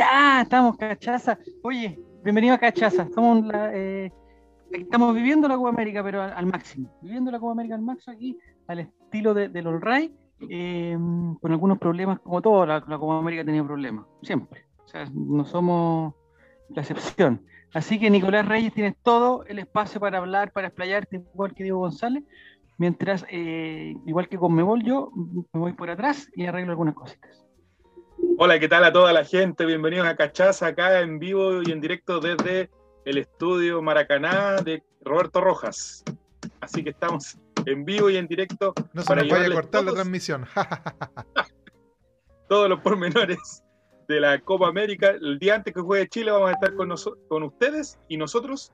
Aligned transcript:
Ya, 0.00 0.40
estamos, 0.40 0.78
cachaza. 0.78 1.38
Oye, 1.62 2.00
bienvenido 2.24 2.54
a 2.54 2.58
Cachaza. 2.58 3.02
Estamos, 3.02 3.44
la, 3.44 3.70
eh, 3.74 4.10
estamos 4.70 5.14
viviendo 5.14 5.46
la 5.46 5.58
Copa 5.58 5.68
América, 5.68 6.02
pero 6.02 6.22
al, 6.22 6.32
al, 6.32 6.46
máximo. 6.46 6.90
Viviendo 7.02 7.30
la 7.30 7.38
Copa 7.38 7.52
América 7.52 7.74
al 7.74 7.82
máximo 7.82 8.16
aquí, 8.16 8.38
al 8.66 8.78
estilo 8.78 9.34
de, 9.34 9.50
del 9.50 9.66
All 9.66 9.82
Right, 9.82 10.10
eh, 10.48 10.96
con 11.38 11.52
algunos 11.52 11.76
problemas, 11.76 12.18
como 12.20 12.40
todo, 12.40 12.64
la, 12.64 12.82
la 12.88 12.98
Copa 12.98 13.18
América 13.18 13.42
ha 13.42 13.44
tenido 13.44 13.66
problemas, 13.66 14.06
siempre. 14.22 14.64
O 14.82 14.88
sea, 14.88 15.04
no 15.12 15.44
somos 15.44 16.14
la 16.70 16.80
excepción. 16.80 17.44
Así 17.74 18.00
que 18.00 18.08
Nicolás 18.08 18.48
Reyes 18.48 18.72
tienes 18.72 18.96
todo 19.02 19.44
el 19.44 19.58
espacio 19.58 20.00
para 20.00 20.16
hablar, 20.16 20.50
para 20.52 20.68
explayarte, 20.68 21.22
igual 21.34 21.52
que 21.52 21.64
Diego 21.64 21.80
González, 21.80 22.24
mientras, 22.78 23.26
eh, 23.30 23.96
igual 24.06 24.30
que 24.30 24.38
con 24.38 24.54
Mebol, 24.54 24.82
yo 24.82 25.12
me 25.52 25.60
voy 25.60 25.74
por 25.74 25.90
atrás 25.90 26.30
y 26.34 26.46
arreglo 26.46 26.70
algunas 26.70 26.94
cositas. 26.94 27.49
Hola, 28.42 28.58
¿qué 28.58 28.68
tal 28.68 28.84
a 28.84 28.90
toda 28.90 29.12
la 29.12 29.22
gente? 29.22 29.66
Bienvenidos 29.66 30.06
a 30.06 30.16
Cachaza, 30.16 30.68
acá 30.68 31.00
en 31.00 31.18
vivo 31.18 31.60
y 31.62 31.72
en 31.72 31.78
directo 31.78 32.20
desde 32.20 32.70
el 33.04 33.18
estudio 33.18 33.82
Maracaná 33.82 34.62
de 34.62 34.82
Roberto 35.02 35.42
Rojas. 35.42 36.02
Así 36.58 36.82
que 36.82 36.88
estamos 36.88 37.36
en 37.66 37.84
vivo 37.84 38.08
y 38.08 38.16
en 38.16 38.26
directo. 38.26 38.72
No 38.94 39.02
se 39.02 39.08
para 39.08 39.20
nos 39.24 39.30
vaya 39.30 39.46
a 39.46 39.52
cortar 39.52 39.82
todos, 39.82 39.84
la 39.84 39.92
transmisión. 39.92 40.46
todos 42.48 42.70
los 42.70 42.80
pormenores 42.80 43.62
de 44.08 44.20
la 44.20 44.40
Copa 44.40 44.68
América. 44.68 45.10
El 45.10 45.38
día 45.38 45.56
antes 45.56 45.74
que 45.74 45.82
juegue 45.82 46.08
Chile 46.08 46.30
vamos 46.30 46.48
a 46.48 46.52
estar 46.52 46.74
con, 46.74 46.94
con 47.28 47.42
ustedes 47.42 47.98
y 48.08 48.16
nosotros 48.16 48.72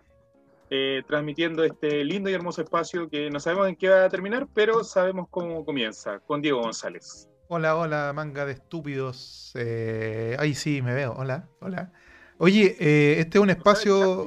eh, 0.70 1.02
transmitiendo 1.08 1.64
este 1.64 2.04
lindo 2.04 2.30
y 2.30 2.34
hermoso 2.34 2.62
espacio 2.62 3.10
que 3.10 3.30
no 3.30 3.40
sabemos 3.40 3.66
en 3.66 3.74
qué 3.74 3.88
va 3.88 4.04
a 4.04 4.10
terminar, 4.10 4.46
pero 4.54 4.84
sabemos 4.84 5.26
cómo 5.28 5.64
comienza, 5.64 6.20
con 6.20 6.40
Diego 6.40 6.62
González. 6.62 7.28
Hola, 7.48 7.76
hola, 7.76 8.12
manga 8.12 8.44
de 8.44 8.54
estúpidos. 8.54 9.52
Eh, 9.54 10.36
ahí 10.40 10.52
sí, 10.54 10.82
me 10.82 10.92
veo. 10.92 11.14
Hola, 11.16 11.48
hola. 11.60 11.92
Oye, 12.38 12.76
eh, 12.80 13.20
este 13.20 13.38
es 13.38 13.42
un 13.42 13.50
espacio. 13.50 14.26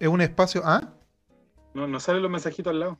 Es 0.00 0.08
un 0.08 0.20
espacio. 0.20 0.62
¿Ah? 0.64 0.92
No, 1.72 1.86
no 1.86 2.00
salen 2.00 2.20
los 2.20 2.30
mensajitos 2.30 2.72
al 2.72 2.80
lado. 2.80 2.98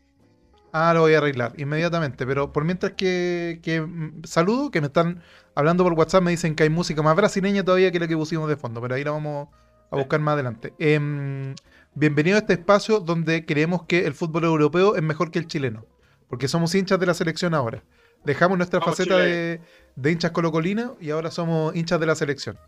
Ah, 0.73 0.93
lo 0.95 1.01
voy 1.01 1.15
a 1.15 1.19
arreglar 1.19 1.55
inmediatamente. 1.57 2.25
Pero 2.25 2.53
por 2.53 2.65
mientras 2.65 2.93
que, 2.93 3.59
que 3.61 3.81
mm, 3.81 4.23
saludo, 4.25 4.71
que 4.71 4.81
me 4.81 4.87
están 4.87 5.23
hablando 5.57 5.83
por 5.83 5.95
WhatsApp, 5.95 6.23
me 6.23 6.31
dicen 6.31 6.55
que 6.55 6.63
hay 6.63 6.71
música 6.71 7.03
más 7.03 7.17
brasileña 7.17 7.65
todavía 7.65 7.91
que 7.91 7.99
la 7.99 8.07
que 8.07 8.17
pusimos 8.17 8.49
de 8.49 8.57
fondo, 8.57 8.81
pero 8.81 8.95
ahí 8.95 9.03
la 9.03 9.11
vamos 9.11 9.49
a 9.91 9.97
buscar 9.97 10.21
más 10.21 10.35
adelante. 10.35 10.73
Eh, 10.79 11.55
bienvenido 11.95 12.37
a 12.37 12.41
este 12.41 12.53
espacio 12.53 13.01
donde 13.01 13.45
creemos 13.45 13.83
que 13.87 14.07
el 14.07 14.15
fútbol 14.15 14.45
europeo 14.45 14.95
es 14.95 15.03
mejor 15.03 15.33
que 15.33 15.41
el 15.41 15.49
chileno, 15.49 15.85
porque 16.29 16.47
somos 16.47 16.73
hinchas 16.77 17.01
de 17.01 17.07
la 17.07 17.15
selección 17.15 17.55
ahora. 17.55 17.83
Dejamos 18.25 18.59
nuestra 18.59 18.81
Vamos 18.81 18.97
faceta 18.97 19.19
de, 19.19 19.61
de, 19.97 20.11
hinchas 20.11 20.33
colocolinos 20.33 20.93
y 21.01 21.11
ahora 21.11 21.31
somos 21.31 21.75
hinchas 21.75 22.01
de 22.01 22.07
la 22.07 22.15
selección. 22.15 22.59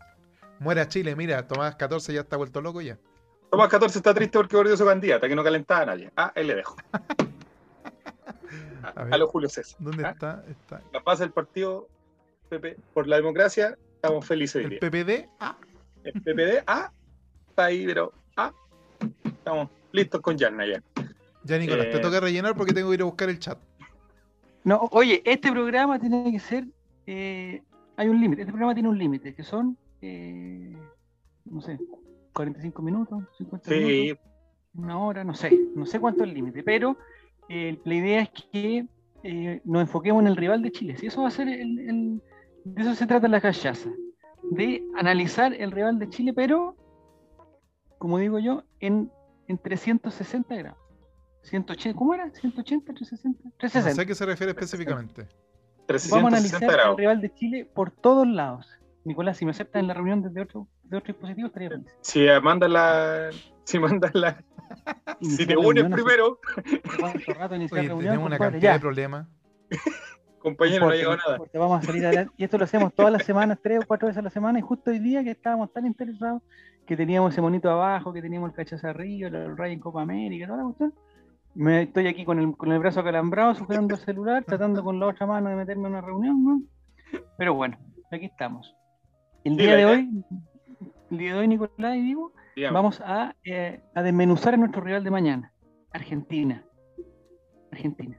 Muera 0.59 0.87
Chile, 0.87 1.15
mira, 1.15 1.47
Tomás 1.47 1.75
14 1.75 2.13
ya 2.13 2.21
está 2.21 2.37
vuelto 2.37 2.61
loco 2.61 2.81
ya. 2.81 2.97
Tomás 3.49 3.69
14 3.69 3.97
está 3.99 4.13
triste 4.13 4.37
porque 4.37 4.55
volvió 4.55 4.77
su 4.77 4.85
candidata, 4.85 5.27
que 5.27 5.35
no 5.35 5.43
calentaba 5.43 5.81
a 5.81 5.85
nadie. 5.87 6.11
Ah, 6.15 6.31
él 6.35 6.47
le 6.47 6.55
dejo. 6.55 6.75
a, 8.83 8.87
a, 8.87 9.03
a, 9.11 9.17
los 9.17 9.29
Julio 9.29 9.49
César. 9.49 9.75
¿Dónde 9.79 10.05
¿Ah? 10.05 10.11
está? 10.11 10.43
está? 10.49 10.81
La 10.93 11.03
paz 11.03 11.19
del 11.19 11.31
partido 11.31 11.87
PP, 12.49 12.77
por 12.93 13.07
la 13.07 13.17
democracia, 13.17 13.77
estamos 13.95 14.25
felices. 14.25 14.65
¿El 14.65 14.79
PPD? 14.79 15.29
Ah. 15.39 15.57
El 16.03 16.13
PPD, 16.21 16.63
ah, 16.67 16.91
está 17.49 17.65
ahí, 17.65 17.85
pero 17.85 18.13
ah, 18.35 18.51
estamos 19.23 19.69
listos 19.91 20.21
con 20.21 20.37
Yarna 20.37 20.65
ya. 20.65 20.83
Ya, 21.43 21.57
Nicolás, 21.57 21.87
eh... 21.87 21.91
te 21.91 21.99
toca 21.99 22.19
rellenar 22.19 22.55
porque 22.55 22.73
tengo 22.73 22.89
que 22.89 22.95
ir 22.95 23.01
a 23.01 23.05
buscar 23.05 23.29
el 23.29 23.39
chat. 23.39 23.57
No, 24.63 24.89
oye, 24.91 25.21
este 25.25 25.51
programa 25.51 25.99
tiene 25.99 26.31
que 26.31 26.39
ser. 26.39 26.67
Eh, 27.07 27.61
hay 27.95 28.09
un 28.09 28.21
límite. 28.21 28.41
Este 28.41 28.51
programa 28.51 28.73
tiene 28.73 28.89
un 28.89 28.97
límite, 28.97 29.33
que 29.33 29.43
son. 29.43 29.77
Eh, 30.01 30.75
no 31.45 31.61
sé, 31.61 31.79
45 32.33 32.81
minutos, 32.81 33.23
50 33.37 33.69
sí. 33.69 33.75
minutos, 33.75 34.25
una 34.73 34.99
hora, 34.99 35.23
no 35.23 35.33
sé. 35.33 35.57
No 35.75 35.85
sé 35.85 35.99
cuánto 35.99 36.23
es 36.23 36.29
el 36.29 36.35
límite, 36.35 36.63
pero 36.63 36.97
eh, 37.49 37.79
la 37.83 37.93
idea 37.93 38.21
es 38.21 38.29
que 38.29 38.87
eh, 39.23 39.61
nos 39.65 39.81
enfoquemos 39.81 40.21
en 40.21 40.27
el 40.27 40.37
rival 40.37 40.61
de 40.61 40.71
Chile. 40.71 40.97
Si 40.97 41.07
eso 41.07 41.21
va 41.21 41.27
a 41.27 41.31
ser 41.31 41.47
el, 41.47 41.79
el, 41.79 42.21
de 42.63 42.81
eso 42.81 42.95
se 42.95 43.07
trata 43.07 43.27
la 43.27 43.41
cachaza. 43.41 43.89
De 44.51 44.83
analizar 44.95 45.53
el 45.53 45.71
rival 45.71 45.99
de 45.99 46.09
Chile, 46.09 46.33
pero, 46.33 46.75
como 47.97 48.17
digo 48.17 48.39
yo, 48.39 48.63
en, 48.79 49.11
en 49.47 49.57
360 49.57 50.55
grados. 50.55 50.80
180, 51.43 51.97
¿cómo 51.97 52.13
era? 52.13 52.29
180, 52.29 52.93
360, 52.93 53.49
360. 53.57 53.89
No 53.89 53.95
sé 53.95 54.01
a 54.01 54.05
qué 54.05 54.15
se 54.15 54.25
refiere 54.25 54.51
específicamente. 54.51 55.27
Vamos 56.09 56.33
a 56.33 56.37
analizar 56.37 56.79
al 56.79 56.97
rival 56.97 57.21
de 57.21 57.33
Chile 57.33 57.69
por 57.73 57.91
todos 57.91 58.27
lados. 58.27 58.67
Nicolás, 59.03 59.37
si 59.37 59.45
me 59.45 59.51
aceptas 59.51 59.79
en 59.79 59.87
la 59.87 59.93
reunión 59.93 60.21
desde 60.21 60.41
otro, 60.41 60.67
de 60.83 60.97
otro 60.97 61.13
dispositivo, 61.13 61.47
estaría 61.47 61.69
feliz. 61.69 61.87
Si 62.01 62.27
manda 62.41 62.67
la. 62.67 63.29
Si 63.63 63.79
manda 63.79 64.11
la. 64.13 64.43
si 65.21 65.45
te 65.45 65.57
unes 65.57 65.85
primero. 65.85 66.39
¿Cuánto 66.99 67.33
rato 67.33 67.55
Oye, 67.55 67.67
reunión, 67.67 67.99
tenemos 67.99 68.27
una 68.27 68.37
cantidad 68.37 68.61
ya. 68.61 68.73
de 68.73 68.79
problemas. 68.79 69.27
Compañero, 70.39 70.87
no, 70.87 70.91
ha 70.91 70.95
llegado 70.95 71.17
nada. 71.17 71.37
Vamos 71.53 71.83
a 71.83 71.85
salir 71.85 72.05
adelante. 72.05 72.33
Y 72.37 72.43
esto 72.43 72.57
lo 72.57 72.63
hacemos 72.63 72.93
todas 72.93 73.11
las 73.11 73.23
semanas, 73.23 73.59
tres 73.61 73.79
o 73.83 73.87
cuatro 73.87 74.07
veces 74.07 74.19
a 74.19 74.23
la 74.23 74.31
semana. 74.31 74.57
Y 74.57 74.61
justo 74.61 74.89
hoy 74.89 74.99
día 74.99 75.23
que 75.23 75.31
estábamos 75.31 75.71
tan 75.71 75.85
interesados, 75.85 76.41
que 76.85 76.97
teníamos 76.97 77.33
ese 77.33 77.41
monito 77.41 77.69
abajo, 77.69 78.11
que 78.11 78.21
teníamos 78.21 78.49
el 78.49 78.55
cachazo 78.55 78.87
arriba, 78.87 79.27
el 79.27 79.55
Ray 79.55 79.73
en 79.73 79.79
Copa 79.79 80.01
América, 80.01 80.47
toda 80.47 80.57
la 80.57 80.63
cuestión. 80.63 80.93
Me 81.53 81.83
estoy 81.83 82.07
aquí 82.07 82.23
con 82.23 82.39
el, 82.39 82.55
con 82.55 82.71
el 82.71 82.79
brazo 82.79 83.01
acalambrado, 83.01 83.55
sujetando 83.55 83.95
el 83.95 84.01
celular, 84.01 84.43
tratando 84.45 84.83
con 84.83 84.99
la 84.99 85.07
otra 85.07 85.25
mano 85.25 85.49
de 85.49 85.55
meterme 85.55 85.87
en 85.87 85.93
una 85.93 86.01
reunión, 86.01 86.43
¿no? 86.43 86.61
Pero 87.37 87.53
bueno, 87.55 87.77
aquí 88.09 88.25
estamos. 88.25 88.73
El 89.43 89.57
día 89.57 89.75
de 89.75 89.85
hoy, 89.85 90.23
el 91.09 91.17
día 91.17 91.33
de 91.33 91.39
hoy, 91.39 91.47
Nicolás 91.47 91.97
y 91.97 92.15
Digamos. 92.55 92.73
vamos 92.73 93.01
a, 93.01 93.35
eh, 93.43 93.81
a, 93.93 94.01
desmenuzar 94.01 94.53
a 94.53 94.57
nuestro 94.57 94.81
rival 94.81 95.03
de 95.03 95.11
mañana, 95.11 95.53
Argentina. 95.91 96.63
Argentina. 97.71 98.17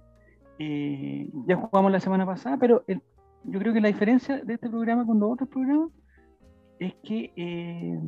Eh, 0.59 1.31
ya 1.47 1.57
jugamos 1.57 1.91
la 1.91 2.01
semana 2.01 2.27
pasada, 2.27 2.59
pero 2.59 2.85
el, 2.87 3.01
yo 3.45 3.59
creo 3.59 3.73
que 3.73 3.81
la 3.81 3.89
diferencia 3.89 4.43
de 4.45 4.55
este 4.55 4.69
programa 4.69 5.07
con 5.07 5.19
los 5.19 5.33
otros 5.33 5.49
programas 5.49 5.91
es 6.79 6.95
que 7.03 7.33
eh, 7.37 7.99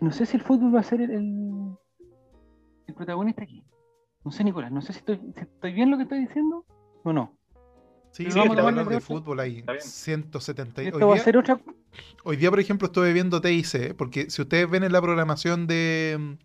no 0.00 0.10
sé 0.12 0.26
si 0.26 0.36
el 0.36 0.42
fútbol 0.42 0.74
va 0.74 0.80
a 0.80 0.84
ser 0.84 1.00
el, 1.00 1.10
el, 1.10 1.76
el 2.86 2.94
protagonista 2.94 3.42
aquí. 3.44 3.64
No 4.24 4.30
sé, 4.30 4.42
Nicolás, 4.44 4.72
no 4.72 4.80
sé 4.80 4.92
si 4.92 5.00
estoy, 5.00 5.20
si 5.34 5.40
estoy 5.40 5.72
bien 5.72 5.90
lo 5.90 5.96
que 5.96 6.04
estoy 6.04 6.20
diciendo 6.20 6.64
o 7.02 7.12
no. 7.12 7.36
Sí, 8.10 8.30
sí 8.30 8.38
vamos 8.38 8.56
a 8.56 8.68
hablar 8.68 8.88
de 8.88 9.00
fútbol 9.00 9.40
ahí. 9.40 9.64
170. 9.80 10.82
Esto 10.82 10.96
hoy, 10.96 11.02
va 11.02 11.12
día, 11.14 11.20
a 11.20 11.24
ser 11.24 11.36
otra... 11.36 11.60
hoy 12.22 12.36
día, 12.36 12.48
por 12.48 12.60
ejemplo, 12.60 12.86
estuve 12.86 13.12
viendo 13.12 13.40
TIC, 13.40 13.96
porque 13.96 14.30
si 14.30 14.40
ustedes 14.40 14.70
ven 14.70 14.84
en 14.84 14.92
la 14.92 15.02
programación 15.02 15.66
de, 15.66 16.36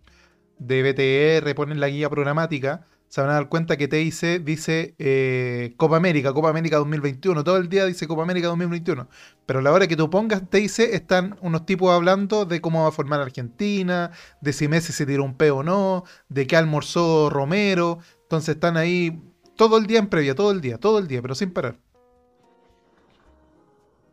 de 0.57 1.41
BTR, 1.41 1.55
ponen 1.55 1.79
la 1.79 1.87
guía 1.89 2.09
programática, 2.09 2.87
se 3.09 3.21
van 3.21 3.31
a 3.31 3.33
dar 3.33 3.49
cuenta 3.49 3.75
que 3.75 3.87
TIC 3.87 4.43
dice 4.43 4.93
eh, 4.99 5.73
Copa 5.77 5.97
América, 5.97 6.31
Copa 6.31 6.49
América 6.49 6.77
2021. 6.77 7.43
Todo 7.43 7.57
el 7.57 7.67
día 7.67 7.85
dice 7.85 8.07
Copa 8.07 8.21
América 8.21 8.49
2021. 8.49 9.07
Pero 9.47 9.59
a 9.59 9.61
la 9.63 9.71
hora 9.71 9.87
que 9.87 9.95
tú 9.95 10.11
pongas 10.11 10.47
TIC, 10.47 10.79
están 10.93 11.35
unos 11.41 11.65
tipos 11.65 11.91
hablando 11.91 12.45
de 12.45 12.61
cómo 12.61 12.83
va 12.83 12.89
a 12.89 12.91
formar 12.91 13.19
Argentina, 13.19 14.11
de 14.41 14.53
si 14.53 14.67
Messi 14.67 14.93
se 14.93 15.07
tiró 15.07 15.23
un 15.23 15.33
peo 15.35 15.57
o 15.57 15.63
no, 15.63 16.03
de 16.29 16.45
qué 16.45 16.55
almorzó 16.55 17.31
Romero. 17.31 17.97
Entonces 18.21 18.55
están 18.55 18.77
ahí 18.77 19.19
todo 19.55 19.79
el 19.79 19.87
día 19.87 19.97
en 19.97 20.07
previa, 20.07 20.35
todo 20.35 20.51
el 20.51 20.61
día, 20.61 20.77
todo 20.77 20.99
el 20.99 21.07
día, 21.07 21.23
pero 21.23 21.33
sin 21.33 21.51
parar. 21.51 21.79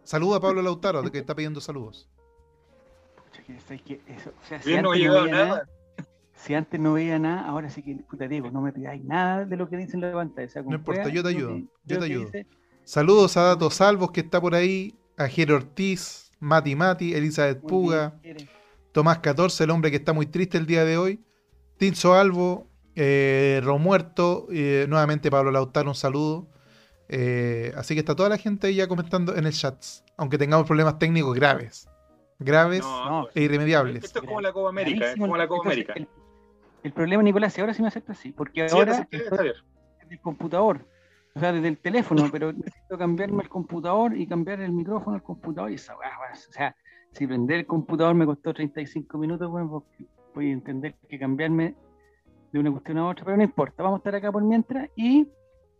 Saluda 0.05 0.39
a 0.39 0.41
Pablo 0.41 0.63
Lautaro, 0.63 1.03
de 1.03 1.11
que 1.11 1.19
está 1.19 1.35
pidiendo 1.35 1.61
saludos. 1.61 2.09
Bien, 4.65 4.83
no 4.83 4.93
ha 4.93 4.97
llegado 4.97 5.27
nada 5.27 5.69
si 6.37 6.55
antes 6.55 6.79
no 6.79 6.93
veía 6.93 7.19
nada, 7.19 7.47
ahora 7.49 7.71
sí 7.71 7.83
que, 7.83 7.97
puta 7.97 8.29
Diego, 8.29 8.51
no 8.51 8.61
me 8.61 8.73
pidáis 8.73 9.03
nada 9.05 9.45
de 9.45 9.57
lo 9.57 9.69
que 9.69 9.77
dicen 9.77 10.01
la 10.01 10.13
pantalla. 10.13 10.47
O 10.47 10.51
sea, 10.51 10.63
no 10.63 10.75
importa, 10.75 11.09
yo 11.09 11.23
te 11.23 11.31
ayudo, 11.31 11.59
yo 11.85 11.99
te 11.99 12.05
ayudo. 12.05 12.25
Dice... 12.27 12.47
Saludos 12.85 13.37
a 13.37 13.43
Dato 13.43 13.71
Salvos, 13.71 14.13
que 14.13 14.21
está 14.21 14.41
por 14.41 14.55
ahí, 14.55 14.95
a 15.17 15.27
Jero 15.27 15.57
Ortiz, 15.57 16.31
Mati 16.39 16.77
Mati, 16.77 17.15
Elizabeth 17.15 17.61
muy 17.63 17.69
Puga, 17.69 18.15
bien, 18.23 18.37
Tomás 18.93 19.19
14, 19.19 19.65
el 19.65 19.71
hombre 19.71 19.91
que 19.91 19.97
está 19.97 20.13
muy 20.13 20.27
triste 20.27 20.57
el 20.57 20.67
día 20.67 20.85
de 20.85 20.97
hoy, 20.97 21.21
Tinzo 21.79 22.15
Albo, 22.15 22.69
eh, 22.95 23.61
Romuerto, 23.63 24.47
eh, 24.51 24.87
nuevamente 24.89 25.31
Pablo 25.31 25.51
Lautaro, 25.51 25.91
un 25.91 25.95
saludo. 25.95 26.49
Eh, 27.09 27.73
así 27.77 27.95
que 27.95 28.01
está 28.01 28.17
toda 28.17 28.29
la 28.29 28.39
gente 28.39 28.67
ahí 28.67 28.77
ya 28.77 28.89
comentando 28.89 29.37
en 29.37 29.47
el 29.47 29.53
chat, 29.53 29.77
aunque 30.17 30.39
tengamos 30.39 30.67
problemas 30.67 30.99
técnicos 30.99 31.35
graves. 31.35 31.89
Graves 32.39 32.83
no, 32.83 33.29
e 33.35 33.43
irremediables. 33.43 34.05
Esto 34.05 34.21
es 34.21 34.27
como 34.27 34.41
la 34.41 34.53
Copa 34.53 34.69
América, 34.69 35.13
es 35.13 35.19
como 35.19 35.37
la 35.37 35.49
Copa 35.49 35.67
América. 35.67 35.95
El, 35.95 36.09
el 36.87 36.93
problema, 36.93 37.23
Nicolás, 37.23 37.57
y 37.59 37.61
ahora 37.61 37.75
sí 37.75 37.83
me 37.83 37.89
acepta 37.89 38.13
así, 38.13 38.33
porque 38.33 38.69
sí, 38.69 38.77
ahora 38.79 39.07
desde 39.11 40.15
el 40.15 40.21
computador, 40.21 40.87
o 41.35 41.41
sea, 41.41 41.53
desde 41.53 41.69
el 41.69 41.79
teléfono, 41.79 42.29
pero 42.31 42.53
necesito 42.53 42.97
cambiarme 42.97 43.43
el 43.43 43.49
computador 43.49 44.17
y 44.17 44.27
cambiar 44.27 44.61
el 44.61 44.73
micrófono 44.73 45.17
al 45.17 45.23
computador 45.23 45.71
y 45.71 45.75
esa, 45.75 45.97
o 45.97 46.53
sea, 46.53 46.75
si 47.13 47.27
prender 47.27 47.59
el 47.61 47.67
computador 47.67 48.15
me 48.15 48.25
costó 48.25 48.55
35 48.55 49.19
minutos, 49.19 49.51
bueno, 49.51 49.85
voy 50.35 50.51
a 50.51 50.53
entender 50.53 50.95
que 51.09 51.19
cambiarme 51.19 51.75
de 52.53 52.59
una 52.59 52.71
cuestión 52.71 52.99
a 52.99 53.09
otra, 53.09 53.25
pero 53.25 53.37
no 53.37 53.43
importa, 53.43 53.83
vamos 53.83 53.99
a 53.99 54.01
estar 54.01 54.15
acá 54.15 54.31
por 54.31 54.43
mientras 54.45 54.89
y 54.97 55.29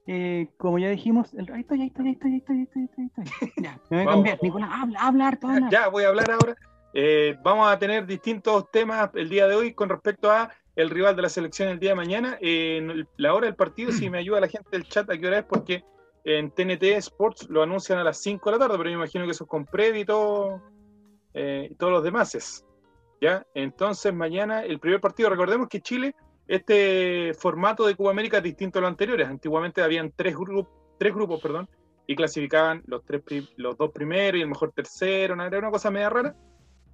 eh, 0.09 0.49
como 0.57 0.79
ya 0.79 0.89
dijimos, 0.89 1.33
el, 1.35 1.53
ahí 1.53 1.61
estoy, 1.61 1.83
ahí 1.83 1.87
estoy, 1.89 2.07
ahí 2.07 2.13
estoy, 2.13 2.31
ahí 2.33 2.39
estoy, 2.39 2.57
ahí 2.57 2.63
estoy, 2.65 2.83
ahí 2.99 3.07
estoy, 3.07 3.63
Ya, 3.65 3.79
me 3.91 3.97
voy 3.99 4.07
a 4.07 4.11
cambiar. 4.11 4.39
Nicolás, 4.43 4.71
habla, 4.73 5.01
habla 5.01 5.29
harto, 5.29 5.49
habla. 5.49 5.69
Ya, 5.71 5.89
voy 5.89 6.05
a 6.05 6.09
hablar 6.09 6.31
ahora. 6.31 6.57
eh, 6.95 7.37
vamos 7.43 7.69
a 7.69 7.79
tener 7.79 8.07
distintos 8.07 8.71
temas 8.71 9.11
el 9.15 9.29
día 9.29 9.49
de 9.49 9.57
hoy 9.57 9.73
con 9.73 9.89
respecto 9.89 10.31
a 10.31 10.51
el 10.77 10.91
rival 10.91 11.17
de 11.17 11.23
la 11.23 11.29
selección 11.29 11.69
el 11.69 11.79
día 11.79 11.91
de 11.91 11.97
mañana. 11.97 12.39
Eh, 12.41 13.05
la 13.17 13.35
hora 13.35 13.47
del 13.47 13.57
partido, 13.57 13.91
si 13.91 14.09
me 14.09 14.19
ayuda 14.19 14.41
la 14.41 14.49
gente 14.49 14.69
del 14.71 14.87
chat 14.87 15.11
a 15.11 15.19
qué 15.19 15.27
hora 15.27 15.39
es, 15.39 15.45
porque 15.45 15.83
en 16.25 16.51
TNT 16.51 16.83
Sports 16.99 17.49
lo 17.49 17.63
anuncian 17.63 17.99
a 17.99 18.05
las 18.05 18.21
5 18.21 18.51
de 18.51 18.57
la 18.57 18.59
tarde, 18.61 18.79
pero 18.79 18.91
me 18.91 18.97
imagino 18.97 19.25
que 19.25 19.31
eso 19.31 19.45
es 19.45 19.51
con 19.51 19.65
previo 19.65 20.03
y 20.03 20.05
todo, 20.05 20.63
eh, 21.35 21.75
todos 21.79 21.93
los 21.93 22.05
demás. 22.05 22.35
es, 22.35 22.65
¿ya? 23.21 23.45
Entonces, 23.55 24.13
mañana 24.15 24.63
el 24.63 24.79
primer 24.79 25.01
partido, 25.01 25.31
recordemos 25.31 25.69
que 25.69 25.81
Chile, 25.81 26.15
este 26.47 27.33
formato 27.35 27.87
de 27.87 27.97
Copa 27.97 28.11
América 28.11 28.37
es 28.37 28.43
distinto 28.43 28.79
a 28.79 28.83
los 28.83 28.91
anteriores. 28.91 29.27
Antiguamente 29.27 29.83
habían 29.83 30.13
tres, 30.15 30.37
grupos 30.37 30.73
tres 30.99 31.15
grupos, 31.15 31.41
perdón, 31.41 31.69
y 32.07 32.17
clasificaban 32.17 32.83
los, 32.87 33.05
tres 33.05 33.23
los 33.57 33.77
dos 33.77 33.91
primeros 33.93 34.39
y 34.39 34.43
el 34.43 34.49
mejor 34.49 34.73
tercero, 34.73 35.35
una, 35.35 35.49
una 35.49 35.71
cosa 35.71 35.91
media 35.91 36.11
rara. 36.11 36.35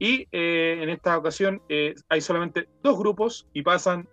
Y 0.02 0.26
eh, 0.32 0.80
en 0.82 0.88
esta 0.88 1.16
ocasión 1.16 1.62
eh, 1.68 1.94
hay 2.08 2.20
solamente 2.20 2.68
dos 2.82 2.98
grupos 2.98 3.46
y 3.52 3.62
pasan 3.62 4.08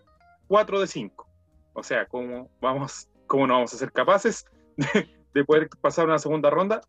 cuatro 0.45 0.79
de 0.79 0.85
cinco. 0.85 1.27
O 1.73 1.81
sea, 1.81 2.05
¿cómo, 2.05 2.47
vamos, 2.61 3.09
cómo 3.25 3.47
no 3.47 3.55
vamos 3.55 3.73
a 3.73 3.77
ser 3.77 3.91
capaces 3.91 4.45
de, 4.77 5.09
de 5.33 5.43
poder 5.43 5.67
pasar 5.81 6.05
una 6.05 6.19
segunda 6.19 6.51
ronda? 6.51 6.81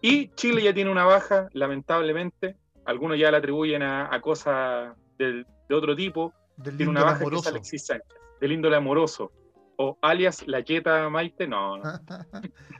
Y 0.00 0.28
Chile 0.36 0.62
ya 0.62 0.72
tiene 0.72 0.90
una 0.90 1.04
baja, 1.04 1.50
lamentablemente. 1.52 2.56
Algunos 2.86 3.18
ya 3.18 3.30
la 3.30 3.36
atribuyen 3.36 3.82
a, 3.82 4.08
a 4.10 4.22
cosas 4.22 4.96
de 5.18 5.44
otro 5.68 5.94
tipo. 5.94 6.32
Del 6.56 6.78
Tiene 6.78 6.92
una 6.92 7.04
baja 7.04 7.18
que 7.18 7.24
es 7.24 7.26
amoroso. 7.26 7.48
Alexis 7.50 7.84
Sánchez, 7.84 8.18
del 8.40 8.52
índole 8.52 8.76
amoroso. 8.76 9.32
O 9.76 9.98
alias 10.00 10.48
la 10.48 10.60
Yeta 10.60 11.10
Maite. 11.10 11.46
No, 11.46 11.76
no. 11.76 11.82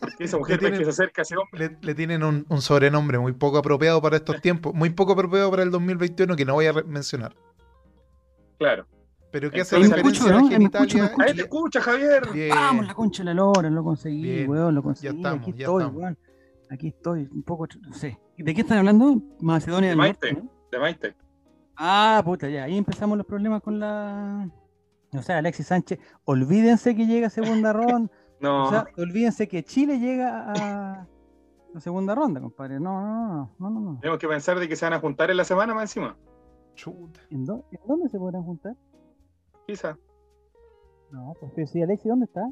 Porque 0.00 0.24
esa 0.24 0.38
mujer 0.38 0.58
tienen- 0.58 0.82
se 0.84 0.90
acerca 0.90 1.22
a 1.22 1.24
ese 1.24 1.36
hombre. 1.36 1.68
Le, 1.70 1.78
le 1.80 1.94
tienen 1.94 2.22
un, 2.22 2.46
un 2.48 2.62
sobrenombre 2.62 3.18
muy 3.18 3.32
poco 3.32 3.58
apropiado 3.58 4.00
para 4.02 4.16
estos 4.16 4.40
tiempos, 4.42 4.74
muy 4.74 4.90
poco 4.90 5.12
apropiado 5.12 5.50
para 5.50 5.62
el 5.62 5.70
2021 5.70 6.36
que 6.36 6.44
no 6.44 6.54
voy 6.54 6.66
a 6.66 6.72
mencionar. 6.72 7.34
Claro. 8.58 8.86
Pero 9.30 9.50
que 9.50 9.62
hace 9.62 9.78
referencia 9.78 10.26
a 10.26 10.28
¿no? 10.28 10.38
Escucho, 10.40 10.44
me 10.48 10.50
genitalia. 10.54 11.04
escucho. 11.04 11.22
Ahí 11.22 11.34
te 11.34 11.40
escucha, 11.42 11.80
Javier. 11.80 12.28
Bien. 12.32 12.50
Vamos, 12.50 12.86
la 12.86 12.94
concha 12.94 13.22
de 13.22 13.26
la 13.26 13.34
lora, 13.34 13.70
lo 13.70 13.82
conseguí, 13.82 14.22
Bien. 14.22 14.50
weón, 14.50 14.74
lo 14.74 14.82
conseguí. 14.82 15.16
estamos, 15.16 15.40
aquí 15.40 15.52
ya 15.52 15.64
estoy, 15.64 15.82
estamos. 15.82 16.00
weón. 16.02 16.18
Aquí 16.70 16.88
estoy, 16.88 17.28
un 17.32 17.42
poco, 17.42 17.66
no 17.80 17.94
sé. 17.94 18.18
¿De 18.36 18.54
qué 18.54 18.60
están 18.60 18.78
hablando? 18.78 19.20
Macedonia 19.40 19.88
De 19.88 19.90
del 19.90 19.98
Maite. 19.98 20.32
Norte, 20.32 20.48
¿no? 20.48 20.68
De 20.70 20.78
Maite. 20.78 21.14
Ah, 21.76 22.20
puta, 22.24 22.48
ya, 22.48 22.64
ahí 22.64 22.76
empezamos 22.76 23.16
los 23.16 23.26
problemas 23.26 23.62
con 23.62 23.78
la... 23.80 24.48
O 25.14 25.22
sea, 25.22 25.38
Alexis 25.38 25.66
Sánchez, 25.66 25.98
olvídense 26.24 26.94
que 26.94 27.06
llega 27.06 27.26
a 27.26 27.30
segunda 27.30 27.72
ronda. 27.72 28.10
No, 28.42 28.66
O 28.66 28.70
sea, 28.70 28.86
olvídense 28.98 29.46
que 29.48 29.62
Chile 29.64 29.98
llega 29.98 30.50
a 30.52 31.06
la 31.72 31.80
segunda 31.80 32.14
ronda, 32.14 32.40
compadre. 32.40 32.80
No, 32.80 33.00
no, 33.00 33.16
no, 33.16 33.50
no, 33.58 33.70
no, 33.70 33.80
no. 33.92 33.98
tenemos 34.00 34.18
que 34.18 34.28
pensar 34.28 34.58
de 34.58 34.68
que 34.68 34.76
se 34.76 34.84
van 34.84 34.92
a 34.94 34.98
juntar 35.00 35.30
en 35.30 35.36
la 35.36 35.44
semana 35.44 35.74
más 35.74 35.84
encima. 35.84 36.16
Chuta. 36.74 37.20
¿En, 37.30 37.46
dó- 37.46 37.64
en 37.70 37.80
dónde 37.86 38.08
se 38.08 38.18
podrán 38.18 38.42
juntar? 38.42 38.74
Quizá. 39.66 39.96
No, 41.12 41.34
pues 41.38 41.52
pero 41.54 41.66
sí, 41.66 41.80
Alexis, 41.82 42.08
¿dónde 42.08 42.24
está? 42.26 42.42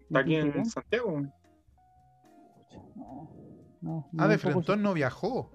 Está 0.00 0.18
aquí 0.20 0.36
en 0.36 0.64
Santiago. 0.64 1.20
No, 2.94 3.28
no, 3.80 4.06
Ah, 4.18 4.28
de 4.28 4.38
Frentón 4.38 4.82
no 4.82 4.94
viajó. 4.94 5.50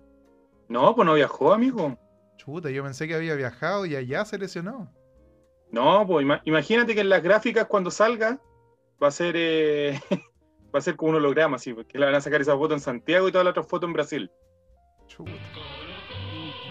No, 0.68 0.96
pues 0.96 1.06
no 1.06 1.14
viajó, 1.14 1.54
amigo. 1.54 1.98
Chuta, 2.38 2.70
yo 2.70 2.84
pensé 2.84 3.08
que 3.08 3.16
había 3.16 3.36
viajado 3.36 3.86
y 3.86 3.96
allá 3.96 4.26
se 4.26 4.38
lesionó. 4.38 4.92
No, 5.72 6.06
pues 6.06 6.26
ima- 6.26 6.42
imagínate 6.46 6.94
que 6.96 7.02
en 7.02 7.10
las 7.10 7.24
gráficas 7.24 7.66
cuando 7.68 7.90
salga 7.92 8.40
va 9.02 9.08
a 9.08 9.12
ser 9.12 9.36
eh, 9.38 10.00
va 10.74 10.80
a 10.80 10.82
ser 10.82 10.96
como 10.96 11.12
un 11.12 11.18
holograma, 11.18 11.56
así, 11.58 11.74
porque 11.74 11.98
le 11.98 12.06
van 12.06 12.16
a 12.16 12.22
sacar 12.22 12.42
esa 12.42 12.56
foto 12.58 12.74
en 12.74 12.80
Santiago 12.80 13.28
y 13.28 13.32
toda 13.32 13.44
la 13.44 13.50
otra 13.52 13.64
foto 13.64 13.86
en 13.86 13.94
Brasil. 13.94 14.32
Chuta. 15.08 15.32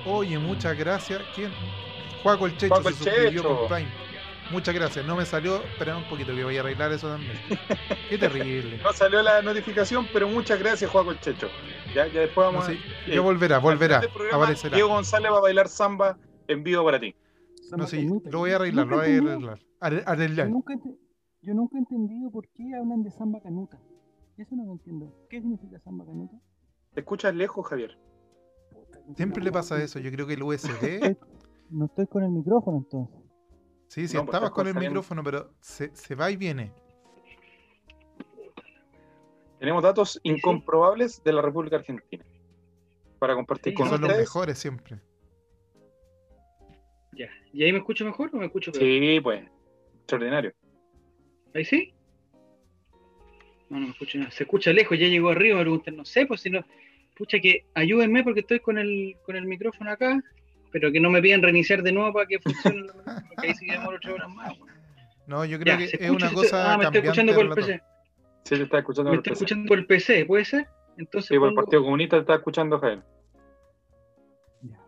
Oye, 0.06 0.38
muchas 0.38 0.76
gracias. 0.76 1.22
¿Quién? 1.34 1.50
Juaco 2.22 2.46
el 2.46 2.56
Checho 2.56 2.74
Juaco 2.74 2.90
se 2.90 2.90
el 2.90 2.94
suscribió 2.96 3.42
Checho. 3.42 3.56
con 3.58 3.68
Prime. 3.68 3.90
Muchas 4.50 4.74
gracias. 4.74 5.06
No 5.06 5.16
me 5.16 5.24
salió. 5.24 5.62
Espera 5.62 5.96
un 5.96 6.04
poquito 6.08 6.34
que 6.34 6.44
voy 6.44 6.56
a 6.58 6.60
arreglar 6.60 6.92
eso 6.92 7.08
también. 7.08 7.32
Qué 8.10 8.18
terrible. 8.18 8.78
No 8.82 8.92
salió 8.92 9.22
la 9.22 9.40
notificación, 9.40 10.06
pero 10.12 10.28
muchas 10.28 10.58
gracias, 10.58 10.90
Juaco 10.90 11.12
el 11.12 11.20
Checho. 11.20 11.48
Ya, 11.94 12.06
ya 12.08 12.20
después 12.20 12.46
No 12.46 12.52
vamos 12.52 12.66
sé, 12.66 12.78
a. 13.06 13.14
ya 13.14 13.20
volverá, 13.22 13.58
volverá. 13.58 14.00
programa, 14.02 14.36
Aparecerá. 14.44 14.74
Diego 14.74 14.90
González 14.90 15.32
va 15.32 15.38
a 15.38 15.40
bailar 15.40 15.68
samba 15.68 16.18
en 16.48 16.62
vivo 16.62 16.84
para 16.84 17.00
ti. 17.00 17.14
No, 17.74 17.86
sí, 17.86 18.06
lo 18.26 18.38
voy 18.40 18.50
a 18.50 18.56
arreglar, 18.56 18.86
lo 18.86 18.96
Nunca 18.96 19.06
voy 19.06 19.14
a 19.14 19.32
arreglar. 19.32 19.58
Arreglar. 20.06 20.48
nunca, 20.48 20.74
yo 21.44 21.54
nunca 21.54 21.76
he 21.76 21.80
entendido 21.80 22.30
por 22.30 22.48
qué 22.48 22.74
hablan 22.74 23.02
de 23.02 23.10
samba 23.10 23.40
canuta. 23.40 23.78
Eso 24.36 24.56
no 24.56 24.64
lo 24.64 24.72
entiendo. 24.72 25.12
¿Qué 25.28 25.40
significa 25.40 25.78
samba 25.80 26.04
canuta? 26.04 26.36
¿Te 26.94 27.00
escuchas 27.00 27.34
lejos, 27.34 27.66
Javier? 27.66 27.98
Siempre 29.16 29.42
le 29.42 29.52
pasa 29.52 29.82
eso. 29.82 29.98
Yo 29.98 30.10
creo 30.10 30.26
que 30.26 30.34
el 30.34 30.42
USB. 30.44 31.16
No 31.70 31.86
estoy 31.86 32.06
con 32.06 32.24
el 32.24 32.30
micrófono 32.30 32.78
entonces. 32.78 33.16
Sí, 33.88 34.08
sí, 34.08 34.16
No, 34.16 34.22
pues 34.24 34.34
estabas 34.34 34.50
con 34.50 34.66
el 34.66 34.74
micrófono, 34.74 35.22
pero 35.22 35.52
se, 35.60 35.94
se 35.94 36.14
va 36.14 36.30
y 36.30 36.36
viene. 36.36 36.72
Tenemos 39.58 39.82
datos 39.82 40.20
incomprobables 40.24 41.22
de 41.22 41.32
la 41.32 41.42
República 41.42 41.76
Argentina 41.76 42.24
para 43.18 43.34
compartir 43.34 43.72
Sí, 43.72 43.76
con 43.76 43.88
Son 43.88 44.00
los 44.00 44.08
ustedes. 44.10 44.28
mejores 44.28 44.58
siempre. 44.58 45.00
Ya. 47.12 47.26
¿Y 47.52 47.62
ahí 47.62 47.72
me 47.72 47.78
escucho 47.78 48.04
mejor 48.04 48.30
o 48.34 48.38
me 48.38 48.46
escucho 48.46 48.72
peor? 48.72 48.82
Sí, 48.84 49.20
pues, 49.22 49.44
extraordinario. 49.98 50.52
¿Ahí 51.54 51.64
sí? 51.64 51.92
No, 53.70 53.78
no 53.80 53.86
me 53.86 53.92
escucho 53.92 54.18
nada. 54.18 54.30
Se 54.30 54.42
escucha 54.44 54.72
lejos, 54.72 54.98
ya 54.98 55.06
llegó 55.06 55.30
arriba, 55.30 55.60
preguntan, 55.60 55.96
no 55.96 56.04
sé, 56.04 56.26
pues 56.26 56.40
si 56.42 56.50
no. 56.50 56.60
Pucha 57.16 57.38
que 57.38 57.64
ayúdenme 57.74 58.24
porque 58.24 58.40
estoy 58.40 58.58
con 58.60 58.76
el, 58.76 59.16
con 59.24 59.36
el 59.36 59.46
micrófono 59.46 59.90
acá, 59.90 60.20
pero 60.72 60.90
que 60.90 60.98
no 61.00 61.10
me 61.10 61.22
piden 61.22 61.42
reiniciar 61.42 61.82
de 61.82 61.92
nuevo 61.92 62.12
para 62.12 62.26
que 62.26 62.40
funcione, 62.40 62.82
porque 63.28 63.46
ahí 63.46 63.54
sí 63.54 63.66
que 63.66 63.72
demoro 63.72 63.96
ocho 63.96 64.14
horas 64.14 64.28
más. 64.30 64.52
No, 65.26 65.44
yo 65.44 65.58
creo 65.58 65.74
Ya, 65.74 65.78
que 65.78 65.88
¿se 65.88 65.96
es 65.96 66.02
escucha? 66.02 66.26
una 66.26 66.28
¿Se- 66.28 66.34
cosa 66.34 66.72
Ah, 66.74 66.76
me 66.76 66.84
estoy 66.84 67.00
escuchando 67.00 67.34
por 67.34 67.44
el. 67.46 67.52
PC. 67.54 67.82
Sí, 68.44 68.56
te 68.56 68.62
está 68.64 68.78
escuchando. 68.78 69.10
Me 69.12 69.16
por 69.18 69.22
PC. 69.24 69.32
escuchando 69.34 69.68
por 69.68 69.78
el 69.78 69.86
PC, 69.86 70.24
¿puede 70.26 70.44
ser? 70.44 70.66
Entonces 70.98 71.28
Sí, 71.28 71.38
por 71.38 71.48
el 71.48 71.54
Partido 71.54 71.82
Comunista 71.82 72.16
te 72.16 72.20
está 72.22 72.34
escuchando, 72.34 72.78
Javier. 72.78 73.02
Ya. 74.62 74.78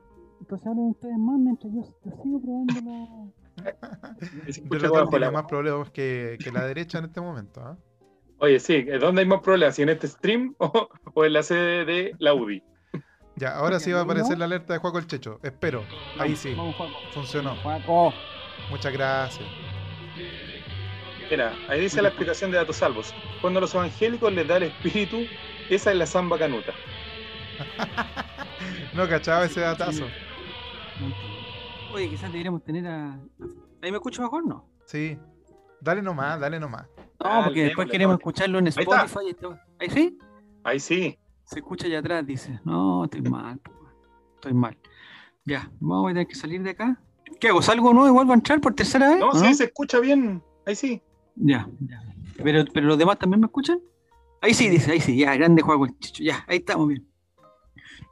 Entonces 0.40 0.66
hablen 0.66 0.84
ustedes 0.86 1.16
más 1.18 1.38
mientras 1.38 1.72
yo, 1.72 1.80
yo 2.04 2.22
sigo 2.22 2.40
probando 2.42 2.80
la... 2.80 3.45
Y 3.56 4.26
se 4.26 4.40
El 4.40 4.48
escucha 4.48 4.76
relator 4.78 4.98
bajo 5.00 5.10
tiene 5.10 5.26
la- 5.26 5.32
más 5.32 5.44
problemas 5.44 5.90
que, 5.90 6.38
que 6.42 6.50
la 6.52 6.64
derecha 6.66 6.98
en 6.98 7.04
este 7.06 7.20
momento. 7.20 7.60
¿ah? 7.62 7.76
Oye, 8.38 8.60
sí, 8.60 8.82
¿dónde 8.82 9.22
hay 9.22 9.26
más 9.28 9.40
problemas? 9.40 9.74
¿Si 9.76 9.82
en 9.82 9.88
este 9.88 10.08
stream 10.08 10.54
o, 10.58 10.88
o 11.14 11.24
en 11.24 11.32
la 11.32 11.42
sede 11.42 11.84
de 11.84 12.14
la 12.18 12.34
UDI? 12.34 12.62
Ya, 13.36 13.54
ahora 13.56 13.78
sí 13.80 13.92
va 13.92 14.00
a 14.00 14.02
aparecer 14.04 14.38
la 14.38 14.46
alerta 14.46 14.72
de 14.72 14.78
Juaco 14.78 14.98
el 14.98 15.06
Checho. 15.06 15.40
Espero. 15.42 15.84
Ahí 16.18 16.34
sí, 16.36 16.54
funcionó. 17.12 17.54
Juaco. 17.56 18.14
Muchas 18.70 18.92
gracias. 18.94 19.46
Mira, 21.30 21.52
ahí 21.68 21.80
dice 21.80 22.00
la 22.00 22.08
explicación 22.08 22.50
de 22.50 22.56
datos 22.58 22.76
salvos. 22.76 23.14
Cuando 23.40 23.58
a 23.58 23.60
los 23.62 23.74
evangélicos 23.74 24.32
les 24.32 24.46
da 24.48 24.56
el 24.58 24.62
espíritu, 24.64 25.26
esa 25.68 25.90
es 25.90 25.96
la 25.98 26.06
samba 26.06 26.38
canuta. 26.38 26.72
No 28.94 29.06
cachaba 29.06 29.44
ese 29.44 29.60
datazo. 29.60 30.06
Oye, 31.94 32.08
quizás 32.08 32.30
deberíamos 32.30 32.62
tener 32.64 32.86
a... 32.86 33.18
¿Ahí 33.82 33.90
me 33.90 33.98
escucho 33.98 34.22
mejor? 34.22 34.46
No. 34.46 34.68
Sí. 34.84 35.18
Dale 35.80 36.02
nomás, 36.02 36.40
dale 36.40 36.58
nomás. 36.58 36.86
No, 37.22 37.44
porque 37.44 37.64
después 37.64 37.88
queremos 37.90 38.16
escucharlo 38.16 38.58
en. 38.58 38.66
Spotify. 38.68 39.34
¿Ahí 39.78 39.90
sí? 39.90 40.18
Ahí 40.64 40.80
sí. 40.80 41.18
Se 41.44 41.60
escucha 41.60 41.86
allá 41.86 42.00
atrás, 42.00 42.26
dice. 42.26 42.60
No, 42.64 43.04
estoy 43.04 43.22
mal. 43.22 43.60
Estoy 44.34 44.54
mal. 44.54 44.76
Ya, 45.44 45.70
vamos 45.80 46.06
a 46.06 46.14
tener 46.14 46.26
que 46.26 46.34
salir 46.34 46.62
de 46.62 46.70
acá. 46.70 47.00
¿Qué 47.40 47.48
hago? 47.48 47.62
¿Salgo 47.62 47.92
no? 47.94 48.06
¿Igual 48.06 48.28
va 48.28 48.32
a 48.32 48.36
entrar 48.36 48.60
por 48.60 48.74
tercera 48.74 49.10
vez? 49.10 49.18
No, 49.18 49.28
¿o 49.28 49.34
sí, 49.34 49.54
se 49.54 49.64
escucha 49.64 50.00
bien. 50.00 50.42
Ahí 50.66 50.74
sí. 50.74 51.02
Ya, 51.36 51.68
ya. 51.80 52.02
Pero, 52.42 52.64
pero 52.72 52.86
los 52.86 52.98
demás 52.98 53.18
también 53.18 53.40
me 53.40 53.46
escuchan. 53.46 53.80
Ahí 54.40 54.54
sí, 54.54 54.68
dice, 54.68 54.92
ahí 54.92 55.00
sí, 55.00 55.16
ya, 55.16 55.34
grande 55.34 55.62
juego 55.62 55.86
el 55.86 55.98
chicho, 55.98 56.22
ya, 56.22 56.44
ahí 56.46 56.58
estamos 56.58 56.88
bien. 56.88 57.06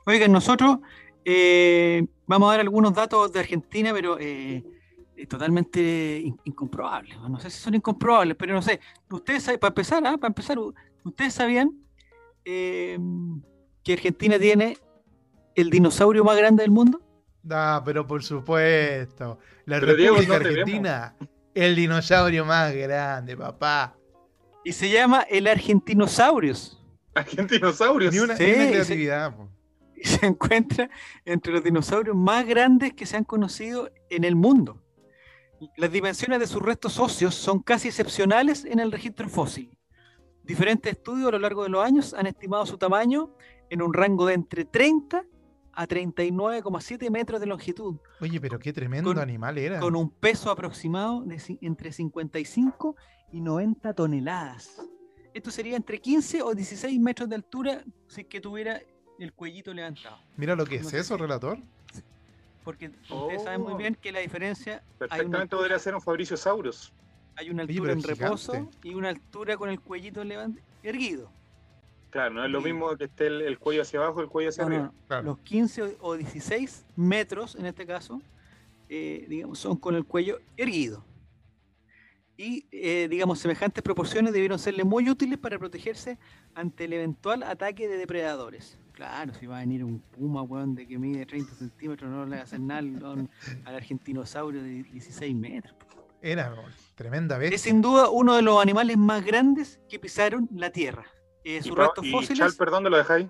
Oigan, 0.06 0.32
nosotros 0.32 0.78
eh, 1.24 2.06
vamos 2.26 2.48
a 2.48 2.52
dar 2.52 2.60
algunos 2.60 2.92
datos 2.94 3.32
de 3.32 3.40
Argentina, 3.40 3.92
pero 3.92 4.16
eh, 4.20 4.62
totalmente 5.28 6.20
in- 6.24 6.38
incomprobables. 6.44 7.16
No 7.28 7.38
sé 7.40 7.50
si 7.50 7.58
son 7.60 7.74
incomprobables, 7.74 8.36
pero 8.36 8.54
no 8.54 8.62
sé. 8.62 8.80
Ustedes 9.10 9.42
saben, 9.42 9.60
para 9.60 9.70
empezar, 9.70 10.06
¿ah? 10.06 10.16
para 10.16 10.28
empezar, 10.28 10.58
¿ustedes 11.04 11.32
sabían 11.34 11.72
eh, 12.44 12.98
que 13.82 13.92
Argentina 13.94 14.38
tiene 14.38 14.76
el 15.54 15.70
dinosaurio 15.70 16.24
más 16.24 16.36
grande 16.36 16.62
del 16.62 16.70
mundo? 16.70 17.00
Ah, 17.50 17.82
pero 17.84 18.06
por 18.06 18.22
supuesto. 18.22 19.38
La 19.66 19.80
Pero, 19.80 19.94
Diego, 19.94 20.16
República 20.16 20.38
no 20.42 20.48
Argentina, 20.48 21.16
el 21.54 21.76
dinosaurio 21.76 22.44
más 22.44 22.74
grande, 22.74 23.36
papá. 23.36 23.96
Y 24.64 24.72
se 24.72 24.90
llama 24.90 25.22
el 25.22 25.46
Argentinosaurios. 25.46 26.82
Argentinosaurios. 27.14 28.12
Ni 28.12 28.20
una, 28.20 28.36
Sí, 28.36 28.44
ni 28.44 28.52
una 28.54 28.68
creatividad. 28.70 29.34
Y 30.04 30.06
se 30.08 30.26
encuentra 30.26 30.90
entre 31.24 31.52
los 31.52 31.64
dinosaurios 31.64 32.14
más 32.14 32.46
grandes 32.46 32.92
que 32.92 33.06
se 33.06 33.16
han 33.16 33.24
conocido 33.24 33.90
en 34.10 34.24
el 34.24 34.36
mundo. 34.36 34.80
Las 35.78 35.90
dimensiones 35.90 36.40
de 36.40 36.46
sus 36.46 36.60
restos 36.60 36.98
óseos 37.00 37.34
son 37.34 37.60
casi 37.60 37.88
excepcionales 37.88 38.64
en 38.66 38.80
el 38.80 38.92
registro 38.92 39.28
fósil. 39.28 39.76
Diferentes 40.42 40.92
estudios 40.92 41.28
a 41.28 41.32
lo 41.32 41.38
largo 41.38 41.62
de 41.62 41.70
los 41.70 41.82
años 41.82 42.12
han 42.12 42.26
estimado 42.26 42.66
su 42.66 42.76
tamaño 42.76 43.34
en 43.70 43.80
un 43.80 43.94
rango 43.94 44.26
de 44.26 44.34
entre 44.34 44.66
30 44.66 45.24
a 45.72 45.88
39,7 45.88 47.10
metros 47.10 47.40
de 47.40 47.46
longitud, 47.46 47.96
Oye, 48.20 48.40
pero 48.40 48.58
qué 48.58 48.72
tremendo 48.72 49.10
Con- 49.10 49.18
animal 49.22 49.56
era. 49.58 49.80
con 49.80 49.96
un 49.96 50.10
peso 50.10 50.50
aproximado 50.50 51.22
de 51.22 51.40
entre 51.62 51.90
55 51.92 52.94
y 53.32 53.40
90 53.40 53.92
toneladas. 53.94 54.80
Esto 55.32 55.50
sería 55.50 55.76
entre 55.76 55.98
15 56.00 56.42
o 56.42 56.54
16 56.54 57.00
metros 57.00 57.28
de 57.28 57.34
altura 57.36 57.82
si 58.06 58.20
es 58.20 58.26
que 58.28 58.40
tuviera 58.40 58.80
el 59.18 59.32
cuellito 59.32 59.72
levantado. 59.72 60.18
Mira 60.36 60.54
lo 60.56 60.64
que 60.66 60.76
es 60.76 60.92
eso, 60.92 61.16
relator. 61.16 61.58
Porque 62.64 62.90
ustedes 63.10 63.42
saben 63.42 63.60
muy 63.60 63.74
Oh. 63.74 63.76
bien 63.76 63.94
que 63.94 64.10
la 64.10 64.20
diferencia 64.20 64.74
hay 64.74 64.80
una, 64.80 65.08
Perfectamente 65.08 65.56
podría 65.56 65.78
ser 65.78 65.94
un 65.94 66.00
Fabricio 66.00 66.36
Saurus. 66.36 66.92
hay 67.36 67.50
una 67.50 67.62
altura 67.62 67.92
en 67.92 68.02
reposo 68.02 68.70
y 68.82 68.94
una 68.94 69.10
altura 69.10 69.56
con 69.56 69.68
el 69.68 69.80
cuellito 69.80 70.24
levant- 70.24 70.58
erguido. 70.82 71.30
Claro, 72.10 72.32
no 72.34 72.44
es 72.44 72.50
lo 72.50 72.60
Sí. 72.60 72.66
mismo 72.66 72.96
que 72.96 73.04
esté 73.04 73.26
el, 73.26 73.42
el 73.42 73.58
cuello 73.58 73.82
hacia 73.82 73.98
abajo 74.00 74.20
el 74.20 74.28
cuello 74.28 74.48
hacia 74.50 74.62
No, 74.64 74.68
arriba. 74.68 74.84
no. 74.84 74.94
Claro. 75.08 75.22
Los 75.24 75.38
15 75.40 75.82
o- 75.82 75.96
o 76.00 76.16
16 76.16 76.86
metros, 76.96 77.54
en 77.56 77.66
este 77.66 77.84
caso, 77.86 78.22
eh, 78.88 79.26
digamos, 79.28 79.58
son 79.58 79.76
con 79.76 79.94
el 79.96 80.04
cuello 80.04 80.38
erguido. 80.56 81.04
Y, 82.36 82.66
eh, 82.72 83.08
digamos, 83.10 83.38
semejantes 83.40 83.82
proporciones 83.82 84.32
debieron 84.32 84.58
serle 84.58 84.84
muy 84.84 85.08
útiles 85.10 85.38
para 85.38 85.58
protegerse 85.58 86.18
ante 86.54 86.84
el 86.84 86.92
eventual 86.94 87.42
ataque 87.42 87.88
de 87.88 87.96
depredadores. 87.96 88.78
Claro, 88.94 89.34
si 89.34 89.46
va 89.46 89.56
a 89.56 89.60
venir 89.60 89.82
un 89.82 89.98
puma, 89.98 90.42
weón, 90.42 90.76
de 90.76 90.86
que 90.86 90.98
mide 90.98 91.26
30 91.26 91.52
centímetros, 91.54 92.08
no 92.08 92.24
le 92.26 92.36
va 92.36 92.42
a 92.42 92.44
hacer 92.44 92.60
nada 92.60 92.78
al, 92.78 93.28
argentinosaurio 93.64 94.62
de 94.62 94.84
16 94.84 95.34
metros. 95.34 95.74
Era 96.22 96.54
tremenda 96.94 97.34
Es 97.34 97.40
bestia. 97.40 97.58
sin 97.58 97.82
duda 97.82 98.08
uno 98.08 98.36
de 98.36 98.42
los 98.42 98.62
animales 98.62 98.96
más 98.96 99.24
grandes 99.24 99.80
que 99.88 99.98
pisaron 99.98 100.48
la 100.52 100.70
Tierra. 100.70 101.04
Eh, 101.42 101.58
Y, 101.58 101.62
sus 101.62 101.76
restos 101.76 102.08
fósiles... 102.10 102.38
Chal, 102.38 102.54
perdón, 102.56 102.84
¿dónde 102.84 102.90
lo 102.90 102.96
dejáis? 102.98 103.26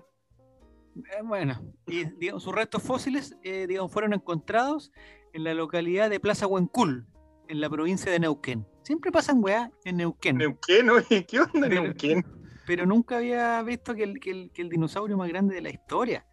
Eh, 0.95 1.21
bueno, 1.23 1.59
y 1.87 2.05
digamos, 2.05 2.43
sus 2.43 2.53
restos 2.55 2.81
fósiles 2.81 3.35
eh, 3.43 3.65
digamos, 3.67 3.91
fueron 3.91 4.13
encontrados 4.13 4.93
en 5.33 5.43
la 5.43 5.53
localidad 5.53 6.09
de 6.09 6.19
Plaza 6.19 6.47
Huencul, 6.47 7.05
en 7.49 7.59
la 7.59 7.69
provincia 7.69 8.09
de 8.11 8.19
Neuquén. 8.19 8.65
Siempre 8.83 9.11
pasan 9.11 9.43
weá 9.43 9.71
en 9.83 9.97
Neuquén, 9.97 10.37
Neuquén, 10.37 10.89
oye, 10.89 11.25
¿qué 11.25 11.39
onda 11.41 11.67
Neuquén? 11.67 12.23
Pero 12.65 12.85
nunca 12.85 13.17
había 13.17 13.61
visto 13.63 13.93
que 13.95 14.03
el, 14.03 14.19
que, 14.19 14.31
el, 14.31 14.51
que 14.51 14.61
el 14.61 14.69
dinosaurio 14.69 15.17
más 15.17 15.27
grande 15.29 15.55
de 15.55 15.61
la 15.61 15.69
historia, 15.69 16.25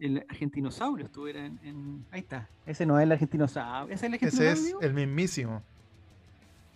el 0.00 0.24
argentinosaurio, 0.28 1.06
estuviera 1.06 1.44
en, 1.46 1.58
en- 1.62 2.06
Ahí 2.10 2.20
está. 2.20 2.48
Ese 2.66 2.86
no 2.86 2.98
es 2.98 3.04
el 3.04 3.12
argentinosaurio. 3.12 3.94
¿Ese 3.94 4.06
es 4.06 4.12
el 4.12 4.14
Ese 4.14 4.26
argentinosaurio? 4.26 4.80
es 4.80 4.86
el 4.86 4.94
mismísimo. 4.94 5.62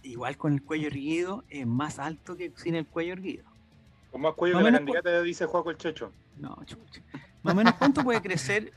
Igual 0.02 0.36
con 0.36 0.52
el 0.52 0.62
cuello 0.62 0.88
erguido, 0.88 1.44
es 1.48 1.66
más 1.66 1.98
alto 1.98 2.36
que 2.36 2.52
sin 2.56 2.74
el 2.74 2.86
cuello 2.86 3.12
erguido. 3.12 3.44
Con 4.10 4.20
más 4.22 4.34
cuello 4.34 4.56
Más 4.56 4.62
que 4.64 4.68
o 4.68 4.70
la 4.72 4.80
menos 4.80 4.94
candidata 4.94 5.22
dice 5.22 5.46
Juaco 5.46 5.70
el 5.70 5.76
Checho. 5.76 6.12
No, 6.38 6.56
chucha. 6.64 7.00
Más 7.42 7.54
o 7.54 7.56
menos, 7.56 7.74
¿cuánto 7.74 8.02
puede 8.02 8.20
crecer? 8.20 8.72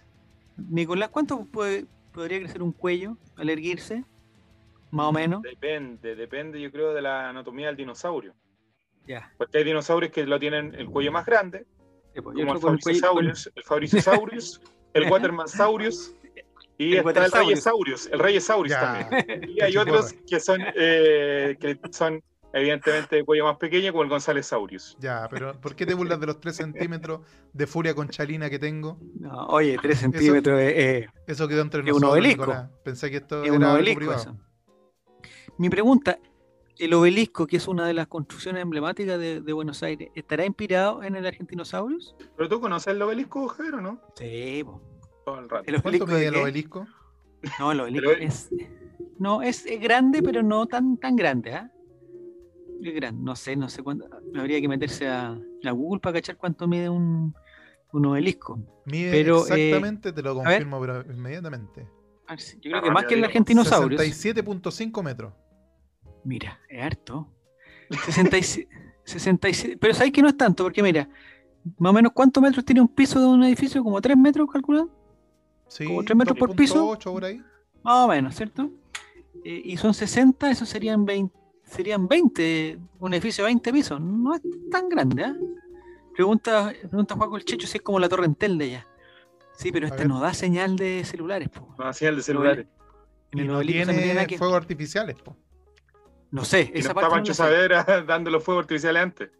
Nicolás, 0.57 1.09
¿cuánto 1.09 1.43
puede, 1.45 1.85
podría 2.13 2.39
crecer 2.39 2.61
un 2.61 2.71
cuello 2.71 3.17
al 3.35 3.49
erguirse? 3.49 4.03
Más 4.91 5.07
o 5.07 5.11
menos. 5.11 5.41
Depende, 5.41 6.15
depende 6.15 6.61
yo 6.61 6.71
creo 6.71 6.93
de 6.93 7.01
la 7.01 7.29
anatomía 7.29 7.67
del 7.67 7.75
dinosaurio. 7.75 8.33
Porque 9.37 9.57
hay 9.59 9.63
dinosaurios 9.63 10.11
que 10.11 10.25
lo 10.25 10.39
tienen 10.39 10.73
el 10.75 10.87
cuello 10.89 11.11
más 11.11 11.25
grande, 11.25 11.65
Sí, 12.13 12.21
pues, 12.21 12.35
como 12.37 12.53
el 12.53 12.59
con 12.61 12.73
el 12.75 12.81
Fabriciosaurus, 13.65 14.61
el 14.93 15.11
Watermansaurus 15.11 16.13
y 16.77 16.95
El 16.95 17.07
está 17.09 17.25
el. 17.25 17.31
Reyesaurus, 17.31 18.07
el 18.11 18.19
Reyesaurus 18.19 18.71
también. 18.71 19.07
Y 19.49 19.61
hay 19.61 19.75
otros 19.77 20.13
que 20.27 20.39
son, 20.39 20.61
eh, 20.75 21.57
que 21.59 21.77
son 21.91 22.21
evidentemente 22.53 23.17
de 23.17 23.25
cuello 23.25 23.43
más 23.45 23.57
pequeño, 23.57 23.91
como 23.91 24.03
el 24.03 24.09
González 24.09 24.45
Saurius. 24.47 24.95
Ya, 24.99 25.27
pero 25.29 25.59
¿por 25.59 25.75
qué 25.75 25.85
te 25.85 25.93
burlas 25.93 26.19
de 26.21 26.25
los 26.27 26.39
3 26.39 26.55
centímetros 26.55 27.19
de 27.51 27.67
furia 27.67 27.93
conchalina 27.93 28.49
que 28.49 28.59
tengo? 28.59 28.97
No, 29.19 29.47
oye, 29.47 29.77
3 29.81 29.99
centímetros 29.99 30.61
es, 30.61 30.73
es- 31.03 31.09
Eso 31.27 31.47
quedó 31.49 31.61
entre 31.61 31.81
Es 31.81 31.87
un 31.87 32.01
nosotros, 32.01 32.13
obelisco. 32.13 32.69
Pensé 32.83 33.11
que 33.11 33.17
esto 33.17 33.41
es 33.43 33.47
era 33.49 33.57
un 33.57 33.63
obelisco 33.65 33.97
privado. 33.99 34.21
eso. 34.21 34.37
Mi 35.57 35.69
pregunta, 35.69 36.17
¿el 36.77 36.93
obelisco, 36.93 37.47
que 37.47 37.57
es 37.57 37.67
una 37.67 37.85
de 37.87 37.93
las 37.93 38.07
construcciones 38.07 38.61
emblemáticas 38.61 39.17
de, 39.19 39.41
de 39.41 39.53
Buenos 39.53 39.81
Aires, 39.83 40.09
estará 40.15 40.45
inspirado 40.45 41.03
en 41.03 41.15
el 41.15 41.25
Argentinosaurus? 41.25 42.15
¿Pero 42.35 42.49
tú 42.49 42.59
conoces 42.61 42.93
el 42.93 43.01
obelisco, 43.01 43.47
Javier, 43.47 43.75
o 43.75 43.81
no? 43.81 44.01
Sí, 44.15 44.63
po. 44.63 44.81
Todo 45.25 45.39
el 45.39 45.49
rato. 45.49 45.63
¿El 45.67 45.81
¿Cuánto 45.81 45.87
obelisco 46.03 46.05
de 46.07 46.13
mide 46.15 46.27
el 46.27 46.35
obelisco? 46.43 46.87
No, 47.59 47.71
el 47.71 47.79
obelisco 47.79 48.09
obel- 48.09 48.21
es... 48.21 48.49
No, 49.17 49.41
es, 49.41 49.65
es 49.65 49.79
grande, 49.79 50.21
pero 50.21 50.43
no 50.43 50.65
tan, 50.67 50.97
tan 50.97 51.15
grande, 51.15 51.53
¿ah? 51.53 51.71
Es 52.83 52.93
grande, 52.93 53.23
no 53.23 53.35
sé, 53.35 53.55
no 53.55 53.69
sé 53.69 53.81
cuánto. 53.81 54.05
Habría 54.35 54.59
que 54.59 54.67
meterse 54.67 55.07
a, 55.07 55.29
a 55.63 55.71
Google 55.71 55.99
para 56.01 56.15
cachar 56.15 56.35
cuánto 56.37 56.67
mide 56.67 56.89
un, 56.89 57.33
un 57.93 58.05
obelisco. 58.05 58.59
Mide 58.85 59.11
Pero, 59.11 59.37
eh, 59.47 59.69
exactamente, 59.69 60.11
te 60.11 60.21
lo 60.21 60.35
confirmo 60.35 60.79
pero 60.81 61.01
inmediatamente. 61.11 61.87
A 62.27 62.31
ver 62.33 62.41
si- 62.41 62.55
Yo 62.57 62.71
creo 62.71 62.77
Ah, 62.77 62.81
que 62.83 62.91
más 62.91 63.05
que 63.05 63.13
el 63.13 63.19
mira, 63.21 63.27
Argentinosaurus. 63.27 64.01
67.5 64.01 65.01
metros. 65.03 65.33
Mira, 66.25 66.59
es 66.67 66.83
harto. 66.83 67.27
67, 68.05 68.69
67. 69.05 69.77
Pero 69.79 69.93
sabéis 69.93 70.13
que 70.13 70.21
no 70.21 70.27
es 70.27 70.35
tanto, 70.37 70.63
porque 70.63 70.81
mira, 70.83 71.07
más 71.77 71.91
o 71.91 71.93
menos 71.93 72.11
cuántos 72.13 72.41
metros 72.43 72.65
tiene 72.65 72.81
un 72.81 72.87
piso 72.87 73.19
de 73.19 73.27
un 73.27 73.43
edificio, 73.43 73.83
como 73.83 74.01
3 74.01 74.17
metros, 74.17 74.49
calculan. 74.51 74.89
Sí, 75.67 75.85
Como 75.85 76.03
tres 76.03 76.15
metros 76.15 76.37
por 76.37 76.55
piso. 76.55 76.95
2.8 76.95 77.11
por 77.13 77.25
ahí. 77.25 77.41
Más 77.83 78.05
o 78.05 78.07
menos, 78.07 78.35
¿cierto? 78.35 78.69
Eh, 79.43 79.61
y 79.65 79.77
son 79.77 79.93
60, 79.93 80.51
eso 80.51 80.65
serían 80.65 81.05
20, 81.05 81.35
serían 81.63 82.07
20, 82.07 82.77
un 82.99 83.13
edificio 83.13 83.43
de 83.43 83.47
20 83.49 83.73
pisos. 83.73 83.99
No 84.01 84.35
es 84.35 84.41
tan 84.71 84.89
grande, 84.89 85.23
¿ah? 85.23 85.35
Pregunta, 86.13 86.71
pregunta 86.87 87.15
Juaco 87.15 87.35
el 87.37 87.43
Checho 87.45 87.67
si 87.67 87.77
es 87.77 87.83
como 87.83 87.99
la 87.99 88.07
Torre 88.07 88.25
Entel 88.25 88.57
de 88.57 88.65
allá. 88.65 88.87
Sí, 89.57 89.71
pero 89.71 89.85
A 89.85 89.89
este 89.89 89.99
ver. 90.03 90.07
no 90.07 90.19
da 90.19 90.33
señal 90.33 90.75
de 90.77 91.03
celulares, 91.03 91.49
po. 91.49 91.67
No, 91.77 91.91
señal 91.93 92.15
de 92.15 92.21
celulares. 92.21 92.67
En 93.31 93.39
Y 93.39 93.41
el 93.41 93.47
no 93.47 93.59
se 93.59 93.65
me 93.65 93.71
tiene 93.71 93.93
tiene 93.93 94.13
nada 94.13 94.27
que- 94.27 94.37
fuegos 94.37 94.55
artificiales, 94.57 95.15
po. 95.17 95.35
No 96.31 96.43
sé, 96.43 96.71
Y 96.73 96.79
esa 96.79 96.89
no 96.89 96.95
parte 96.95 97.05
está 97.05 97.07
no 97.07 97.09
Pancho 97.11 97.33
sé. 97.33 97.37
Saavedra 97.37 97.83
dando 98.07 98.29
los 98.31 98.43
fuegos 98.43 98.63
artificiales 98.63 99.03
antes. 99.03 99.31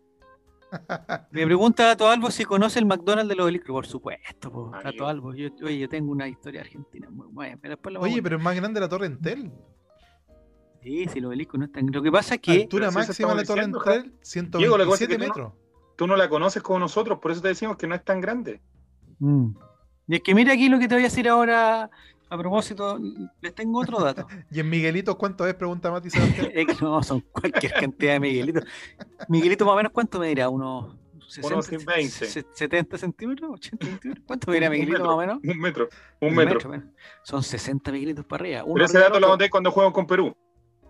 Me 1.31 1.45
pregunta 1.45 1.83
Tato 1.83 2.09
Albo 2.09 2.31
si 2.31 2.43
conoce 2.45 2.79
el 2.79 2.85
McDonald's 2.85 3.29
de 3.29 3.35
los 3.35 3.43
obeliscos. 3.45 3.71
Por 3.71 3.85
supuesto, 3.85 4.51
po, 4.51 4.65
Amigo. 4.73 4.81
Tato 4.81 5.07
Albo. 5.07 5.33
Yo, 5.33 5.49
oye, 5.63 5.77
yo 5.79 5.89
tengo 5.89 6.11
una 6.11 6.27
historia 6.27 6.61
argentina 6.61 7.09
muy 7.09 7.27
buena. 7.27 7.57
Pero 7.61 7.73
después 7.75 7.93
la 7.93 7.99
Oye, 7.99 8.19
a- 8.19 8.23
pero 8.23 8.37
es 8.37 8.43
más 8.43 8.55
grande 8.55 8.79
la 8.79 8.89
Torre 8.89 9.05
Entel. 9.07 9.51
Sí, 10.81 11.07
sí, 11.07 11.19
el 11.19 11.25
obelisco 11.25 11.57
no 11.57 11.65
es 11.65 11.71
tan... 11.71 11.87
Lo 11.91 12.01
que 12.01 12.11
pasa 12.11 12.35
es 12.35 12.41
que... 12.41 12.51
Altura 12.63 12.89
si 12.91 12.95
máxima 12.97 13.29
de 13.29 13.35
la 13.35 13.43
Torre 13.43 13.63
Entel, 13.63 14.13
Diego, 14.57 14.77
lo 14.77 14.83
que 14.85 14.89
pasa 14.91 15.03
es 15.05 15.09
127 15.09 15.09
que 15.09 15.15
tú 15.15 15.19
no- 15.19 15.27
metros. 15.27 15.53
Tú 15.95 16.07
no 16.07 16.15
la 16.17 16.27
conoces 16.29 16.61
como 16.61 16.77
nosotros, 16.79 17.19
por 17.19 17.31
eso 17.31 17.41
te 17.41 17.47
decimos 17.47 17.77
que 17.77 17.87
no 17.87 17.95
es 17.95 18.03
tan 18.03 18.19
grande. 18.19 18.61
Mm. 19.19 19.51
Y 20.07 20.15
es 20.15 20.21
que 20.21 20.35
mira 20.35 20.53
aquí 20.53 20.67
lo 20.67 20.77
que 20.77 20.87
te 20.89 20.95
voy 20.95 21.03
a 21.03 21.07
decir 21.07 21.27
ahora 21.29 21.89
a 22.35 22.39
propósito. 22.39 22.99
Les 23.41 23.53
tengo 23.55 23.79
otro 23.79 23.99
dato. 23.99 24.27
¿Y 24.51 24.59
en 24.59 24.69
Miguelitos 24.69 25.15
cuánto 25.15 25.47
es? 25.47 25.53
Pregunta 25.55 25.91
Mati 25.91 26.09
Sebastián. 26.09 26.51
Es 26.53 26.67
que 26.67 26.75
no, 26.85 27.01
son 27.03 27.21
cualquier 27.21 27.73
cantidad 27.73 28.13
de 28.13 28.19
Miguelito. 28.19 28.61
Miguelito 29.29 29.65
más 29.65 29.73
o 29.73 29.77
menos, 29.77 29.91
¿cuánto 29.91 30.19
me 30.19 30.27
dirá? 30.27 30.49
¿Unos 30.49 30.95
60, 31.27 31.53
Unos 31.55 31.69
20. 31.85 32.09
se- 32.09 32.45
70 32.53 32.97
centímetros? 32.97 33.49
¿80 33.59 33.85
centímetros? 33.85 34.25
¿Cuánto 34.27 34.51
me 34.51 34.57
dirá 34.57 34.67
Un 34.67 34.71
Miguelito 34.73 34.97
metro. 34.99 35.07
más 35.07 35.15
o 35.15 35.19
menos? 35.19 35.39
Un 35.43 35.59
metro, 35.59 35.89
un 36.21 36.35
metro. 36.35 36.69
bueno. 36.69 36.91
Son 37.23 37.43
60 37.43 37.91
Miguelitos 37.91 38.25
para 38.25 38.43
arriba. 38.43 38.63
uno 38.63 38.73
Pero 38.75 38.85
ese 38.85 38.99
dato 38.99 39.11
lo 39.19 39.27
otro. 39.27 39.29
noté 39.29 39.49
cuando 39.49 39.71
juegan 39.71 39.91
con 39.91 40.05
Perú. 40.07 40.35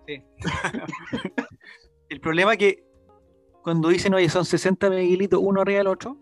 El 2.10 2.20
problema 2.22 2.54
es 2.54 2.58
que 2.60 2.84
cuando 3.64 3.90
dicen, 3.90 4.14
oye, 4.14 4.30
son 4.30 4.46
60 4.46 4.90
Miguelitos 4.90 5.40
uno 5.42 5.62
arriba 5.62 5.80
del 5.80 5.88
otro, 5.88 6.18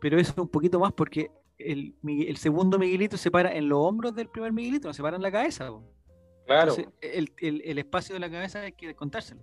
pero 0.00 0.18
eso 0.18 0.32
es 0.32 0.38
un 0.38 0.48
poquito 0.48 0.78
más 0.78 0.92
porque 0.92 1.30
el, 1.64 1.94
el 2.04 2.36
segundo 2.36 2.78
Miguelito 2.78 3.16
se 3.16 3.30
para 3.30 3.52
en 3.54 3.68
los 3.68 3.78
hombros 3.78 4.14
del 4.14 4.28
primer 4.28 4.52
Miguelito, 4.52 4.88
no 4.88 4.94
se 4.94 5.02
para 5.02 5.16
en 5.16 5.22
la 5.22 5.30
cabeza. 5.32 5.68
po. 5.68 5.82
Claro. 6.46 6.72
Entonces, 6.76 6.92
el, 7.00 7.32
el- 7.38 7.62
el 7.64 7.78
espacio 7.78 8.14
de 8.14 8.20
la 8.20 8.30
cabeza 8.30 8.60
hay 8.62 8.72
que 8.72 8.94
contárselo. 8.94 9.42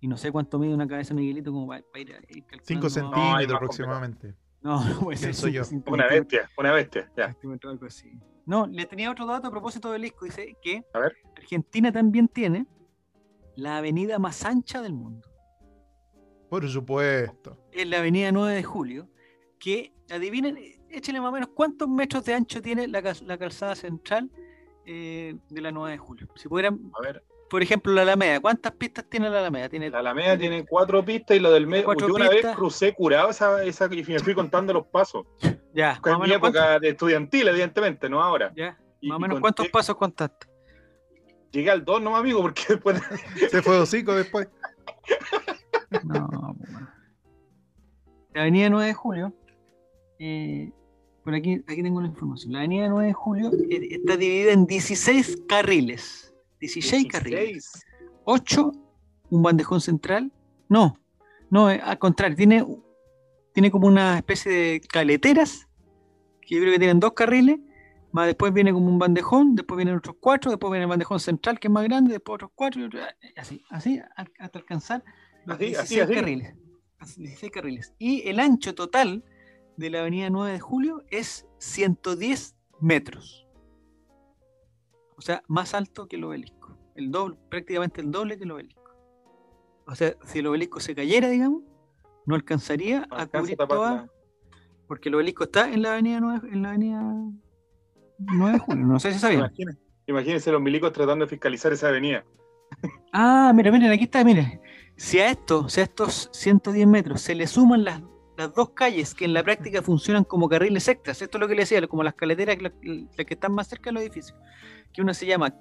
Y 0.00 0.06
no 0.06 0.16
sé 0.16 0.30
cuánto 0.30 0.58
mide 0.58 0.72
una 0.74 0.86
cabeza 0.86 1.12
Miguelito 1.14 1.50
como 1.52 1.66
para, 1.66 1.82
ir, 1.96 2.12
a- 2.14 2.18
ir 2.32 2.44
5 2.44 2.46
calculando 2.46 2.82
más 2.84 2.96
o 2.96 3.00
menos. 3.00 3.14
centímetros 3.14 3.56
aproximadamente. 3.56 4.34
No, 4.62 4.84
no 4.88 5.00
puede 5.00 5.16
ser. 5.18 5.28
Pienso 5.30 5.48
yo. 5.48 5.62
Una 5.86 6.06
bestia, 6.06 6.48
una 6.56 6.72
bestia. 6.72 7.10
Ya. 7.16 7.26
centímetros, 7.32 7.72
algo 7.72 7.86
así. 7.86 8.12
No, 8.46 8.66
le 8.66 8.86
tenía 8.86 9.10
otro 9.10 9.26
dato 9.26 9.48
a 9.48 9.50
propósito 9.50 9.90
del 9.92 10.02
disco. 10.02 10.24
Dice 10.24 10.56
que 10.62 10.82
A 10.94 10.98
ver. 11.00 11.12
Argentina 11.36 11.92
también 11.92 12.28
tiene 12.28 12.66
la 13.56 13.78
avenida 13.78 14.18
más 14.18 14.44
ancha 14.44 14.80
del 14.82 14.94
mundo. 14.94 15.28
Por 16.48 16.66
supuesto. 16.68 17.58
Es 17.72 17.86
la 17.86 17.98
avenida 17.98 18.32
9 18.32 18.54
de 18.54 18.62
Julio. 18.62 19.08
Que, 19.58 19.92
adivinen, 20.10 20.56
échenle 20.90 21.20
más 21.20 21.30
o 21.30 21.32
menos 21.32 21.48
cuántos 21.54 21.88
metros 21.88 22.24
de 22.24 22.34
ancho 22.34 22.60
tiene 22.62 22.86
la, 22.88 23.02
cal- 23.02 23.22
la 23.26 23.38
calzada 23.38 23.74
central 23.74 24.30
eh, 24.86 25.36
de 25.50 25.60
la 25.60 25.70
9 25.72 25.92
de 25.92 25.98
Julio. 25.98 26.28
Si 26.36 26.48
pudieran, 26.48 26.80
A 26.98 27.02
ver, 27.02 27.22
por 27.50 27.62
ejemplo, 27.62 27.92
la 27.92 28.02
Alameda. 28.02 28.40
¿Cuántas 28.40 28.72
pistas 28.72 29.04
tiene 29.08 29.28
la 29.30 29.38
Alameda? 29.38 29.68
Tiene 29.68 29.90
la 29.90 29.98
Alameda 30.00 30.36
tiene 30.38 30.64
cuatro 30.66 31.04
pistas 31.04 31.36
y 31.36 31.40
lo 31.40 31.50
del 31.50 31.66
medio. 31.66 31.84
Cuatro 31.86 32.08
Yo 32.08 32.14
una 32.14 32.28
pistas. 32.28 32.50
vez 32.50 32.56
crucé 32.56 32.94
curado 32.94 33.30
esa, 33.30 33.62
esa 33.64 33.86
y 33.92 34.02
me 34.04 34.18
fui 34.18 34.34
contando 34.34 34.72
los 34.72 34.86
pasos. 34.86 35.26
Ya, 35.74 36.00
en 36.04 36.20
mi 36.22 36.32
época 36.32 36.80
de 36.80 36.88
estudiantil, 36.88 37.46
evidentemente, 37.46 38.08
no 38.08 38.20
ahora. 38.20 38.52
ya, 38.56 38.76
Y- 39.00 39.08
más 39.08 39.16
o 39.16 39.20
menos 39.20 39.36
conté- 39.36 39.40
cuántos 39.42 39.68
pasos 39.68 39.96
contaste. 39.96 40.46
Llegué 41.52 41.70
al 41.70 41.84
2 41.84 42.02
nomás, 42.02 42.20
amigo, 42.20 42.40
porque 42.42 42.62
después. 42.68 43.00
Se 43.50 43.62
fue 43.62 43.78
hocico 43.78 44.14
después. 44.14 44.48
No, 46.04 46.54
pues, 46.58 46.72
bueno. 46.72 46.88
La 48.34 48.40
avenida 48.42 48.68
9 48.70 48.86
de 48.88 48.94
Julio, 48.94 49.32
eh, 50.18 50.70
por 51.28 51.34
aquí, 51.34 51.62
aquí 51.66 51.82
tengo 51.82 52.00
la 52.00 52.06
información. 52.08 52.52
La 52.54 52.60
avenida 52.60 52.88
9 52.88 53.08
de 53.08 53.12
Julio 53.12 53.50
eh, 53.68 53.88
está 53.90 54.16
dividida 54.16 54.52
en 54.52 54.64
16 54.66 55.42
carriles. 55.46 56.34
16, 56.58 57.06
carriles. 57.06 57.42
16. 57.52 57.86
8, 58.24 58.72
un 59.28 59.42
bandejón 59.42 59.82
central. 59.82 60.32
No, 60.70 60.98
no, 61.50 61.70
eh, 61.70 61.82
al 61.84 61.98
contrario, 61.98 62.34
tiene, 62.34 62.64
tiene 63.52 63.70
como 63.70 63.88
una 63.88 64.16
especie 64.16 64.50
de 64.50 64.80
caleteras, 64.80 65.68
que 66.40 66.54
yo 66.54 66.60
creo 66.62 66.72
que 66.72 66.78
tienen 66.78 66.98
dos 66.98 67.12
carriles, 67.12 67.58
más 68.10 68.24
después 68.26 68.54
viene 68.54 68.72
como 68.72 68.88
un 68.88 68.98
bandejón, 68.98 69.54
después 69.54 69.76
vienen 69.76 69.96
otros 69.96 70.16
cuatro, 70.18 70.50
después 70.50 70.70
viene 70.70 70.84
el 70.84 70.88
bandejón 70.88 71.20
central, 71.20 71.60
que 71.60 71.68
es 71.68 71.72
más 71.72 71.84
grande, 71.84 72.12
después 72.14 72.36
otros 72.36 72.52
cuatro, 72.54 72.80
y 72.80 72.84
otro- 72.84 73.00
eh, 73.00 73.34
así, 73.36 73.62
así, 73.68 74.00
hasta 74.16 74.58
alcanzar 74.58 75.04
los 75.44 75.56
Así, 75.56 75.66
16 75.66 75.82
así, 75.84 76.00
así. 76.00 76.14
carriles. 76.14 76.54
Así, 76.98 77.20
16 77.20 77.52
carriles. 77.52 77.92
Y 77.98 78.26
el 78.26 78.40
ancho 78.40 78.74
total 78.74 79.22
de 79.78 79.90
la 79.90 80.00
avenida 80.00 80.28
9 80.28 80.52
de 80.52 80.60
Julio 80.60 81.04
es 81.08 81.46
110 81.58 82.56
metros. 82.80 83.46
O 85.16 85.22
sea, 85.22 85.42
más 85.46 85.72
alto 85.72 86.08
que 86.08 86.16
el 86.16 86.24
obelisco. 86.24 86.76
El 86.96 87.12
doble, 87.12 87.38
prácticamente 87.48 88.00
el 88.00 88.10
doble 88.10 88.36
que 88.36 88.44
el 88.44 88.50
obelisco. 88.50 88.92
O 89.86 89.94
sea, 89.94 90.16
si 90.24 90.40
el 90.40 90.48
obelisco 90.48 90.80
se 90.80 90.94
cayera, 90.94 91.28
digamos, 91.28 91.62
no 92.26 92.34
alcanzaría 92.34 93.06
a 93.10 93.26
cubrir 93.26 93.56
toda, 93.56 94.10
porque 94.88 95.08
el 95.08 95.14
obelisco 95.14 95.44
está 95.44 95.72
en 95.72 95.82
la 95.82 95.92
avenida 95.92 96.20
9, 96.20 96.48
en 96.52 96.62
la 96.62 96.68
avenida 96.70 97.00
9 98.18 98.52
de 98.52 98.58
Julio. 98.58 98.84
No 98.84 98.98
sé 98.98 99.12
si 99.12 99.20
sabían. 99.20 99.42
Imagínense, 99.42 99.80
imagínense 100.08 100.52
los 100.52 100.60
milicos 100.60 100.92
tratando 100.92 101.24
de 101.24 101.30
fiscalizar 101.30 101.72
esa 101.72 101.88
avenida. 101.88 102.24
Ah, 103.12 103.52
mira, 103.54 103.70
miren, 103.70 103.92
aquí 103.92 104.04
está, 104.04 104.24
miren. 104.24 104.60
Si 104.96 105.20
a 105.20 105.30
esto, 105.30 105.68
si 105.68 105.80
a 105.80 105.84
estos 105.84 106.28
110 106.32 106.86
metros 106.86 107.20
se 107.20 107.34
le 107.34 107.46
suman 107.46 107.84
las, 107.84 108.02
las 108.38 108.54
dos 108.54 108.70
calles 108.70 109.14
que 109.14 109.24
en 109.24 109.34
la 109.34 109.42
práctica 109.42 109.82
funcionan 109.82 110.22
como 110.24 110.48
carriles 110.48 110.86
extras, 110.86 111.20
esto 111.20 111.38
es 111.38 111.40
lo 111.40 111.48
que 111.48 111.54
le 111.56 111.62
decía, 111.62 111.86
como 111.88 112.04
las 112.04 112.14
caleteras 112.14 112.62
la- 112.62 112.72
las 112.82 113.26
que 113.26 113.34
están 113.34 113.52
más 113.52 113.66
cerca 113.66 113.90
de 113.90 113.94
los 113.94 114.02
edificios, 114.02 114.38
que 114.92 115.02
una 115.02 115.12
se 115.12 115.26
llama 115.26 115.54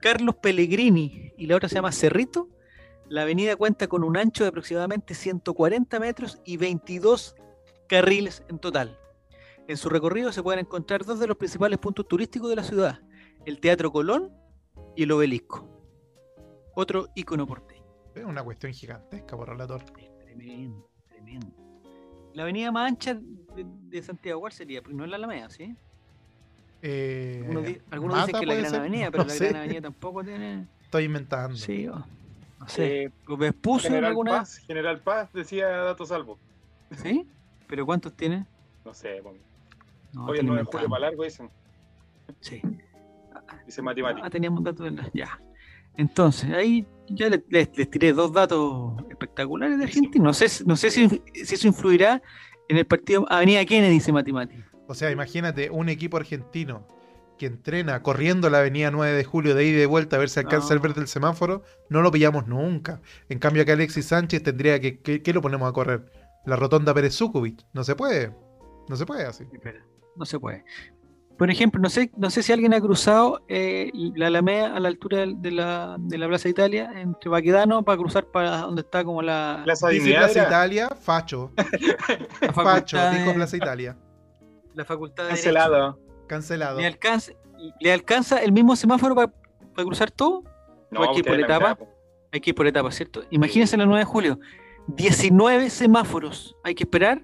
Carlos 0.00 0.34
Pellegrini 0.36 1.32
y 1.38 1.46
la 1.46 1.56
otra 1.56 1.68
se 1.68 1.76
llama 1.76 1.92
Cerrito, 1.92 2.48
la 3.08 3.22
avenida 3.22 3.54
cuenta 3.56 3.86
con 3.86 4.02
un 4.02 4.16
ancho 4.16 4.42
de 4.42 4.48
aproximadamente 4.48 5.14
140 5.14 6.00
metros 6.00 6.40
y 6.44 6.56
22 6.56 7.36
carriles 7.88 8.42
en 8.48 8.58
total. 8.58 8.98
En 9.68 9.76
su 9.76 9.88
recorrido 9.88 10.32
se 10.32 10.42
pueden 10.42 10.60
encontrar 10.60 11.04
dos 11.04 11.20
de 11.20 11.28
los 11.28 11.36
principales 11.36 11.78
puntos 11.78 12.08
turísticos 12.08 12.50
de 12.50 12.56
la 12.56 12.64
ciudad, 12.64 13.00
el 13.46 13.60
Teatro 13.60 13.92
Colón 13.92 14.32
y 14.96 15.04
el 15.04 15.12
Obelisco. 15.12 15.68
Otro 16.74 17.08
ícono 17.14 17.46
porteño. 17.46 17.84
Es 18.14 18.24
una 18.24 18.42
cuestión 18.42 18.72
gigantesca 18.72 19.36
por 19.36 19.48
relator. 19.48 19.82
Es 19.98 20.18
tremendo, 20.18 20.90
tremendo. 21.22 21.46
La 22.34 22.42
avenida 22.44 22.72
más 22.72 22.88
ancha 22.90 23.14
de, 23.14 23.66
de 23.88 24.02
Santiago, 24.02 24.40
¿cuál 24.40 24.52
sería? 24.52 24.80
Porque 24.82 24.96
no 24.96 25.04
es 25.04 25.10
la 25.10 25.16
Alameda, 25.16 25.50
¿sí? 25.50 25.74
Eh, 26.82 27.40
Algunos, 27.42 27.64
di- 27.66 27.78
algunos 27.90 28.16
Mata 28.16 28.26
dicen 28.26 28.40
que 28.40 28.46
la 28.46 28.54
Gran 28.54 28.70
ser, 28.70 28.80
Avenida, 28.80 29.10
pero 29.10 29.22
no 29.24 29.28
la 29.28 29.34
sé. 29.34 29.44
Gran 29.48 29.56
Avenida 29.56 29.80
tampoco 29.82 30.24
tiene. 30.24 30.66
Estoy 30.84 31.04
inventando. 31.04 31.56
Sí, 31.56 31.86
o- 31.88 32.04
no 32.58 32.68
sé. 32.68 33.04
Eh, 33.04 33.10
¿Los 33.26 33.38
Vespucio 33.38 33.88
en 33.88 33.92
General 33.94 34.10
alguna? 34.10 34.30
Paz, 34.38 34.56
General 34.66 35.00
Paz 35.00 35.32
decía 35.32 35.68
dato 35.68 36.06
salvo. 36.06 36.38
¿Sí? 36.96 37.26
¿Pero 37.66 37.86
cuántos 37.86 38.12
tiene? 38.14 38.46
No 38.84 38.92
sé, 38.94 39.20
bueno. 39.20 39.38
No, 40.12 40.26
hoy 40.26 40.32
el 40.32 40.44
están 40.44 40.46
9 40.46 40.60
de 40.60 40.64
julio 40.66 40.88
para 40.88 41.00
largo 41.00 41.24
dicen, 41.24 41.50
Sí. 42.40 42.60
dice 43.66 43.80
matemática. 43.82 44.26
Ah, 44.26 44.30
teníamos 44.30 44.62
datos 44.62 44.84
de 44.84 44.90
la... 44.90 45.10
Ya. 45.14 45.40
Entonces, 45.96 46.50
ahí 46.52 46.86
ya 47.08 47.28
le- 47.28 47.44
les, 47.48 47.70
les 47.76 47.90
tiré 47.90 48.12
dos 48.12 48.32
datos 48.32 48.94
espectaculares 49.10 49.78
de 49.78 49.84
Argentina. 49.84 50.24
No 50.24 50.32
sé, 50.32 50.46
no 50.64 50.76
sé 50.76 50.90
si, 50.90 51.08
si 51.44 51.54
eso 51.54 51.66
influirá 51.68 52.22
en 52.68 52.76
el 52.78 52.86
partido 52.86 53.26
Avenida 53.30 53.64
Kennedy, 53.64 53.92
dice 53.94 54.12
Matemática. 54.12 54.70
O 54.88 54.94
sea, 54.94 55.10
imagínate 55.10 55.70
un 55.70 55.88
equipo 55.88 56.16
argentino 56.16 56.86
que 57.38 57.46
entrena 57.46 58.02
corriendo 58.02 58.50
la 58.50 58.58
avenida 58.58 58.90
9 58.90 59.16
de 59.16 59.24
julio 59.24 59.54
de 59.54 59.64
ida 59.64 59.76
y 59.76 59.80
de 59.80 59.86
vuelta 59.86 60.16
a 60.16 60.18
ver 60.18 60.28
si 60.28 60.38
alcanza 60.40 60.72
el 60.74 60.78
No. 60.78 60.82
verde 60.82 61.00
del 61.00 61.08
semáforo, 61.08 61.62
no 61.88 62.00
lo 62.02 62.10
pillamos 62.12 62.46
nunca. 62.46 63.00
En 63.28 63.38
cambio, 63.38 63.62
acá 63.62 63.72
Alexis 63.72 64.06
Sánchez 64.06 64.42
tendría 64.42 64.80
que. 64.80 65.00
¿Qué, 65.00 65.22
qué 65.22 65.32
lo 65.32 65.40
ponemos 65.42 65.68
a 65.68 65.72
correr? 65.72 66.04
La 66.46 66.56
rotonda 66.56 66.94
Pérez 66.94 67.14
Zukovic. 67.16 67.64
No 67.72 67.84
se 67.84 67.94
puede. 67.96 68.32
No 68.88 68.96
se 68.96 69.06
puede 69.06 69.24
así. 69.26 69.44
No 70.16 70.24
se 70.24 70.38
puede. 70.38 70.64
Por 71.42 71.50
ejemplo, 71.50 71.80
no 71.80 71.90
sé, 71.90 72.08
no 72.16 72.30
sé 72.30 72.40
si 72.40 72.52
alguien 72.52 72.72
ha 72.72 72.80
cruzado 72.80 73.44
eh, 73.48 73.90
la 74.14 74.28
Alameda 74.28 74.76
a 74.76 74.78
la 74.78 74.86
altura 74.86 75.26
de 75.26 75.50
la, 75.50 75.96
de 75.98 76.16
la 76.16 76.28
Plaza 76.28 76.48
Italia, 76.48 76.92
entre 76.94 77.28
Baquedano, 77.28 77.82
para 77.82 77.98
cruzar 77.98 78.26
para 78.26 78.58
donde 78.58 78.82
está 78.82 79.02
como 79.02 79.22
la, 79.22 79.62
Plaza 79.64 79.88
Dice 79.88 80.10
Plaza 80.14 80.44
Italia, 80.46 80.88
Facho. 80.90 81.50
Facho, 82.54 82.96
dijo 83.10 83.34
Plaza 83.34 83.56
Italia. 83.56 83.98
la 84.74 84.84
facultad 84.84 85.24
de 85.24 85.30
Derecho. 85.30 85.46
cancelada. 85.46 85.96
Cancelado. 86.28 86.78
¿Le 86.78 86.86
alcanza, 86.86 87.32
¿Le 87.80 87.92
alcanza 87.92 88.38
el 88.38 88.52
mismo 88.52 88.76
semáforo 88.76 89.16
para 89.16 89.32
cruzar 89.74 90.12
todo? 90.12 90.44
No, 90.92 91.02
Hay 91.02 91.08
que 91.08 91.18
ir 91.18 91.24
por 91.24 91.40
etapa. 91.40 91.76
Hay 92.30 92.40
que 92.40 92.50
ir 92.50 92.54
por 92.54 92.68
etapas, 92.68 92.94
¿cierto? 92.94 93.24
Imagínense 93.30 93.76
la 93.76 93.84
9 93.84 93.98
de 93.98 94.04
julio. 94.04 94.38
19 94.86 95.70
semáforos. 95.70 96.54
Hay 96.62 96.76
que 96.76 96.84
esperar. 96.84 97.20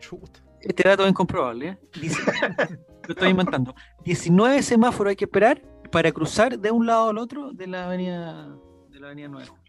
Chuta. 0.00 0.42
Este 0.60 0.88
dato 0.88 1.04
es 1.04 1.10
incomprobable, 1.10 1.68
¿eh? 1.68 1.78
Lo 3.06 3.12
estoy 3.14 3.28
inventando. 3.30 3.74
19 4.04 4.62
semáforos 4.62 5.10
hay 5.10 5.16
que 5.16 5.24
esperar 5.24 5.62
para 5.90 6.10
cruzar 6.12 6.58
de 6.58 6.70
un 6.70 6.86
lado 6.86 7.10
al 7.10 7.18
otro 7.18 7.52
de 7.52 7.66
la 7.66 7.86
avenida, 7.86 8.56
de 8.90 9.00
la 9.00 9.06
avenida 9.08 9.28
9 9.28 9.44
de 9.44 9.50
julio. 9.50 9.64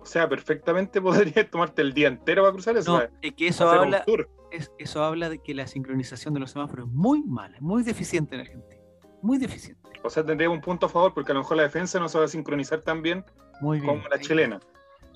O 0.00 0.06
sea, 0.06 0.28
perfectamente 0.28 1.00
podrías 1.02 1.50
tomarte 1.50 1.82
el 1.82 1.92
día 1.92 2.08
entero 2.08 2.42
para 2.42 2.52
cruzar 2.52 2.76
eso. 2.76 2.98
No, 2.98 3.04
es 3.20 3.32
que 3.34 3.48
eso 3.48 3.68
habla, 3.70 4.04
es- 4.50 4.72
eso 4.78 5.02
habla 5.04 5.28
de 5.28 5.38
que 5.40 5.54
la 5.54 5.66
sincronización 5.66 6.32
de 6.34 6.40
los 6.40 6.52
semáforos 6.52 6.86
es 6.88 6.92
muy 6.94 7.22
mala, 7.24 7.56
muy 7.60 7.82
deficiente 7.82 8.34
en 8.36 8.42
Argentina. 8.42 8.80
Muy 9.20 9.36
deficiente. 9.38 9.82
O 10.04 10.10
sea, 10.10 10.24
tendríamos 10.24 10.58
un 10.58 10.62
punto 10.62 10.86
a 10.86 10.88
favor 10.88 11.12
porque 11.12 11.32
a 11.32 11.34
lo 11.34 11.40
mejor 11.40 11.56
la 11.56 11.64
defensa 11.64 11.98
no 11.98 12.08
se 12.08 12.18
va 12.18 12.24
a 12.24 12.28
sincronizar 12.28 12.80
tan 12.82 13.02
bien 13.02 13.24
Muy 13.60 13.80
bien. 13.80 13.96
como 13.96 14.08
la 14.08 14.14
Ahí- 14.16 14.22
chilena, 14.22 14.60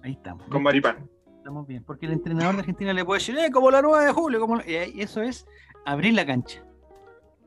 Ahí 0.03 0.13
estamos. 0.13 0.45
con 0.49 0.63
Maripán. 0.63 1.09
Estamos 1.37 1.67
bien. 1.67 1.85
Porque 1.85 2.07
el 2.07 2.13
entrenador 2.13 2.55
de 2.55 2.61
Argentina 2.61 2.93
le 2.93 3.05
puede 3.05 3.21
decir, 3.21 3.37
eh, 3.39 3.51
como 3.53 3.71
la 3.71 3.81
9 3.83 4.05
de 4.07 4.13
julio. 4.13 4.41
Como 4.41 4.57
la-". 4.57 4.67
Y 4.67 5.01
eso 5.01 5.23
es 5.23 5.47
abrir 5.87 6.15
la 6.15 6.27
cancha. 6.27 6.65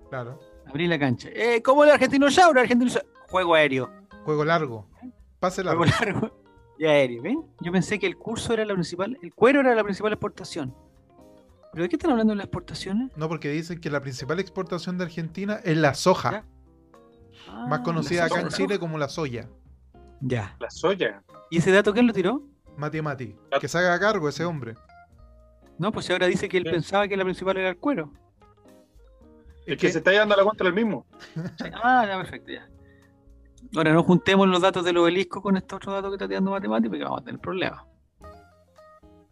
Claro. 0.10 0.40
Abrir 0.68 0.90
la 0.90 1.00
cancha. 1.00 1.30
Eh, 1.32 1.62
como 1.62 1.84
el 1.84 1.92
argentino 1.92 2.28
Yaura, 2.30 2.62
el 2.62 2.66
argentino 2.66 2.90
Yaura. 2.92 3.08
Juego 3.30 3.56
aéreo. 3.56 3.90
Juego 4.24 4.46
largo. 4.46 4.88
Pase 5.40 5.64
largo. 5.64 5.84
Juego 5.84 5.96
largo 6.06 6.40
y 6.78 6.86
aéreo. 6.86 7.22
¿Ven? 7.22 7.44
Yo 7.62 7.72
pensé 7.72 8.00
que 8.00 8.08
el 8.08 8.18
curso 8.18 8.54
era 8.54 8.66
la 8.66 8.74
principal, 8.74 9.18
el 9.22 9.34
cuero 9.34 9.60
era 9.62 9.76
la 9.76 9.84
principal 9.84 10.14
exportación. 10.14 10.76
¿Pero 11.72 11.84
de 11.84 11.90
qué 11.90 11.96
están 11.98 12.12
hablando 12.12 12.32
de 12.32 12.38
las 12.38 12.46
exportaciones? 12.46 13.12
No, 13.18 13.28
porque 13.28 13.50
dicen 13.50 13.80
que 13.82 13.90
la 13.90 14.02
principal 14.02 14.40
exportación 14.40 14.98
de 14.98 15.04
Argentina 15.06 15.60
es 15.64 15.76
la 15.78 15.94
soja. 15.94 16.32
Ya. 16.32 16.46
Ah, 17.50 17.68
Más 17.70 17.82
conocida 17.82 18.26
acá 18.26 18.40
en. 18.40 18.48
Chile 18.48 18.80
como 18.80 18.98
la 18.98 19.10
soya. 19.10 19.50
Ya. 20.22 20.56
La 20.60 20.70
soya. 20.70 21.22
¿Y 21.50 21.58
ese 21.58 21.72
dato 21.72 21.94
quién 21.94 22.08
lo 22.08 22.14
tiró? 22.14 22.42
Mati 22.78 23.02
Mati. 23.02 23.36
Que 23.60 23.68
se 23.68 23.78
haga 23.78 24.00
cargo 24.00 24.28
ese 24.30 24.46
hombre. 24.46 24.76
No, 25.78 25.92
pues 25.92 26.10
ahora 26.10 26.28
dice 26.28 26.48
que 26.48 26.58
él 26.58 26.64
Sí. 26.66 26.72
pensaba 26.72 27.08
que 27.08 27.18
la 27.18 27.24
principal 27.26 27.58
era 27.58 27.70
el 27.70 27.78
cuero. 27.78 28.12
Es 29.66 29.78
que 29.78 29.92
se 29.92 29.98
está 30.00 30.12
llevando 30.12 30.36
a 30.36 30.38
la 30.38 30.44
cuenta 30.44 30.64
el 30.64 30.74
mismo. 30.74 31.06
Ah, 31.84 32.06
ya, 32.08 32.18
perfecto, 32.18 32.52
ya. 32.52 32.70
Ahora 33.76 33.94
no 33.94 34.04
juntemos 34.04 34.48
los 34.48 34.62
datos 34.62 34.86
del 34.86 34.98
obelisco 34.98 35.42
con 35.42 35.58
estos 35.58 35.78
otros 35.78 35.96
datos 35.96 36.12
que 36.12 36.16
está 36.16 36.28
tirando 36.28 36.52
matemáticos 36.52 36.92
porque 36.92 37.04
vamos 37.04 37.22
a 37.22 37.26
tener 37.26 37.42
problemas. 37.42 37.84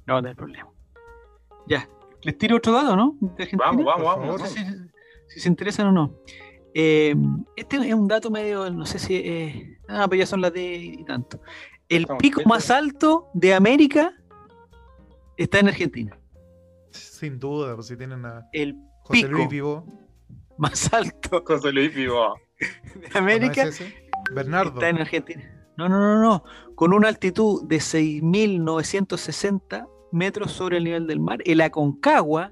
Vamos 0.07 0.19
a 0.19 0.21
tener 0.21 0.35
problemas. 0.35 0.73
Ya. 1.67 1.87
Les 2.23 2.37
tiro 2.37 2.57
otro 2.57 2.73
dato, 2.73 2.95
¿no? 2.95 3.15
De. 3.19 3.49
Vamos, 3.53 3.85
vamos, 3.85 4.05
vamos. 4.05 4.41
No 4.41 4.47
sé 4.47 4.47
si, 4.47 4.65
si 5.27 5.39
se 5.39 5.49
interesan 5.49 5.87
o 5.87 5.91
no. 5.91 6.15
Eh, 6.73 7.15
este 7.55 7.77
es 7.77 7.93
un 7.93 8.07
dato 8.07 8.31
medio, 8.31 8.69
no 8.71 8.85
sé 8.85 8.97
si. 8.97 9.15
eh, 9.15 9.77
ah, 9.87 10.07
pero 10.09 10.19
ya 10.19 10.25
son 10.25 10.41
las 10.41 10.51
de 10.53 10.75
y 10.75 11.03
tanto. 11.05 11.39
El 11.89 12.03
Estamos 12.03 12.21
pico 12.21 12.41
más 12.45 12.71
alto 12.71 13.29
de 13.33 13.53
América 13.53 14.13
está 15.37 15.59
en 15.59 15.67
Argentina. 15.67 16.17
Sin 16.89 17.39
duda, 17.39 17.75
pues 17.75 17.87
si 17.87 17.97
tienen 17.97 18.25
a 18.25 18.47
El 18.51 18.75
José 19.03 19.21
Pico. 19.21 19.31
Luis 19.31 19.49
Vivo. 19.49 20.02
Más 20.63 20.91
alto 20.93 21.43
José 21.45 21.71
Luis 21.71 21.93
Vivo. 21.93 22.35
de 22.95 23.09
¿no 23.13 23.19
América 23.19 23.63
es? 23.63 23.83
Bernardo. 24.33 24.73
está 24.73 24.89
en 24.89 24.97
Argentina. 24.99 25.43
No, 25.77 25.89
no, 25.89 25.99
no, 25.99 26.21
no. 26.21 26.43
Con 26.75 26.93
una 26.93 27.07
altitud 27.09 27.63
de 27.67 27.77
6.960 27.77 29.87
metros 30.11 30.51
sobre 30.51 30.77
el 30.77 30.83
nivel 30.83 31.07
del 31.07 31.19
mar. 31.19 31.39
El 31.45 31.61
Aconcagua 31.61 32.51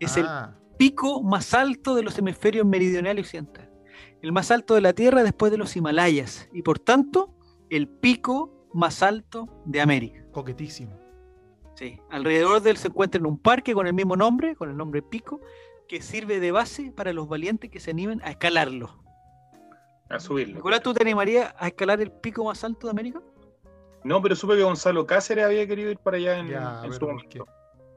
es 0.00 0.16
el 0.16 0.26
Ah, 0.26 0.56
pico 0.76 1.22
más 1.22 1.54
alto 1.54 1.94
de 1.94 2.02
los 2.02 2.18
hemisferios 2.18 2.66
meridional 2.66 3.18
y 3.18 3.22
occidental. 3.22 3.70
El 4.22 4.32
más 4.32 4.50
alto 4.50 4.74
de 4.74 4.80
la 4.80 4.92
Tierra 4.92 5.22
después 5.22 5.52
de 5.52 5.58
los 5.58 5.76
Himalayas. 5.76 6.48
Y 6.52 6.62
por 6.62 6.78
tanto, 6.78 7.34
el 7.70 7.88
pico 7.88 8.68
más 8.74 9.02
alto 9.02 9.48
de 9.64 9.80
América. 9.80 10.24
coquetísimo. 10.32 10.98
Sí. 11.76 11.98
Alrededor 12.10 12.60
de 12.62 12.70
él 12.70 12.76
se 12.78 12.88
encuentra 12.88 13.18
en 13.18 13.26
un 13.26 13.38
parque 13.38 13.74
con 13.74 13.86
el 13.86 13.92
mismo 13.94 14.16
nombre, 14.16 14.56
con 14.56 14.70
el 14.70 14.76
nombre 14.76 15.02
pico, 15.02 15.40
que 15.86 16.02
sirve 16.02 16.40
de 16.40 16.52
base 16.52 16.92
para 16.92 17.12
los 17.12 17.28
valientes 17.28 17.70
que 17.70 17.80
se 17.80 17.90
animen 17.92 18.20
a 18.24 18.30
escalarlo. 18.30 19.02
A 20.08 20.20
subirlo. 20.20 20.54
Nicolás, 20.56 20.82
¿tú 20.82 20.94
te 20.94 21.02
animarías 21.02 21.52
a 21.58 21.66
escalar 21.68 22.00
el 22.00 22.12
pico 22.12 22.44
más 22.44 22.62
alto 22.62 22.86
de 22.86 22.92
América? 22.92 23.20
No, 24.04 24.22
pero 24.22 24.36
supe 24.36 24.54
que 24.56 24.62
Gonzalo 24.62 25.04
Cáceres 25.04 25.44
había 25.44 25.66
querido 25.66 25.90
ir 25.90 25.98
para 25.98 26.16
allá 26.16 26.38
en, 26.38 26.48
Ya, 26.48 26.82
en 26.84 26.92
su 26.92 27.00
¿por 27.00 27.08
momento. 27.14 27.46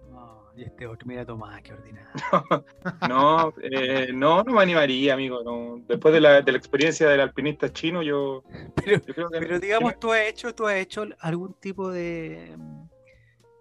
No, 0.09 0.45
Y 0.57 0.63
este 0.63 0.87
otro, 0.87 1.07
mira 1.07 1.23
Tomás, 1.23 1.61
qué 1.61 1.73
ordinario. 1.73 2.07
No, 3.07 3.53
eh, 3.61 4.09
no, 4.11 4.43
no 4.43 4.53
me 4.53 4.61
animaría, 4.61 5.13
amigo. 5.13 5.43
no. 5.43 5.83
Después 5.87 6.11
de 6.13 6.19
la, 6.21 6.41
de 6.41 6.51
la 6.51 6.57
experiencia 6.57 7.07
del 7.07 7.19
alpinista 7.21 7.71
chino, 7.71 8.01
yo, 8.01 8.43
Pero, 8.75 8.97
yo 9.05 9.13
creo 9.13 9.29
que 9.29 9.39
pero 9.39 9.59
digamos, 9.59 9.99
tú 9.99 10.11
has 10.11 10.21
hecho, 10.21 10.55
tú 10.55 10.65
has 10.65 10.75
hecho 10.77 11.05
algún 11.19 11.53
tipo 11.59 11.91
de, 11.91 12.57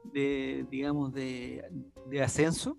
de 0.04 0.64
digamos, 0.70 1.12
de, 1.12 1.68
de 2.06 2.22
ascenso. 2.22 2.78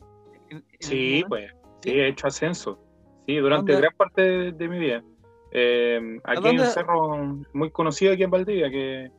En- 0.50 0.66
Sí, 0.80 1.24
pues, 1.28 1.52
sí, 1.82 1.92
he 1.92 2.08
hecho 2.08 2.28
ascenso. 2.28 2.80
Sí, 3.28 3.36
durante 3.38 3.74
¿Dónde? 3.74 3.88
gran 3.88 3.98
parte 3.98 4.22
de, 4.22 4.52
de 4.54 4.68
mi 4.68 4.80
vida. 4.80 5.04
Eh, 5.52 6.20
aquí 6.24 6.48
hay 6.48 6.58
un 6.60 6.66
cerro 6.66 7.38
muy 7.54 7.72
conocido 7.72 8.14
aquí 8.14 8.24
en 8.24 8.30
Valdivia 8.32 8.70
que, 8.70 9.10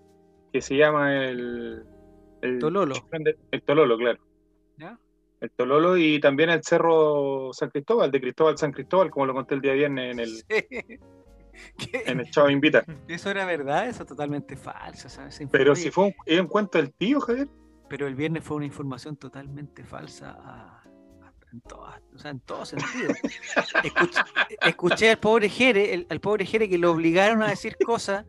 que 0.52 0.60
se 0.60 0.76
llama 0.76 1.24
el, 1.24 1.84
el 2.42 2.58
Tololo. 2.58 2.94
De- 3.12 3.36
el 3.50 3.62
Tololo, 3.62 3.96
claro. 3.98 4.18
¿Ya? 4.76 4.98
El 5.40 5.50
Tololo 5.52 5.96
y 5.96 6.20
también 6.20 6.50
el 6.50 6.62
cerro 6.62 7.50
San 7.52 7.70
Cristóbal, 7.70 8.10
de 8.10 8.20
Cristóbal 8.20 8.58
San 8.58 8.72
Cristóbal, 8.72 9.10
como 9.10 9.26
lo 9.26 9.34
conté 9.34 9.54
el 9.54 9.60
día 9.60 9.72
viernes 9.72 10.12
en 10.12 10.20
el, 10.20 10.44
en 12.06 12.20
el 12.20 12.30
Chavo 12.30 12.50
Invita. 12.50 12.84
Eso 13.08 13.30
era 13.30 13.44
verdad, 13.44 13.88
eso 13.88 14.02
es 14.02 14.08
totalmente 14.08 14.56
falso. 14.56 15.08
¿sabes? 15.08 15.40
Pero 15.50 15.74
si 15.74 15.90
fue 15.90 16.12
un, 16.26 16.46
cuento 16.46 16.78
del 16.78 16.92
tío, 16.92 17.20
Javier. 17.20 17.48
pero 17.88 18.06
el 18.06 18.14
viernes 18.14 18.44
fue 18.44 18.56
una 18.56 18.66
información 18.66 19.16
totalmente 19.16 19.84
falsa 19.84 20.36
a- 20.40 20.79
en, 21.52 21.60
todas, 21.62 22.00
o 22.14 22.18
sea, 22.18 22.30
en 22.30 22.40
todo 22.40 22.64
sentido. 22.64 23.12
Escuché, 23.84 24.20
escuché 24.62 25.10
al 25.10 25.18
pobre 25.18 25.48
Jere, 25.48 25.94
el- 25.94 26.06
al 26.10 26.20
pobre 26.20 26.44
Jere 26.46 26.68
que 26.68 26.78
lo 26.78 26.90
obligaron 26.92 27.42
a 27.42 27.48
decir 27.48 27.76
cosas 27.84 28.24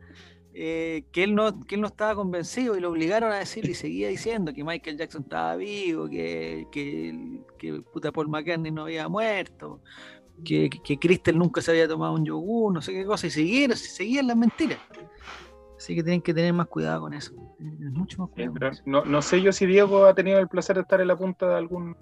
eh, 0.54 1.04
que, 1.12 1.24
él 1.24 1.34
no, 1.34 1.60
que 1.60 1.76
él 1.76 1.80
no 1.80 1.86
estaba 1.86 2.14
convencido 2.14 2.76
y 2.76 2.80
lo 2.80 2.90
obligaron 2.90 3.32
a 3.32 3.36
decir 3.38 3.64
y 3.68 3.74
seguía 3.74 4.08
diciendo 4.08 4.52
que 4.52 4.62
Michael 4.64 4.98
Jackson 4.98 5.22
estaba 5.22 5.56
vivo, 5.56 6.08
que, 6.10 6.66
que, 6.70 7.40
que 7.58 7.80
puta 7.92 8.12
Paul 8.12 8.28
McCartney 8.28 8.70
no 8.70 8.82
había 8.82 9.08
muerto, 9.08 9.80
que, 10.44 10.68
que 10.68 10.98
Crystal 10.98 11.38
nunca 11.38 11.62
se 11.62 11.70
había 11.70 11.88
tomado 11.88 12.12
un 12.14 12.24
yogur, 12.26 12.70
no 12.72 12.82
sé 12.82 12.92
qué 12.92 13.04
cosa, 13.06 13.28
y 13.28 13.30
siguieron, 13.30 13.76
seguían 13.78 14.26
las 14.26 14.36
mentiras. 14.36 14.78
Así 15.78 15.94
que 15.94 16.02
tienen 16.02 16.20
que 16.22 16.34
tener 16.34 16.52
más 16.52 16.66
cuidado 16.68 17.00
con 17.00 17.14
eso. 17.14 17.32
Mucho 17.58 18.18
más 18.22 18.30
Sí, 18.36 18.46
cuidado. 18.46 18.68
eso. 18.72 18.82
no, 18.84 19.04
no 19.06 19.22
sé 19.22 19.40
yo 19.40 19.52
si 19.52 19.64
Diego 19.66 20.04
ha 20.04 20.14
tenido 20.14 20.38
el 20.38 20.48
placer 20.48 20.76
de 20.76 20.82
estar 20.82 21.00
en 21.00 21.08
la 21.08 21.16
punta 21.16 21.48
de 21.48 21.54
algún, 21.56 21.96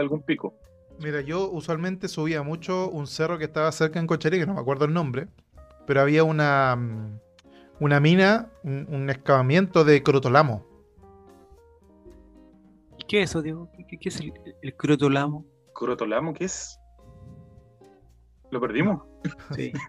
algún 0.00 0.22
pico. 0.22 0.54
Mira, 0.98 1.22
yo 1.22 1.50
usualmente 1.50 2.08
subía 2.08 2.42
mucho 2.42 2.90
un 2.90 3.06
cerro 3.06 3.38
que 3.38 3.44
estaba 3.44 3.72
cerca 3.72 3.98
en 3.98 4.06
Cocharí, 4.06 4.38
que 4.38 4.46
no 4.46 4.54
me 4.54 4.60
acuerdo 4.60 4.84
el 4.84 4.92
nombre, 4.92 5.28
pero 5.86 6.02
había 6.02 6.24
una, 6.24 6.76
mm, 6.76 7.18
una 7.80 8.00
mina, 8.00 8.50
un, 8.62 8.86
un 8.90 9.08
excavamiento 9.08 9.84
de 9.84 10.02
crotolamo. 10.02 10.66
¿Y 12.98 13.04
qué 13.04 13.22
es 13.22 13.30
eso, 13.30 13.40
Diego? 13.40 13.70
¿Qué, 13.88 13.98
es 14.08 14.20
el, 14.20 14.34
el 14.60 14.76
crotolamo? 14.76 15.46
¿Crotolamo 15.74 16.34
qué 16.34 16.44
es? 16.44 16.78
¿Lo 18.50 18.60
perdimos? 18.60 19.02
Sí. 19.54 19.72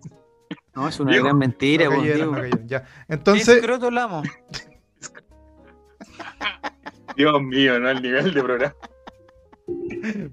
No, 0.74 0.88
es 0.88 0.97
una 1.02 1.12
Diego, 1.12 1.26
gran 1.26 1.38
mentira, 1.38 1.86
No 1.86 1.91
cayeron, 1.91 2.15
Diego. 2.17 2.32
no 2.32 2.38
cayeron, 2.38 2.67
ya. 2.67 2.82
¿Qué 2.84 2.88
es 2.88 3.06
Entonces, 3.10 3.62
crotolamo? 3.62 4.24
Dios 7.17 7.41
mío, 7.41 7.78
no 7.80 7.89
al 7.89 8.02
nivel 8.02 8.34
de 8.34 8.41
programa. 8.41 8.76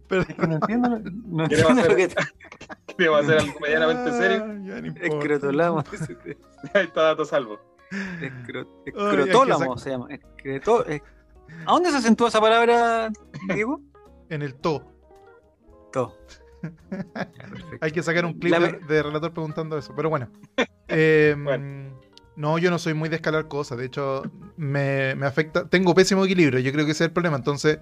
Pero- 0.09 0.25
No 0.47 0.55
entiendo, 0.57 0.89
lo- 0.89 0.99
no 0.99 1.49
¿Qué 1.49 1.57
le 1.57 1.63
va 1.65 1.69
a 1.69 1.73
entiendo 1.73 1.95
hacer? 1.95 2.15
que 2.87 2.95
Que 2.97 3.09
va 3.09 3.19
a 3.21 3.25
ser 3.25 3.39
algo 3.39 3.61
medianamente 3.61 4.13
serio. 4.13 4.45
Ah, 4.45 4.47
ya 4.65 4.81
no 4.81 4.87
es 4.87 4.87
importa. 4.87 5.19
crotolamo. 5.27 5.85
Ahí 6.75 6.85
está 6.85 7.03
dato 7.03 7.25
salvo. 7.25 7.59
Que 8.21 8.33
Escrotólamo 8.87 9.79
se 9.79 9.91
llama. 9.91 10.09
Escreto- 10.11 10.85
es- 10.87 11.03
¿A 11.67 11.73
dónde 11.73 11.91
se 11.91 11.97
acentúa 11.99 12.29
esa 12.29 12.41
palabra, 12.41 13.11
Diego? 13.55 13.81
En 14.29 14.43
el 14.43 14.55
to. 14.57 14.83
To. 15.93 16.15
Hay 17.81 17.91
que 17.93 18.03
sacar 18.03 18.25
un 18.25 18.35
clip 18.35 18.53
La 18.53 18.59
de, 18.61 19.03
relator 19.03 19.33
preguntando 19.33 19.79
eso. 19.79 19.95
Pero 19.95 20.11
bueno. 20.11 20.29
Eh, 20.91 21.35
Bueno. 21.39 21.99
No, 22.37 22.57
yo 22.57 22.71
no 22.71 22.79
soy 22.79 22.95
muy 22.95 23.09
de 23.09 23.17
escalar 23.17 23.47
cosas. 23.49 23.77
De 23.79 23.85
hecho, 23.87 24.23
me, 24.57 25.15
me 25.17 25.27
afecta. 25.27 25.69
Tengo 25.69 25.93
pésimo 25.95 26.25
equilibrio. 26.25 26.61
Yo 26.61 26.73
creo 26.73 26.87
que 26.87 26.93
ese 26.93 27.05
es 27.05 27.09
el 27.09 27.13
problema. 27.13 27.37
Entonces, 27.37 27.81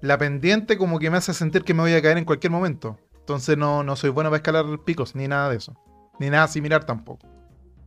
la 0.00 0.18
pendiente 0.18 0.76
como 0.78 0.98
que 0.98 1.10
me 1.10 1.16
hace 1.18 1.34
sentir 1.34 1.62
que 1.64 1.74
me 1.74 1.80
voy 1.82 1.92
a 1.94 2.02
caer 2.02 2.18
en 2.18 2.24
cualquier 2.24 2.50
momento. 2.50 2.98
Entonces, 3.18 3.56
no, 3.56 3.82
no 3.84 3.96
soy 3.96 4.10
bueno 4.10 4.30
para 4.30 4.38
escalar 4.38 4.64
picos, 4.84 5.14
ni 5.14 5.28
nada 5.28 5.50
de 5.50 5.56
eso. 5.56 5.74
Ni 6.18 6.30
nada 6.30 6.48
similar 6.48 6.84
tampoco. 6.84 7.26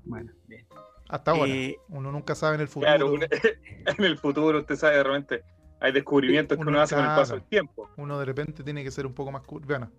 Bueno, 0.05 0.31
bien. 0.47 0.65
Hasta 1.09 1.31
ahora. 1.31 1.45
Eh, 1.51 1.77
Uno 1.89 2.11
nunca 2.11 2.33
sabe 2.35 2.55
en 2.55 2.61
el 2.61 2.67
futuro. 2.67 2.91
Claro, 2.91 3.13
en 3.97 4.03
el 4.05 4.17
futuro 4.17 4.59
usted 4.59 4.75
sabe, 4.75 4.97
de 4.97 5.03
repente 5.03 5.43
hay 5.79 5.91
descubrimientos 5.91 6.57
que 6.57 6.61
Uno 6.63 6.79
hace 6.81 6.95
con 6.95 7.03
el 7.03 7.09
paso 7.11 7.33
del 7.33 7.43
tiempo. 7.43 7.89
Uno 7.97 8.17
de 8.19 8.25
repente 8.25 8.63
tiene 8.63 8.83
que 8.83 8.91
ser 8.91 9.05
un 9.05 9.13
poco 9.13 9.31
más. 9.31 9.43
Bueno, 9.47 9.91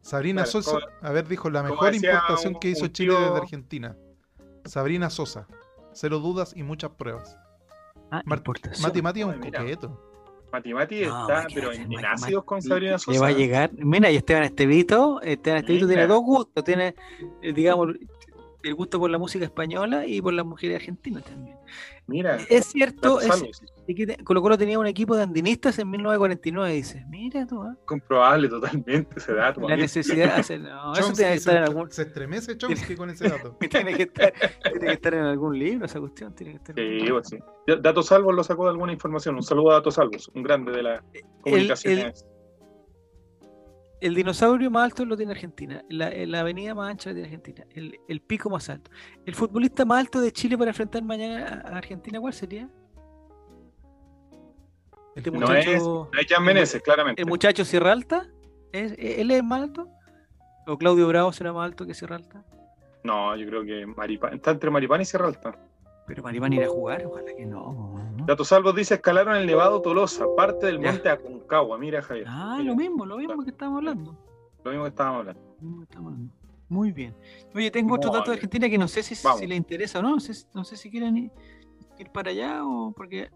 Sabrina 0.00 0.44
Claro, 0.44 0.62
Sosa, 0.62 0.70
como- 0.80 1.08
a 1.08 1.12
ver, 1.12 1.26
dijo 1.28 1.50
la 1.50 1.62
mejor 1.62 1.94
importación 1.94 2.54
un- 2.54 2.60
que 2.60 2.68
hizo 2.68 2.86
Chile 2.88 3.14
tío- 3.14 3.20
desde 3.20 3.36
Argentina. 3.38 3.96
Sabrina 4.64 5.10
Sosa. 5.10 5.46
Cero 5.92 6.18
dudas 6.20 6.52
y 6.56 6.62
muchas 6.62 6.90
pruebas. 6.92 7.36
ah. 8.10 8.22
Mati 8.24 9.02
Mati 9.02 9.20
es 9.20 9.26
un 9.26 9.40
coqueto. 9.40 10.13
Mati 10.54 10.72
Mati 10.72 11.00
No, 11.00 11.22
está, 11.22 11.42
Mati 11.42 11.54
pero 11.54 11.68
Mati, 11.68 11.80
en, 11.80 11.82
Mati 11.88 11.94
en 11.96 12.02
Mati. 12.02 12.22
ácidos 12.24 12.44
con 12.44 12.62
Sabrina 12.62 12.98
Sosa. 12.98 13.12
Le 13.12 13.18
va 13.18 13.26
a 13.28 13.32
llegar. 13.32 13.70
Mira, 13.74 14.10
y 14.10 14.16
Esteban 14.16 14.44
Estevito, 14.44 15.20
Esteban 15.20 15.58
Estevito 15.60 15.88
tiene 15.88 16.06
dos 16.06 16.22
gustos. 16.22 16.62
Tiene, 16.62 16.94
eh, 17.42 17.52
digamos, 17.52 17.88
el 18.64 18.74
gusto 18.74 18.98
por 18.98 19.10
la 19.10 19.18
música 19.18 19.44
española 19.44 20.06
y 20.06 20.20
por 20.22 20.32
las 20.32 20.44
mujeres 20.46 20.76
argentinas 20.76 21.24
también. 21.24 21.56
Mira, 22.06 22.36
Es 22.50 22.66
cierto, 22.66 23.18
es, 23.20 23.30
te- 23.86 24.22
Colo 24.24 24.42
Colo 24.42 24.58
tenía 24.58 24.78
un 24.78 24.86
equipo 24.86 25.16
de 25.16 25.22
andinistas 25.22 25.78
en 25.78 25.88
1949, 25.90 26.74
dice. 26.74 27.04
Mira 27.08 27.46
tú, 27.46 27.62
¿ah? 27.62 27.76
comprobable 27.86 28.48
totalmente 28.48 29.14
ese 29.16 29.32
dato. 29.32 29.66
la 29.68 29.76
necesidad 29.76 30.34
de 30.34 30.40
hacer. 30.40 30.60
No, 30.64 30.92
eso 30.92 31.12
tiene 31.12 31.32
que 31.32 31.38
se, 31.40 31.50
estar 31.50 31.56
en 31.56 31.62
algún. 31.64 31.90
se 31.90 32.02
estremece 32.02 32.56
Chomsky 32.58 32.94
con 32.94 33.08
ese 33.10 33.28
dato. 33.28 33.56
Tiene 33.70 33.94
que 33.94 34.02
estar, 34.04 34.32
tiene 34.62 34.86
que 34.86 34.92
estar 34.92 35.14
en 35.14 35.24
algún 35.24 35.58
libro 35.58 35.86
esa 35.86 35.98
cuestión. 36.00 36.34
Tiene 36.34 36.52
que 36.52 36.56
estar 36.58 36.78
en 36.78 37.00
Sí, 37.00 37.10
pues 37.10 37.28
sí. 37.28 37.38
Dato 37.80 38.02
Salvo 38.02 38.32
lo 38.32 38.44
sacó 38.44 38.64
de 38.64 38.70
alguna 38.70 38.92
información. 38.92 39.34
Un 39.36 39.42
saludo 39.42 39.70
a 39.70 39.74
Dato 39.74 39.90
Salvos, 39.90 40.30
un 40.34 40.42
grande 40.42 40.72
de 40.72 40.82
la 40.82 41.04
comunicación. 41.40 41.92
el- 41.94 41.98
El 42.00 42.12
dinosaurio 44.12 44.70
más 44.70 44.84
alto 44.86 45.04
lo 45.04 45.16
tiene 45.16 45.32
Argentina. 45.32 45.84
La, 45.88 46.10
la 46.10 46.40
avenida 46.40 46.74
más 46.74 46.90
ancha 46.90 47.10
lo 47.10 47.14
tiene 47.14 47.28
Argentina. 47.28 47.64
El, 47.70 47.96
el 48.08 48.20
pico 48.20 48.50
más 48.50 48.68
alto. 48.68 48.90
El 49.24 49.34
futbolista 49.36 49.84
más 49.84 50.00
alto 50.00 50.20
de 50.20 50.32
Chile 50.32 50.58
para 50.58 50.72
enfrentar 50.72 51.02
mañana 51.04 51.62
a 51.64 51.78
Argentina, 51.78 52.20
¿cuál 52.20 52.34
sería? 52.34 52.68
Este 55.16 55.30
No 55.30 55.40
muchacho. 55.40 55.70
es, 55.70 55.82
no 55.82 56.10
es 56.20 56.26
Jan 56.28 56.44
Meneses, 56.44 56.82
claramente. 56.82 57.22
¿El 57.22 57.28
muchacho 57.28 57.64
Sierra 57.64 57.92
Alta? 57.92 58.26
¿Es, 58.72 58.94
¿Él 58.98 59.30
es 59.30 59.44
más 59.44 59.62
alto? 59.62 59.88
¿O 60.66 60.76
Claudio 60.76 61.06
Bravo 61.06 61.32
será 61.32 61.52
más 61.52 61.64
alto 61.66 61.86
que 61.86 61.94
Sierra 61.94 62.16
Alta? 62.16 62.44
No, 63.04 63.36
yo 63.36 63.46
creo 63.46 63.64
que 63.64 63.86
Maripán, 63.86 64.34
está 64.34 64.50
entre 64.50 64.70
Maripán 64.70 65.00
y 65.00 65.04
Sierra 65.04 65.28
Alta. 65.28 65.56
Pero 66.06 66.22
Maripán 66.22 66.52
irá 66.52 66.66
a 66.66 66.68
jugar, 66.68 67.06
ojalá 67.06 67.34
que 67.34 67.46
no. 67.46 67.72
¿no? 68.16 68.26
Dato 68.26 68.44
Salvos 68.44 68.74
dice 68.74 68.94
escalaron 68.94 69.36
el 69.36 69.46
Nevado 69.46 69.80
Tolosa, 69.80 70.26
parte 70.36 70.66
del 70.66 70.78
monte 70.78 71.08
Aconcagua. 71.08 71.78
Mira, 71.78 72.02
Javier. 72.02 72.26
Ah, 72.28 72.56
Mira, 72.58 72.70
lo 72.70 72.76
mismo, 72.76 73.06
lo 73.06 73.16
mismo 73.16 73.42
que 73.42 73.50
estábamos 73.50 73.78
hablando. 73.78 74.16
lo 74.64 74.70
mismo 74.70 74.84
que 74.84 74.88
estábamos 74.90 75.18
hablando. 75.20 75.40
Lo 75.60 75.62
mismo 75.62 75.78
que 75.78 75.84
estábamos 75.84 76.12
hablando. 76.12 76.32
Muy 76.68 76.92
bien. 76.92 77.14
Oye, 77.54 77.70
tengo 77.70 77.94
otro 77.94 78.10
dato 78.10 78.30
de. 78.30 78.36
Argentina 78.36 78.68
que 78.68 78.78
no 78.78 78.88
sé 78.88 79.02
si, 79.02 79.14
si 79.14 79.46
le 79.46 79.54
interesa 79.54 79.98
o 79.98 80.02
no. 80.02 80.10
No 80.10 80.20
sé, 80.20 80.34
si- 80.34 80.46
no 80.54 80.64
sé 80.64 80.76
si 80.76 80.90
quieren 80.90 81.16
ir, 81.16 81.30
ir 81.98 82.10
para 82.10 82.30
allá 82.30 82.64
o 82.66 82.92
porque 82.92 83.30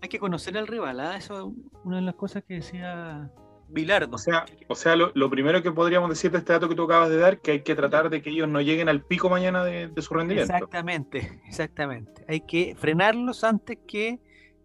hay 0.00 0.08
que 0.08 0.18
conocer 0.18 0.56
al 0.58 0.66
rival. 0.66 1.00
¿ah? 1.00 1.16
Eso 1.16 1.48
es 1.48 1.54
una 1.84 1.96
de 1.96 2.02
las 2.02 2.14
cosas 2.14 2.42
que 2.44 2.54
decía 2.54 3.30
Bilardo. 3.68 4.14
O 4.14 4.18
sea, 4.18 4.44
o 4.68 4.74
sea 4.74 4.94
lo, 4.96 5.10
lo 5.14 5.28
primero 5.28 5.62
que 5.62 5.72
podríamos 5.72 6.08
decir 6.08 6.30
de 6.30 6.38
este 6.38 6.52
dato 6.52 6.68
que 6.68 6.74
tú 6.74 6.84
acabas 6.84 7.10
de 7.10 7.16
dar, 7.18 7.40
que 7.40 7.50
hay 7.52 7.62
que 7.62 7.74
tratar 7.74 8.10
de 8.10 8.22
que 8.22 8.30
ellos 8.30 8.48
no 8.48 8.60
lleguen 8.60 8.88
al 8.88 9.02
pico 9.04 9.28
mañana 9.28 9.64
de, 9.64 9.88
de 9.88 10.02
su 10.02 10.14
rendimiento. 10.14 10.52
Exactamente, 10.52 11.40
exactamente. 11.46 12.24
Hay 12.28 12.40
que 12.42 12.74
frenarlos 12.76 13.42
antes 13.44 13.78
que 13.86 14.20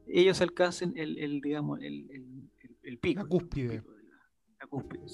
ellos 0.07 0.39
alcancen 0.41 0.93
el, 0.97 1.17
el, 1.17 1.41
digamos, 1.41 1.79
el, 1.79 2.09
el- 2.11 2.49
el- 2.61 2.77
el 2.83 2.97
pico. 2.99 3.23
La 3.23 3.27
cúspide. 3.29 3.75
El 3.75 3.81
pico 3.81 3.93
de 3.93 4.03
la- 4.03 4.17
la 4.59 4.67
cúspide. 4.67 5.05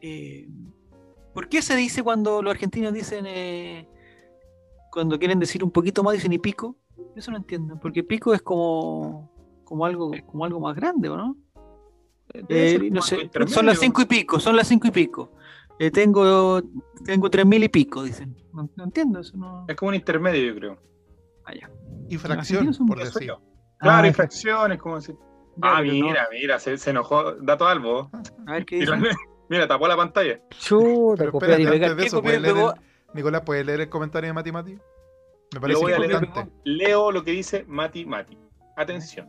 Eh, 0.00 0.48
¿Por 1.32 1.48
qué 1.48 1.62
se 1.62 1.74
dice 1.76 2.02
cuando 2.02 2.42
los 2.42 2.50
argentinos 2.52 2.92
dicen, 2.92 3.24
eh, 3.26 3.88
cuando 4.92 5.18
quieren 5.18 5.38
decir 5.38 5.64
un 5.64 5.70
poquito 5.70 6.02
más, 6.02 6.14
dicen 6.14 6.32
y 6.32 6.38
pico? 6.38 6.76
Eso 7.16 7.30
no 7.30 7.36
entiendo, 7.38 7.78
porque 7.80 8.04
pico 8.04 8.32
es 8.34 8.42
como, 8.42 9.32
como, 9.64 9.84
algo, 9.84 10.12
como 10.26 10.44
algo 10.44 10.60
más 10.60 10.76
grande, 10.76 11.08
¿o 11.08 11.16
no? 11.16 11.36
Eh, 12.48 12.88
no 12.90 13.00
sé, 13.02 13.30
son 13.46 13.66
las 13.66 13.78
cinco 13.78 14.02
y 14.02 14.06
pico, 14.06 14.40
son 14.40 14.56
las 14.56 14.66
cinco 14.68 14.88
y 14.88 14.90
pico. 14.90 15.32
Eh, 15.78 15.90
tengo, 15.90 16.60
tengo 17.04 17.30
tres 17.30 17.46
mil 17.46 17.62
y 17.62 17.68
pico, 17.68 18.02
dicen. 18.02 18.36
No, 18.52 18.68
no 18.76 18.84
entiendo 18.84 19.20
eso, 19.20 19.36
no. 19.36 19.64
Es 19.68 19.76
como 19.76 19.90
un 19.90 19.94
intermedio, 19.94 20.52
yo 20.52 20.58
creo. 20.58 20.78
Vaya. 21.44 21.70
Y 22.08 22.16
fracción, 22.18 22.38
argentinos 22.58 22.76
son 22.76 22.86
por 22.86 22.98
decir. 22.98 23.32
Claro, 23.78 24.04
Ah, 24.04 24.06
infracciones, 24.06 24.78
como 24.78 24.96
decir. 24.96 25.14
ya, 25.56 25.76
Ah, 25.76 25.82
mira, 25.82 26.26
mira, 26.30 26.58
se, 26.58 26.76
se 26.78 26.90
enojó. 26.90 27.32
Dato 27.34 27.66
Albo. 27.66 28.10
A 28.46 28.52
ver 28.52 28.64
qué 28.64 28.78
Mira, 28.78 28.96
dice. 28.96 29.10
mira, 29.48 29.66
tapó 29.68 29.86
la 29.88 29.96
pantalla. 29.96 30.40
Chuta, 30.50 31.16
Pero 31.18 31.32
copiar 31.32 31.60
y 31.60 31.62
espérate, 31.64 31.70
pegar. 31.78 31.90
antes 31.90 31.96
de 31.96 32.02
¿Qué 32.02 32.06
eso, 32.08 32.22
¿puedes 32.22 32.40
leer 32.40 32.54
pegó? 32.54 32.74
Nicolás, 33.14 33.42
¿puedes 33.44 33.66
leer 33.66 33.80
el 33.82 33.88
comentario 33.88 34.28
de 34.28 34.32
Mati 34.34 34.52
Mati? 34.52 34.78
Me 35.54 35.60
parece 35.60 35.80
voy 35.80 35.92
a 35.92 35.98
leer, 35.98 36.12
importante. 36.12 36.52
leo 36.64 37.12
lo 37.12 37.22
que 37.22 37.30
dice 37.32 37.64
Mati 37.68 38.04
Mati. 38.06 38.38
Atención. 38.76 39.28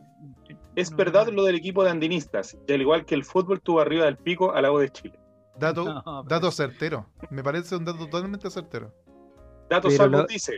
Es 0.76 0.90
No, 0.92 0.96
verdad 0.98 1.26
no. 1.26 1.32
lo 1.32 1.44
del 1.44 1.56
equipo 1.56 1.82
de 1.82 1.90
andinistas, 1.90 2.56
y 2.68 2.72
al 2.72 2.80
igual 2.82 3.04
que 3.04 3.14
el 3.16 3.24
fútbol 3.24 3.60
tuvo 3.60 3.80
arriba 3.80 4.04
del 4.04 4.16
pico 4.18 4.52
al 4.52 4.62
lado 4.62 4.78
de 4.78 4.90
Chile. 4.90 5.18
Dato, 5.58 5.84
No, 5.84 6.02
pero- 6.04 6.22
dato 6.24 6.50
certero. 6.52 7.06
Me 7.30 7.42
parece 7.42 7.74
un 7.76 7.84
dato 7.84 7.98
totalmente 7.98 8.48
certero. 8.50 8.92
Pero 9.68 9.90
Salvo 9.90 10.18
lo- 10.18 10.26
dice, 10.26 10.52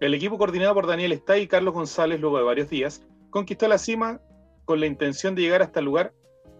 el 0.00 0.12
equipo 0.12 0.36
coordinado 0.36 0.74
por 0.74 0.86
Daniel 0.86 1.12
Stay 1.12 1.42
y 1.42 1.46
Carlos 1.46 1.72
González 1.72 2.20
luego 2.20 2.36
de 2.38 2.44
varios 2.44 2.68
días, 2.68 3.02
conquistó 3.30 3.68
la 3.68 3.78
cima 3.78 4.20
con 4.64 4.80
la 4.80 4.86
intención 4.86 5.34
de 5.34 5.42
llegar 5.42 5.62
hasta 5.62 5.78
el 5.78 5.86
lugar 5.86 6.12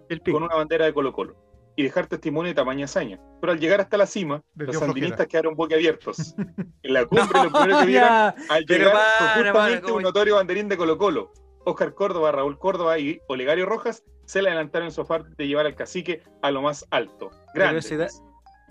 El 0.08 0.20
pico. 0.20 0.36
con 0.36 0.44
una 0.44 0.54
bandera 0.54 0.86
de 0.86 0.94
Colo 0.94 1.12
Colo 1.12 1.34
y 1.76 1.82
dejar 1.82 2.06
testimonio 2.06 2.50
de 2.50 2.54
tamaña 2.54 2.84
hazaña. 2.84 3.20
Pero 3.40 3.52
al 3.52 3.58
llegar 3.60 3.80
hasta 3.80 3.96
la 3.96 4.06
cima, 4.06 4.42
los 4.54 4.76
sandinistas 4.76 5.26
quedaron 5.26 5.54
boquiabiertos. 5.56 6.34
En 6.82 6.94
la 6.94 7.04
cumbre, 7.06 7.26
lo 7.44 7.50
primero 7.52 7.80
que 7.80 7.86
vieron 7.86 8.08
Ya, 8.08 8.34
al 8.48 8.64
llegar 8.64 8.92
para, 8.92 9.04
fue 9.34 9.42
justamente 9.44 9.92
un 9.92 10.02
notorio 10.02 10.36
banderín 10.36 10.68
de 10.68 10.76
Colo 10.76 10.96
Colo. 10.96 11.32
Oscar 11.64 11.94
Córdoba, 11.94 12.32
Raúl 12.32 12.58
Córdoba 12.58 12.98
y 12.98 13.20
Olegario 13.28 13.66
Rojas 13.66 14.02
se 14.24 14.42
le 14.42 14.48
adelantaron 14.48 14.86
en 14.88 14.92
su 14.92 15.00
afán 15.02 15.34
de 15.36 15.46
llevar 15.48 15.66
al 15.66 15.74
cacique 15.74 16.22
a 16.42 16.50
lo 16.50 16.62
más 16.62 16.86
alto. 16.90 17.30
Grande. 17.54 17.80
ese 17.80 17.96
da- 17.96 18.08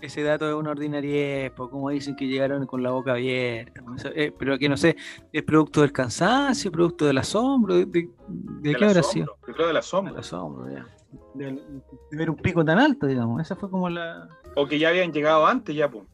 Ese 0.00 0.22
dato 0.22 0.48
es 0.48 0.54
una 0.54 0.70
ordinariedad, 0.70 1.52
po, 1.54 1.68
como 1.68 1.90
dicen 1.90 2.16
que 2.16 2.26
llegaron 2.26 2.64
con 2.66 2.82
la 2.82 2.90
boca 2.90 3.12
abierta. 3.12 3.82
eh, 4.14 4.32
pero 4.38 4.58
que 4.58 4.66
no 4.68 4.78
sé, 4.78 4.96
¿es 5.30 5.42
producto 5.42 5.82
del 5.82 5.92
cansancio, 5.92 6.72
producto 6.72 7.04
del 7.04 7.18
asombro? 7.18 7.74
¿De, 7.74 7.84
de- 7.84 8.08
de 8.28 8.68
Del 8.70 8.76
qué 8.78 8.84
habrá 8.86 9.00
asombro, 9.00 9.12
sido? 9.12 9.26
Yo 9.46 9.54
creo 9.54 9.66
del 9.66 9.74
Del 9.74 9.76
asombro. 9.76 10.18
asombro, 10.18 10.70
ya. 10.72 10.86
De 11.34 11.62
ver 12.12 12.30
un 12.30 12.36
pico 12.36 12.64
tan 12.64 12.78
alto, 12.78 13.06
digamos. 13.06 13.42
Esa 13.42 13.56
fue 13.56 13.68
como 13.70 13.90
la. 13.90 14.26
O 14.56 14.66
que 14.66 14.78
ya 14.78 14.88
habían 14.88 15.12
llegado 15.12 15.46
antes, 15.46 15.76
ya, 15.76 15.90
pues. 15.90 16.04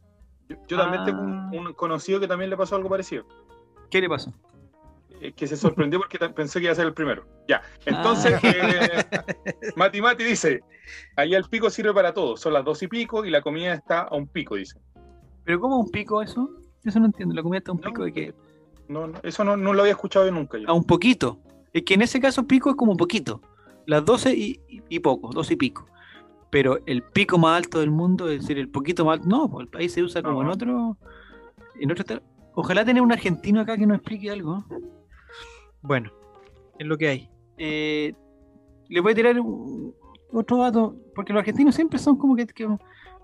Yo, 0.49 0.57
yo 0.67 0.77
también 0.77 1.03
Ah. 1.03 1.05
tengo 1.07 1.21
un, 1.23 1.57
un 1.69 1.73
conocido 1.75 2.19
que 2.19 2.27
también 2.27 2.51
le 2.51 2.57
pasó 2.57 2.75
algo 2.75 2.89
parecido. 2.89 3.25
¿Qué 3.89 4.01
le 4.01 4.09
pasó? 4.09 4.33
Eh, 5.21 5.33
que 5.33 5.47
se 5.47 5.57
sorprendió 5.57 5.99
porque 6.01 6.19
pensé 6.31 6.59
que 6.59 6.65
iba 6.65 6.73
a 6.73 6.77
ser 6.77 6.87
el 6.87 6.95
primero. 6.95 7.25
Ya. 7.49 7.63
Entonces, 7.85 8.35
Ah. 8.35 8.41
eh, 8.45 9.05
Mati 9.77 10.01
Mati 10.01 10.25
dice: 10.25 10.61
Allá 11.17 11.39
el 11.39 11.45
pico 11.45 11.71
sirve 11.71 11.93
para 11.95 12.13
todo. 12.15 12.37
Son 12.37 12.53
las 12.53 12.65
dos 12.65 12.83
y 12.83 12.89
pico 12.89 13.25
y 13.25 13.31
la 13.31 13.41
comida 13.43 13.73
está 13.75 14.03
a 14.03 14.15
un 14.17 14.27
pico, 14.29 14.57
dice. 14.57 14.79
¿Pero 15.45 15.61
cómo 15.61 15.79
un 15.79 15.91
pico 15.91 16.23
eso? 16.23 16.51
Eso 16.85 17.01
no 17.01 17.07
entiendo. 17.07 17.35
¿La 17.35 17.43
comida 17.43 17.59
está 17.59 17.71
a 17.73 17.75
un 17.75 17.81
No. 17.81 17.89
pico 17.89 18.05
de 18.05 18.13
qué? 18.13 18.35
No, 18.89 19.07
no, 19.09 19.19
eso 19.23 19.43
no, 19.43 19.57
no 19.57 19.73
lo 19.75 19.81
había 19.83 19.93
escuchado 19.93 20.27
yo 20.27 20.33
nunca. 20.33 20.59
yo. 20.59 20.69
A 20.69 20.73
un 20.73 20.85
poquito. 20.85 21.41
Es 21.73 21.83
que 21.83 21.95
en 21.95 22.03
ese 22.03 22.21
caso 22.21 22.47
pico 22.47 22.71
es 22.71 22.77
como 22.77 22.97
poquito. 22.97 23.41
Las 23.87 24.05
12 24.05 24.35
y, 24.35 24.61
y, 24.89 24.99
poco, 25.01 25.31
12 25.33 25.55
y 25.55 25.57
pico. 25.57 25.87
Pero 26.51 26.79
el 26.87 27.03
pico 27.03 27.39
más 27.39 27.57
alto 27.57 27.81
del 27.81 27.91
mundo, 27.91 28.29
es 28.31 28.41
decir, 28.43 28.59
el 28.59 28.69
poquito 28.69 29.05
más 29.05 29.19
alto, 29.19 29.29
no, 29.29 29.49
pues 29.51 29.65
el 29.65 29.69
país 29.71 29.93
se 29.93 30.03
usa 30.03 30.23
como 30.23 30.43
en 30.43 30.49
otro. 30.49 30.97
En 31.81 31.91
otro 31.93 32.05
Ojalá 32.55 32.85
tener 32.85 33.03
un 33.03 33.13
argentino 33.13 33.61
acá 33.61 33.77
que 33.77 33.87
nos 33.87 33.97
explique 33.99 34.31
algo. 34.31 34.65
Bueno, 35.83 36.11
es 36.79 36.87
lo 36.87 36.97
que 36.99 37.09
hay. 37.09 37.31
Eh, 37.59 38.15
le 38.89 39.01
voy 39.01 39.13
a 39.13 39.15
tirar 39.15 39.39
un- 39.41 39.95
otro 40.33 40.59
dato, 40.59 40.97
porque 41.15 41.33
los 41.33 41.41
argentinos 41.41 41.75
siempre 41.75 41.99
son 41.99 42.17
como 42.17 42.37
que, 42.37 42.47
que 42.47 42.65
los 42.65 42.79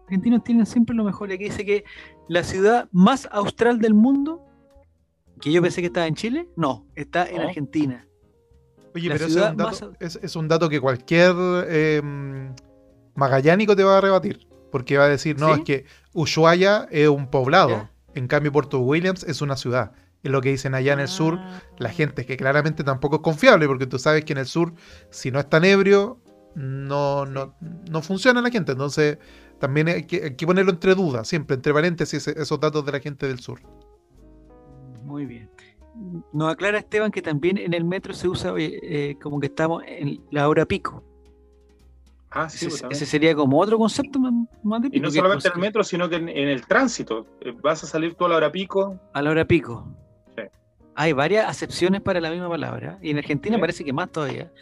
argentinos 0.04 0.42
tienen 0.44 0.66
siempre 0.66 0.94
lo 0.94 1.04
mejor. 1.04 1.30
Y 1.30 1.34
aquí 1.34 1.44
dice 1.44 1.64
que 1.64 1.84
la 2.28 2.42
ciudad 2.42 2.88
más 2.92 3.28
austral 3.32 3.78
del 3.78 3.94
mundo, 3.94 4.40
que 5.40 5.52
yo 5.52 5.60
pensé 5.60 5.80
que 5.80 5.88
estaba 5.88 6.06
en 6.06 6.14
Chile, 6.14 6.48
no, 6.56 6.86
está 6.94 7.28
en. 7.28 7.40
Argentina. 7.40 8.06
Oye, 8.94 9.08
La 9.08 9.14
pero 9.14 9.26
ese 9.26 9.38
es 9.40 9.50
un, 9.50 9.56
dato, 9.56 9.70
más 9.70 9.84
es, 10.00 10.16
es 10.22 10.36
un 10.36 10.48
dato 10.48 10.68
que 10.68 10.80
cualquier 10.80 11.34
eh, 11.66 12.02
magallánico 13.14 13.74
te 13.76 13.84
va 13.84 13.98
a 13.98 14.00
rebatir. 14.00 14.46
Porque 14.70 14.96
va 14.96 15.04
a 15.04 15.08
decir, 15.08 15.38
no, 15.38 15.48
¿Sí? 15.48 15.60
es 15.60 15.64
que 15.66 15.84
Ushuaia 16.14 16.88
es 16.90 17.08
un 17.08 17.26
poblado. 17.28 17.70
Ya. 17.70 17.90
En 18.14 18.26
cambio, 18.26 18.52
Puerto 18.52 18.80
Williams 18.80 19.22
es 19.24 19.42
una 19.42 19.56
ciudad. 19.56 19.92
Es 20.22 20.30
lo 20.30 20.40
que 20.40 20.50
dicen 20.50 20.74
allá 20.74 20.92
en 20.92 21.00
el 21.00 21.08
sur 21.08 21.38
Ah. 21.40 21.62
la 21.78 21.88
gente, 21.90 22.24
que 22.24 22.36
claramente 22.36 22.84
tampoco 22.84 23.16
es 23.16 23.22
confiable, 23.22 23.66
porque 23.66 23.86
tú 23.86 23.98
sabes 23.98 24.24
que 24.24 24.32
en 24.32 24.38
el 24.38 24.46
sur, 24.46 24.72
si 25.10 25.30
no 25.30 25.40
es 25.40 25.48
tan 25.48 25.64
ebrio, 25.64 26.20
no, 26.54 27.26
no, 27.26 27.54
no 27.90 28.02
funciona 28.02 28.40
la 28.40 28.50
gente. 28.50 28.72
Entonces, 28.72 29.18
también 29.58 29.88
hay 29.88 30.06
que, 30.06 30.22
hay 30.24 30.36
que 30.36 30.46
ponerlo 30.46 30.70
entre 30.70 30.94
dudas, 30.94 31.26
siempre, 31.26 31.56
entre 31.56 31.72
paréntesis, 31.72 32.28
esos 32.28 32.60
datos 32.60 32.84
de 32.86 32.92
la 32.92 33.00
gente 33.00 33.26
del 33.26 33.40
sur. 33.40 33.60
Muy 35.04 35.26
bien. 35.26 35.50
Nos 36.32 36.52
aclara 36.52 36.78
Esteban 36.78 37.10
que 37.10 37.20
también 37.20 37.58
en 37.58 37.74
el 37.74 37.84
metro 37.84 38.14
se 38.14 38.26
usa 38.28 38.54
eh, 38.56 39.16
como 39.20 39.40
que 39.40 39.46
estamos 39.46 39.82
en 39.86 40.20
la 40.30 40.48
hora 40.48 40.64
pico. 40.64 41.04
Ah, 42.30 42.48
sí, 42.48 42.66
ese, 42.66 42.86
pues, 42.86 42.96
ese 42.96 43.06
sería 43.06 43.34
como 43.34 43.60
otro 43.60 43.76
concepto 43.76 44.18
más, 44.18 44.32
más 44.62 44.80
Y 44.80 44.84
típico, 44.84 45.02
no 45.02 45.10
que 45.10 45.16
solamente 45.18 45.48
en 45.48 45.54
el 45.54 45.60
metro, 45.60 45.84
sino 45.84 46.08
que 46.08 46.16
en, 46.16 46.28
en 46.30 46.48
el 46.48 46.66
tránsito. 46.66 47.26
Eh, 47.42 47.52
Vas 47.62 47.84
a 47.84 47.86
salir 47.86 48.14
toda 48.14 48.30
la 48.30 48.36
hora 48.36 48.52
pico. 48.52 48.98
A 49.12 49.20
la 49.20 49.30
hora 49.30 49.44
pico. 49.44 49.86
Hay 50.94 51.12
varias 51.12 51.48
acepciones 51.48 52.00
para 52.02 52.20
la 52.20 52.30
misma 52.30 52.48
palabra. 52.48 52.98
Y 53.02 53.10
en 53.10 53.18
Argentina 53.18 53.56
Sí. 53.56 53.60
parece 53.60 53.84
que 53.84 53.92
más 53.92 54.10
todavía. 54.10 54.52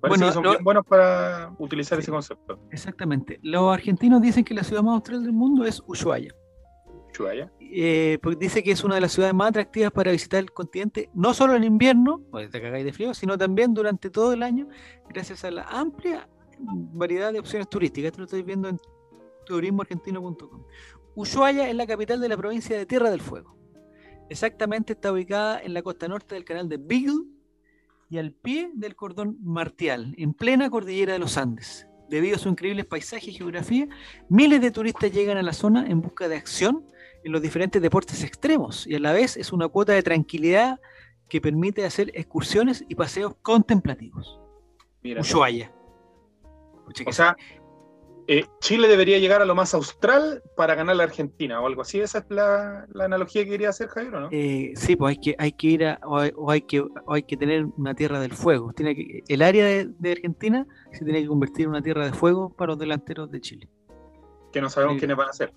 Parece 0.00 0.18
Bueno, 0.18 0.26
que 0.26 0.32
son 0.32 0.42
lo- 0.44 0.50
bien 0.52 0.64
buenos 0.64 0.86
para 0.86 1.52
utilizar 1.58 1.98
Sí. 1.98 2.02
ese 2.02 2.10
concepto. 2.10 2.58
Exactamente. 2.70 3.38
Los 3.42 3.72
argentinos 3.72 4.22
dicen 4.22 4.44
que 4.44 4.54
la 4.54 4.64
ciudad 4.64 4.82
más 4.82 4.94
austral 4.94 5.22
del 5.22 5.32
mundo 5.32 5.64
es 5.64 5.82
Ushuaia. 5.86 6.34
Ushuaia. 7.12 7.52
Eh, 7.60 8.18
porque 8.22 8.36
dice 8.38 8.62
que 8.62 8.70
es 8.72 8.82
una 8.84 8.94
de 8.94 9.00
las 9.02 9.12
ciudades 9.12 9.34
más 9.34 9.48
atractivas 9.50 9.90
para 9.92 10.10
visitar 10.12 10.40
el 10.40 10.52
continente, 10.52 11.10
no 11.14 11.34
solo 11.34 11.54
en 11.54 11.64
invierno, 11.64 12.20
pues 12.30 12.50
te 12.50 12.60
cagáis 12.62 12.84
de 12.84 12.92
frío, 12.92 13.12
sino 13.14 13.36
también 13.36 13.74
durante 13.74 14.10
todo 14.10 14.32
el 14.32 14.42
año, 14.42 14.68
gracias 15.08 15.44
a 15.44 15.50
la 15.50 15.62
amplia 15.64 16.28
variedad 16.58 17.32
de 17.32 17.40
opciones 17.40 17.68
turísticas. 17.68 18.06
Esto 18.08 18.18
lo 18.20 18.24
estoy 18.24 18.42
viendo 18.42 18.68
en 18.68 18.78
turismoargentino.com. 19.46 20.64
Ushuaia 21.14 21.68
es 21.68 21.74
la 21.74 21.86
capital 21.86 22.20
de 22.20 22.28
la 22.28 22.36
provincia 22.36 22.76
de 22.78 22.86
Tierra 22.86 23.10
del 23.10 23.20
Fuego. 23.20 23.56
Exactamente 24.30 24.92
está 24.92 25.12
ubicada 25.12 25.60
en 25.60 25.74
la 25.74 25.82
costa 25.82 26.06
norte 26.06 26.36
del 26.36 26.44
canal 26.44 26.68
de 26.68 26.76
Beagle 26.76 27.24
y 28.08 28.18
al 28.18 28.32
pie 28.32 28.70
del 28.74 28.94
cordón 28.94 29.38
martial, 29.42 30.14
en 30.16 30.34
plena 30.34 30.70
cordillera 30.70 31.12
de 31.12 31.18
los 31.18 31.36
Andes. 31.36 31.88
Debido 32.08 32.36
a 32.36 32.38
su 32.38 32.48
increíbles 32.48 32.86
paisajes 32.86 33.28
y 33.28 33.32
geografía, 33.32 33.88
miles 34.28 34.60
de 34.60 34.70
turistas 34.70 35.12
llegan 35.12 35.36
a 35.36 35.42
la 35.42 35.52
zona 35.52 35.84
en 35.86 36.00
busca 36.00 36.28
de 36.28 36.36
acción 36.36 36.86
en 37.24 37.32
los 37.32 37.42
diferentes 37.42 37.82
deportes 37.82 38.22
extremos 38.22 38.86
y 38.86 38.94
a 38.94 39.00
la 39.00 39.12
vez 39.12 39.36
es 39.36 39.52
una 39.52 39.66
cuota 39.66 39.92
de 39.92 40.02
tranquilidad 40.02 40.80
que 41.28 41.40
permite 41.40 41.84
hacer 41.84 42.12
excursiones 42.14 42.84
y 42.88 42.94
paseos 42.94 43.34
contemplativos. 43.42 44.40
Mira. 45.02 45.22
Ushuaia. 45.22 45.72
Pucha 46.86 47.12
sea, 47.12 47.36
eh, 48.32 48.46
Chile 48.60 48.86
debería 48.86 49.18
llegar 49.18 49.42
a 49.42 49.44
lo 49.44 49.56
más 49.56 49.74
austral 49.74 50.40
para 50.56 50.76
ganar 50.76 50.94
la 50.94 51.02
Argentina 51.02 51.60
o 51.60 51.66
algo 51.66 51.82
así. 51.82 52.00
Esa 52.00 52.18
es 52.18 52.26
la, 52.28 52.86
la 52.92 53.06
analogía 53.06 53.42
que 53.44 53.50
quería 53.50 53.70
hacer 53.70 53.88
Javier, 53.88 54.14
¿o 54.14 54.20
¿no? 54.20 54.28
Eh, 54.30 54.72
sí, 54.76 54.94
pues 54.94 55.16
hay 55.16 55.20
que, 55.20 55.34
hay 55.36 55.52
que 55.52 55.66
ir 55.66 55.84
a, 55.84 55.98
o 56.04 56.16
hay, 56.16 56.32
o 56.36 56.50
hay 56.50 56.62
que, 56.62 56.80
o 56.80 57.12
hay 57.12 57.24
que 57.24 57.36
tener 57.36 57.64
una 57.76 57.92
tierra 57.94 58.20
del 58.20 58.32
fuego. 58.32 58.72
Tiene 58.72 58.94
que, 58.94 59.24
el 59.26 59.42
área 59.42 59.64
de, 59.64 59.88
de 59.98 60.12
Argentina 60.12 60.64
se 60.92 61.04
tiene 61.04 61.22
que 61.22 61.26
convertir 61.26 61.64
en 61.64 61.70
una 61.70 61.82
tierra 61.82 62.04
de 62.04 62.12
fuego 62.12 62.54
para 62.54 62.68
los 62.68 62.78
delanteros 62.78 63.30
de 63.32 63.40
Chile. 63.40 63.68
que 64.52 64.60
no 64.60 64.70
sabemos 64.70 64.94
sí. 64.94 65.00
quiénes 65.00 65.16
van 65.16 65.28
a 65.28 65.32
ser. 65.32 65.52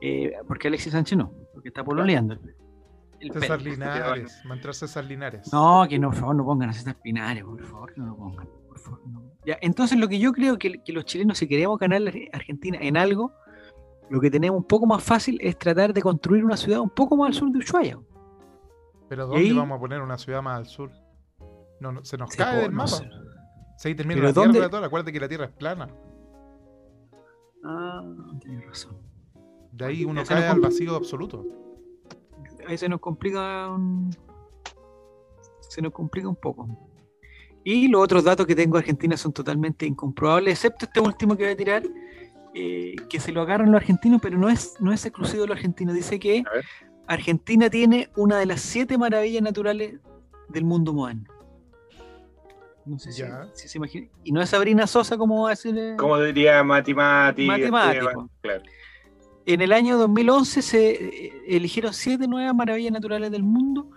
Eh, 0.00 0.32
porque 0.46 0.68
Alexis 0.68 0.92
Sánchez 0.92 1.18
no, 1.18 1.32
porque 1.52 1.68
está 1.68 1.82
pololeando. 1.82 2.38
El 3.18 3.32
César. 3.32 3.60
Linares, 3.60 4.40
entrar 4.48 4.74
César 4.74 5.04
Linares. 5.04 5.52
No, 5.52 5.84
que 5.88 5.98
no, 5.98 6.10
por 6.10 6.18
favor, 6.18 6.36
no 6.36 6.44
pongan 6.44 6.70
a 6.70 6.72
César 6.72 6.96
Pinares, 7.02 7.44
por 7.44 7.64
favor, 7.64 7.92
que 7.92 8.00
no 8.00 8.06
lo 8.06 8.16
pongan. 8.16 8.48
No. 9.06 9.22
Ya, 9.44 9.58
entonces 9.60 9.98
lo 9.98 10.08
que 10.08 10.18
yo 10.18 10.32
creo 10.32 10.56
que, 10.58 10.82
que 10.82 10.92
los 10.92 11.04
chilenos, 11.04 11.38
si 11.38 11.48
queremos 11.48 11.78
ganar 11.78 12.00
la 12.00 12.12
Argentina 12.32 12.78
en 12.80 12.96
algo, 12.96 13.32
lo 14.10 14.20
que 14.20 14.30
tenemos 14.30 14.58
un 14.58 14.66
poco 14.66 14.86
más 14.86 15.02
fácil 15.02 15.38
es 15.40 15.58
tratar 15.58 15.92
de 15.92 16.02
construir 16.02 16.44
una 16.44 16.56
ciudad 16.56 16.80
un 16.80 16.90
poco 16.90 17.16
más 17.16 17.28
al 17.28 17.34
sur 17.34 17.50
de 17.50 17.58
Ushuaia. 17.58 17.98
Pero 19.08 19.26
¿dónde 19.26 19.40
ahí- 19.42 19.52
vamos 19.52 19.76
a 19.76 19.80
poner 19.80 20.00
una 20.00 20.16
ciudad 20.18 20.42
más 20.42 20.58
al 20.58 20.66
sur? 20.66 20.90
No, 21.80 21.92
no, 21.92 22.04
se 22.04 22.16
nos 22.16 22.30
cae 22.36 22.62
del 22.62 22.72
mapa. 22.72 22.90
Se 23.76 23.88
ahí 23.88 23.94
termina 23.94 24.22
la 24.22 24.32
¿dónde- 24.32 24.52
Tierra 24.52 24.70
toda. 24.70 24.86
Acuérdate 24.86 25.12
que 25.12 25.20
la 25.20 25.28
Tierra 25.28 25.46
es 25.46 25.50
plana. 25.52 25.88
Ah, 27.64 28.02
tienes 28.40 28.66
razón. 28.66 28.96
De 29.72 29.84
ahí 29.86 30.04
uno 30.04 30.22
cae 30.26 30.46
al 30.46 30.60
vacío 30.60 30.94
absoluto. 30.94 31.44
ahí 32.68 32.78
se 32.78 32.88
nos 32.88 33.00
complica 33.00 33.68
un, 33.70 34.10
se 35.60 35.82
nos 35.82 35.92
complica 35.92 36.28
un 36.28 36.36
poco. 36.36 36.68
Y 37.64 37.88
los 37.88 38.02
otros 38.02 38.24
datos 38.24 38.46
que 38.46 38.54
tengo 38.54 38.76
de 38.76 38.80
Argentina 38.80 39.16
son 39.16 39.32
totalmente 39.32 39.86
incomprobables, 39.86 40.54
excepto 40.54 40.86
este 40.86 41.00
último 41.00 41.36
que 41.36 41.44
voy 41.44 41.52
a 41.52 41.56
tirar, 41.56 41.82
eh, 42.54 42.96
que 43.08 43.20
se 43.20 43.32
lo 43.32 43.40
agarran 43.42 43.70
los 43.70 43.80
argentinos, 43.80 44.20
pero 44.20 44.36
no 44.36 44.48
es, 44.48 44.74
no 44.80 44.92
es 44.92 45.04
exclusivo 45.06 45.42
de 45.42 45.48
los 45.48 45.56
argentinos. 45.56 45.94
Dice 45.94 46.18
que. 46.18 46.42
Argentina 47.06 47.68
tiene 47.68 48.10
una 48.16 48.38
de 48.38 48.46
las 48.46 48.60
siete 48.60 48.96
maravillas 48.96 49.42
naturales 49.42 49.94
del 50.48 50.64
mundo 50.64 50.92
moderno. 50.92 51.24
No 52.84 52.98
sé 52.98 53.12
si, 53.12 53.22
si 53.54 53.68
se 53.68 53.78
imagina. 53.78 54.08
Y 54.24 54.32
no 54.32 54.40
es 54.40 54.50
Sabrina 54.50 54.86
Sosa 54.86 55.16
como 55.16 55.42
va 55.42 55.48
a 55.48 55.50
decirle. 55.50 55.96
Como 55.96 56.18
diría 56.20 56.62
Mati. 56.64 56.94
Matemático. 56.94 57.78
Esteban, 57.78 58.30
claro. 58.40 58.62
En 59.44 59.60
el 59.60 59.72
año 59.72 59.98
2011 59.98 60.62
se 60.62 60.90
eh, 60.90 61.32
eligieron 61.48 61.92
siete 61.92 62.28
nuevas 62.28 62.54
maravillas 62.54 62.92
naturales 62.92 63.30
del 63.30 63.42
mundo 63.42 63.90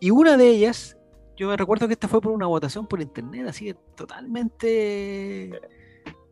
y 0.00 0.10
una 0.10 0.36
de 0.36 0.48
ellas, 0.48 0.97
yo 1.38 1.48
me 1.48 1.56
recuerdo 1.56 1.86
que 1.86 1.94
esta 1.94 2.08
fue 2.08 2.20
por 2.20 2.32
una 2.32 2.46
votación 2.46 2.86
por 2.86 3.00
internet, 3.00 3.46
así 3.48 3.66
que 3.66 3.74
totalmente... 3.96 5.44
eh, 5.44 5.60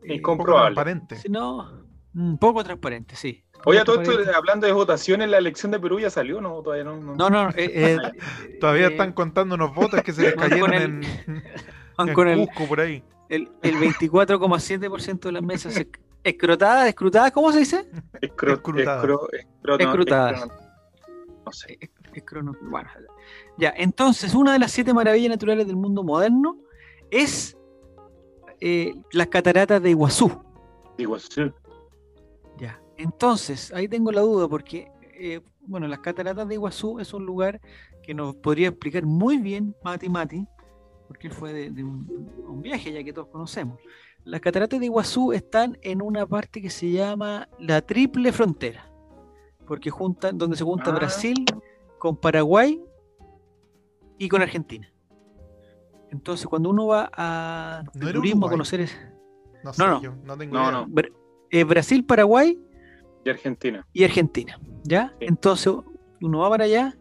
Incomprobable. 0.04 0.74
transparente. 0.74 1.16
si 1.16 1.28
no, 1.28 1.84
un 2.14 2.38
poco 2.38 2.62
transparente, 2.64 3.16
sí. 3.16 3.42
Oye, 3.64 3.80
a 3.80 3.84
todo 3.84 3.96
esto, 3.96 4.04
Transparente. 4.12 4.36
hablando 4.36 4.66
de 4.66 4.72
votaciones, 4.72 5.28
la 5.30 5.38
elección 5.38 5.72
de 5.72 5.80
Perú 5.80 5.98
ya 5.98 6.10
salió, 6.10 6.40
¿no? 6.40 6.60
Todavía 6.62 6.84
no. 6.84 6.96
no. 7.00 7.14
No, 7.16 7.30
no, 7.30 7.48
eh, 7.50 7.54
eh, 7.56 7.98
Todavía 8.60 8.88
eh, 8.88 8.90
están 8.90 9.12
contándonos 9.12 9.74
votos 9.74 10.02
que 10.02 10.12
se 10.12 10.22
les 10.22 10.34
cayeron 10.36 10.74
el- 10.74 10.82
en. 10.82 11.00
Van 11.96 12.08
En 12.08 12.14
con 12.14 12.28
el, 12.28 12.46
Cusco, 12.46 12.66
por 12.68 12.80
ahí. 12.80 13.02
el, 13.30 13.50
el 13.62 13.74
24,7% 13.76 15.20
de 15.20 15.32
las 15.32 15.42
mesas 15.42 15.76
esc- 15.78 15.98
escrotadas, 16.22 16.86
escrutadas, 16.88 17.32
¿cómo 17.32 17.50
se 17.52 17.60
dice? 17.60 17.88
Escro- 18.20 18.52
Escrutada. 18.54 19.02
escro- 19.02 19.28
escroto- 19.32 19.82
Escrutadas. 19.84 20.42
escro- 20.44 20.60
No 21.46 21.52
sé. 21.52 21.78
Es- 22.16 22.22
es 22.22 22.24
crono- 22.24 22.56
bueno, 22.70 22.88
ya, 23.58 23.72
entonces 23.76 24.34
una 24.34 24.52
de 24.52 24.58
las 24.58 24.72
siete 24.72 24.92
maravillas 24.94 25.30
naturales 25.30 25.66
del 25.66 25.76
mundo 25.76 26.02
moderno 26.02 26.58
es 27.10 27.56
eh, 28.60 28.94
las 29.12 29.26
cataratas 29.28 29.82
de 29.82 29.90
Iguazú. 29.90 30.30
Sí. 31.30 31.42
Ya, 32.58 32.80
entonces 32.96 33.72
ahí 33.72 33.86
tengo 33.88 34.10
la 34.12 34.22
duda 34.22 34.48
porque, 34.48 34.90
eh, 35.14 35.40
bueno, 35.60 35.86
las 35.86 35.98
cataratas 36.00 36.48
de 36.48 36.54
Iguazú 36.54 36.98
es 37.00 37.12
un 37.12 37.26
lugar 37.26 37.60
que 38.02 38.14
nos 38.14 38.34
podría 38.36 38.68
explicar 38.68 39.04
muy 39.04 39.36
bien 39.38 39.74
Mati 39.84 40.08
Mati, 40.08 40.46
porque 41.06 41.26
él 41.26 41.34
fue 41.34 41.52
de, 41.52 41.70
de 41.70 41.84
un, 41.84 42.08
un 42.48 42.62
viaje 42.62 42.92
ya 42.92 43.04
que 43.04 43.12
todos 43.12 43.28
conocemos. 43.28 43.78
Las 44.24 44.40
cataratas 44.40 44.80
de 44.80 44.86
Iguazú 44.86 45.32
están 45.32 45.76
en 45.82 46.00
una 46.02 46.26
parte 46.26 46.62
que 46.62 46.70
se 46.70 46.90
llama 46.90 47.48
la 47.58 47.82
triple 47.82 48.32
frontera, 48.32 48.90
porque 49.66 49.90
juntan, 49.90 50.38
donde 50.38 50.56
se 50.56 50.64
junta 50.64 50.90
Ah. 50.92 50.94
Brasil 50.94 51.44
con 52.06 52.16
Paraguay 52.16 52.80
y 54.16 54.28
con 54.28 54.40
Argentina. 54.40 54.88
Entonces, 56.12 56.46
cuando 56.46 56.70
uno 56.70 56.86
va 56.86 57.10
a 57.12 57.82
¿No 57.94 58.12
turismo 58.12 58.46
a 58.46 58.50
conocer 58.50 58.80
es, 58.82 58.96
No 59.64 59.72
sé, 59.72 59.84
no. 59.84 60.00
yo 60.00 60.12
no 60.24 60.36
tengo 60.38 60.54
No, 60.54 60.62
idea. 60.62 60.70
no. 60.70 60.86
Bra- 60.86 61.12
eh, 61.50 61.64
Brasil, 61.64 62.04
Paraguay 62.04 62.56
Y 63.24 63.28
Argentina. 63.30 63.84
y 63.92 64.04
Argentina, 64.04 64.56
¿ya? 64.84 65.08
Sí. 65.18 65.26
Entonces 65.26 65.74
uno 66.20 66.38
va 66.38 66.48
para 66.50 66.64
allá, 66.64 66.96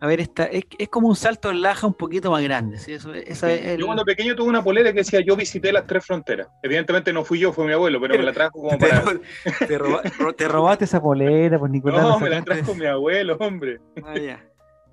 a 0.00 0.06
ver, 0.06 0.20
esta, 0.20 0.44
es, 0.44 0.64
es 0.78 0.88
como 0.88 1.08
un 1.08 1.16
salto 1.16 1.50
en 1.50 1.62
laja 1.62 1.86
un 1.86 1.94
poquito 1.94 2.30
más 2.30 2.42
grande, 2.42 2.78
¿sí? 2.78 2.92
Eso, 2.92 3.14
esa 3.14 3.50
es 3.52 3.64
el- 3.66 3.80
Yo 3.80 3.86
cuando 3.86 4.04
pequeño 4.04 4.34
tuve 4.36 4.48
una 4.48 4.62
polera 4.62 4.92
que 4.92 4.98
decía 4.98 5.20
yo 5.20 5.36
visité 5.36 5.72
las 5.72 5.86
tres 5.86 6.04
fronteras. 6.04 6.48
Evidentemente 6.62 7.12
no 7.12 7.24
fui 7.24 7.38
yo, 7.38 7.52
fue 7.52 7.64
mi 7.66 7.72
abuelo, 7.72 8.00
pero, 8.00 8.18
me 8.18 8.22
la 8.24 8.32
trajo 8.32 8.60
como 8.60 8.68
te, 8.78 8.86
para. 8.88 9.00
ro- 9.00 9.20
te 9.66 9.78
roba- 9.78 10.02
ro- 10.18 10.32
te 10.34 10.44
Te 10.44 10.48
robaste 10.48 10.84
esa 10.84 11.00
polera, 11.00 11.58
pues 11.58 11.70
Nicolás. 11.72 12.02
No, 12.02 12.18
me 12.20 12.28
la 12.28 12.42
trajo 12.42 12.74
mi 12.74 12.86
abuelo, 12.86 13.36
hombre. 13.40 13.80
Ah, 14.04 14.18
ya, 14.18 14.44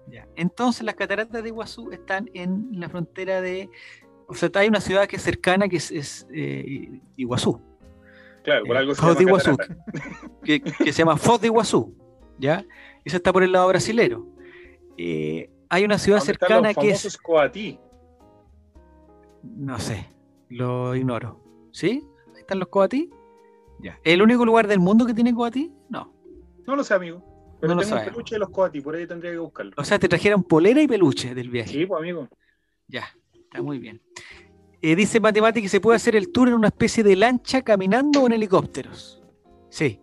ya. 0.07 0.27
Entonces 0.35 0.83
las 0.83 0.95
cataratas 0.95 1.41
de 1.43 1.49
Iguazú 1.49 1.91
están 1.91 2.29
en 2.33 2.67
la 2.79 2.87
frontera 2.89 3.41
de... 3.41 3.69
O 4.27 4.33
sea, 4.33 4.49
hay 4.55 4.69
una 4.69 4.79
ciudad 4.79 5.07
que 5.07 5.17
es 5.17 5.21
cercana 5.23 5.67
que 5.67 5.75
es, 5.77 5.91
es, 5.91 6.25
eh, 6.33 7.01
Iguazú, 7.17 7.59
Claro, 8.43 8.65
por 8.65 8.75
Eh, 8.75 8.79
algo 8.79 8.95
se 8.95 9.01
Foz 9.01 9.17
de 9.17 9.25
llama 9.25 9.39
Iguazú, 9.41 9.57
que 10.43 10.61
se 10.85 10.91
llama 10.93 11.17
Foz 11.17 11.41
de 11.41 11.47
Iguazú, 11.47 11.93
¿ya? 12.39 12.63
Eso 13.03 13.17
está 13.17 13.33
por 13.33 13.43
el 13.43 13.51
lado 13.51 13.67
brasilero. 13.67 14.25
Eh, 14.97 15.49
hay 15.69 15.85
una 15.85 15.97
ciudad 15.97 16.19
¿Dónde 16.19 16.33
están 16.33 16.47
cercana 16.47 16.73
que 16.73 16.89
es... 16.91 17.17
Coatí? 17.17 17.79
No 19.43 19.79
sé, 19.79 20.07
lo 20.49 20.95
ignoro. 20.95 21.41
¿Sí? 21.71 22.03
Ahí 22.35 22.41
están 22.41 22.59
los 22.59 22.67
coatí. 22.67 23.09
Ya. 23.79 23.99
¿El 24.03 24.21
único 24.21 24.45
lugar 24.45 24.67
del 24.67 24.79
mundo 24.79 25.05
que 25.05 25.13
tiene 25.13 25.33
coatí? 25.33 25.71
No. 25.89 26.13
No 26.67 26.75
lo 26.75 26.83
sé, 26.83 26.93
amigo. 26.93 27.31
Pero 27.59 27.75
No 27.75 27.81
tengo 27.81 27.95
un 27.95 28.05
peluche 28.05 28.35
de 28.35 28.39
los 28.39 28.49
Coatí, 28.49 28.81
por 28.81 28.95
ahí 28.95 29.05
tendría 29.05 29.31
que 29.31 29.37
buscarlo. 29.37 29.71
O 29.77 29.83
sea, 29.83 29.99
te 29.99 30.09
trajeron 30.09 30.43
polera 30.43 30.81
y 30.81 30.87
peluche 30.87 31.35
del 31.35 31.49
viaje. 31.49 31.69
Sí, 31.69 31.85
pues 31.85 31.99
amigo. 31.99 32.27
Ya, 32.87 33.05
está 33.33 33.61
muy 33.61 33.77
bien. 33.77 34.01
Eh, 34.81 34.95
dice 34.95 35.19
Matemática 35.19 35.61
que 35.61 35.69
se 35.69 35.79
puede 35.79 35.97
hacer 35.97 36.15
el 36.15 36.31
tour 36.31 36.47
en 36.47 36.55
una 36.55 36.69
especie 36.69 37.03
de 37.03 37.15
lancha 37.15 37.61
caminando 37.61 38.23
o 38.23 38.25
en 38.25 38.33
helicópteros. 38.33 39.21
Sí, 39.69 39.99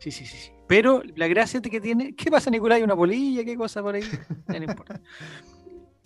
sí, 0.00 0.10
sí, 0.10 0.26
sí. 0.26 0.50
Pero 0.68 1.02
la 1.14 1.28
gracia 1.28 1.60
que 1.60 1.80
tiene. 1.80 2.14
¿Qué 2.14 2.30
pasa, 2.30 2.50
Nicolás? 2.50 2.76
¿Hay 2.76 2.82
una 2.82 2.96
polilla? 2.96 3.44
¿Qué 3.44 3.56
cosa 3.56 3.82
por 3.82 3.94
ahí? 3.94 4.02
No 4.48 4.56
importa. 4.56 5.00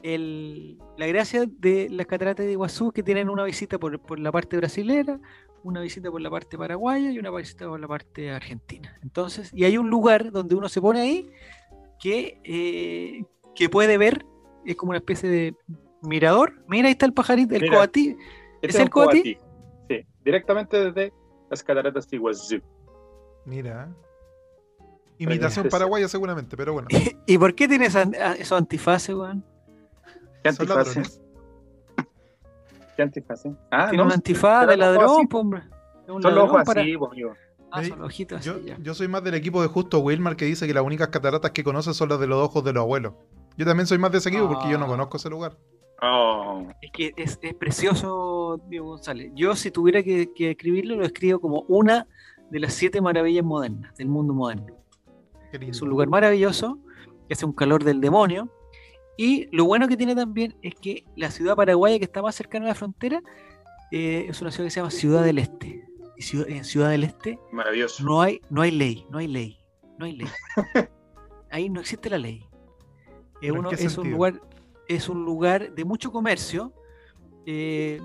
El- 0.03 0.79
la 0.97 1.07
gracia 1.07 1.45
de 1.47 1.89
las 1.91 2.07
cataratas 2.07 2.47
de 2.47 2.53
Iguazú 2.53 2.89
es 2.89 2.93
que 2.95 3.03
tienen 3.03 3.29
una 3.29 3.45
visita 3.45 3.79
por, 3.79 4.01
por 4.01 4.19
la 4.19 4.33
parte 4.33 4.57
brasilera, 4.57 5.21
una 5.63 5.81
visita 5.83 6.11
por 6.11 6.21
la 6.23 6.31
parte 6.31 6.57
paraguaya 6.57 7.11
y 7.11 7.19
una 7.19 7.31
visita 7.31 7.67
por 7.69 7.79
la 7.79 7.87
parte 7.89 8.31
argentina. 8.31 8.99
Entonces, 9.03 9.51
y 9.55 9.65
hay 9.65 9.77
un 9.77 9.91
lugar 9.91 10.31
donde 10.33 10.55
uno 10.55 10.69
se 10.71 10.81
pone 10.81 11.01
ahí 11.01 11.31
que, 11.99 12.41
eh, 12.45 13.25
que 13.55 13.69
puede 13.69 13.99
ver, 13.99 14.25
es 14.65 14.77
como 14.77 14.91
una 14.91 14.99
especie 14.99 15.29
de 15.29 15.55
mirador. 16.03 16.65
Mira, 16.67 16.87
ahí 16.89 16.93
está 16.93 17.05
el 17.05 17.13
pajarito, 17.13 17.55
el 17.55 17.63
Mira. 17.63 17.77
coatí. 17.77 18.17
Este 18.63 18.79
el 18.79 18.85
un 18.85 18.91
Coatí? 18.91 19.39
Sí, 19.89 20.01
directamente 20.25 20.93
desde 20.93 21.13
las 21.51 21.63
cataratas 21.63 22.09
de 22.09 22.17
Iguazú. 22.17 22.61
Mira. 23.45 23.95
Imitación 25.25 25.69
paraguaya 25.69 26.09
seguramente, 26.09 26.57
pero 26.57 26.73
bueno. 26.73 26.89
¿Y 27.27 27.39
por 27.39 27.55
qué 27.55 27.69
tiene 27.69 27.87
esa- 27.87 28.03
esos 28.39 28.59
antifaces, 28.59 29.15
weón? 29.15 29.45
¿Qué 30.43 30.51
ladrones. 30.67 31.21
¿Qué 32.97 33.03
antifaz? 33.03 33.45
Ah, 33.71 33.89
Tiene 33.91 33.99
no. 33.99 34.05
un 34.09 34.13
antifaz 34.13 34.67
de 34.67 34.77
ladrón, 34.77 35.05
así. 35.27 35.37
hombre. 35.37 35.63
Son 36.07 36.23
los 36.23 36.37
ojos 36.45 36.63
para- 36.65 36.83
así, 36.83 36.97
pues, 36.97 37.13
amigo. 37.13 37.33
Ah, 37.73 37.85
son 37.85 37.99
los 38.01 38.07
ojitos 38.09 38.39
así, 38.41 38.49
Yo, 38.49 38.59
ya. 38.59 38.77
yo 38.81 38.95
soy 38.95 39.07
más 39.07 39.23
del 39.23 39.35
equipo 39.35 39.63
de 39.63 39.69
Justo 39.69 40.01
Wilmar 40.01 40.35
que 40.35 40.45
dice 40.45 40.67
que 40.67 40.75
las 40.75 40.83
únicas 40.83 41.09
cataratas 41.09 41.53
que 41.53 41.63
conoce 41.63 41.95
son 41.95 42.09
las 42.09 42.19
de 42.19 42.27
los 42.27 42.39
ojos 42.45 42.65
de 42.65 42.73
los 42.73 42.81
abuelos. 42.83 43.13
Yo 43.57 43.65
también 43.65 43.87
soy 43.87 43.99
más 43.99 44.11
de 44.11 44.19
ese 44.19 44.29
equipo 44.31 44.49
porque 44.49 44.69
yo 44.69 44.77
no 44.79 44.87
Ah. 44.87 44.89
conozco 44.89 45.19
ese 45.19 45.31
lugar. 45.31 45.57
Oh, 46.03 46.67
Es 46.83 46.91
que 46.93 47.13
es, 47.17 47.39
es 47.43 47.55
precioso, 47.55 48.61
Diego 48.69 48.87
González. 48.89 49.31
Yo, 49.35 49.55
si 49.55 49.71
tuviera 49.71 50.03
que, 50.03 50.33
que 50.35 50.53
escribirlo, 50.53 50.97
lo 50.97 51.05
escribo 51.05 51.39
como 51.41 51.61
una 51.69 52.09
de 52.51 52.59
las 52.59 52.73
siete 52.75 53.01
maravillas 53.01 53.45
modernas 53.45 53.95
del 53.97 54.09
mundo 54.09 54.33
moderno. 54.35 54.77
Es 55.53 55.83
un 55.83 55.89
lugar 55.89 56.09
maravilloso, 56.09 56.79
que 57.29 57.35
hace 57.35 57.47
un 57.47 57.53
calor 57.53 57.85
del 57.85 58.01
demonio. 58.01 58.51
Y 59.17 59.49
lo 59.55 59.65
bueno 59.67 59.87
que 59.89 59.97
tiene 59.97 60.15
también 60.15 60.57
es 60.63 60.75
que 60.75 61.05
la 61.17 61.31
ciudad 61.31 61.55
paraguaya 61.57 61.99
que 61.99 62.05
está 62.05 62.23
más 62.23 62.35
cercana 62.35 62.65
a 62.67 62.69
la 62.69 62.75
frontera 62.75 63.21
eh, 63.93 64.27
es 64.29 64.41
una 64.41 64.51
ciudad 64.51 64.67
que 64.67 64.71
se 64.71 64.81
llama 64.81 64.91
Ciudad 64.91 65.23
del 65.25 65.39
Este. 65.39 65.85
Y 66.17 66.23
ciudad- 66.23 66.49
en 66.49 66.65
Ciudad 66.65 66.91
del 66.91 67.05
Este 67.05 67.39
maravilloso. 67.53 68.03
no 68.05 68.21
hay, 68.23 68.41
no 68.51 68.63
hay 68.63 68.71
ley, 68.71 69.07
no 69.11 69.19
hay 69.19 69.27
ley, 69.27 69.59
no 69.99 70.07
hay 70.07 70.13
ley. 70.17 70.29
Ahí 71.51 71.69
no 71.69 71.81
existe 71.81 72.09
la 72.09 72.19
ley. 72.19 72.45
Es, 72.45 73.39
¿Pero 73.41 73.55
en 73.55 73.59
uno- 73.61 73.69
qué 73.71 73.75
es 73.77 73.99
un 73.99 74.11
lugar, 74.11 74.41
es 74.89 75.09
un 75.09 75.25
lugar 75.25 75.75
de 75.75 75.85
mucho 75.85 76.13
comercio. 76.13 76.73
eh, 77.47 77.99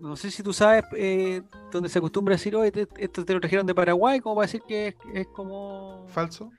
no- 0.00 0.14
sé 0.16 0.30
si 0.30 0.42
tú 0.42 0.52
sabes 0.52 0.84
eh, 0.96 1.42
donde 1.70 1.88
se 1.88 1.98
acostumbra 1.98 2.34
a 2.34 2.36
decir, 2.38 2.54
oye, 2.56 2.72
esto 2.96 3.24
te 3.24 3.34
lo 3.34 3.40
trajeron 3.40 3.66
de 3.66 3.74
Paraguay, 3.74 4.20
como 4.20 4.36
para 4.36 4.46
decir 4.46 4.62
que 4.66 4.88
es, 4.88 4.94
es 5.14 5.26
como, 5.28 6.06
¿Falso? 6.08 6.50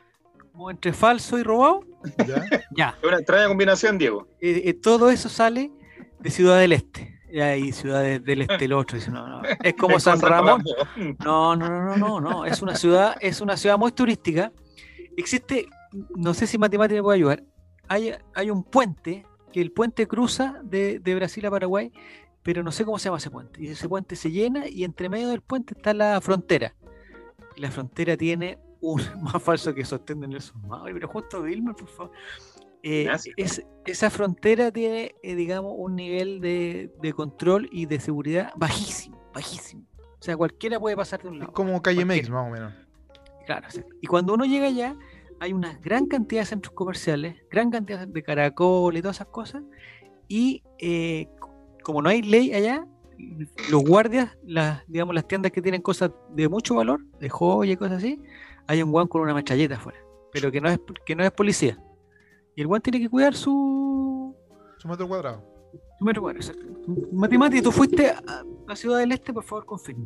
Como 0.52 0.70
entre 0.72 0.94
falso 0.94 1.38
y 1.38 1.44
robado. 1.44 1.82
¿Ya? 2.28 2.44
Ya, 2.76 2.96
Es 3.02 3.08
una 3.08 3.18
extraña 3.18 3.48
combinación, 3.48 3.98
Diego. 3.98 4.28
eh, 4.40 4.62
eh, 4.66 4.74
todo 4.74 5.10
eso 5.10 5.28
sale 5.30 5.72
de 6.20 6.30
Ciudad 6.30 6.60
del 6.60 6.72
Este. 6.74 7.20
Y 7.32 7.40
ahí 7.42 7.72
Ciudad 7.72 8.02
de- 8.02 8.20
del 8.20 8.42
Este 8.44 8.66
el 8.66 8.74
otro. 8.74 8.98
dice, 8.98 9.12
no, 9.12 9.28
no. 9.28 9.42
Es 9.64 9.74
como 9.76 9.98
Es 9.98 10.04
San 10.04 10.20
Ramón. 10.20 10.64
Ramón. 10.96 11.18
No, 11.24 11.56
no, 11.56 11.68
no, 11.70 11.98
no, 11.98 11.98
no, 11.98 12.22
no. 12.22 12.46
Es 12.46 12.62
una 12.62 12.76
ciudad, 12.76 13.16
es 13.22 13.42
una 13.42 13.56
ciudad 13.58 13.78
muy 13.78 13.92
turística. 13.92 14.52
Existe, 15.18 15.68
no 16.16 16.34
sé 16.34 16.48
si 16.48 16.58
Matemática 16.58 16.96
me 17.00 17.04
puede 17.04 17.18
ayudar. 17.18 17.44
Hay, 17.88 18.14
hay 18.36 18.50
un 18.50 18.64
puente 18.64 19.26
que 19.52 19.62
el 19.62 19.72
puente 19.72 20.08
cruza 20.08 20.60
de, 20.64 21.00
de 21.00 21.16
Brasil 21.16 21.46
a 21.46 21.52
Paraguay, 21.52 21.92
pero 22.44 22.64
no 22.64 22.72
sé 22.72 22.86
cómo 22.86 22.98
se 23.00 23.06
llama 23.06 23.18
ese 23.18 23.30
puente. 23.32 23.62
Y 23.62 23.68
ese 23.68 23.90
puente 23.90 24.16
se 24.16 24.32
llena 24.32 24.68
y 24.68 24.84
entre 24.84 25.10
medio 25.10 25.30
del 25.30 25.42
puente 25.42 25.74
está 25.76 25.94
la 25.94 26.22
frontera. 26.22 26.76
La 27.58 27.70
frontera 27.72 28.16
tiene 28.16 28.58
un 28.82 29.02
más 29.22 29.42
falso 29.42 29.74
que 29.74 29.84
sostén 29.86 30.20
de 30.22 30.28
Nelson 30.28 30.62
Mauri, 30.68 30.94
pero 30.94 31.08
justo 31.08 31.42
Vilmer, 31.44 31.76
por 31.76 31.88
favor. 31.88 32.12
Eh, 32.82 33.04
Gracias. 33.06 33.36
es- 33.38 33.66
esa 33.86 34.10
frontera 34.10 34.72
tiene, 34.72 35.16
eh, 35.24 35.36
digamos, 35.36 35.74
un 35.76 35.96
nivel 35.96 36.40
de, 36.42 36.92
de 37.02 37.14
control 37.14 37.68
y 37.72 37.86
de 37.88 38.00
seguridad 38.00 38.52
bajísimo, 38.56 39.20
bajísimo. 39.34 39.84
O 39.98 40.22
sea, 40.22 40.38
cualquiera 40.38 40.80
puede 40.80 40.96
pasar 40.96 41.22
de 41.22 41.28
un 41.30 41.34
Es 41.36 41.40
lado. 41.42 41.54
como 41.54 41.82
Calle. 41.82 42.06
Mex, 42.06 42.30
más 42.30 42.48
o 42.48 42.52
menos. 42.52 42.74
Claro, 43.46 43.68
o 43.68 43.72
sea, 43.72 43.84
y 44.02 44.08
cuando 44.08 44.34
uno 44.34 44.46
llega 44.46 44.68
allá, 44.68 44.96
hay 45.40 45.54
una 45.54 45.74
gran 45.82 46.06
cantidad 46.06 46.42
de 46.42 46.46
centros 46.46 46.74
comerciales, 46.74 47.36
gran 47.50 47.72
cantidad 47.72 48.08
de 48.08 48.24
caracol 48.24 48.96
y 48.96 49.02
todas 49.02 49.18
esas 49.18 49.28
cosas, 49.28 49.64
y 50.28 50.62
eh, 50.78 51.28
como 51.84 52.02
no 52.02 52.10
hay 52.10 52.22
ley 52.22 52.54
allá, 52.54 52.86
los 53.72 53.84
guardias, 53.84 54.38
las, 54.44 54.84
digamos, 54.88 55.16
las 55.16 55.28
tiendas 55.28 55.52
que 55.52 55.62
tienen 55.62 55.82
cosas 55.82 56.12
de 56.34 56.48
mucho 56.48 56.76
valor, 56.76 57.02
de 57.20 57.28
joya 57.30 57.74
y 57.74 57.78
cosas 57.78 57.98
así, 57.98 58.22
hay 58.70 58.84
un 58.84 58.92
guan 58.92 59.08
con 59.08 59.22
una 59.22 59.34
metralleta 59.34 59.76
afuera, 59.76 59.98
pero 60.32 60.52
que 60.52 60.62
no 60.62 60.70
es, 60.70 60.80
que 61.06 61.16
no 61.16 61.24
es 61.24 61.32
policía. 61.32 61.82
Y 62.56 62.62
el 62.62 62.68
guan 62.68 62.82
tiene 62.82 63.00
que 63.00 63.10
cuidar 63.10 63.34
su, 63.34 64.36
Su 64.78 64.88
metro 64.88 65.08
cuadrado. 65.08 65.44
su 65.98 66.06
metro 66.06 66.22
cuadrado. 66.22 66.54
Matemati, 67.12 67.62
¿tú 67.64 67.72
fuiste 67.72 68.10
a 68.12 68.44
la 68.68 68.76
Ciudad 68.76 69.00
del 69.00 69.12
Este? 69.12 69.34
Por 69.34 69.44
favor, 69.44 69.66
confirma. 69.66 70.06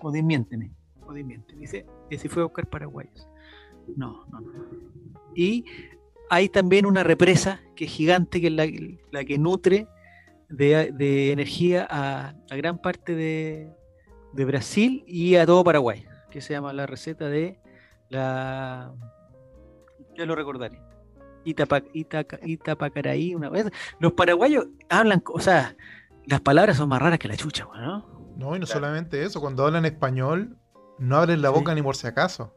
O 0.00 0.10
desmiénteme. 0.12 0.70
O 1.06 1.12
desmiénteme. 1.12 1.60
Dice 1.60 1.86
que 2.08 2.18
si 2.18 2.28
fue 2.28 2.42
a 2.42 2.46
buscar 2.46 2.68
paraguayos. 2.68 3.26
No, 3.96 4.24
no, 4.30 4.40
no. 4.40 4.52
Y 5.34 5.64
hay 6.30 6.48
también 6.48 6.86
una 6.86 7.02
represa 7.02 7.60
que 7.74 7.86
es 7.86 7.90
gigante, 7.90 8.40
que 8.40 8.46
es 8.46 8.52
la, 8.52 8.66
la 9.10 9.24
que 9.24 9.38
nutre 9.38 9.88
de, 10.48 10.92
de 10.92 11.32
energía 11.32 11.86
a, 11.90 12.34
a 12.50 12.56
gran 12.56 12.80
parte 12.80 13.14
de, 13.16 13.72
de 14.34 14.44
Brasil 14.44 15.02
y 15.06 15.34
a 15.36 15.46
todo 15.46 15.64
Paraguay, 15.64 16.04
que 16.32 16.40
se 16.40 16.54
llama 16.54 16.72
la 16.72 16.86
receta 16.86 17.28
de 17.28 17.60
la... 18.08 18.92
Ya 20.16 20.26
lo 20.26 20.34
recordaré. 20.34 20.80
Itapa, 21.44 21.82
Itaca- 21.92 22.38
Itapacaraí, 22.42 23.34
una 23.34 23.48
vez. 23.48 23.66
Los 23.98 24.12
paraguayos 24.12 24.66
hablan, 24.88 25.22
o 25.26 25.40
sea, 25.40 25.76
las 26.26 26.40
palabras 26.40 26.76
son 26.76 26.88
más 26.88 27.00
raras 27.02 27.18
que 27.18 27.28
la 27.28 27.36
chucha, 27.36 27.66
weón, 27.66 27.82
¿no? 27.84 28.06
No, 28.36 28.56
y 28.56 28.58
no 28.60 28.66
Claro. 28.66 28.80
solamente 28.80 29.22
eso, 29.24 29.40
cuando 29.40 29.66
hablan 29.66 29.84
español, 29.84 30.56
no 30.98 31.16
abren 31.16 31.42
la 31.42 31.48
Sí. 31.48 31.54
boca 31.54 31.74
ni 31.74 31.82
por 31.82 31.96
si 31.96 32.06
acaso. 32.06 32.54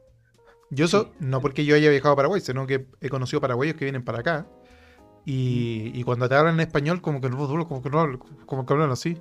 Yo 0.72 0.86
eso, 0.86 1.12
no 1.20 1.42
porque 1.42 1.66
yo 1.66 1.76
haya 1.76 1.90
viajado 1.90 2.14
a 2.14 2.16
Paraguay, 2.16 2.42
sino 2.42 2.66
que 2.68 2.88
he 3.02 3.10
conocido 3.10 3.40
paraguayos 3.42 3.76
que 3.76 3.86
vienen 3.86 4.04
para 4.04 4.20
acá. 4.20 4.48
Y, 5.26 5.92
y 5.94 6.04
cuando 6.04 6.30
te 6.30 6.36
hablan 6.36 6.56
en 6.56 6.60
español, 6.62 7.02
como 7.02 7.20
que 7.22 7.30
no, 7.30 7.38
como 7.68 7.82
que 7.82 7.90
no 7.90 8.00
hablan, 8.00 8.18
como 8.46 8.66
que 8.66 8.74
hablan 8.74 8.92
así. 8.92 9.18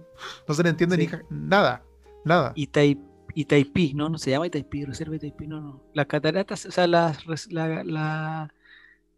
No 0.46 0.54
se 0.54 0.62
le 0.62 0.68
entiende 0.70 0.96
Sí. 0.96 1.08
ni 1.30 1.38
nada. 1.48 1.82
Nada. 2.24 2.52
Itai- 2.54 3.00
Itaipí, 3.34 3.94
no, 3.94 4.08
no 4.08 4.18
se 4.18 4.30
llama 4.30 4.46
Itaipí, 4.46 4.84
Reserva 4.84 5.16
Itaipí, 5.16 5.46
no, 5.46 5.60
no. 5.60 5.80
Las 5.92 6.06
cataratas, 6.06 6.66
o 6.66 6.70
sea, 6.70 6.86
las, 6.86 7.26
la, 7.50 7.82
la- 7.84 8.54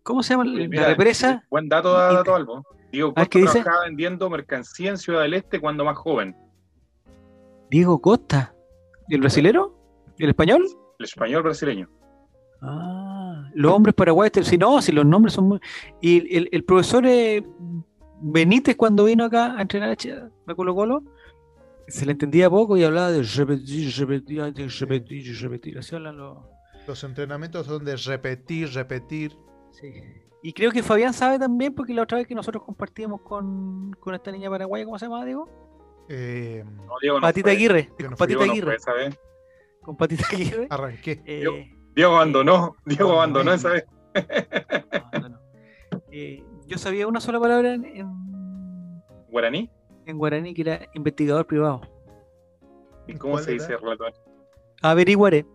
¿cómo 0.02 0.22
se 0.22 0.34
llama? 0.34 0.44
La 0.44 0.68
Mira, 0.68 0.88
represa. 0.88 1.44
Buen 1.50 1.68
dato, 1.68 1.92
da- 1.92 2.12
dato 2.12 2.34
Albo. 2.34 2.64
Diego 2.92 3.10
Ah, 3.10 3.22
Costa 3.22 3.28
¿qué 3.30 3.38
dice? 3.40 3.52
trabajaba 3.60 3.84
vendiendo 3.84 4.30
mercancía 4.30 4.90
en 4.90 4.96
Ciudad 4.98 5.22
del 5.22 5.34
Este 5.34 5.60
cuando 5.60 5.84
más 5.84 5.96
joven. 5.98 6.34
Diego 7.70 8.00
Costa. 8.00 8.54
¿Y 9.08 9.14
el 9.14 9.20
brasilero? 9.20 9.76
¿Y 10.18 10.24
el 10.24 10.30
español? 10.30 10.64
El 10.98 11.04
español 11.04 11.42
brasileño. 11.42 11.88
Ah, 12.62 13.50
los 13.54 13.72
hombres 13.72 13.94
paraguayos, 13.94 14.46
si 14.46 14.56
no, 14.56 14.80
si 14.80 14.92
los 14.92 15.04
nombres 15.04 15.34
son 15.34 15.48
muy... 15.48 15.60
Y 16.00 16.36
el, 16.36 16.48
el 16.52 16.64
profesor 16.64 17.04
eh, 17.06 17.44
Benítez 18.22 18.76
cuando 18.76 19.04
vino 19.04 19.24
acá 19.24 19.56
a 19.58 19.62
entrenar 19.62 19.90
a 20.46 20.54
Colo 20.54 20.74
Colo, 20.74 21.02
se 21.88 22.04
le 22.06 22.12
entendía 22.12 22.48
poco 22.50 22.76
y 22.76 22.84
hablaba 22.84 23.10
de 23.12 23.22
repetir, 23.22 23.92
repetir, 23.96 24.42
repetir, 24.80 25.36
repetir. 25.40 25.78
Así 25.78 25.94
hablan 25.94 26.16
los... 26.16 26.38
Los 26.86 27.02
entrenamientos 27.04 27.66
son 27.66 27.84
de 27.84 27.96
repetir, 27.96 28.68
repetir. 28.72 29.36
Sí. 29.72 29.92
Y 30.42 30.52
creo 30.52 30.70
que 30.70 30.82
Fabián 30.84 31.12
sabe 31.12 31.38
también, 31.38 31.74
porque 31.74 31.92
la 31.92 32.02
otra 32.02 32.18
vez 32.18 32.26
que 32.28 32.34
nosotros 32.36 32.62
compartíamos 32.62 33.22
con, 33.22 33.92
con 33.98 34.14
esta 34.14 34.30
niña 34.30 34.48
paraguaya, 34.50 34.84
¿cómo 34.84 34.96
se 34.98 35.06
llama, 35.06 35.24
Diego? 35.24 35.48
Eh, 36.08 36.62
No, 36.64 36.94
Diego 37.02 37.16
no 37.16 37.22
Patita 37.22 37.46
fue. 37.48 37.52
Aguirre. 37.52 37.90
No 37.98 38.06
con 38.10 38.16
Patita 38.16 38.44
Aguirre. 38.44 38.76
fue. 38.78 39.18
Con 39.82 39.96
Patita 39.96 40.24
Aguirre. 40.32 40.66
arranqué. 40.70 41.22
eh, 41.26 41.44
Diego 41.96 42.14
abandonó. 42.14 42.76
Diego 42.84 43.12
abandonó 43.14 43.52
esa 43.52 43.70
vez. 43.70 43.84
no, 45.12 45.18
no, 45.20 45.28
no. 45.30 45.40
Eh, 46.12 46.44
yo 46.68 46.78
sabía 46.78 47.08
una 47.08 47.20
sola 47.20 47.40
palabra 47.40 47.74
en, 47.74 47.84
en, 47.84 48.08
¿Guaraní? 49.28 49.68
En 50.06 50.18
guaraní 50.18 50.54
que 50.54 50.62
era 50.62 50.88
investigador 50.94 51.46
privado. 51.46 51.80
¿Y 53.06 53.14
cómo 53.14 53.34
¿Cuál 53.34 53.44
se 53.44 53.54
era? 53.54 53.62
dice 53.62 53.76
relator? 53.76 54.12
Averiguaré. 54.82 55.46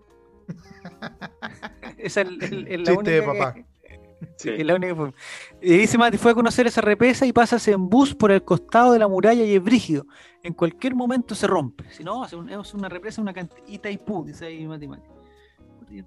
Esa 1.98 2.22
es 2.22 2.28
el- 2.28 2.44
el- 2.44 2.68
el- 2.68 2.84
la 2.84 2.92
de 2.92 2.98
única 2.98 3.12
que- 3.12 3.22
papá. 3.22 3.56
Sí. 4.38 4.50
es 4.50 4.66
la 4.66 4.76
única 4.76 4.96
forma. 4.96 5.14
Y 5.62 5.78
dice 5.78 5.98
Mati, 5.98 6.18
fue 6.18 6.32
a 6.32 6.36
conocer 6.36 6.68
esa 6.68 6.82
represa 6.82 7.26
y 7.26 7.34
pasas 7.34 7.68
en 7.68 7.90
bus 7.90 8.14
por 8.14 8.32
el 8.32 8.44
costado 8.44 8.94
de 8.94 9.00
la 9.00 9.08
muralla 9.08 9.44
y 9.44 9.56
es 9.56 9.64
brígido. 9.64 10.06
En 10.44 10.54
cualquier 10.54 10.94
momento 10.94 11.34
se 11.34 11.48
rompe. 11.48 11.86
Si 11.92 12.04
no, 12.04 12.24
es 12.26 12.34
un- 12.34 12.50
es 12.50 12.74
una 12.76 12.88
represa, 12.88 13.20
una 13.22 13.34
cantidad. 13.34 13.68
Itaipú, 13.68 14.24
dice 14.26 14.46
ahí 14.46 14.68
Mati 14.68 14.88
Mati. 14.88 15.08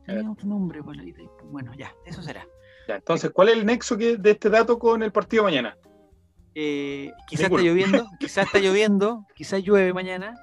Tenía 0.07 0.31
otro 0.31 0.47
nombre 0.47 0.83
para 0.83 0.99
la 0.99 1.05
Itaipú. 1.05 1.45
Bueno, 1.51 1.73
ya, 1.77 1.93
eso 2.07 2.23
será. 2.23 2.47
Ya, 2.89 2.97
entonces, 2.97 3.31
¿cuál 3.33 3.49
es 3.49 3.57
el 3.57 3.67
nexo 3.67 3.97
que- 3.97 4.17
de 4.17 4.31
este 4.31 4.49
dato 4.49 4.79
con 4.79 5.03
el 5.03 5.11
partido 5.13 5.43
mañana? 5.45 5.77
Eh, 6.55 7.13
quizás 7.27 7.47
está 7.51 7.63
lloviendo, 7.63 8.07
quizás 8.19 8.47
está 8.47 8.59
lloviendo, 8.59 9.27
quizás 9.35 9.63
llueve 9.63 9.93
mañana. 9.93 10.35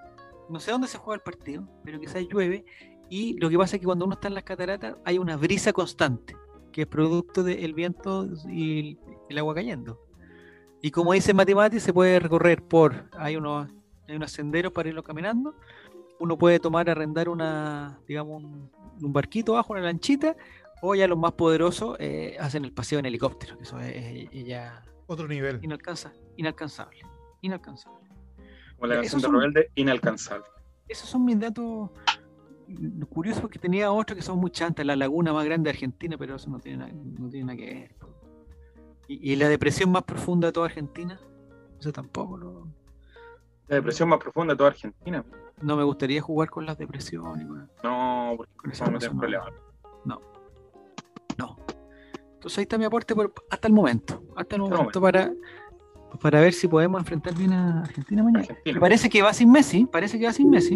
No 0.49 0.59
sé 0.59 0.71
dónde 0.71 0.87
se 0.87 0.97
juega 0.97 1.15
el 1.15 1.21
partido, 1.21 1.67
pero 1.83 1.99
quizás 1.99 2.23
llueve. 2.27 2.65
Y 3.09 3.37
lo 3.39 3.49
que 3.49 3.57
pasa 3.57 3.75
es 3.75 3.79
que 3.79 3.85
cuando 3.85 4.05
uno 4.05 4.13
está 4.13 4.27
en 4.27 4.35
las 4.35 4.43
cataratas 4.43 4.95
hay 5.05 5.17
una 5.17 5.37
brisa 5.37 5.73
constante, 5.73 6.35
que 6.71 6.83
es 6.83 6.87
producto 6.87 7.43
del 7.43 7.73
viento 7.73 8.27
y 8.49 8.97
el, 9.29 9.37
agua 9.37 9.55
cayendo. 9.55 9.99
Y 10.81 10.91
como 10.91 11.13
dice 11.13 11.33
Matimati, 11.33 11.79
se 11.79 11.93
puede 11.93 12.19
recorrer 12.19 12.63
por, 12.63 13.09
hay 13.17 13.35
unos, 13.35 13.69
hay 14.07 14.15
unos 14.15 14.31
senderos 14.31 14.71
para 14.71 14.89
irlo 14.89 15.03
caminando. 15.03 15.55
Uno 16.19 16.37
puede 16.37 16.59
tomar, 16.59 16.89
arrendar 16.89 17.29
una, 17.29 17.99
digamos, 18.07 18.43
un, 18.43 18.71
un 19.01 19.13
barquito 19.13 19.53
abajo, 19.53 19.73
una 19.73 19.81
lanchita, 19.81 20.35
o 20.81 20.95
ya 20.95 21.07
los 21.07 21.17
más 21.17 21.33
poderosos 21.33 21.95
eh, 21.99 22.35
hacen 22.39 22.65
el 22.65 22.73
paseo 22.73 22.99
en 22.99 23.05
helicóptero, 23.05 23.57
que 23.57 23.63
eso 23.63 23.79
es, 23.79 24.29
es 24.31 24.45
ya 24.45 24.83
Otro 25.11 25.27
nivel. 25.27 25.59
Inalcanza, 25.61 26.13
inalcanzable. 26.37 26.99
Inalcanzable. 27.41 28.07
Como 28.77 28.87
la 28.87 28.95
Ya, 28.95 29.01
canción 29.01 29.21
de 29.21 29.27
Rebelde, 29.27 29.71
inalcanzable. 29.75 30.45
Esos 30.87 31.09
son 31.09 31.25
mis 31.25 31.37
datos 31.37 31.89
curiosos 33.09 33.41
porque 33.41 33.59
tenía 33.59 33.91
otros 33.91 34.15
que 34.15 34.21
son 34.23 34.39
muy 34.39 34.51
chantas, 34.51 34.85
la 34.85 34.95
laguna 34.95 35.33
más 35.33 35.43
grande 35.43 35.67
de 35.69 35.71
Argentina, 35.71 36.15
pero 36.17 36.35
eso 36.35 36.49
no 36.49 36.59
tiene 36.59 36.77
nada, 36.77 36.91
no 36.93 37.27
tiene 37.29 37.45
nada 37.47 37.57
que 37.57 37.65
ver. 37.65 37.95
Y, 39.09 39.33
y 39.33 39.35
la 39.35 39.49
depresión 39.49 39.91
más 39.91 40.03
profunda 40.03 40.47
de 40.47 40.53
toda 40.53 40.67
Argentina, 40.67 41.19
eso 41.77 41.91
tampoco 41.91 42.37
lo- 42.37 42.67
La 43.67 43.75
depresión 43.75 44.07
más 44.07 44.19
profunda 44.19 44.53
de 44.53 44.57
toda 44.59 44.69
Argentina. 44.69 45.25
no 45.61 45.75
me 45.75 45.83
gustaría 45.83 46.21
jugar 46.21 46.49
con 46.49 46.65
las 46.65 46.77
depresiones. 46.77 47.45
con- 47.45 47.69
No, 47.83 48.33
porque 48.37 48.53
Con 48.55 48.71
en 48.71 48.93
cosa 48.93 49.09
no. 49.13 49.19
problemas. 49.19 49.51
No. 50.05 51.57
Entonces 52.41 52.57
ahí 52.57 52.63
está 52.63 52.79
mi 52.79 52.85
aporte 52.85 53.13
por- 53.13 53.31
hasta 53.51 53.67
el 53.67 53.73
momento. 53.75 54.23
Hasta 54.35 54.55
el 54.55 54.63
momento 54.63 54.99
para, 54.99 55.31
para 56.19 56.41
ver 56.41 56.53
si 56.53 56.67
podemos 56.67 56.99
enfrentar 56.99 57.35
bien 57.35 57.53
a 57.53 57.81
Argentina 57.83 58.23
mañana. 58.23 58.39
Argentina. 58.39 58.73
Me 58.73 58.79
parece 58.79 59.11
que 59.11 59.21
va 59.21 59.31
sin 59.31 59.51
Messi, 59.51 59.85
parece 59.85 60.17
que 60.17 60.25
va 60.25 60.33
sin 60.33 60.49
Messi. 60.49 60.75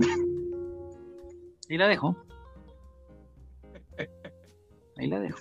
Ahí 1.68 1.78
la 1.80 1.88
dejo. 1.88 2.16
Ahí 4.98 5.08
la 5.08 5.20
dejo. 5.20 5.40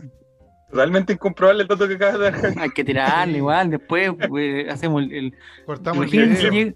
Totalmente 0.70 1.12
incomprobable 1.12 1.60
el 1.62 1.68
dato 1.68 1.86
que 1.86 1.94
acabas 1.96 2.18
de 2.18 2.30
dar. 2.30 2.58
Hay 2.58 2.70
que 2.70 2.84
tirarle 2.84 3.36
igual, 3.36 3.68
después 3.68 4.10
pues, 4.26 4.66
hacemos 4.72 5.02
el... 5.02 5.12
el- 5.12 5.34
Cortamos 5.66 6.10
el 6.10 6.74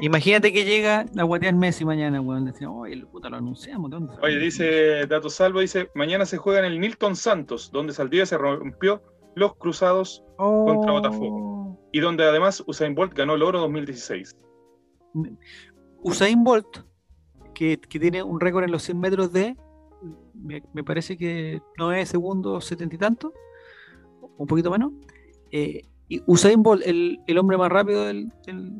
Imagínate, 0.00 0.52
que 0.52 0.64
llega 0.64 1.04
a 1.16 1.22
guatear 1.24 1.54
Messi 1.54 1.84
mañana, 1.84 2.20
weón. 2.20 2.44
Decimos, 2.44 2.74
oye, 2.82 3.04
puta, 3.06 3.28
lo 3.28 3.36
anunciamos. 3.38 3.90
¿de 3.90 3.96
dónde 3.96 4.12
salió?" 4.14 4.26
Oye, 4.26 4.38
dice 4.38 5.06
Dato 5.06 5.28
Salvo, 5.30 5.60
dice, 5.60 5.90
mañana 5.94 6.26
se 6.26 6.36
juega 6.36 6.60
en 6.60 6.66
el 6.66 6.80
Nilton 6.80 7.16
Santos, 7.16 7.70
donde 7.72 7.92
Saldivia 7.92 8.26
se 8.26 8.38
rompió 8.38 9.02
los 9.34 9.56
cruzados 9.56 10.22
contra 10.36 10.92
Oh. 10.92 11.00
Botafogo. 11.00 11.78
y 11.92 12.00
donde 12.00 12.24
además 12.24 12.62
Usain 12.66 12.94
Bolt 12.94 13.14
ganó 13.14 13.34
el 13.34 13.42
oro 13.42 13.58
2016. 13.60 14.36
Usain 16.02 16.44
Bolt, 16.44 16.78
que, 17.54 17.78
que 17.78 17.98
tiene 18.00 18.22
un 18.22 18.40
récord 18.40 18.64
en 18.64 18.72
los 18.72 18.82
100 18.82 18.98
metros 19.00 19.32
de, 19.32 19.56
me, 20.34 20.62
me 20.72 20.84
parece 20.84 21.16
que 21.16 21.60
9 21.78 22.04
segundos, 22.06 22.64
70 22.66 22.94
y 22.94 22.98
tanto, 22.98 23.32
un 24.36 24.46
poquito 24.46 24.70
menos. 24.70 24.92
eh, 25.52 25.82
y 26.08 26.22
Usain 26.26 26.62
Bolt, 26.62 26.82
el, 26.86 27.18
el 27.26 27.38
hombre 27.38 27.56
más 27.56 27.70
rápido 27.72 28.04
del- 28.04 28.30
del- 28.46 28.72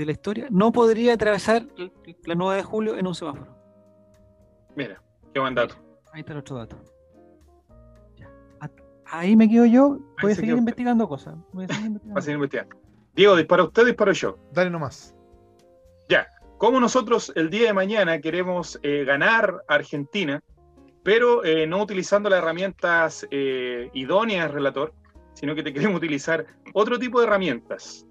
de 0.00 0.06
la 0.06 0.12
historia, 0.12 0.46
no 0.50 0.72
podría 0.72 1.14
atravesar 1.14 1.66
la 2.24 2.34
9 2.34 2.56
de 2.56 2.62
julio 2.62 2.96
en 2.98 3.06
un 3.06 3.14
semáforo. 3.14 3.56
Mira, 4.74 5.02
qué 5.32 5.40
buen 5.40 5.54
dato. 5.54 5.76
Ahí 6.12 6.20
está 6.20 6.32
el 6.32 6.38
otro 6.38 6.56
dato. 6.56 6.76
Ya. 8.16 8.28
Ahí 9.06 9.36
me 9.36 9.48
quedo 9.48 9.66
yo. 9.66 9.98
Voy 10.22 10.32
a 10.32 10.34
se 10.34 10.40
seguir 10.40 10.56
investigando 10.56 11.08
cosas. 11.08 11.36
Voy 11.52 11.64
a 11.64 11.68
seguir 11.68 11.82
Va 11.82 11.84
a 11.84 11.86
investigando. 11.86 12.20
seguir 12.20 12.34
investigando. 12.34 12.76
Diego, 13.14 13.36
dispara 13.36 13.64
usted, 13.64 13.86
disparo 13.86 14.12
yo. 14.12 14.38
Dale 14.52 14.70
nomás. 14.70 15.14
Como 16.60 16.78
nosotros 16.78 17.32
el 17.36 17.48
día 17.48 17.68
de 17.68 17.72
mañana 17.72 18.20
queremos 18.20 18.78
eh, 18.82 19.04
ganar 19.06 19.64
a 19.66 19.76
Argentina, 19.76 20.42
pero 21.02 21.42
eh, 21.42 21.66
no 21.66 21.82
utilizando 21.82 22.28
las 22.28 22.40
herramientas 22.40 23.26
eh, 23.30 23.88
idóneas, 23.94 24.50
relator, 24.50 24.92
sino 25.40 25.54
que 25.54 25.62
te 25.62 25.72
queremos 25.74 25.96
utilizar 25.96 26.46
otro 26.74 26.98
tipo 26.98 27.20
de 27.20 27.26
herramientas. 27.26 28.06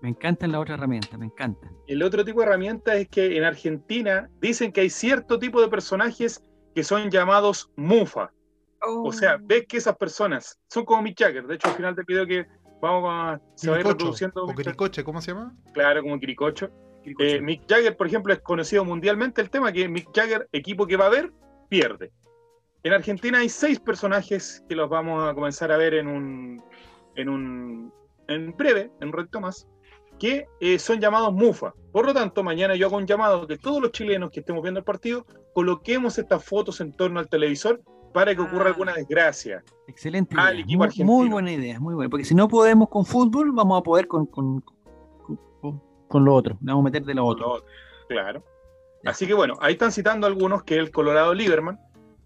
Me 0.00 0.10
encantan 0.10 0.52
las 0.52 0.60
otras 0.60 0.78
herramientas, 0.78 1.18
me 1.18 1.26
encantan. 1.26 1.70
El 1.86 2.02
otro 2.02 2.24
tipo 2.24 2.40
de 2.40 2.46
herramienta 2.46 2.96
es 2.96 3.08
que 3.08 3.36
en 3.36 3.44
Argentina 3.44 4.28
dicen 4.40 4.72
que 4.72 4.82
hay 4.82 4.90
cierto 4.90 5.38
tipo 5.38 5.60
de 5.60 5.68
personajes 5.68 6.42
que 6.74 6.84
son 6.84 7.10
llamados 7.10 7.70
mufa. 7.76 8.32
O 8.84 9.12
sea, 9.12 9.38
ves 9.40 9.66
que 9.68 9.76
esas 9.76 9.96
personas 9.96 10.58
son 10.68 10.84
como 10.84 11.02
Mick 11.02 11.16
Jagger. 11.16 11.46
De 11.46 11.54
hecho, 11.54 11.68
al 11.68 11.74
final 11.74 11.94
del 11.94 12.04
video 12.04 12.26
que 12.26 12.46
vamos 12.80 13.04
a, 13.08 13.40
se 13.54 13.70
va 13.70 13.76
a 13.76 13.80
ir 13.80 13.86
reproduciendo, 13.86 14.42
o 14.42 14.46
Mick 14.48 14.56
Jagger, 14.56 14.72
Quiricoche, 14.72 15.04
¿cómo 15.04 15.20
se 15.20 15.30
llama? 15.30 15.54
claro, 15.72 16.02
como 16.02 16.18
Quiricocho. 16.18 16.68
Eh, 17.04 17.40
Mick 17.40 17.62
Jagger, 17.68 17.96
por 17.96 18.08
ejemplo, 18.08 18.32
es 18.32 18.40
conocido 18.40 18.84
mundialmente 18.84 19.40
el 19.40 19.50
tema 19.50 19.72
que 19.72 19.88
Mick 19.88 20.08
Jagger, 20.12 20.48
equipo 20.52 20.86
que 20.86 20.96
va 20.96 21.06
a 21.06 21.10
ver, 21.10 21.32
pierde. 21.68 22.12
En 22.84 22.92
Argentina 22.92 23.38
hay 23.38 23.48
seis 23.48 23.78
personajes 23.78 24.64
que 24.68 24.74
los 24.74 24.88
vamos 24.88 25.28
a 25.28 25.34
comenzar 25.34 25.70
a 25.70 25.76
ver 25.76 25.94
en 25.94 26.08
un, 26.08 26.62
en 27.16 27.28
un, 27.28 27.92
en 28.28 28.56
breve, 28.56 28.90
en 29.00 29.08
un 29.08 29.12
ratito 29.14 29.40
más, 29.40 29.68
que 30.18 30.46
eh, 30.60 30.78
son 30.78 31.00
llamados 31.00 31.32
MUFA. 31.32 31.74
Por 31.92 32.06
lo 32.06 32.14
tanto, 32.14 32.42
mañana 32.42 32.74
yo 32.74 32.86
hago 32.86 32.96
un 32.96 33.06
llamado 33.06 33.46
que 33.46 33.58
todos 33.58 33.80
los 33.82 33.92
chilenos 33.92 34.30
que 34.30 34.40
estemos 34.40 34.62
viendo 34.62 34.78
el 34.78 34.84
partido 34.84 35.26
coloquemos 35.54 36.18
estas 36.18 36.44
fotos 36.44 36.80
en 36.80 36.92
torno 36.92 37.18
al 37.20 37.28
televisor 37.28 37.80
para 38.12 38.34
que 38.34 38.42
ocurra 38.42 38.66
Ah. 38.66 38.68
alguna 38.68 38.94
desgracia. 38.94 39.64
Excelente. 39.88 40.34
al 40.38 40.54
idea. 40.54 40.64
equipo 40.64 40.78
muy, 40.78 40.84
argentino. 40.86 41.06
muy 41.12 41.28
buena 41.28 41.52
idea, 41.52 41.80
muy 41.80 41.94
buena. 41.94 42.10
Porque 42.10 42.24
si 42.24 42.34
no 42.34 42.46
podemos 42.48 42.88
con 42.88 43.04
fútbol, 43.06 43.52
vamos 43.52 43.80
a 43.80 43.82
poder 43.82 44.06
con, 44.06 44.26
con, 44.26 44.60
con, 44.60 45.38
con- 45.60 45.82
con 46.08 46.24
lo 46.24 46.34
otro. 46.34 46.56
Vamos 46.60 46.82
a 46.82 46.84
meter 46.84 47.04
de 47.04 47.14
lo 47.14 47.24
otro. 47.26 47.46
Lo 47.46 47.52
otro, 47.54 47.66
Claro. 48.08 48.44
Ya. 49.02 49.10
Así 49.10 49.26
que 49.26 49.34
bueno, 49.34 49.56
ahí 49.60 49.72
están 49.72 49.90
citando 49.92 50.26
algunos 50.26 50.62
que 50.62 50.76
el 50.76 50.90
Colorado 50.92 51.34
Lieberman, 51.34 51.78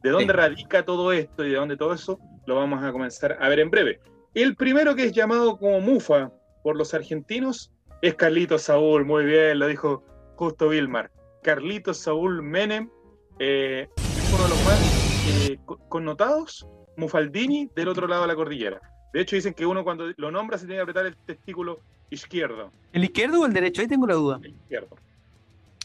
de 0.02 0.10
dónde 0.10 0.26
Sí. 0.26 0.32
radica 0.32 0.84
todo 0.84 1.12
esto 1.12 1.44
y 1.44 1.50
de 1.50 1.56
dónde 1.56 1.76
todo 1.76 1.92
eso, 1.94 2.18
lo 2.46 2.56
vamos 2.56 2.82
a 2.82 2.92
comenzar 2.92 3.38
a 3.40 3.48
ver 3.48 3.60
en 3.60 3.70
breve. 3.70 4.00
El 4.36 4.54
primero 4.54 4.94
que 4.94 5.04
es 5.04 5.12
llamado 5.12 5.56
como 5.56 5.80
Mufa 5.80 6.30
por 6.62 6.76
los 6.76 6.92
argentinos 6.92 7.72
es 8.02 8.14
Carlitos 8.16 8.64
Saúl. 8.64 9.06
Muy 9.06 9.24
bien, 9.24 9.58
lo 9.58 9.66
dijo 9.66 10.02
justo 10.36 10.68
Vilmar. 10.68 11.10
Carlitos 11.42 11.96
Saúl 11.96 12.42
Menem, 12.42 12.90
eh, 13.38 13.88
es 13.96 14.32
uno 14.34 14.42
de 14.42 14.48
los 14.50 14.64
más 14.66 15.48
eh, 15.48 15.58
co- 15.64 15.78
connotados, 15.88 16.66
Mufaldini, 16.98 17.70
del 17.74 17.88
otro 17.88 18.06
lado 18.06 18.22
de 18.22 18.28
la 18.28 18.34
cordillera. 18.34 18.78
De 19.14 19.22
hecho, 19.22 19.36
dicen 19.36 19.54
que 19.54 19.64
uno 19.64 19.84
cuando 19.84 20.12
lo 20.18 20.30
nombra 20.30 20.58
se 20.58 20.66
tiene 20.66 20.80
que 20.80 20.82
apretar 20.82 21.06
el 21.06 21.16
testículo 21.16 21.80
izquierdo. 22.10 22.70
¿El 22.92 23.04
izquierdo 23.04 23.40
o 23.40 23.46
el 23.46 23.54
derecho? 23.54 23.80
Ahí 23.80 23.88
tengo 23.88 24.06
la 24.06 24.14
duda. 24.16 24.38
El 24.42 24.50
izquierdo. 24.50 24.96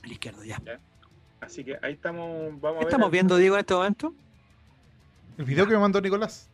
El 0.04 0.12
izquierdo, 0.12 0.44
ya. 0.44 0.62
Así 1.40 1.64
que 1.64 1.78
ahí 1.82 1.94
estamos. 1.94 2.60
Vamos 2.60 2.64
a 2.64 2.80
¿Qué 2.80 2.86
ver. 2.86 2.88
estamos 2.88 3.12
viendo, 3.12 3.38
Diego, 3.38 3.56
en 3.56 3.62
este 3.62 3.74
momento? 3.76 4.14
El 5.38 5.46
video 5.46 5.66
que 5.66 5.74
me 5.74 5.80
mandó 5.80 6.02
Nicolás. 6.02 6.50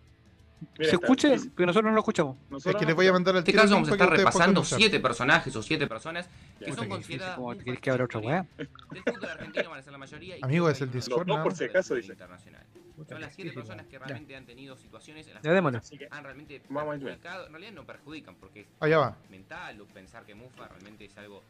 Mira, 0.78 0.90
¿Se 0.90 0.96
escucha? 0.96 1.30
dice- 1.30 1.50
Porque 1.50 1.66
nosotros 1.66 1.90
no 1.90 1.96
lo 1.96 2.00
escuchamos. 2.00 2.38
Es 2.66 2.76
que 2.76 2.86
les 2.86 2.96
voy 2.96 3.08
a 3.08 3.14
mandar 3.14 3.36
al 3.36 3.40
En 3.40 3.48
este 3.48 3.54
caso 3.54 3.74
vamos 3.76 3.90
a 3.90 3.92
estar 3.92 4.10
que 4.10 4.18
repasando 4.18 4.64
siete 4.64 5.00
personajes 5.00 5.56
o 5.56 5.62
siete 5.64 5.88
personas 5.88 6.28
que 6.60 6.74
son 6.74 6.84
que 6.84 6.90
consideradas 6.90 7.36
que 7.36 7.42
querés 7.42 7.64
fuertes 7.64 7.80
que 7.82 7.90
abra 7.92 8.06
otra 8.06 8.20
en 8.20 8.26
weá. 8.26 8.46
Del 8.58 8.68
fútbol 9.04 9.30
argentino 9.30 9.70
van 9.70 9.80
a 9.80 9.84
ser 9.84 9.92
la 9.92 9.98
mayoría. 9.98 10.38
y 10.38 10.40
Amigo, 10.44 10.70
es 10.70 10.78
que 10.78 10.84
el 10.86 10.92
Discord, 10.92 11.28
dos 11.28 11.40
por 11.40 11.56
si 11.56 11.64
acaso, 11.66 11.96
dice. 11.96 12.12
internacional. 12.14 12.66
Son 13.08 13.22
las 13.22 13.34
siete 13.36 13.52
personas 13.52 13.86
que 13.86 14.00
realmente 14.00 14.36
han 14.36 14.46
tenido 14.46 14.76
situaciones 14.76 15.28
en 15.28 15.36
las 15.36 15.44
que 15.44 16.08
han 16.10 16.24
realmente 16.24 16.60
perjudicado, 16.60 17.46
en 17.46 17.52
realidad 17.52 17.72
no 17.74 17.86
perjudican 17.86 18.36
porque 18.36 18.62
es 18.62 18.68
Allá 18.80 18.98
va, 18.98 19.18
mental 19.30 19.80
o 19.82 19.86
pensar 19.86 20.26
que 20.26 20.34
Mufa 20.34 20.68
realmente 20.68 21.06
es 21.06 21.16
algo 21.18 21.44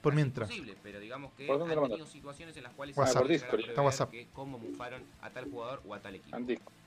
por 0.00 0.12
casi 0.12 0.16
mientras. 0.22 0.50
imposible, 0.50 0.76
pero 0.82 1.00
digamos 1.00 1.32
que 1.34 1.46
¿Por 1.46 1.58
dónde 1.58 1.74
lo 1.74 1.82
han 1.82 1.88
tenido 1.88 1.98
mandaste? 2.04 2.18
situaciones 2.18 2.56
en 2.56 2.62
las 2.62 2.72
cuales 2.72 2.96
WhatsApp. 2.96 3.26
se. 3.26 3.34
Está 3.34 3.82
WhatsApp. 3.82 4.10
que 4.10 4.28
cómo 4.32 4.58
mufaron 4.58 5.02
a 5.20 5.30
tal 5.30 5.50
jugador 5.50 5.82
o 5.86 5.94
a 5.94 6.00
tal 6.00 6.14
equipo. 6.14 6.36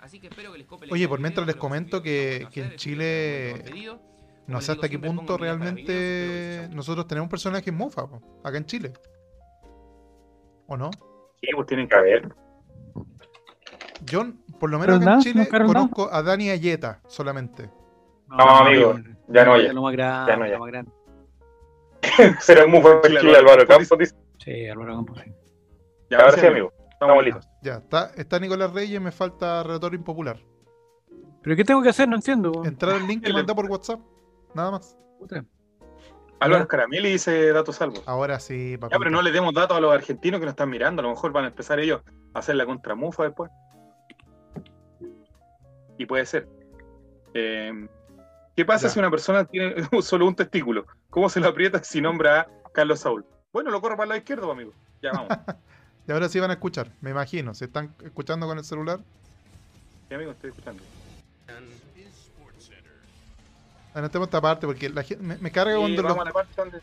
Así 0.02 0.20
que 0.20 0.28
espero 0.28 0.52
que 0.52 0.58
les 0.58 0.68
cope 0.68 0.88
Oye, 0.92 1.08
por 1.08 1.20
mientras 1.20 1.46
les 1.48 1.56
comento 1.56 2.02
que, 2.02 2.48
que 2.52 2.62
en 2.62 2.66
hacer, 2.68 2.78
Chile 2.80 3.64
no 4.48 4.60
sé 4.62 4.74
hasta 4.74 4.90
qué 4.90 5.00
punto 5.00 5.38
videos, 5.38 5.42
realmente 5.42 6.60
guste. 6.62 6.76
nosotros 6.76 7.08
tenemos 7.08 7.30
personajes 7.30 7.74
mofa 7.74 8.08
po, 8.08 8.42
acá 8.44 8.58
en 8.58 8.66
Chile. 8.66 8.94
¿O 10.68 10.78
no? 10.78 10.92
sí, 11.42 11.50
pues 11.54 11.68
tienen 11.68 11.88
que 11.88 11.96
haber. 11.96 12.34
Yo, 14.06 14.26
por 14.60 14.70
lo 14.70 14.80
menos 14.80 14.98
acá 14.98 15.04
en 15.06 15.06
Carol 15.06 15.14
Dance, 15.14 15.30
Chile, 15.32 15.50
¿no? 15.52 15.68
Conozco 15.68 16.10
a 16.12 16.22
Dani 16.24 16.50
Ayeta 16.50 17.02
solamente. 17.08 17.70
No, 18.28 18.44
amigo, 18.44 18.96
ya 19.28 19.46
no, 19.46 19.62
ya. 19.62 19.74
Lo 19.74 19.82
más 19.84 19.94
grande. 19.94 20.32
Ya 20.32 20.38
no, 20.38 20.72
ya. 20.72 20.84
Será 22.40 22.66
muy 22.68 22.80
buen 22.82 23.02
Chile 23.02 23.38
Álvaro 23.38 23.66
Campos, 23.68 23.98
dice. 23.98 24.16
Sí, 24.40 24.68
Álvaro 24.68 24.96
Campos. 24.96 25.22
sí. 25.24 25.32
Ya, 26.10 26.18
Ahora 26.20 26.32
sí, 26.38 26.46
amigo. 26.46 26.72
Estamos 26.92 27.24
listos. 27.24 27.50
Ya, 27.62 27.76
está, 27.76 28.12
está 28.16 28.40
Nicolás 28.40 28.72
Reyes, 28.74 29.02
me 29.02 29.12
falta 29.12 29.64
Relator 29.64 29.94
Impopular. 29.94 30.38
¿Pero 31.42 31.56
qué 31.56 31.64
tengo 31.66 31.82
que 31.82 31.90
hacer? 31.90 32.08
No 32.08 32.16
entiendo. 32.16 32.64
Entrar 32.66 32.96
al 32.96 33.08
link 33.08 33.24
que 33.26 33.34
mandé 33.34 33.54
por 33.54 33.66
WhatsApp. 33.70 34.00
Nada 34.54 34.72
más. 34.72 34.98
Puta. 35.20 35.44
Álvaro 36.40 36.64
Ya. 36.64 36.68
Carameli 36.68 37.12
dice 37.12 37.52
datos 37.52 37.78
salvos. 37.78 38.04
Ahora 38.06 38.40
sí, 38.40 38.72
Ya, 38.72 38.80
papito. 38.80 39.00
pero 39.00 39.12
no 39.12 39.22
le 39.22 39.32
demos 39.32 39.54
datos 39.54 39.76
a 39.78 39.80
los 39.82 39.94
argentinos 39.94 40.40
que 40.40 40.46
nos 40.46 40.54
están 40.54 40.70
mirando. 40.70 41.02
A 41.02 41.04
lo 41.04 41.10
mejor 41.10 41.32
van 41.32 41.46
a 41.46 41.48
empezar 41.48 41.80
ellos 41.80 42.02
a 42.34 42.40
hacer 42.40 42.56
la 42.56 42.66
contramufa 42.66 43.24
después. 43.24 43.50
Y 45.98 46.06
puede 46.06 46.26
ser. 46.26 46.48
Eh, 47.34 47.88
¿Qué 48.56 48.66
pasa 48.66 48.88
Ya. 48.88 48.94
si 48.94 49.00
una 49.00 49.10
persona 49.10 49.46
tiene 49.46 49.76
solo 50.02 50.28
un 50.28 50.36
testículo? 50.36 50.86
¿Cómo 51.10 51.30
se 51.30 51.40
lo 51.40 51.48
aprieta 51.48 51.84
si 51.84 52.02
nombra 52.02 52.42
a 52.42 52.70
Carlos 52.74 53.00
Saúl? 53.00 53.26
Bueno, 53.52 53.72
lo 53.72 53.82
corro 53.82 53.96
para 53.96 54.04
el 54.06 54.10
lado 54.10 54.20
izquierdo, 54.20 54.52
amigo. 54.52 54.74
Ya 55.02 55.12
vamos. 55.12 55.28
Y 56.06 56.12
ahora 56.12 56.28
sí 56.28 56.38
van 56.38 56.50
a 56.50 56.56
escuchar, 56.56 56.90
me 57.00 57.12
imagino. 57.12 57.54
Si 57.54 57.64
están 57.64 57.96
escuchando 58.04 58.46
con 58.46 58.58
el 58.58 58.66
celular, 58.66 59.00
Sí, 60.10 60.16
amigo, 60.16 60.32
estoy 60.32 60.50
escuchando. 60.50 60.84
anotemos 63.94 64.28
esta 64.28 64.42
parte 64.42 64.66
porque 64.68 64.90
la 64.90 65.04
gente, 65.04 65.24
me, 65.24 65.38
me 65.38 65.52
carga 65.52 65.78
cuando, 65.78 66.04
vamos 66.04 66.18
los, 66.18 66.22
a 66.26 66.30
la 66.30 66.34
parte 66.34 66.54
donde 66.58 66.80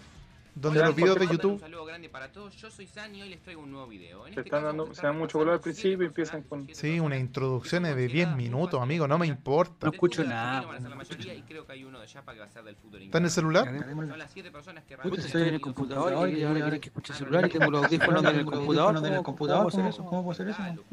donde 0.55 0.79
Hola, 0.81 0.89
los 0.89 0.97
videos 0.97 1.19
de 1.19 1.27
YouTube 1.29 1.53
Un 1.55 1.61
saludo 1.61 1.85
grande 1.85 2.09
para 2.09 2.31
todos. 2.33 2.55
Yo 2.57 2.71
soy 2.71 2.87
Sani 2.87 3.19
y 3.19 3.23
hoy 3.23 3.29
les 3.31 3.41
traigo 3.43 3.63
un 3.63 3.71
nuevo 3.71 3.87
video. 3.87 4.27
En 4.27 4.35
Se 4.35 4.41
este 4.41 4.49
están 4.49 4.61
caso 4.61 4.67
dando- 4.67 4.83
vamos 4.85 4.99
a 4.99 5.01
se 5.01 5.07
dan 5.07 5.19
mucho 5.19 5.39
color 5.39 5.55
al 5.55 5.61
principio 5.61 6.03
y 6.03 6.07
empiezan 6.07 6.43
con- 6.43 6.67
Sí, 6.67 6.73
personajes 7.01 7.21
introducciones 7.21 7.97
de 7.97 7.97
que 7.97 8.09
son 8.09 8.13
10 8.13 8.27
consideradas 8.29 8.37
minutos, 8.37 8.83
amigo, 8.83 9.09
no 9.09 9.19
me 9.19 9.27
importa. 9.27 9.87
No 9.87 9.93
escucho 9.93 10.25
nada, 10.25 10.59
argentino 10.59 10.69
van 10.69 10.77
a 10.77 10.81
ser 10.81 10.91
la 10.91 10.97
no 10.97 11.03
escucho 11.03 11.19
mayoría 11.21 11.35
y 11.35 11.43
creo 11.43 11.67
que 11.67 11.73
hay 11.73 11.85
uno 11.85 12.01
de 12.01 12.07
Yapa 12.07 12.33
que 12.35 12.39
va 12.41 12.45
a 12.47 12.49
ser 12.51 12.65
del 12.65 12.77
fútbol 12.77 13.03
¿Está 13.03 13.19
en 13.19 13.25
el 13.25 13.31
celular? 13.31 13.69
Estoy 13.69 15.43
en 15.49 15.55
el 15.55 15.61
computador 15.61 16.29
y 16.31 16.43
ahora 16.45 16.79
que 16.81 16.89
escuche 16.89 17.13
el 17.13 17.19
celular 17.19 17.47
y 17.47 17.51
tengo 17.51 17.71
los 17.71 17.85
audífonos 17.85 18.25
en 18.25 18.37
el 18.39 18.45
computador. 18.45 18.97
en 18.97 19.05
el 19.05 19.11
¿Cómo- 19.11 19.23
computador, 19.25 19.73
¿Cómo 19.97 20.23
puedo 20.23 20.31
hacer 20.33 20.49
eso? 20.49 20.85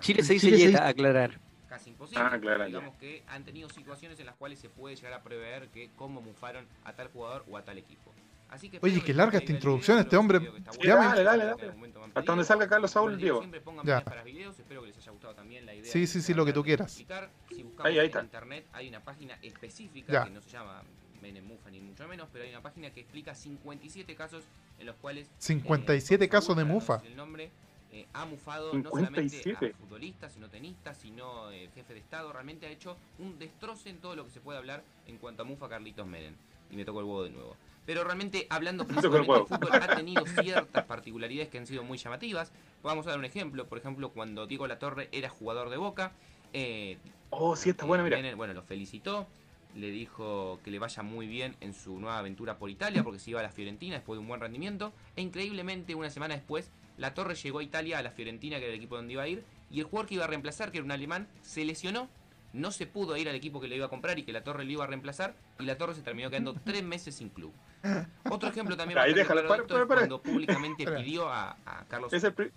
Chile 0.00 0.22
se 0.22 0.34
dice 0.34 0.46
Chile 0.46 0.58
se 0.58 0.66
yeta, 0.72 0.86
aclarar. 0.88 1.40
casi 1.68 1.90
imposible. 1.90 2.22
Ah, 2.24 2.38
claro, 2.40 2.64
digamos 2.66 2.96
que 2.96 3.22
han 3.28 3.44
tenido 3.44 3.68
situaciones 3.68 4.18
en 4.20 4.26
las 4.26 4.36
cuales 4.36 4.58
se 4.58 4.68
puede 4.68 4.96
llegar 4.96 5.12
a 5.12 5.22
prever 5.22 5.68
que 5.68 5.90
cómo 5.96 6.20
mufaron 6.22 6.66
a 6.84 6.92
tal 6.94 7.08
jugador 7.08 7.44
o 7.50 7.56
a 7.56 7.62
tal 7.62 7.78
equipo. 7.78 8.12
Así 8.50 8.70
que 8.70 8.78
Oye, 8.82 9.00
qué 9.00 9.06
que 9.06 9.14
larga 9.14 9.38
esta 9.38 9.52
introducción, 9.52 9.96
video, 9.96 10.04
este 10.04 10.16
hombre. 10.16 10.38
dale, 10.84 11.22
dale, 11.22 11.44
dale. 11.44 11.72
Hasta 12.14 12.32
donde 12.32 12.44
salga 12.44 12.66
Carlos 12.68 12.90
Saúl, 12.90 13.16
Diego. 13.18 13.38
siempre, 13.40 13.60
pongan 13.60 13.84
Ya. 13.84 13.96
videos 13.96 14.04
para 14.04 14.22
videos, 14.22 14.58
espero 14.58 14.80
que 14.82 14.88
les 14.88 14.96
haya 14.98 15.10
gustado 15.12 15.34
también 15.34 15.66
la 15.66 15.74
idea. 15.74 15.92
Sí, 15.92 16.06
sí, 16.06 16.22
sí, 16.22 16.32
lo 16.34 16.44
que 16.46 16.52
tú 16.52 16.62
quieras. 16.64 16.98
Ahí, 16.98 17.94
ahí 17.94 17.98
en 17.98 18.04
está. 18.06 18.22
internet 18.22 18.66
hay 18.72 18.88
una 18.88 19.00
página 19.04 19.38
específica 19.42 20.12
Ya. 20.12 20.24
que 20.24 20.30
no 20.30 20.40
se 20.40 20.50
llama 20.50 20.82
Menem 21.20 21.44
Mufa 21.46 21.70
ni 21.70 21.80
mucho 21.80 22.08
menos, 22.08 22.28
pero 22.32 22.44
hay 22.44 22.50
una 22.50 22.62
página 22.62 22.90
que 22.90 23.00
explica 23.00 23.34
57 23.34 24.14
casos 24.14 24.44
en 24.78 24.86
los 24.86 24.96
cuales 24.96 25.28
57 25.38 26.24
eh, 26.24 26.28
casos 26.28 26.56
de 26.56 26.64
mufa. 26.64 26.94
decir 26.96 27.10
El 27.10 27.16
nombre 27.16 27.50
eh, 27.92 28.06
ha 28.12 28.24
mufado 28.24 28.72
no 28.74 28.88
solamente 28.90 29.28
57. 29.42 29.74
a 29.74 29.76
futbolistas, 29.78 30.32
sino 30.32 30.48
tenistas, 30.48 30.96
sino 30.96 31.50
eh, 31.50 31.68
jefe 31.74 31.94
de 31.94 32.00
Estado. 32.00 32.32
Realmente 32.32 32.66
ha 32.66 32.70
hecho 32.70 32.96
un 33.18 33.38
destroce 33.38 33.90
en 33.90 33.98
todo 33.98 34.16
lo 34.16 34.24
que 34.24 34.30
se 34.30 34.40
puede 34.40 34.58
hablar 34.58 34.82
en 35.06 35.18
cuanto 35.18 35.42
a 35.42 35.44
mufa 35.44 35.68
Carlitos 35.68 36.06
Menem. 36.06 36.34
Y 36.70 36.76
me 36.76 36.84
tocó 36.84 37.00
el 37.00 37.06
huevo 37.06 37.24
de 37.24 37.30
nuevo. 37.30 37.56
Pero 37.88 38.04
realmente, 38.04 38.46
hablando 38.50 38.84
tocó 38.84 39.16
el 39.16 39.24
fútbol, 39.24 39.70
ha 39.72 39.96
tenido 39.96 40.22
ciertas 40.26 40.84
particularidades 40.84 41.48
que 41.48 41.56
han 41.56 41.66
sido 41.66 41.82
muy 41.84 41.96
llamativas. 41.96 42.52
Vamos 42.82 43.06
a 43.06 43.10
dar 43.10 43.18
un 43.18 43.24
ejemplo. 43.24 43.66
Por 43.66 43.78
ejemplo, 43.78 44.10
cuando 44.10 44.46
Diego 44.46 44.66
Latorre 44.66 45.08
era 45.10 45.30
jugador 45.30 45.70
de 45.70 45.78
Boca, 45.78 46.12
eh, 46.52 46.98
Oh, 47.30 47.56
sí, 47.56 47.70
está 47.70 47.86
buena, 47.86 48.04
mira. 48.04 48.18
Menem, 48.18 48.36
bueno, 48.36 48.52
lo 48.52 48.62
felicitó, 48.62 49.26
le 49.74 49.90
dijo 49.90 50.60
que 50.62 50.70
le 50.70 50.78
vaya 50.78 51.02
muy 51.02 51.26
bien 51.26 51.56
en 51.62 51.72
su 51.72 51.98
nueva 51.98 52.18
aventura 52.18 52.58
por 52.58 52.68
Italia, 52.68 53.02
porque 53.02 53.18
se 53.18 53.30
iba 53.30 53.40
a 53.40 53.42
la 53.42 53.48
Fiorentina 53.48 53.94
después 53.94 54.18
de 54.18 54.20
un 54.20 54.28
buen 54.28 54.42
rendimiento. 54.42 54.92
E 55.16 55.22
increíblemente, 55.22 55.94
una 55.94 56.10
semana 56.10 56.34
después, 56.34 56.70
la 56.98 57.14
Torre 57.14 57.36
llegó 57.36 57.60
a 57.60 57.62
Italia, 57.62 57.98
a 57.98 58.02
la 58.02 58.10
Fiorentina, 58.10 58.58
que 58.58 58.64
era 58.64 58.74
el 58.74 58.78
equipo 58.78 58.96
donde 58.96 59.14
iba 59.14 59.22
a 59.22 59.28
ir, 59.28 59.44
y 59.70 59.80
el 59.80 59.86
jugador 59.86 60.08
que 60.08 60.16
iba 60.16 60.24
a 60.24 60.28
reemplazar, 60.28 60.70
que 60.72 60.76
era 60.76 60.84
un 60.84 60.92
alemán, 60.92 61.26
se 61.40 61.64
lesionó. 61.64 62.10
No 62.52 62.70
se 62.70 62.86
pudo 62.86 63.16
ir 63.16 63.30
al 63.30 63.34
equipo 63.34 63.62
que 63.62 63.68
le 63.68 63.76
iba 63.76 63.86
a 63.86 63.90
comprar 63.90 64.18
y 64.18 64.24
que 64.24 64.32
la 64.34 64.44
Torre 64.44 64.66
le 64.66 64.72
iba 64.72 64.84
a 64.84 64.86
reemplazar, 64.86 65.34
y 65.58 65.64
la 65.64 65.78
Torre 65.78 65.94
se 65.94 66.02
terminó 66.02 66.28
quedando 66.28 66.52
tres 66.64 66.82
meses 66.82 67.14
sin 67.14 67.30
club. 67.30 67.54
Otro 68.30 68.48
ejemplo 68.48 68.76
también 68.76 68.98
Ahí 68.98 69.14
déjala, 69.14 69.46
para, 69.46 69.64
para, 69.66 69.86
cuando 69.86 70.20
públicamente 70.20 70.84
pidió 70.86 71.28
a, 71.28 71.56
a 71.64 71.84
Carlos 71.88 72.12
Es 72.12 72.24
el 72.24 72.32
pri- 72.34 72.50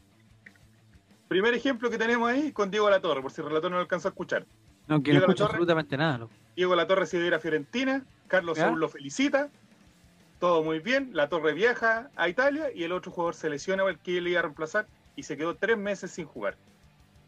primer 1.28 1.54
ejemplo 1.54 1.90
que 1.90 1.98
tenemos 1.98 2.30
ahí 2.30 2.52
con 2.52 2.72
Diego 2.72 2.90
Latorre, 2.90 3.22
por 3.22 3.32
si 3.32 3.42
el 3.42 3.48
relator 3.48 3.72
no 3.72 3.78
lo 3.78 3.82
alcanzó 3.82 4.08
a 4.08 4.12
escuchar. 4.12 4.46
No, 4.88 5.02
que 5.04 5.12
Diego 5.12 5.28
no 5.28 5.32
Latorre. 5.34 5.46
absolutamente 5.52 5.96
nada. 5.98 6.18
loco. 6.18 6.34
Diego 6.56 6.76
Latorre 6.76 7.06
se 7.06 7.18
iba 7.18 7.24
a 7.26 7.28
ir 7.28 7.34
a 7.36 7.40
Fiorentina, 7.40 8.04
Carlos. 8.28 8.58
Saúl 8.58 8.80
lo 8.80 8.90
felicita, 8.90 9.50
todo 10.40 10.64
muy 10.64 10.80
bien, 10.80 11.12
La 11.14 11.30
Torre 11.30 11.54
viaja 11.54 12.10
a 12.16 12.28
Italia 12.28 12.72
y 12.74 12.84
el 12.84 12.92
otro 12.92 13.12
jugador 13.12 13.36
se 13.36 13.50
lesiona 13.50 13.84
el 13.88 14.00
que 14.00 14.20
le 14.22 14.32
iba 14.32 14.40
a 14.40 14.44
reemplazar 14.44 14.88
y 15.16 15.24
se 15.24 15.38
quedó 15.38 15.56
tres 15.56 15.78
meses 15.78 16.12
sin 16.12 16.26
jugar. 16.26 16.58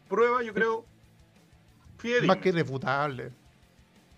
Prueba, 0.08 0.42
yo 0.42 0.52
creo. 0.52 0.84
Más 2.26 2.36
que 2.38 2.48
irrefutable. 2.50 3.30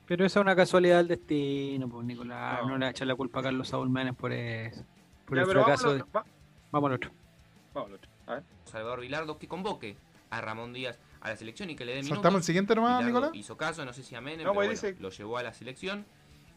Pero 0.06 0.24
esa 0.24 0.38
es 0.40 0.42
una 0.42 0.54
casualidad 0.54 0.98
del 0.98 1.08
destino, 1.08 1.88
pues 1.88 2.06
Nicolás. 2.06 2.60
No. 2.62 2.68
No, 2.68 2.74
le 2.78 2.84
va 2.84 2.86
a 2.88 2.90
echar 2.90 3.06
la 3.08 3.14
culpa 3.16 3.40
a 3.40 3.42
Carlos 3.44 3.68
Saúl 3.68 3.90
Menes 3.90 4.14
por 4.14 4.32
eso. 4.32 4.84
Por 5.26 5.36
Ya, 5.36 5.42
el 5.44 5.50
fracaso. 5.50 5.86
vámonos, 5.88 6.06
de- 6.06 6.12
va- 6.18 6.26
Vamos 6.70 6.88
al 6.90 6.94
otro. 6.94 7.10
vámonos 7.74 7.90
al 7.90 7.94
otro. 8.04 8.10
A 8.26 8.34
ver. 8.34 8.42
Salvador 8.64 9.00
Vilardo 9.00 9.38
que 9.38 9.48
convoque 9.48 9.96
a 10.30 10.40
Ramón 10.40 10.72
Díaz 10.72 10.98
a 11.20 11.28
la 11.30 11.36
selección 11.36 11.70
y 11.70 11.76
que 11.76 11.84
le 11.84 11.92
dé 11.92 11.98
minutos. 11.98 12.16
¿Saltamos 12.18 12.40
el 12.40 12.44
siguiente 12.44 12.74
nomás, 12.74 12.98
Bilardo 12.98 13.20
Nicolás? 13.20 13.30
Hizo 13.36 13.56
caso, 13.56 13.84
no 13.84 13.92
sé 13.92 14.02
si 14.04 14.14
a 14.14 14.20
Menem, 14.20 14.38
No, 14.46 14.52
pero 14.52 14.54
pues 14.54 14.68
bueno, 14.68 14.80
dice- 14.92 14.96
lo 15.02 15.10
llevó 15.10 15.38
a 15.38 15.42
la 15.42 15.52
selección. 15.52 16.04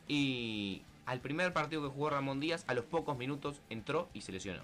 Y 0.08 0.84
al 1.06 1.20
primer 1.20 1.52
partido 1.54 1.82
que 1.84 1.90
jugó 1.90 2.10
Ramón 2.10 2.40
Díaz, 2.40 2.64
a 2.68 2.74
los 2.74 2.86
pocos 2.86 3.18
minutos 3.18 3.62
entró 3.70 4.10
y 4.14 4.22
se 4.22 4.32
lesionó. 4.32 4.62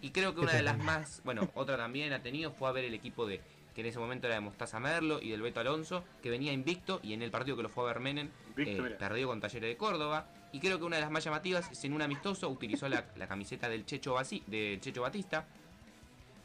Y 0.00 0.10
creo 0.10 0.34
que 0.34 0.40
una 0.40 0.52
de 0.52 0.62
las 0.62 0.78
más, 0.78 1.22
bueno, 1.24 1.48
otra 1.54 1.76
también 1.76 2.12
ha 2.12 2.22
tenido 2.22 2.50
fue 2.52 2.68
a 2.68 2.72
ver 2.72 2.84
el 2.84 2.94
equipo 2.94 3.26
de, 3.26 3.40
que 3.74 3.80
en 3.80 3.86
ese 3.88 3.98
momento 3.98 4.26
era 4.26 4.36
de 4.36 4.40
Mostaza 4.40 4.78
Merlo 4.80 5.20
y 5.20 5.30
del 5.30 5.42
Beto 5.42 5.60
Alonso, 5.60 6.04
que 6.22 6.30
venía 6.30 6.52
invicto 6.52 7.00
y 7.02 7.12
en 7.14 7.22
el 7.22 7.30
partido 7.30 7.56
que 7.56 7.62
lo 7.62 7.68
fue 7.68 7.84
a 7.84 7.86
ver 7.88 8.00
Menem, 8.00 8.28
eh, 8.56 8.96
perdió 8.98 9.28
con 9.28 9.40
Talleres 9.40 9.68
de 9.70 9.76
Córdoba. 9.76 10.26
Y 10.52 10.60
creo 10.60 10.78
que 10.78 10.84
una 10.84 10.96
de 10.96 11.02
las 11.02 11.10
más 11.10 11.24
llamativas 11.24 11.70
es 11.72 11.82
en 11.84 11.94
un 11.94 12.02
amistoso 12.02 12.48
utilizó 12.50 12.88
la, 12.88 13.06
la 13.16 13.26
camiseta 13.26 13.68
del 13.70 13.86
Checho, 13.86 14.14
Basi- 14.14 14.44
de 14.46 14.78
Checho 14.80 15.00
Batista 15.02 15.46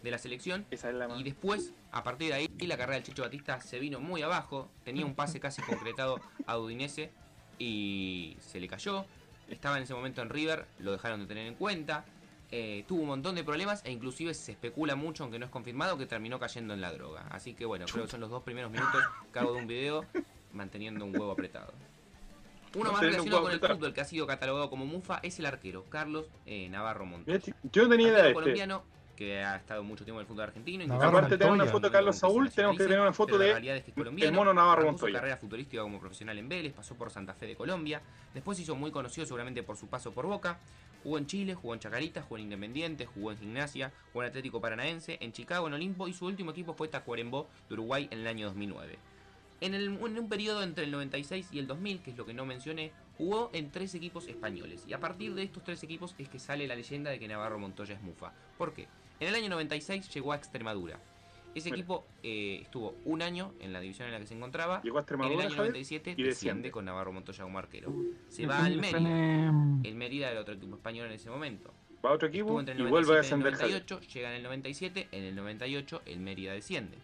de 0.01 0.11
la 0.11 0.17
selección 0.17 0.65
Esa 0.71 0.89
es 0.89 0.95
la 0.95 1.07
más. 1.07 1.19
y 1.19 1.23
después, 1.23 1.73
a 1.91 2.03
partir 2.03 2.29
de 2.29 2.35
ahí, 2.35 2.49
la 2.61 2.77
carrera 2.77 2.95
del 2.97 3.03
Chicho 3.03 3.23
Batista 3.23 3.59
se 3.59 3.79
vino 3.79 3.99
muy 3.99 4.21
abajo. 4.21 4.69
Tenía 4.85 5.05
un 5.05 5.15
pase 5.15 5.39
casi 5.41 5.61
concretado 5.61 6.21
a 6.45 6.57
Udinese 6.57 7.11
y 7.59 8.37
se 8.39 8.59
le 8.59 8.67
cayó. 8.67 9.05
Estaba 9.49 9.77
en 9.77 9.83
ese 9.83 9.93
momento 9.93 10.21
en 10.21 10.29
River, 10.29 10.65
lo 10.79 10.91
dejaron 10.91 11.21
de 11.21 11.25
tener 11.27 11.47
en 11.47 11.55
cuenta. 11.55 12.05
Eh, 12.51 12.85
tuvo 12.87 13.01
un 13.01 13.07
montón 13.07 13.35
de 13.35 13.43
problemas 13.43 13.81
e 13.83 13.91
inclusive 13.91 14.33
se 14.33 14.53
especula 14.53 14.95
mucho, 14.95 15.23
aunque 15.23 15.37
no 15.37 15.45
es 15.45 15.51
confirmado, 15.51 15.97
que 15.97 16.05
terminó 16.05 16.39
cayendo 16.39 16.73
en 16.73 16.79
la 16.81 16.93
droga. 16.93 17.25
Así 17.29 17.53
que 17.53 17.65
bueno, 17.65 17.85
creo 17.91 18.05
que 18.05 18.11
son 18.11 18.21
los 18.21 18.29
dos 18.29 18.43
primeros 18.43 18.71
minutos 18.71 19.01
que 19.33 19.39
hago 19.39 19.51
de 19.53 19.59
un 19.59 19.67
video. 19.67 20.05
manteniendo 20.53 21.03
un 21.05 21.11
huevo 21.15 21.31
apretado. 21.31 21.73
Uno 22.75 22.91
más 22.91 23.01
relacionado 23.01 23.41
con 23.41 23.51
el 23.51 23.57
apretado. 23.57 23.79
fútbol 23.79 23.93
que 23.93 24.01
ha 24.01 24.05
sido 24.05 24.27
catalogado 24.27 24.69
como 24.69 24.85
mufa 24.85 25.19
es 25.23 25.39
el 25.39 25.45
arquero, 25.45 25.83
Carlos 25.89 26.27
eh, 26.45 26.69
Navarro 26.69 27.05
chi- 27.41 27.53
Yo 27.71 27.83
no 27.83 27.89
tenía 27.89 28.07
idea 28.07 28.17
de 28.23 28.29
este. 28.29 28.33
colombiano 28.33 28.83
que 29.17 29.43
ha 29.43 29.57
estado 29.57 29.83
mucho 29.83 30.05
tiempo 30.05 30.21
en 30.21 30.25
el 30.25 30.27
fútbol 30.27 30.43
argentino. 30.45 30.85
Navarro 30.87 31.09
Aparte 31.09 31.31
de 31.31 31.37
tener 31.39 31.51
una 31.51 31.63
Montoya. 31.65 31.71
foto 31.73 31.87
de 31.87 31.91
Carlos 31.91 32.15
Saúl, 32.17 32.49
tenemos 32.51 32.77
que 32.77 32.83
tener 32.83 32.99
una 33.01 33.11
foto 33.11 33.37
de 33.37 33.49
es 33.51 33.83
que 33.83 34.25
el 34.25 34.31
mono 34.31 34.53
Navarro 34.53 34.81
Arrancó 34.83 34.97
su 34.99 35.03
Montoya. 35.05 35.19
carrera 35.19 35.37
futurística 35.37 35.81
como 35.81 35.99
profesional 35.99 36.37
en 36.37 36.47
Vélez, 36.47 36.71
pasó 36.73 36.95
por 36.95 37.09
Santa 37.11 37.33
Fe 37.33 37.47
de 37.47 37.55
Colombia, 37.55 38.01
después 38.33 38.57
se 38.57 38.63
hizo 38.63 38.75
muy 38.75 38.91
conocido 38.91 39.25
seguramente 39.25 39.63
por 39.63 39.75
su 39.75 39.87
paso 39.87 40.13
por 40.13 40.27
Boca, 40.27 40.59
jugó 41.03 41.17
en 41.17 41.25
Chile, 41.25 41.55
jugó 41.55 41.73
en 41.73 41.79
Chacarita, 41.79 42.21
jugó 42.21 42.37
en 42.37 42.43
Independiente, 42.43 43.05
jugó 43.05 43.31
en 43.31 43.37
Gimnasia, 43.39 43.91
jugó 44.13 44.23
en 44.23 44.29
Atlético 44.29 44.61
Paranaense, 44.61 45.17
en 45.19 45.31
Chicago, 45.33 45.67
en 45.67 45.73
Olimpo 45.73 46.07
y 46.07 46.13
su 46.13 46.25
último 46.25 46.51
equipo 46.51 46.73
fue 46.73 46.87
Tacuarembó 46.87 47.49
de 47.67 47.73
Uruguay 47.73 48.07
en 48.11 48.19
el 48.19 48.27
año 48.27 48.45
2009. 48.47 48.97
En, 49.59 49.73
el- 49.73 49.87
en 49.97 50.19
un 50.19 50.29
periodo 50.29 50.61
entre 50.61 50.83
el 50.83 50.91
96 50.91 51.47
y 51.51 51.57
el 51.57 51.65
2000, 51.65 52.01
que 52.03 52.11
es 52.11 52.17
lo 52.17 52.27
que 52.27 52.33
no 52.35 52.45
mencioné, 52.45 52.91
jugó 53.17 53.49
en 53.53 53.71
tres 53.71 53.95
equipos 53.95 54.27
españoles. 54.27 54.83
Y 54.87 54.93
a 54.93 54.99
partir 54.99 55.33
de 55.33 55.41
estos 55.41 55.63
tres 55.63 55.81
equipos 55.81 56.13
es 56.19 56.29
que 56.29 56.37
sale 56.37 56.67
la 56.67 56.75
leyenda 56.75 57.09
de 57.09 57.17
que 57.17 57.27
Navarro 57.27 57.57
Montoya 57.57 57.95
es 57.95 58.01
mufa. 58.03 58.33
¿Por 58.59 58.73
qué? 58.73 58.87
En 59.19 59.27
el 59.29 59.35
año 59.35 59.49
96 59.49 60.09
llegó 60.13 60.33
a 60.33 60.35
Extremadura. 60.35 60.99
Ese 61.55 61.69
equipo 61.69 62.05
eh, 62.21 62.59
estuvo 62.61 62.95
un 63.05 63.23
año 63.23 63.51
en 63.59 63.73
la 63.73 63.79
división 63.79 64.07
en 64.07 64.13
la 64.13 64.19
que 64.19 64.27
se 64.27 64.35
encontraba. 64.35 64.79
Llegó 64.83 64.97
a 64.97 65.01
En 65.01 65.01
el 65.01 65.03
Extremadura, 65.05 65.45
año 65.45 65.55
Javier, 65.55 65.71
97 65.71 66.09
y 66.11 66.13
desciende 66.13 66.29
desciende. 66.29 66.71
con 66.71 66.85
Navarro 66.85 67.11
Montoya 67.13 67.43
como 67.43 67.57
arquero. 67.57 67.91
Se 68.29 68.45
va 68.45 68.63
al 68.63 68.75
Mérida. 68.77 68.99
Tiene- 68.99 69.79
El 69.83 69.95
Mérida 69.95 70.29
era 70.29 70.41
otro 70.41 70.53
equipo 70.53 70.75
español 70.75 71.07
en 71.07 71.13
ese 71.13 71.29
momento. 71.31 71.73
va 72.05 72.11
a 72.11 72.13
otro 72.13 72.27
equipo 72.27 72.59
entre 72.59 72.75
el 72.75 72.81
y 72.81 72.83
vuelve 72.83 73.13
a 73.17 73.23
97 73.23 73.33
y 73.33 73.47
el 73.47 73.53
descender. 73.53 73.53
Javier. 73.55 73.81
98, 73.89 74.13
llega 74.13 74.29
en 74.29 74.35
el 74.35 74.43
97, 74.43 75.07
en 75.11 75.23
el 75.23 75.35
98 75.35 76.01
el 76.05 76.19
Mérida 76.19 76.53
desciende. 76.53 76.97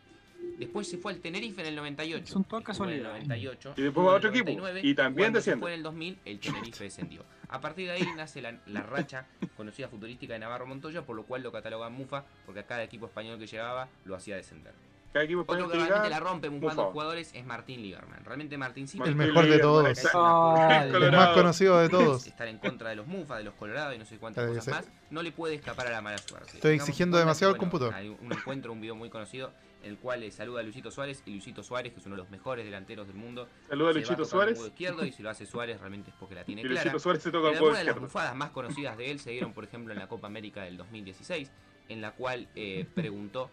Después 0.57 0.87
se 0.89 0.97
fue 0.97 1.11
al 1.13 1.19
Tenerife 1.19 1.61
en 1.61 1.67
el 1.67 1.75
98. 1.75 2.25
Son 2.33 2.43
todas 2.43 2.61
en 2.61 2.61
el 2.61 2.65
casualidades. 2.65 3.27
98, 3.27 3.73
Y 3.77 3.81
después 3.81 4.07
va 4.07 4.11
a 4.11 4.15
otro 4.15 4.29
el 4.29 4.35
equipo, 4.35 4.51
99, 4.51 4.81
y 4.87 4.95
también 4.95 5.33
desciende. 5.33 5.61
fue 5.61 5.71
en 5.71 5.77
el 5.77 5.83
2000 5.83 6.19
el 6.25 6.39
Tenerife 6.39 6.83
descendió. 6.83 7.23
A 7.49 7.61
partir 7.61 7.87
de 7.87 7.93
ahí 7.93 8.07
nace 8.15 8.41
la, 8.41 8.57
la 8.67 8.81
racha 8.81 9.25
conocida 9.57 9.87
futurística 9.87 10.33
de 10.33 10.39
Navarro 10.39 10.65
Montoya, 10.65 11.03
por 11.03 11.15
lo 11.15 11.23
cual 11.23 11.43
lo 11.43 11.51
catalogan 11.51 11.93
Mufa, 11.93 12.23
porque 12.45 12.61
a 12.61 12.65
cada 12.65 12.83
equipo 12.83 13.05
español 13.05 13.37
que 13.39 13.47
llegaba 13.47 13.87
lo 14.05 14.15
hacía 14.15 14.35
descender. 14.35 14.73
Cada 15.11 15.25
equipo 15.25 15.41
Otro 15.41 15.53
español 15.53 15.71
que 15.71 15.77
que 15.77 15.83
realmente 15.85 16.09
la 16.09 16.19
rompe 16.19 16.49
Mufado. 16.49 16.85
jugadores 16.91 17.29
es 17.35 17.45
Martín 17.45 17.83
Lieberman. 17.83 18.25
Realmente 18.25 18.57
Martíncito 18.57 19.05
El 19.05 19.15
Martín 19.15 19.35
mejor 19.35 19.47
de 19.47 19.59
todos. 19.59 19.99
Ah, 20.15 20.87
El 20.91 21.11
más 21.11 21.29
conocido 21.35 21.79
de 21.79 21.89
todos. 21.89 22.25
estar 22.27 22.47
en 22.47 22.57
contra 22.57 22.89
de 22.89 22.95
los 22.95 23.05
Mufa, 23.05 23.37
de 23.37 23.43
los 23.43 23.53
Colorados 23.53 23.93
y 23.93 23.99
no 23.99 24.05
sé 24.05 24.17
cuántas 24.17 24.47
cosas 24.47 24.67
más, 24.69 24.85
no 25.11 25.21
le 25.21 25.31
puede 25.31 25.53
escapar 25.53 25.85
a 25.85 25.91
la 25.91 26.01
mala 26.01 26.17
suerte. 26.17 26.47
Estoy 26.55 26.61
Tengamos 26.71 26.89
exigiendo 26.89 27.17
demasiado 27.19 27.53
al 27.53 27.59
computador. 27.59 27.93
Hay 27.93 28.09
un 28.09 28.33
encuentro, 28.33 28.73
un 28.73 28.81
video 28.81 28.95
muy 28.95 29.11
conocido, 29.11 29.51
el 29.83 29.97
cual 29.97 30.21
le 30.21 30.31
saluda 30.31 30.61
a 30.61 30.63
Luisito 30.63 30.91
Suárez 30.91 31.23
y 31.25 31.31
Luisito 31.31 31.63
Suárez, 31.63 31.93
que 31.93 31.99
es 31.99 32.05
uno 32.05 32.15
de 32.15 32.21
los 32.21 32.29
mejores 32.29 32.65
delanteros 32.65 33.07
del 33.07 33.15
mundo. 33.15 33.47
Saluda 33.67 33.89
a 33.89 33.91
el 33.93 34.25
Suárez. 34.25 34.59
izquierdo 34.59 35.05
y 35.05 35.11
si 35.11 35.21
lo 35.23 35.29
hace 35.29 35.45
Suárez 35.45 35.79
realmente 35.79 36.11
es 36.11 36.15
porque 36.17 36.35
la 36.35 36.43
tiene 36.43 36.61
Y 36.61 36.65
clara. 36.65 36.83
Luchito 36.85 36.99
Suárez 36.99 37.23
se 37.23 37.31
toca 37.31 37.49
el 37.49 37.55
algunas 37.55 37.79
de 37.79 37.83
las 37.85 37.99
bufadas 37.99 38.35
más 38.35 38.51
conocidas 38.51 38.97
de 38.97 39.11
él 39.11 39.19
se 39.19 39.31
dieron, 39.31 39.53
por 39.53 39.63
ejemplo, 39.63 39.93
en 39.93 39.99
la 39.99 40.07
Copa 40.07 40.27
América 40.27 40.63
del 40.63 40.77
2016, 40.77 41.51
en 41.89 42.01
la 42.01 42.11
cual 42.11 42.47
eh, 42.55 42.85
preguntó 42.95 43.49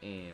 eh, 0.00 0.32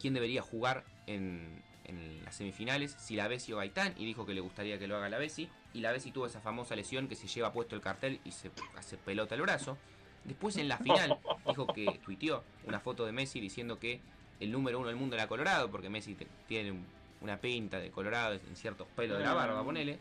quién 0.00 0.14
debería 0.14 0.42
jugar 0.42 0.84
en, 1.06 1.62
en 1.84 2.24
las 2.24 2.34
semifinales, 2.36 2.96
si 2.98 3.16
la 3.16 3.28
Bessi 3.28 3.52
o 3.52 3.58
Gaitán, 3.58 3.94
y 3.96 4.04
dijo 4.04 4.26
que 4.26 4.34
le 4.34 4.40
gustaría 4.40 4.78
que 4.78 4.86
lo 4.86 4.96
haga 4.96 5.08
la 5.08 5.18
Bessi, 5.18 5.48
y 5.72 5.80
la 5.80 5.92
Bessi 5.92 6.10
tuvo 6.10 6.26
esa 6.26 6.40
famosa 6.40 6.74
lesión 6.76 7.08
que 7.08 7.14
se 7.14 7.26
lleva 7.28 7.52
puesto 7.52 7.74
el 7.74 7.80
cartel 7.82 8.20
y 8.24 8.32
se 8.32 8.50
hace 8.76 8.96
pelota 8.96 9.34
el 9.34 9.42
brazo. 9.42 9.76
Después 10.24 10.56
en 10.56 10.68
la 10.68 10.78
final 10.78 11.18
dijo 11.46 11.66
que 11.66 12.00
tuiteó 12.04 12.42
una 12.64 12.80
foto 12.80 13.04
de 13.04 13.12
Messi 13.12 13.40
diciendo 13.40 13.78
que 13.78 14.00
el 14.40 14.50
número 14.52 14.78
uno 14.78 14.88
del 14.88 14.96
mundo 14.96 15.16
era 15.16 15.26
Colorado, 15.28 15.70
porque 15.70 15.88
Messi 15.88 16.14
te- 16.14 16.26
tiene 16.48 16.72
un- 16.72 16.84
una 17.20 17.36
pinta 17.38 17.78
de 17.78 17.90
Colorado 17.90 18.34
en 18.34 18.56
ciertos 18.56 18.86
pelos 18.96 19.18
de 19.18 19.24
la 19.24 19.32
barba, 19.34 19.64
ponele. 19.64 19.98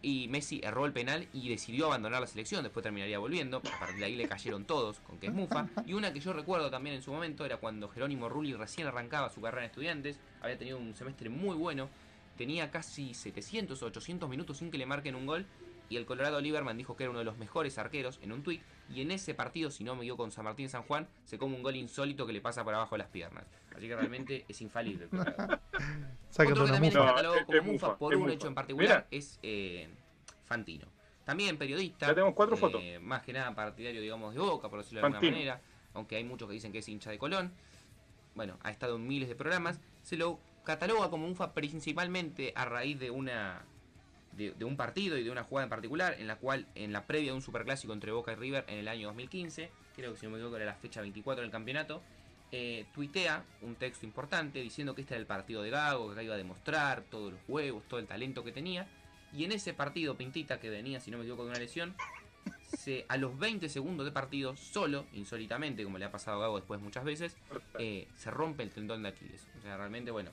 Y 0.00 0.28
Messi 0.28 0.60
erró 0.62 0.84
el 0.84 0.92
penal 0.92 1.26
y 1.32 1.48
decidió 1.48 1.86
abandonar 1.86 2.20
la 2.20 2.26
selección, 2.26 2.62
después 2.62 2.82
terminaría 2.82 3.18
volviendo. 3.18 3.58
A 3.58 3.78
partir 3.78 3.96
de 3.98 4.04
ahí 4.04 4.16
le 4.16 4.28
cayeron 4.28 4.64
todos 4.66 5.00
con 5.00 5.18
que 5.18 5.28
es 5.28 5.32
mufa. 5.32 5.66
Y 5.86 5.94
una 5.94 6.12
que 6.12 6.20
yo 6.20 6.32
recuerdo 6.34 6.70
también 6.70 6.94
en 6.96 7.02
su 7.02 7.10
momento 7.10 7.44
era 7.46 7.56
cuando 7.56 7.88
Jerónimo 7.88 8.28
Rulli 8.28 8.52
recién 8.54 8.86
arrancaba 8.86 9.30
su 9.30 9.40
carrera 9.40 9.64
en 9.64 9.70
estudiantes, 9.70 10.18
había 10.42 10.58
tenido 10.58 10.76
un 10.78 10.94
semestre 10.94 11.30
muy 11.30 11.56
bueno, 11.56 11.88
tenía 12.36 12.70
casi 12.70 13.14
700 13.14 13.82
o 13.82 13.86
800 13.86 14.28
minutos 14.28 14.58
sin 14.58 14.70
que 14.70 14.76
le 14.76 14.84
marquen 14.86 15.14
un 15.14 15.24
gol. 15.26 15.46
Y 15.94 15.96
el 15.96 16.06
Colorado 16.06 16.40
Lieberman 16.40 16.76
dijo 16.76 16.96
que 16.96 17.04
era 17.04 17.10
uno 17.10 17.20
de 17.20 17.24
los 17.24 17.38
mejores 17.38 17.78
arqueros 17.78 18.18
en 18.20 18.32
un 18.32 18.42
tuit. 18.42 18.60
Y 18.92 19.00
en 19.02 19.12
ese 19.12 19.32
partido, 19.32 19.70
si 19.70 19.84
no 19.84 19.94
me 19.94 20.00
equivoco, 20.00 20.24
con 20.24 20.32
San 20.32 20.44
Martín 20.44 20.68
San 20.68 20.82
Juan, 20.82 21.06
se 21.24 21.38
come 21.38 21.54
un 21.54 21.62
gol 21.62 21.76
insólito 21.76 22.26
que 22.26 22.32
le 22.32 22.40
pasa 22.40 22.64
por 22.64 22.74
abajo 22.74 22.96
de 22.96 22.98
las 22.98 23.06
piernas. 23.06 23.46
Así 23.76 23.86
que 23.86 23.94
realmente 23.94 24.44
es 24.48 24.60
infalible 24.60 25.04
el 25.04 25.10
Colorado. 25.10 25.60
Sácate 26.30 26.52
Otro 26.52 26.66
que 26.66 26.72
también 26.72 26.92
es 26.92 26.98
catalogado 26.98 27.46
como 27.46 27.58
es 27.58 27.64
mufa 27.64 27.86
mufa, 27.86 27.96
por 27.98 28.12
un 28.12 28.22
mufa. 28.22 28.32
hecho 28.32 28.48
en 28.48 28.54
particular 28.56 28.88
Mira. 28.88 29.06
es 29.08 29.38
eh, 29.44 29.88
Fantino. 30.46 30.88
También 31.24 31.58
periodista. 31.58 32.08
Ya 32.08 32.14
tenemos 32.14 32.34
cuatro 32.34 32.56
eh, 32.56 32.58
fotos. 32.58 32.82
Más 33.00 33.22
que 33.22 33.32
nada 33.32 33.54
partidario, 33.54 34.00
digamos, 34.00 34.34
de 34.34 34.40
Boca, 34.40 34.68
por 34.68 34.80
decirlo 34.80 35.00
de 35.00 35.06
alguna 35.06 35.30
manera. 35.30 35.60
Aunque 35.92 36.16
hay 36.16 36.24
muchos 36.24 36.48
que 36.48 36.54
dicen 36.54 36.72
que 36.72 36.78
es 36.78 36.88
hincha 36.88 37.12
de 37.12 37.18
Colón. 37.18 37.52
Bueno, 38.34 38.58
ha 38.64 38.72
estado 38.72 38.96
en 38.96 39.06
miles 39.06 39.28
de 39.28 39.36
programas. 39.36 39.78
Se 40.02 40.16
lo 40.16 40.40
cataloga 40.64 41.08
como 41.08 41.28
mufa 41.28 41.54
principalmente 41.54 42.52
a 42.56 42.64
raíz 42.64 42.98
de 42.98 43.12
una 43.12 43.64
de, 44.36 44.52
de 44.52 44.64
un 44.64 44.76
partido 44.76 45.16
y 45.18 45.24
de 45.24 45.30
una 45.30 45.44
jugada 45.44 45.64
en 45.64 45.70
particular, 45.70 46.16
en 46.18 46.26
la 46.26 46.36
cual 46.36 46.66
en 46.74 46.92
la 46.92 47.06
previa 47.06 47.30
de 47.30 47.36
un 47.36 47.42
superclásico 47.42 47.92
entre 47.92 48.12
Boca 48.12 48.32
y 48.32 48.36
River 48.36 48.64
en 48.68 48.78
el 48.78 48.88
año 48.88 49.08
2015, 49.08 49.70
creo 49.94 50.12
que 50.12 50.18
si 50.18 50.26
no 50.26 50.32
me 50.32 50.38
equivoco 50.38 50.56
era 50.56 50.66
la 50.66 50.74
fecha 50.74 51.00
24 51.00 51.42
del 51.42 51.50
campeonato, 51.50 52.02
eh, 52.56 52.86
tuitea 52.94 53.44
un 53.62 53.74
texto 53.74 54.06
importante 54.06 54.60
diciendo 54.60 54.94
que 54.94 55.00
este 55.00 55.14
era 55.14 55.20
el 55.20 55.26
partido 55.26 55.60
de 55.62 55.70
Gago, 55.70 56.06
que 56.06 56.12
acá 56.12 56.22
iba 56.22 56.34
a 56.34 56.38
demostrar 56.38 57.02
todos 57.10 57.32
los 57.32 57.40
huevos, 57.48 57.82
todo 57.88 57.98
el 57.98 58.06
talento 58.06 58.44
que 58.44 58.52
tenía. 58.52 58.86
Y 59.32 59.44
en 59.44 59.50
ese 59.50 59.74
partido, 59.74 60.16
Pintita, 60.16 60.60
que 60.60 60.70
venía, 60.70 61.00
si 61.00 61.10
no 61.10 61.18
me 61.18 61.24
equivoco, 61.24 61.44
de 61.44 61.50
una 61.50 61.58
lesión, 61.58 61.96
se, 62.76 63.06
a 63.08 63.16
los 63.16 63.36
20 63.38 63.68
segundos 63.68 64.06
de 64.06 64.12
partido, 64.12 64.56
solo, 64.56 65.06
insólitamente, 65.14 65.82
como 65.82 65.98
le 65.98 66.04
ha 66.04 66.12
pasado 66.12 66.36
a 66.36 66.40
Gago 66.42 66.56
después 66.56 66.80
muchas 66.80 67.02
veces, 67.02 67.36
eh, 67.80 68.06
se 68.14 68.30
rompe 68.30 68.62
el 68.62 68.70
tendón 68.70 69.02
de 69.02 69.08
Aquiles. 69.08 69.44
O 69.58 69.60
sea, 69.60 69.76
realmente, 69.76 70.12
bueno, 70.12 70.30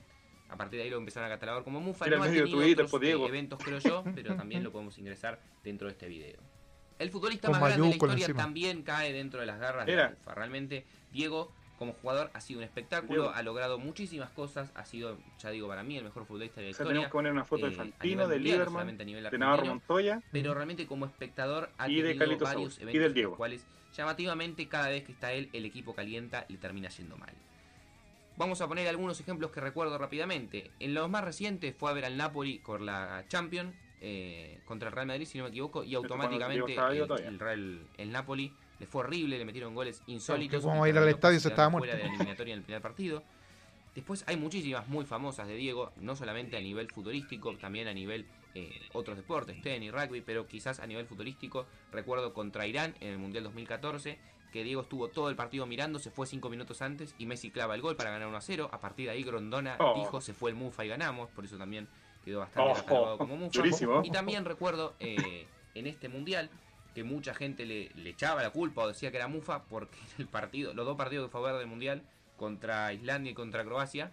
a 0.52 0.58
partir 0.58 0.78
de 0.78 0.84
ahí 0.84 0.90
lo 0.90 0.98
empezaron 0.98 1.28
a 1.28 1.34
catalogar 1.34 1.64
como 1.64 1.80
mufa. 1.80 2.06
Era 2.06 2.18
no 2.18 2.26
el 2.26 2.30
ha 2.30 2.34
tenido 2.34 2.58
Twitter, 2.58 2.74
otros, 2.86 2.92
pues, 2.92 3.02
Diego. 3.02 3.26
eh, 3.26 3.30
eventos, 3.30 3.60
creo 3.64 3.80
yo, 3.80 4.04
pero 4.16 4.36
también 4.36 4.64
lo 4.64 4.72
podemos 4.72 4.98
ingresar 4.98 5.40
dentro 5.64 5.88
de 5.88 5.94
este 5.94 6.08
video. 6.08 6.40
El 7.00 7.10
futbolista 7.10 7.48
Con 7.48 7.60
más 7.60 7.70
grande 7.70 7.82
de 7.84 7.90
la 7.90 7.96
historia 7.96 8.26
encima. 8.26 8.42
también 8.44 8.84
cae 8.84 9.12
dentro 9.14 9.40
de 9.40 9.46
las 9.48 9.60
garras 9.60 9.86
de 9.88 9.96
la 9.96 10.10
mufa. 10.12 10.36
Realmente, 10.36 10.86
Diego, 11.12 11.52
como 11.80 11.94
jugador, 11.94 12.30
ha 12.36 12.42
sido 12.42 12.60
un 12.60 12.64
espectáculo, 12.64 13.22
Diego. 13.24 13.36
ha 13.36 13.42
logrado 13.42 13.80
muchísimas 13.80 14.30
cosas, 14.30 14.72
ha 14.76 14.86
sido, 14.86 15.18
ya 15.40 15.50
digo, 15.50 15.68
para 15.68 15.82
mí 15.82 15.98
el 15.98 16.04
mejor 16.04 16.26
futbolista 16.28 16.62
de 16.62 16.68
la 16.68 16.72
O 16.72 16.74
sea, 16.76 16.84
historia. 16.84 16.90
tenemos 16.90 17.08
que 17.08 17.12
poner 17.12 17.32
una 17.32 17.44
foto 17.46 17.66
de 17.66 17.72
eh, 17.72 17.76
Fantino, 17.76 18.28
de 18.28 18.40
Lieberman, 18.40 18.98
de 18.98 19.38
Navarro 19.40 19.66
Montoya. 19.66 20.22
pero 20.32 20.54
realmente 20.54 20.86
como 20.86 21.08
espectador 21.08 21.72
ha 21.80 21.90
Y 21.90 22.02
de 22.04 22.14
tenido 22.14 22.38
varios 22.38 22.76
Saúl, 22.76 22.80
y 22.80 22.84
eventos 22.84 22.94
del 23.02 23.06
en 23.08 23.14
Diego. 23.16 23.30
los 23.32 23.38
cuales 23.38 23.66
llamativamente 23.98 24.68
cada 24.68 24.90
vez 24.90 25.04
que 25.04 25.12
está 25.12 25.34
él 25.34 25.50
el 25.54 25.66
equipo 25.66 25.96
calienta 25.96 26.46
y 26.50 26.58
termina 26.58 26.90
yendo 26.90 27.18
mal. 27.18 27.34
Vamos 28.38 28.62
a 28.62 28.68
poner 28.68 28.88
algunos 28.88 29.20
ejemplos 29.20 29.52
que 29.52 29.60
recuerdo 29.62 29.98
rápidamente. 29.98 30.72
En 30.80 30.94
los 30.94 31.10
más 31.10 31.24
recientes 31.24 31.76
fue 31.78 31.92
a 31.92 31.94
ver 31.94 32.06
al 32.06 32.18
Napoli 32.18 32.60
con 32.60 32.86
la 32.86 33.26
Champions 33.28 33.74
eh, 34.02 34.60
contra 34.66 34.90
el 34.90 34.96
Real 34.96 35.08
Madrid, 35.08 35.26
si 35.26 35.38
no 35.38 35.44
me 35.44 35.50
equivoco, 35.52 35.84
y 35.84 35.94
automáticamente 35.96 36.74
el, 36.74 37.08
el 37.28 37.40
Real- 37.40 37.88
el 37.98 38.12
Napoli 38.12 38.52
le 38.80 38.88
fue 38.88 39.02
horrible, 39.04 39.38
le 39.38 39.46
metieron 39.46 39.76
goles 39.76 40.02
insólitos. 40.08 40.64
como 40.64 40.88
y 40.88 40.90
ir 40.90 40.98
al 40.98 41.08
estadio 41.10 41.40
se 41.40 41.50
estaba 41.50 41.70
fuera 41.70 41.86
muerto. 41.94 41.98
de 41.98 42.04
la 42.04 42.10
eliminatoria 42.16 42.54
en 42.54 42.60
el 42.60 42.64
primer 42.66 42.82
partido. 42.82 43.24
Después 43.94 44.24
hay 44.26 44.38
muchísimas 44.38 44.88
muy 44.88 45.06
famosas 45.06 45.48
de 45.48 45.56
Diego, 45.56 45.92
no 45.98 46.16
solamente 46.16 46.56
a 46.58 46.62
nivel 46.62 46.90
futbolístico, 46.90 47.56
también 47.58 47.88
a 47.90 47.94
nivel 47.94 48.26
eh, 48.56 48.72
otros 48.94 49.18
deportes, 49.18 49.62
tenis, 49.62 49.92
rugby, 49.92 50.22
pero 50.22 50.48
quizás 50.48 50.80
a 50.80 50.88
nivel 50.88 51.06
futbolístico. 51.06 51.68
Recuerdo 51.92 52.34
contra 52.34 52.66
Irán 52.66 52.96
en 53.02 53.10
el 53.10 53.18
Mundial 53.20 53.44
2014, 53.44 54.18
que 54.52 54.64
Diego 54.64 54.82
estuvo 54.82 55.08
todo 55.08 55.30
el 55.30 55.36
partido 55.36 55.66
mirando, 55.66 55.98
se 56.00 56.12
fue 56.12 56.28
cinco 56.28 56.50
minutos 56.50 56.82
antes 56.82 57.16
y 57.18 57.26
Messi 57.26 57.52
clava 57.52 57.76
el 57.76 57.82
gol 57.82 57.96
para 57.96 58.12
ganar 58.12 58.28
1 58.28 58.38
a 58.38 58.42
0. 58.42 58.70
A 58.72 58.80
partir 58.80 59.06
de 59.06 59.12
ahí 59.14 59.24
Grondona 59.24 59.78
Oh. 59.80 59.94
dijo 59.98 60.20
se 60.22 60.34
fue 60.34 60.50
el 60.52 60.56
Mufa 60.58 60.84
y 60.86 60.90
ganamos, 60.90 61.30
por 61.30 61.46
eso 61.46 61.58
también 61.58 61.88
quedó 62.26 62.40
bastante 62.40 62.70
Oh, 62.72 62.76
catalogado 62.76 63.18
como 63.18 63.38
Mufa. 63.38 63.52
durísimo. 63.58 64.02
Y 64.04 64.12
también 64.12 64.44
recuerdo 64.46 64.94
eh, 65.00 65.48
en 65.74 65.88
este 65.88 66.10
mundial 66.10 66.50
que 66.94 67.04
mucha 67.06 67.34
gente 67.34 67.66
le, 67.66 67.90
le 67.96 68.10
echaba 68.10 68.44
la 68.44 68.50
culpa 68.50 68.84
o 68.84 68.88
decía 68.90 69.10
que 69.12 69.18
era 69.18 69.28
Mufa 69.30 69.64
porque 69.64 69.98
el 70.18 70.28
partido, 70.28 70.74
los 70.74 70.86
dos 70.86 70.98
partidos 70.98 71.28
que 71.28 71.32
fue 71.32 71.42
a 71.42 71.52
ver 71.54 71.60
del 71.60 71.68
mundial 71.70 72.04
contra 72.36 72.92
Islandia 72.92 73.32
y 73.32 73.36
contra 73.36 73.64
Croacia, 73.64 74.12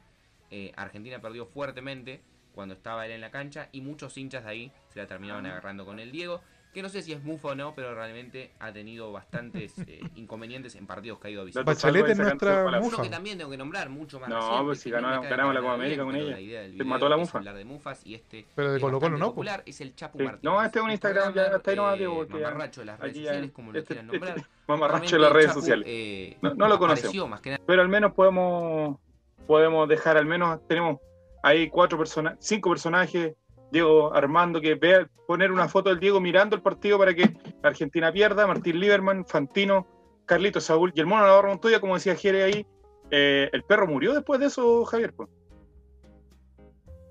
eh, 0.51 0.72
Argentina 0.76 1.20
perdió 1.20 1.47
fuertemente 1.47 2.22
cuando 2.55 2.74
estaba 2.74 3.05
él 3.07 3.12
en 3.12 3.20
la 3.20 3.30
cancha 3.30 3.68
y 3.72 3.80
muchos 3.80 4.16
hinchas 4.16 4.45
de 4.45 4.51
ahí 4.51 4.72
se 4.89 5.01
la 5.01 5.07
terminaban 5.07 5.47
Ah. 5.47 5.51
agarrando 5.51 5.84
con 5.84 5.99
el 5.99 6.12
Diego, 6.12 6.41
que 6.73 6.83
no 6.83 6.89
sé 6.89 7.03
si 7.03 7.12
es 7.12 7.23
Mufa 7.25 7.49
o 7.49 7.55
no, 7.55 7.75
pero 7.75 7.95
realmente 7.95 8.53
ha 8.61 8.73
tenido 8.73 9.11
bastantes 9.11 9.75
eh, 9.89 10.01
inconvenientes 10.16 10.75
en 10.77 10.87
partidos 10.87 11.19
que 11.19 11.29
ha 11.29 11.31
ido 11.31 11.43
a 11.43 11.45
visitar. 11.45 11.64
Bachelet 11.64 12.09
es 12.09 12.19
nuestra 12.19 12.64
mufa. 12.64 12.79
Uno 12.81 13.03
que 13.03 13.09
también 13.09 13.39
tengo 13.39 13.51
que 13.51 13.57
nombrar, 13.57 13.89
mucho 13.89 14.21
más 14.21 14.29
No, 14.29 14.37
reciente, 14.41 14.64
pues 14.64 14.81
si 14.81 14.91
ganó- 14.91 15.23
ganamos 15.23 15.55
la 15.55 15.61
Copa 15.61 15.75
América 15.75 16.03
con 16.05 16.12
pero 16.12 16.25
ella. 16.27 16.35
La 16.37 16.41
idea 16.41 16.61
del 16.61 16.71
Se 16.71 16.75
video 16.75 16.87
mató 16.87 17.09
la 17.09 17.16
mufa. 17.16 17.39
hablar 17.39 17.57
de 17.57 17.64
mufas 17.64 18.07
y 18.07 18.14
este 18.14 18.47
Pero 18.55 18.73
de 18.73 18.81
Colo 18.81 19.01
Colo 19.01 19.19
no, 19.19 19.27
po. 19.27 19.33
popular, 19.33 19.62
es 19.66 19.81
el 19.81 19.95
Chapu 19.95 20.19
Sí. 20.19 20.25
Martínez. 20.25 20.45
No, 20.45 20.62
este 20.62 20.79
es 20.79 20.85
un 20.85 20.91
Instagram, 20.91 21.35
ya 21.35 21.43
hasta 21.57 21.71
ahí 21.71 21.77
nomás, 21.77 21.99
Diego, 21.99 22.27
mamarracho 22.29 22.81
de 22.81 22.87
las 22.87 23.01
redes 23.01 23.16
sociales, 23.16 23.51
como 23.53 23.73
lo 23.73 23.79
este- 23.79 23.95
quieran 23.95 24.07
nombrar. 24.09 24.37
este- 24.39 24.49
Mamarracho 24.69 25.16
en 25.16 25.23
las 25.23 25.33
redes 25.33 25.47
Chapu, 25.49 25.61
sociales. 25.61 25.87
eh, 25.89 26.37
No- 26.43 26.55
no 26.55 26.69
lo 26.69 26.79
conocemos. 26.79 27.41
Pero 27.66 27.83
al 27.83 27.89
menos 27.89 28.12
podemos 28.12 28.99
podemos 29.47 29.89
dejar, 29.89 30.19
al 30.19 30.27
menos 30.27 30.61
tenemos 30.69 30.99
hay 31.43 31.71
cuatro 31.71 31.97
personas, 31.97 32.37
cinco 32.39 32.69
personajes, 32.69 33.35
Diego 33.71 34.14
Armando, 34.14 34.61
que 34.61 34.75
vea 34.75 35.09
poner 35.27 35.53
una 35.53 35.69
foto 35.69 35.91
del 35.91 36.01
Diego 36.01 36.21
mirando 36.21 36.57
el 36.57 36.62
partido 36.62 36.99
para 36.99 37.14
que 37.14 37.37
Argentina 37.62 38.12
pierda, 38.12 38.47
Martín 38.47 38.81
Lieberman, 38.81 39.27
Fantino, 39.27 39.87
Carlito 40.25 40.61
Saúl 40.61 40.93
y 40.95 41.01
el 41.01 41.07
mono 41.07 41.23
Navarro 41.23 41.49
Montoya, 41.49 41.81
como 41.81 41.95
decía 41.95 42.14
Jere 42.14 42.43
ahí, 42.43 42.66
eh, 43.11 43.49
el 43.53 43.62
perro 43.62 43.87
murió 43.87 44.14
después 44.14 44.41
de 44.41 44.47
eso, 44.47 44.85
Javier. 44.85 45.14
pues. 45.14 45.29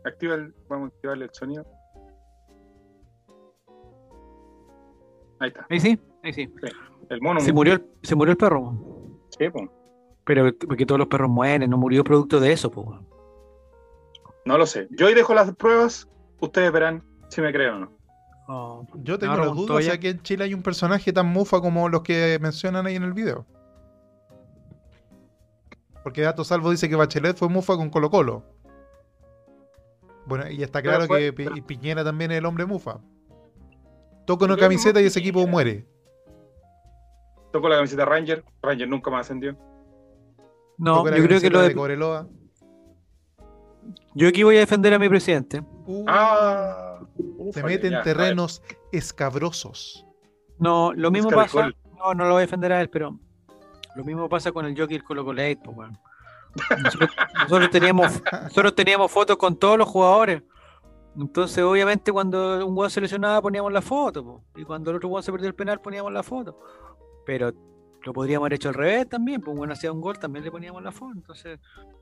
Activa 0.05 0.35
el, 0.35 0.53
vamos 0.69 0.91
a 0.91 0.95
activarle 0.95 1.25
el 1.25 1.31
sonido. 1.33 1.65
Ahí 5.39 5.49
está. 5.49 5.67
Ahí 5.69 5.79
sí, 5.79 5.99
ahí 6.23 6.33
sí. 6.33 6.49
El 7.09 7.21
mono 7.21 7.39
Se 7.39 7.53
murió 7.53 7.73
el, 7.73 7.85
se 8.03 8.15
murió 8.15 8.31
el 8.31 8.37
perro. 8.37 8.73
Sí, 9.37 9.49
pues. 9.49 9.69
Pero 10.25 10.51
porque 10.67 10.85
todos 10.85 10.99
los 10.99 11.07
perros 11.07 11.29
mueren, 11.29 11.69
no 11.69 11.77
murió 11.77 12.03
producto 12.03 12.39
de 12.39 12.51
eso, 12.51 12.69
pues. 12.71 12.87
No 14.45 14.57
lo 14.57 14.65
sé. 14.65 14.87
Yo 14.91 15.07
ahí 15.07 15.13
dejo 15.13 15.33
las 15.33 15.53
pruebas. 15.55 16.07
Ustedes 16.39 16.71
verán 16.71 17.03
si 17.29 17.41
me 17.41 17.51
creen 17.51 17.73
o 17.73 17.79
no. 17.79 17.91
Oh, 18.49 18.85
Yo 19.03 19.19
tengo 19.19 19.35
dudas 19.35 19.53
Montoya. 19.55 19.85
si 19.85 19.91
aquí 19.91 20.07
en 20.07 20.21
Chile 20.21 20.45
hay 20.45 20.53
un 20.53 20.63
personaje 20.63 21.11
tan 21.11 21.25
mufa 21.27 21.59
como 21.59 21.89
los 21.89 22.01
que 22.01 22.37
mencionan 22.41 22.85
ahí 22.85 22.95
en 22.95 23.03
el 23.03 23.13
video. 23.13 23.45
Porque 26.03 26.21
Dato 26.21 26.43
Salvo 26.43 26.71
dice 26.71 26.87
que 26.87 26.95
Bachelet 26.95 27.35
fue 27.35 27.49
mufa 27.49 27.75
con 27.75 27.89
Colo 27.89 28.09
Colo. 28.09 28.43
Bueno, 30.25 30.49
y 30.49 30.63
está 30.63 30.81
claro 30.81 31.05
fue- 31.05 31.19
que 31.19 31.33
Pi- 31.33 31.43
pero- 31.45 31.65
Piñera 31.67 32.03
también 32.03 32.31
es 32.31 32.37
el 32.37 32.45
hombre 32.45 32.65
mufa. 32.65 32.99
Toca 34.25 34.45
una 34.45 34.57
camiseta 34.57 35.01
y 35.01 35.05
ese 35.05 35.19
equipo 35.19 35.45
muere. 35.47 35.85
Tocó 37.51 37.69
la 37.69 37.77
camiseta 37.77 38.05
Ranger. 38.05 38.43
Ranger 38.61 38.87
nunca 38.87 39.09
más 39.09 39.21
ascendió. 39.21 39.57
No, 40.77 41.03
la 41.05 41.17
yo 41.17 41.23
creo 41.23 41.39
que 41.41 41.49
lo 41.49 41.61
de 41.61 41.69
de, 41.69 41.75
Cobreloa. 41.75 42.27
yo 44.15 44.27
aquí 44.27 44.43
voy 44.43 44.57
a 44.57 44.59
defender 44.59 44.93
a 44.93 44.99
mi 44.99 45.09
presidente. 45.09 45.63
Uh, 45.87 46.05
Ah, 46.07 46.99
se 47.15 47.23
ufale, 47.37 47.65
mete 47.65 47.87
en 47.87 47.93
ya, 47.93 48.03
terrenos 48.03 48.61
escabrosos. 48.91 50.05
No, 50.59 50.93
lo 50.93 51.11
mismo 51.11 51.29
Busca 51.29 51.43
pasa. 51.43 51.71
No, 51.97 52.13
no 52.13 52.25
lo 52.25 52.31
voy 52.31 52.39
a 52.39 52.41
defender 52.41 52.71
a 52.73 52.81
él, 52.81 52.89
pero 52.89 53.17
lo 53.95 54.03
mismo 54.03 54.29
pasa 54.29 54.51
con 54.51 54.65
el 54.65 54.77
jockey 54.77 54.97
del 54.97 55.03
Colo 55.03 55.25
Colo 55.25 55.41
pues, 55.41 55.77
weón. 55.77 55.97
Nosotros, 56.83 57.09
nosotros 57.33 57.69
teníamos, 57.71 58.21
nosotros 58.31 58.75
teníamos 58.75 59.11
fotos 59.11 59.37
con 59.37 59.57
todos 59.57 59.77
los 59.77 59.87
jugadores. 59.87 60.43
Entonces, 61.15 61.63
obviamente, 61.63 62.11
cuando 62.11 62.65
un 62.65 62.73
jugador 62.73 62.91
se 62.91 63.01
lesionaba, 63.01 63.41
poníamos 63.41 63.71
la 63.71 63.81
foto. 63.81 64.23
po. 64.23 64.43
Y 64.55 64.63
cuando 64.63 64.91
el 64.91 64.97
otro 64.97 65.09
jugador 65.09 65.23
se 65.23 65.31
perdió 65.31 65.47
el 65.47 65.55
penal, 65.55 65.81
poníamos 65.81 66.13
la 66.13 66.21
foto. 66.21 66.59
Pero 67.25 67.51
lo 68.03 68.13
podríamos 68.13 68.43
haber 68.43 68.53
hecho 68.53 68.69
al 68.69 68.75
revés 68.75 69.09
también. 69.09 69.41
Pues 69.41 69.57
bueno, 69.57 69.73
hacía 69.73 69.91
un 69.91 69.99
gol, 69.99 70.19
también 70.19 70.45
le 70.45 70.51
poníamos 70.51 70.83
la 70.83 70.91
foto. 70.91 71.13
Entonces, 71.15 71.59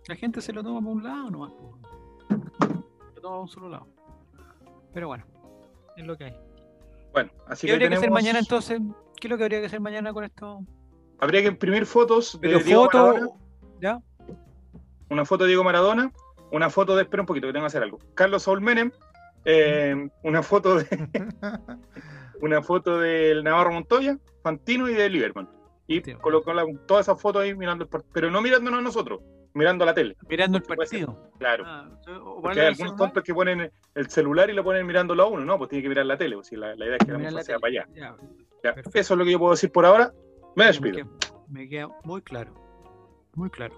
la 0.08 0.16
gente 0.16 0.42
se 0.42 0.52
lo 0.52 0.64
toma 0.64 0.82
por 0.82 0.98
un 0.98 1.04
lado 1.04 1.32
nomás. 1.32 1.52
po. 1.52 1.80
Toma 3.26 3.38
por 3.38 3.42
un 3.42 3.48
solo 3.48 3.70
lado. 3.70 3.88
Pero 4.94 5.08
bueno, 5.08 5.26
es 5.98 6.06
lo 6.06 6.16
que 6.16 6.26
hay. 6.26 6.38
Bueno, 7.12 7.32
así 7.48 7.66
¿Qué 7.66 7.72
que 7.72 7.74
habría 7.74 7.90
que 7.90 7.96
hacer 7.96 8.02
tenemos- 8.10 8.22
mañana 8.22 8.38
entonces? 8.38 8.80
¿Qué 9.20 9.28
es 9.28 9.32
lo 9.32 9.38
que 9.38 9.44
habría 9.46 9.62
que 9.62 9.66
hacer 9.66 9.80
mañana 9.80 10.14
con 10.14 10.24
esto? 10.26 10.60
Habría 11.20 11.42
que 11.42 11.48
imprimir 11.48 11.88
fotos 11.88 12.40
de 12.40 12.50
Pero 12.50 12.60
Diego 12.60 12.86
Maradona, 12.86 13.20
foto. 13.26 13.38
¿Ya? 13.82 14.00
una 15.10 15.26
foto 15.26 15.44
de 15.46 15.48
Diego 15.48 15.64
Maradona, 15.64 16.12
una 16.52 16.70
foto 16.70 16.96
de, 16.96 17.02
espera 17.02 17.24
un 17.24 17.26
poquito 17.26 17.48
que 17.48 17.54
tengo 17.54 17.64
que 17.64 17.68
hacer 17.68 17.82
algo. 17.82 17.98
Carlos 18.14 18.44
Saúl 18.44 18.62
Menem, 18.62 18.92
eh, 19.46 20.08
una 20.24 20.44
foto 20.44 20.76
de 20.76 20.86
una 22.42 22.62
foto 22.62 23.00
del 23.00 23.44
Navarro 23.44 23.72
Montoya, 23.72 24.20
Fantino 24.44 24.88
y 24.88 24.94
de 24.94 25.10
Lieberman. 25.10 25.50
Y 25.88 26.02
colocó 26.14 26.52
todas 26.86 27.08
esas 27.08 27.20
fotos 27.20 27.42
ahí 27.42 27.56
mirando 27.56 27.86
el 27.86 27.90
partido, 27.90 28.12
pero 28.14 28.30
no 28.30 28.40
mirándonos 28.42 28.80
a 28.80 28.84
nosotros, 28.84 29.22
mirando 29.56 29.84
la 29.86 29.94
tele, 29.94 30.16
Mirando 30.30 30.58
el 30.60 30.64
partido. 30.64 31.32
claro. 31.40 31.64
Ah, 31.66 31.90
o 32.24 32.42
Porque 32.42 32.60
hay 32.60 32.68
algunos 32.68 32.78
celular. 32.92 32.98
tontos 32.98 33.24
que 33.24 33.34
ponen 33.34 33.72
el 33.96 34.10
celular 34.10 34.50
y 34.50 34.54
lo 34.54 34.64
ponen 34.64 34.86
mirándolo 34.86 35.24
a 35.24 35.28
uno, 35.28 35.44
no, 35.46 35.58
pues 35.58 35.70
tiene 35.72 35.82
que 35.84 35.90
mirar 35.90 36.06
la 36.06 36.18
tele, 36.18 36.36
pues 36.36 36.48
si 36.48 36.56
la, 36.56 36.76
la 36.76 36.86
idea 36.86 36.98
es 37.00 37.06
que 37.06 37.12
la 37.12 37.32
la 37.32 37.44
sea 37.44 37.58
para 37.60 37.72
allá. 37.72 37.88
Ya, 37.96 38.16
Ya, 38.64 38.74
Perfecto. 38.76 39.00
Eso 39.00 39.14
es 39.14 39.18
lo 39.18 39.26
que 39.26 39.32
yo 39.32 39.40
puedo 39.40 39.52
decir 39.54 39.72
por 39.72 39.86
ahora. 39.86 40.14
Me 40.56 40.64
me, 40.64 40.66
despido. 40.68 40.96
queda, 40.96 41.08
me 41.50 41.68
queda 41.68 41.90
muy 42.04 42.22
claro. 42.22 42.54
Muy 43.36 43.50
claro. 43.50 43.76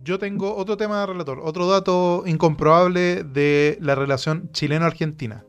Yo 0.00 0.18
tengo 0.18 0.54
otro 0.54 0.76
tema, 0.76 1.04
relator, 1.06 1.40
otro 1.42 1.66
dato 1.66 2.24
incomprobable 2.26 3.24
de 3.24 3.78
la 3.80 3.94
relación 3.94 4.50
chileno-argentina. 4.52 5.44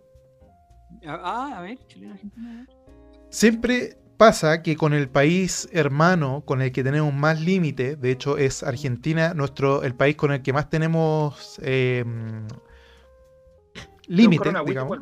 Ah, 1.06 1.56
a 1.58 1.62
ver, 1.62 1.78
chileno 1.88 2.14
argentino. 2.14 2.50
a 2.50 2.54
ver. 2.56 2.68
Siempre 3.30 3.98
pasa 4.18 4.62
que 4.62 4.76
con 4.76 4.94
el 4.94 5.10
país 5.10 5.68
hermano 5.72 6.44
con 6.46 6.62
el 6.62 6.72
que 6.72 6.84
tenemos 6.84 7.14
más 7.14 7.40
límite, 7.42 7.96
de 7.96 8.12
hecho 8.12 8.38
es 8.38 8.64
Argentina, 8.64 9.34
nuestro 9.34 9.84
el 9.84 9.96
país 9.96 10.16
con 10.16 10.32
el 10.32 10.42
que 10.42 10.54
más 10.54 10.70
tenemos 10.70 11.60
eh, 11.62 12.04
límite, 14.08 14.52
digamos. 14.66 14.98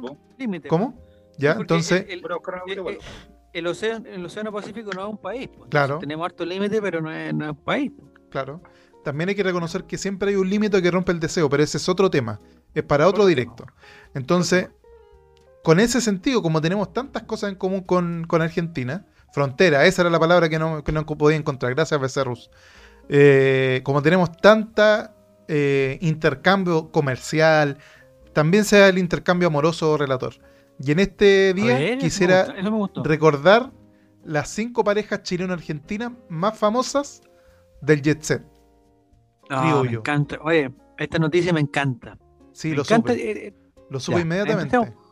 ¿Cómo? 0.68 0.98
Ya, 1.38 1.54
entonces, 1.54 2.06
el, 2.10 2.22
buscar 2.22 2.56
una 2.56 2.82
agüita, 2.82 3.06
el- 3.54 3.68
océano, 3.68 4.06
el 4.08 4.26
océano 4.26 4.52
Pacífico 4.52 4.92
no 4.94 5.02
es 5.06 5.10
un 5.10 5.18
país. 5.18 5.50
pues. 5.56 5.70
Claro. 5.70 5.98
Tenemos 6.00 6.26
harto 6.26 6.46
límite, 6.46 6.82
pero 6.82 7.02
no 7.02 7.12
es, 7.12 7.34
no 7.34 7.46
es 7.46 7.52
un 7.52 7.64
país. 7.64 7.92
pues. 7.98 8.12
claro, 8.30 8.62
también 9.04 9.30
hay 9.30 9.36
que 9.36 9.44
reconocer 9.44 9.84
que 9.86 9.98
siempre 9.98 10.30
hay 10.30 10.36
un 10.36 10.50
límite 10.50 10.82
que 10.82 10.92
rompe 10.92 11.12
el 11.12 11.20
deseo, 11.20 11.50
pero 11.50 11.64
ese 11.64 11.78
es 11.78 11.90
otro 11.90 12.10
tema, 12.10 12.40
es 12.74 12.84
para 12.84 13.06
otro 13.08 13.24
Otro 13.24 13.28
directo. 13.28 13.66
Entonces, 14.14 14.70
con 15.64 15.80
ese 15.80 16.02
sentido, 16.02 16.42
como 16.42 16.62
tenemos 16.62 16.94
tantas 16.94 17.24
cosas 17.24 17.50
en 17.52 17.56
común 17.56 17.82
con, 17.82 18.26
con 18.28 18.42
Argentina, 18.42 19.06
frontera, 19.32 19.86
esa 19.86 20.02
era 20.04 20.12
la 20.12 20.20
palabra 20.20 20.50
que 20.50 20.60
no, 20.60 20.84
que 20.84 20.92
no 20.92 21.06
podía 21.06 21.38
encontrar, 21.38 21.74
gracias 21.74 22.00
Becerrus. 22.00 22.52
Eh, 23.10 23.82
como 23.84 24.02
tenemos 24.02 24.32
tanta 24.38 25.16
eh, 25.48 25.98
intercambio 26.02 26.92
comercial, 26.92 27.78
también 28.34 28.66
sea 28.66 28.90
el 28.90 28.98
intercambio 28.98 29.48
amoroso 29.48 29.98
relator. 29.98 30.36
Y 30.80 30.92
en 30.92 31.00
este 31.00 31.54
día 31.54 31.80
ver, 31.80 31.98
eso 31.98 31.98
me 31.98 31.98
quisiera 31.98 32.48
me 32.62 32.90
recordar 33.04 33.72
las 34.24 34.50
cinco 34.50 34.84
parejas 34.84 35.24
chileno-argentinas 35.24 36.12
más 36.30 36.58
famosas 36.58 37.22
del 37.82 38.02
jet 38.02 38.22
set. 38.22 38.44
Ah, 39.50 39.82
me 39.84 39.92
encanta. 39.92 40.38
Oye, 40.42 40.74
esta 40.98 41.20
noticia 41.20 41.54
me 41.54 41.60
encanta. 41.60 42.18
Sí, 42.54 42.70
me 42.70 42.76
lo 42.78 42.82
encanta. 42.84 43.14
supe. 43.14 43.32
eh, 43.32 43.48
eh, 43.48 43.54
Lo 43.90 44.00
supe 44.00 44.18
ya, 44.18 44.22
inmediatamente. 44.22 44.76
empecemos. 44.76 45.03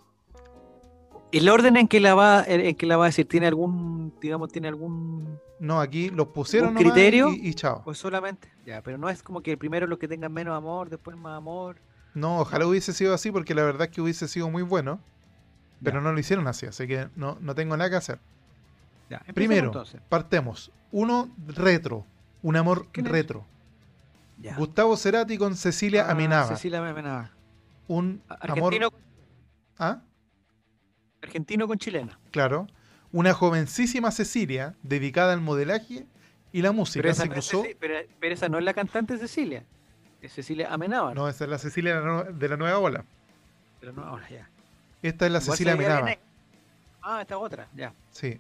El 1.32 1.48
orden 1.50 1.78
en 1.78 1.88
que 1.88 2.00
la 2.00 2.14
va, 2.16 2.44
en 2.46 2.76
que 2.76 2.86
la 2.86 2.98
va 2.98 3.06
a 3.06 3.08
decir, 3.08 3.28
¿tiene 3.28 3.48
algún, 3.48 4.14
digamos, 4.22 4.52
tiene 4.52 4.68
algún 4.68 5.40
No, 5.60 5.80
aquí 5.80 6.10
los 6.10 6.28
pusieron 6.28 6.70
¿Un 6.70 6.76
nomás 6.76 6.92
criterio? 6.94 7.30
y, 7.32 7.48
y 7.50 7.54
chao. 7.54 7.82
Pues 7.84 7.98
solamente, 7.98 8.50
ya, 8.66 8.82
pero 8.82 8.98
no 8.98 9.10
es 9.10 9.24
como 9.24 9.42
que 9.42 9.56
primero 9.58 9.88
los 9.88 9.98
que 10.00 10.08
tengan 10.08 10.34
menos 10.34 10.56
amor, 10.58 10.90
después 10.90 11.16
más 11.18 11.38
amor. 11.38 11.78
No, 12.14 12.40
ojalá 12.40 12.68
hubiese 12.68 12.92
sido 12.94 13.14
así 13.14 13.32
porque 13.32 13.56
la 13.56 13.64
verdad 13.64 13.84
es 13.84 13.90
que 13.90 14.02
hubiese 14.02 14.28
sido 14.28 14.50
muy 14.50 14.64
bueno, 14.64 15.00
pero 15.84 16.00
Ya. 16.00 16.04
no 16.04 16.12
lo 16.14 16.20
hicieron 16.20 16.48
así, 16.48 16.66
así 16.66 16.86
que 16.88 17.08
no, 17.16 17.38
no 17.40 17.56
tengo 17.56 17.78
nada 17.78 17.90
que 17.90 17.96
hacer. 17.96 18.20
Ya, 19.10 19.20
Primero, 19.34 19.68
entonces. 19.68 20.02
partemos. 20.10 20.72
Uno, 20.92 21.30
retro. 21.48 22.06
Un 22.44 22.56
amor 22.58 22.88
retro. 22.94 23.46
Ya. 24.40 24.56
Gustavo 24.56 24.98
Cerati 24.98 25.38
con 25.38 25.56
Cecilia 25.56 26.08
Ah. 26.10 26.46
Cecilia 26.48 26.80
Amenábar. 26.80 27.32
Un 27.88 28.22
Argentino, 28.28 28.88
amor... 28.88 29.00
¿Ah? 29.78 30.02
Argentino 31.32 31.68
con 31.68 31.78
chilena. 31.78 32.20
Claro. 32.32 32.68
Una 33.14 33.34
jovencísima 33.34 34.12
Cecilia 34.12 34.76
dedicada 34.84 35.34
al 35.34 35.42
modelaje 35.42 36.06
y 36.52 36.62
la 36.62 36.72
música. 36.72 37.02
Pero 37.02 37.12
esa, 37.12 37.24
Se 37.24 37.30
no 37.30 37.36
es 37.36 37.50
cruzó... 37.50 37.66
Pero, 37.80 37.96
pero 38.20 38.34
esa 38.34 38.50
no 38.50 38.58
es 38.58 38.64
la 38.66 38.74
cantante 38.74 39.18
Cecilia. 39.18 39.64
Es 40.22 40.34
Cecilia 40.34 40.72
Amenábar. 40.74 41.16
No, 41.16 41.28
esa 41.28 41.46
es 41.46 41.50
la 41.50 41.58
Cecilia 41.58 41.96
de 41.96 42.02
la 42.06 42.08
nue- 42.12 42.32
de 42.34 42.50
la 42.50 42.58
nueva 42.58 42.78
ola. 42.80 43.06
Ya. 44.30 44.50
Esta 45.02 45.26
es 45.26 45.32
la 45.32 45.40
Igual 45.40 45.58
Cecilia 45.58 45.74
Amenábar. 45.74 46.20
Ah, 47.02 47.22
esta 47.22 47.38
otra, 47.38 47.68
ya. 47.76 47.94
Sí. 48.12 48.38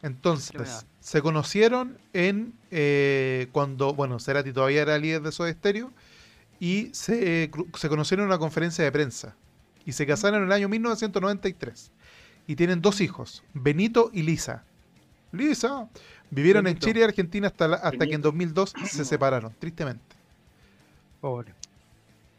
Entonces, 0.00 0.86
se 1.00 1.22
conocieron 1.22 1.98
en 2.12 2.54
eh, 2.70 3.48
cuando, 3.52 3.94
bueno, 3.94 4.18
Cerati 4.18 4.52
todavía 4.52 4.82
era 4.82 4.98
líder 4.98 5.22
de 5.22 5.30
Soda 5.30 5.52
Stereo 5.52 5.92
y 6.58 6.90
se, 6.92 7.50
cru- 7.50 7.76
se 7.76 7.88
conocieron 7.88 8.24
en 8.24 8.28
una 8.30 8.38
conferencia 8.38 8.82
de 8.82 8.90
prensa 8.90 9.36
y 9.84 9.92
se 9.92 10.06
casaron 10.06 10.40
en 10.40 10.46
el 10.46 10.52
año 10.52 10.68
1993 10.68 11.92
y 12.52 12.56
tienen 12.56 12.82
dos 12.82 13.00
hijos, 13.00 13.42
Benito 13.54 14.10
y 14.12 14.22
Lisa. 14.22 14.64
Lisa. 15.32 15.88
Vivieron 16.30 16.66
en. 16.66 16.78
Chile 16.78 17.00
y 17.00 17.02
Argentina 17.02 17.46
hasta, 17.46 17.66
la- 17.68 17.76
hasta 17.76 17.90
que 18.06 18.14
en 18.14 18.22
Benito. 18.22 18.28
2002 18.28 18.74
se 18.84 19.04
separaron, 19.04 19.54
tristemente. 19.58 20.02
Pobre. 21.20 21.54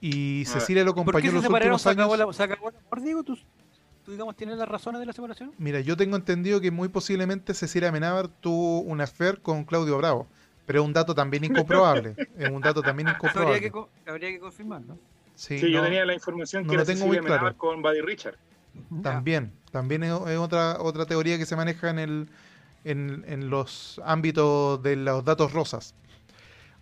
Y. 0.01 0.45
Cecilia 0.45 0.83
lo 0.83 0.93
¿Por 0.93 1.01
acompañó 1.01 1.21
qué 1.21 1.27
en 1.27 1.31
se 1.31 1.35
los 1.35 1.43
separaron? 1.43 1.65
últimos 1.73 1.81
¿Se 1.81 1.89
acabó, 1.89 2.13
años. 2.13 2.27
la, 2.27 2.33
se 2.33 2.43
acabó 2.43 2.69
el 2.69 2.75
amor, 2.75 3.01
Diego? 3.01 3.23
¿Tú, 3.23 3.37
tú, 4.05 4.11
digamos, 4.11 4.35
tienes 4.35 4.57
las 4.57 4.67
razones 4.67 4.99
de 4.99 5.05
la 5.07 5.13
separación? 5.13 5.51
Mira, 5.57 5.79
yo 5.79 5.95
tengo 5.97 6.15
entendido 6.15 6.59
que 6.61 6.71
muy 6.71 6.89
posiblemente 6.89 7.53
Cecilia 7.53 7.89
Amenábar 7.89 8.27
tuvo 8.27 8.81
un 8.81 9.01
affair 9.01 9.39
con 9.41 9.63
Claudio 9.63 9.97
Bravo, 9.97 10.27
pero 10.65 10.81
es 10.81 10.85
un 10.85 10.93
dato 10.93 11.15
también 11.15 11.43
incomprobable. 11.45 12.15
es 12.37 12.49
un 12.49 12.61
dato 12.61 12.81
también 12.83 13.07
Eso 13.07 13.17
habría 13.17 13.57
incomprobable. 13.57 13.71
que, 14.05 14.11
habría 14.11 14.29
que 14.29 14.39
confirmarlo. 14.39 14.97
Sí, 15.35 15.57
Sí, 15.59 15.71
yo 15.71 15.79
no, 15.79 15.85
tenía 15.85 16.05
la 16.05 16.13
información 16.13 16.63
no 16.63 16.69
que 16.69 16.75
lo 16.75 16.81
era 16.83 16.85
tengo 16.93 17.05
Cecilia 17.05 17.21
muy 17.21 17.27
claro. 17.27 17.57
Con 17.57 17.81
Buddy 17.81 18.01
Richard. 18.01 18.35
También, 19.01 19.51
también 19.71 20.03
es, 20.03 20.11
es 20.11 20.37
otra, 20.37 20.77
otra 20.81 21.05
teoría 21.05 21.37
que 21.37 21.45
se 21.45 21.55
maneja 21.55 21.89
en, 21.89 21.99
el, 21.99 22.29
en, 22.83 23.23
en 23.27 23.49
los 23.49 24.01
ámbitos 24.05 24.81
de 24.83 24.95
los 24.95 25.23
datos 25.23 25.51
rosas. 25.53 25.95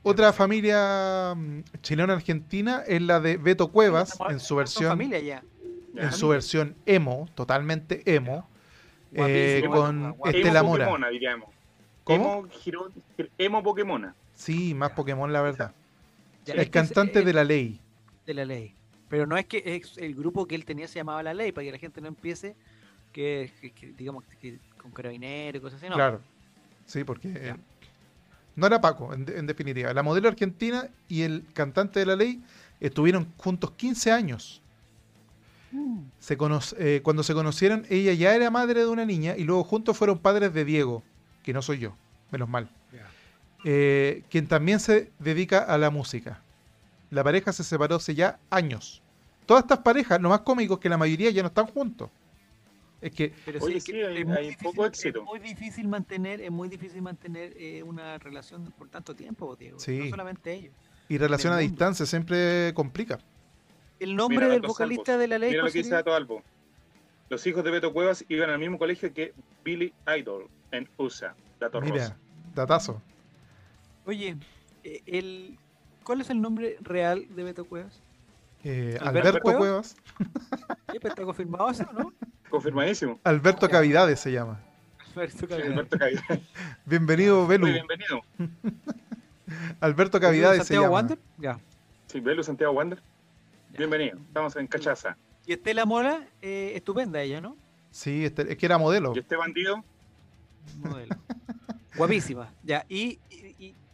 Otra 0.03 0.33
familia 0.33 1.33
mm, 1.35 1.59
chilena-argentina 1.81 2.83
es 2.87 3.01
la 3.01 3.19
de 3.19 3.37
Beto 3.37 3.67
Cuevas 3.71 4.17
en 4.29 4.39
su 4.39 4.55
versión 4.55 4.89
familia 4.89 5.19
ya. 5.19 5.43
Ya. 5.93 6.03
en 6.03 6.11
su 6.13 6.29
versión 6.29 6.75
emo, 6.85 7.27
totalmente 7.35 8.01
emo, 8.15 8.47
eh, 9.13 9.61
con. 9.69 10.15
Estela 10.25 10.59
Emo 10.61 10.69
Mora. 10.69 10.85
Pokémona, 10.85 11.09
diríamos. 11.09 11.49
¿Cómo? 12.05 12.31
Emo, 12.39 12.47
Giro- 12.49 12.89
emo 13.37 13.61
Pokémona. 13.61 14.15
Sí, 14.33 14.73
más 14.73 14.91
Pokémon, 14.91 15.31
la 15.31 15.41
verdad. 15.41 15.73
Ya, 16.45 16.53
El 16.53 16.61
es 16.61 16.69
que 16.69 16.79
es- 16.79 16.87
cantante 16.87 17.19
es 17.19 17.25
de 17.25 17.33
la 17.33 17.43
ley. 17.43 17.79
de 18.25 18.33
la 18.33 18.45
ley. 18.45 18.73
Pero 19.11 19.27
no 19.27 19.37
es 19.37 19.45
que 19.45 19.61
es 19.63 19.97
el 19.97 20.15
grupo 20.15 20.47
que 20.47 20.55
él 20.55 20.65
tenía 20.65 20.87
se 20.87 20.95
llamaba 20.95 21.21
La 21.21 21.33
Ley, 21.35 21.51
para 21.51 21.65
que 21.65 21.71
la 21.73 21.77
gente 21.77 22.01
no 22.01 22.07
empiece 22.07 22.55
que, 23.13 23.51
que- 23.61 23.71
que, 23.71 23.91
digamos 23.93 24.23
que 24.41 24.57
con 24.81 24.89
carabineros 24.91 25.59
y 25.59 25.61
cosas 25.61 25.77
así. 25.79 25.87
No. 25.89 25.95
Claro. 25.95 26.21
Sí, 26.87 27.03
porque 27.03 27.31
eh, 27.35 27.55
no 28.55 28.65
era 28.67 28.81
Paco, 28.81 29.13
en, 29.13 29.25
de- 29.25 29.37
en 29.37 29.45
definitiva. 29.45 29.93
La 29.93 30.01
modelo 30.01 30.27
argentina 30.29 30.87
y 31.07 31.21
el 31.21 31.45
cantante 31.53 31.99
de 31.99 32.05
la 32.07 32.15
ley 32.15 32.41
estuvieron 32.79 33.31
juntos 33.37 33.71
15 33.71 34.11
años. 34.11 34.61
Mm. 35.71 35.99
Se 36.19 36.37
cono- 36.37 36.59
eh, 36.79 37.01
cuando 37.03 37.23
se 37.23 37.33
conocieron, 37.33 37.85
ella 37.89 38.13
ya 38.13 38.33
era 38.35 38.49
madre 38.49 38.79
de 38.81 38.87
una 38.87 39.05
niña 39.05 39.35
y 39.37 39.43
luego 39.43 39.63
juntos 39.63 39.97
fueron 39.97 40.19
padres 40.19 40.53
de 40.53 40.65
Diego, 40.65 41.03
que 41.43 41.53
no 41.53 41.61
soy 41.61 41.79
yo, 41.79 41.95
menos 42.31 42.47
mal. 42.49 42.69
Eh, 43.63 44.23
quien 44.31 44.47
también 44.47 44.79
se 44.79 45.11
dedica 45.19 45.59
a 45.59 45.77
la 45.77 45.91
música. 45.91 46.41
La 47.11 47.23
pareja 47.23 47.53
se 47.53 47.63
separó 47.63 47.95
hace 47.97 48.15
ya 48.15 48.39
años. 48.49 49.01
Todas 49.45 49.63
estas 49.63 49.79
parejas, 49.79 50.19
lo 50.21 50.29
más 50.29 50.41
cómico 50.41 50.75
es 50.75 50.79
que 50.79 50.89
la 50.89 50.97
mayoría 50.97 51.29
ya 51.29 51.41
no 51.43 51.49
están 51.49 51.67
juntos. 51.67 52.09
Es 53.01 53.11
que 53.11 53.33
Pero 53.45 53.59
Oye, 53.63 53.77
es 53.77 53.83
sí, 53.83 53.91
que 53.91 54.05
hay- 54.05 54.17
es 54.21 54.25
muy 54.27 54.37
hay 54.37 54.47
difícil- 54.49 54.63
poco 54.63 54.85
éxito. 54.85 55.19
Es 55.19 55.25
muy 55.25 55.39
difícil 55.39 55.87
mantener, 55.87 56.39
es 56.41 56.51
muy 56.51 56.69
difícil 56.69 57.01
mantener 57.01 57.53
eh, 57.57 57.81
una 57.83 58.17
relación 58.19 58.71
por 58.77 58.87
tanto 58.89 59.15
tiempo, 59.15 59.55
Diego. 59.55 59.79
Sí. 59.79 59.97
No 59.99 60.09
solamente 60.09 60.53
ellos. 60.53 60.73
y 61.09 61.17
relación 61.17 61.51
a 61.51 61.57
distancia 61.57 62.05
siempre 62.05 62.73
complica. 62.73 63.19
El 63.99 64.15
nombre 64.15 64.37
Mira, 64.45 64.49
del 64.53 64.61
vocalista 64.61 65.17
de 65.17 65.27
la 65.27 65.37
ley. 65.37 65.49
Mira 65.49 65.61
lo 65.61 65.65
¿cuál 65.65 65.73
que 65.73 65.79
dice? 65.79 65.89
Dato 65.91 66.13
Albo. 66.13 66.41
Los 67.29 67.45
hijos 67.47 67.63
de 67.65 67.71
Beto 67.71 67.91
Cuevas 67.91 68.23
iban 68.29 68.49
al 68.49 68.59
mismo 68.59 68.77
colegio 68.77 69.13
que 69.13 69.33
Billy 69.65 69.93
Idol 70.17 70.47
en 70.71 70.87
USA. 70.97 71.35
Dato 71.59 71.81
Mira, 71.81 71.95
Rosa. 71.95 72.17
datazo. 72.55 73.01
Oye, 74.05 74.37
eh, 74.83 75.01
el, 75.05 75.57
¿cuál 76.03 76.21
es 76.21 76.29
el 76.29 76.41
nombre 76.41 76.77
real 76.81 77.25
de 77.35 77.43
Beto 77.43 77.65
Cuevas? 77.65 77.99
Eh, 78.63 78.97
¿Alberto 79.01 79.29
Alberto 79.29 79.57
Cuevas? 79.57 79.95
Sí, 80.19 80.97
pero 81.01 81.09
está 81.09 81.23
confirmado 81.23 81.69
eso, 81.69 81.85
¿no? 81.93 82.13
Confirmadísimo. 82.49 83.19
Alberto 83.23 83.65
Ya. 83.67 83.71
Cavidades 83.71 84.19
se 84.19 84.31
llama. 84.31 84.59
Alberto 85.15 85.47
Cabrera. 85.47 85.71
Alberto 85.73 85.97
Cavidad. 85.97 86.39
Bienvenido, 86.85 87.47
Belu. 87.47 87.65
Muy 87.67 87.73
bienvenido. 87.73 88.21
Alberto 89.79 90.19
Cavidades 90.19 90.59
se 90.59 90.65
Santiago 90.65 90.83
llama. 90.85 90.93
Wander? 90.95 91.19
Ya. 91.37 91.59
Sí, 92.07 92.19
Belu 92.19 92.43
Santiago 92.43 92.73
Wander. 92.73 92.99
Ya. 93.71 93.77
Bienvenido. 93.79 94.17
Estamos 94.17 94.55
en 94.55 94.67
Cachaza. 94.67 95.17
Y 95.45 95.53
Estela 95.53 95.85
Mora, 95.85 96.27
eh, 96.41 96.73
estupenda 96.75 97.21
ella, 97.21 97.41
¿no? 97.41 97.57
Sí, 97.89 98.25
este- 98.25 98.51
es 98.51 98.57
que 98.57 98.65
era 98.65 98.77
modelo. 98.77 99.13
Y 99.15 99.19
este 99.19 99.35
bandido, 99.35 99.83
Modelo. 100.77 101.15
Guapísima. 101.95 102.49
Ya, 102.63 102.85
y 102.87 103.19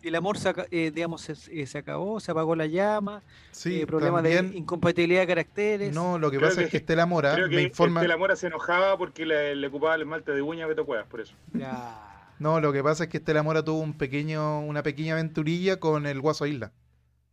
el 0.07 0.15
amor, 0.15 0.37
se, 0.37 0.49
aca- 0.49 0.65
eh, 0.71 0.91
digamos, 0.93 1.21
se, 1.21 1.33
eh, 1.51 1.65
se 1.67 1.77
acabó, 1.77 2.19
se 2.19 2.31
apagó 2.31 2.55
la 2.55 2.65
llama, 2.65 3.21
Sí, 3.51 3.81
eh, 3.81 3.87
problemas 3.87 4.23
también. 4.23 4.51
de 4.51 4.57
incompatibilidad 4.57 5.21
de 5.21 5.27
caracteres. 5.27 5.93
No, 5.93 6.17
lo 6.19 6.29
que 6.31 6.37
Creo 6.37 6.49
pasa 6.49 6.61
es 6.63 6.69
que- 6.69 6.77
Estela 6.77 7.05
Mora 7.05 7.33
creo 7.33 7.47
me 7.47 7.55
que 7.55 7.61
informa. 7.63 8.01
Estela 8.01 8.17
Mora 8.17 8.35
se 8.35 8.47
enojaba 8.47 8.97
porque 8.97 9.25
le, 9.25 9.55
le 9.55 9.67
ocupaba 9.67 9.95
el 9.95 10.01
esmalte 10.01 10.31
de 10.31 10.41
uña 10.41 10.65
a 10.65 10.67
Beto 10.67 10.85
Cuevas, 10.85 11.07
por 11.07 11.21
eso. 11.21 11.33
Ya. 11.53 12.33
No, 12.39 12.59
lo 12.59 12.71
que 12.71 12.83
pasa 12.83 13.05
es 13.05 13.09
que 13.09 13.17
Estela 13.17 13.41
Mora 13.43 13.63
tuvo 13.63 13.79
un 13.79 13.93
pequeño, 13.97 14.59
una 14.61 14.83
pequeña 14.83 15.13
aventurilla 15.13 15.79
con 15.79 16.05
el 16.05 16.21
Guaso 16.21 16.45
Isla. 16.45 16.71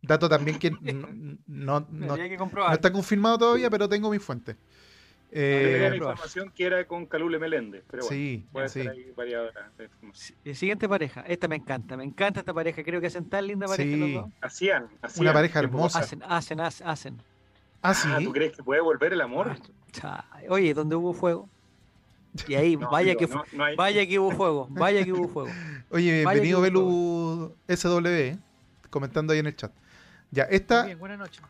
Dato 0.01 0.29
también 0.29 0.59
que 0.59 0.71
no, 0.81 1.09
no- 1.47 1.87
no- 1.89 2.15
que 2.15 2.29
no 2.29 2.37
comprobar. 2.37 2.73
está 2.73 2.91
confirmado 2.91 3.37
todavía, 3.37 3.69
pero 3.69 3.87
tengo 3.89 4.09
mi 4.09 4.19
fuente. 4.19 4.55
Eh, 5.31 5.87
la 5.89 5.95
información 5.95 6.51
que 6.55 6.65
era 6.65 6.85
con 6.87 7.05
Calule 7.07 7.39
Meléndez, 7.39 7.83
pero 7.89 8.03
bueno, 8.03 8.15
sí, 8.15 8.45
puede 8.51 8.69
sí. 8.69 8.83
ser 8.83 8.91
ahí 8.91 9.11
variadora 9.15 9.69
de 9.77 9.83
información. 9.85 10.37
Sí, 10.43 10.49
eh, 10.49 10.55
Siguiente 10.55 10.87
pareja. 10.87 11.21
Esta 11.27 11.47
me 11.47 11.55
encanta. 11.57 11.97
Me 11.97 12.03
encanta 12.05 12.39
esta 12.39 12.53
pareja. 12.53 12.83
Creo 12.83 13.01
que 13.01 13.07
hacen 13.07 13.29
tan 13.29 13.45
linda 13.47 13.67
pareja 13.67 13.97
los 13.97 14.07
Sí. 14.07 14.13
dos. 14.13 14.25
Hacían, 14.41 14.87
hacían. 15.01 15.21
Una 15.25 15.33
pareja 15.33 15.59
hermosa. 15.59 15.99
Hacen, 15.99 16.23
hacen, 16.23 16.59
hacen, 16.61 16.87
hacen. 16.87 17.21
Ah, 17.81 17.93
sí. 17.93 18.07
Ah, 18.11 18.19
¿tú 18.23 18.31
crees 18.31 18.55
que 18.55 18.63
puede 18.63 18.81
volver 18.81 19.13
el 19.13 19.21
amor? 19.21 19.57
Cha- 19.91 20.25
Oye, 20.49 20.73
donde 20.73 20.95
hubo 20.95 21.13
fuego. 21.13 21.49
Y 22.47 22.55
ahí, 22.55 22.75
No, 22.77 22.89
vaya, 22.89 23.13
amigo, 23.13 23.27
que, 23.29 23.35
no, 23.35 23.43
no 23.53 23.63
hay- 23.65 23.75
vaya 23.75 24.07
que 24.07 24.19
hubo 24.19 24.31
fuego. 24.31 24.67
Vaya 24.71 25.03
que 25.03 25.11
hubo 25.13 25.27
fuego. 25.27 25.49
Oye, 25.89 26.11
bienvenido 26.23 26.61
Belu 26.61 27.55
SW, 27.67 28.07
eh, 28.07 28.37
comentando 28.89 29.33
ahí 29.33 29.39
en 29.39 29.47
el 29.47 29.55
chat. 29.55 29.71
Ya, 30.31 30.43
esta, 30.43 30.83
bien, 30.85 30.99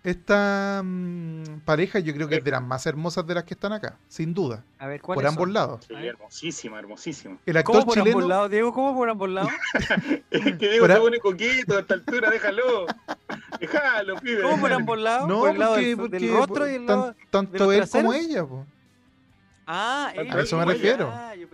esta 0.04 0.82
mm, 0.84 1.60
pareja 1.66 2.00
yo 2.00 2.14
creo 2.14 2.28
que 2.28 2.36
es 2.36 2.44
de 2.44 2.52
las 2.52 2.62
más 2.62 2.86
hermosas 2.86 3.26
de 3.26 3.34
las 3.34 3.44
que 3.44 3.54
están 3.56 3.74
acá, 3.74 4.00
sin 4.08 4.34
duda, 4.34 4.64
A 4.78 4.88
ver, 4.88 5.02
¿cuál 5.02 5.16
por 5.16 5.26
ambos 5.26 5.50
lados. 5.50 5.86
Sí, 5.88 5.94
hermosísima, 5.96 6.80
hermosísima. 6.80 7.40
El 7.46 7.64
¿Cómo 7.64 7.80
actor 7.80 7.86
por 7.96 8.00
ambos 8.00 8.12
chileno, 8.14 8.28
lados, 8.28 8.52
Diego? 8.52 8.74
¿Cómo 8.74 8.96
por 8.96 9.10
ambos 9.10 9.30
lados? 9.30 9.52
Es 10.30 10.44
que 10.58 10.70
Diego 10.70 10.82
Por 10.82 10.92
a- 10.92 10.96
se 10.96 11.02
pone 11.02 11.20
coquito 11.20 11.78
a 11.78 11.80
esta 11.80 11.94
altura, 11.96 12.30
déjalo. 12.30 12.88
Déjalo, 13.60 14.20
pibe. 14.20 14.42
¿Cómo 14.44 14.60
por 14.62 14.74
ambos 14.74 15.00
lados? 15.00 15.28
no, 15.30 15.40
por 15.40 15.50
el 15.50 15.60
lado 15.60 15.74
porque, 15.74 15.88
del, 15.88 15.98
porque 15.98 16.20
del 16.20 16.34
rostro 16.34 16.70
y 16.70 16.76
el 16.76 16.86
tan- 16.86 17.00
lado... 17.00 17.16
tanto 17.32 17.72
él 17.72 17.90
como 17.90 18.12
traseros? 18.12 18.16
ella, 18.16 18.46
po. 18.46 18.68
Ah, 19.66 20.12
A 20.16 20.22
él, 20.22 20.40
eso 20.40 20.58
me 20.58 20.66
refiero. 20.66 21.10
Ah, 21.12 21.36
yo, 21.36 21.48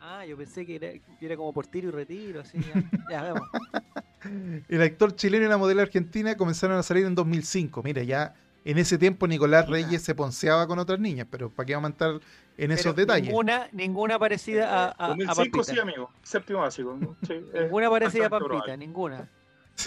ah, 0.00 0.26
yo 0.26 0.36
pensé 0.36 0.66
que 0.66 0.76
era, 0.76 0.88
que 0.92 1.26
era 1.26 1.36
como 1.36 1.52
por 1.54 1.66
tiro 1.66 1.88
y 1.88 1.92
retiro, 1.92 2.40
así. 2.40 2.58
Ya, 2.58 2.82
ya 3.10 3.22
vemos. 3.22 3.48
El 4.68 4.82
actor 4.82 5.14
chileno 5.16 5.46
y 5.46 5.48
la 5.48 5.56
modelo 5.58 5.82
argentina 5.82 6.36
comenzaron 6.36 6.76
a 6.78 6.82
salir 6.82 7.06
en 7.06 7.14
2005. 7.14 7.82
Mira, 7.82 8.02
ya 8.02 8.34
en 8.64 8.78
ese 8.78 8.98
tiempo 8.98 9.26
Nicolás 9.26 9.66
Mira. 9.68 9.84
Reyes 9.86 10.02
se 10.02 10.14
ponceaba 10.14 10.66
con 10.66 10.78
otras 10.78 11.00
niñas, 11.00 11.26
pero 11.30 11.50
¿para 11.50 11.66
qué 11.66 11.74
vamos 11.74 11.88
a 11.88 11.92
entrar 11.92 12.20
en 12.58 12.70
esos 12.72 12.92
Pero 12.94 13.06
detalles? 13.06 13.26
Ninguna, 13.28 13.68
ninguna 13.72 14.18
parecida 14.18 14.68
a, 14.68 14.84
a, 14.88 15.04
a 15.06 15.08
2005 15.08 15.34
Pampita. 15.36 15.64
sí, 15.74 15.78
amigo. 15.80 16.10
Séptimo 16.22 16.58
básico. 16.60 16.98
Sí, 17.26 17.40
Ninguna 17.54 17.88
parecida 17.90 18.26
a 18.26 18.30
Pampita, 18.30 18.48
probable. 18.48 18.76
ninguna. 18.76 19.28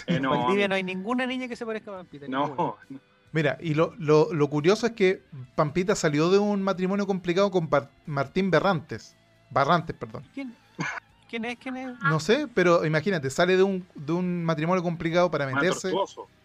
Eh, 0.08 0.16
En 0.16 0.22
no, 0.22 0.30
Valdivia 0.30 0.66
no 0.66 0.74
hay 0.74 0.82
ninguna 0.82 1.24
niña 1.24 1.46
que 1.46 1.54
se 1.54 1.64
parezca 1.64 1.92
a 1.92 1.96
Pampita. 1.98 2.26
ninguna. 2.26 2.48
no, 2.56 2.76
Mira, 3.30 3.58
y 3.60 3.74
lo, 3.74 3.94
lo- 3.98 4.32
lo 4.32 4.50
curioso 4.50 4.86
es 4.86 4.92
que 4.92 5.22
Pampita 5.54 5.94
salió 5.94 6.30
de 6.30 6.38
un 6.38 6.62
matrimonio 6.62 7.06
complicado 7.06 7.50
con 7.52 7.68
Martín 8.06 8.50
Berrantes. 8.50 9.16
Barrantes, 9.50 9.94
perdón. 9.94 10.24
¿Quién, 10.34 10.52
¿Quién 11.34 11.44
es? 11.46 11.58
¿Quién 11.58 11.76
es? 11.76 11.98
No 12.04 12.20
sé, 12.20 12.46
pero 12.54 12.86
imagínate, 12.86 13.28
sale 13.28 13.56
de 13.56 13.64
un, 13.64 13.84
de 13.96 14.12
un 14.12 14.44
matrimonio 14.44 14.84
complicado 14.84 15.32
para 15.32 15.46
meterse 15.46 15.90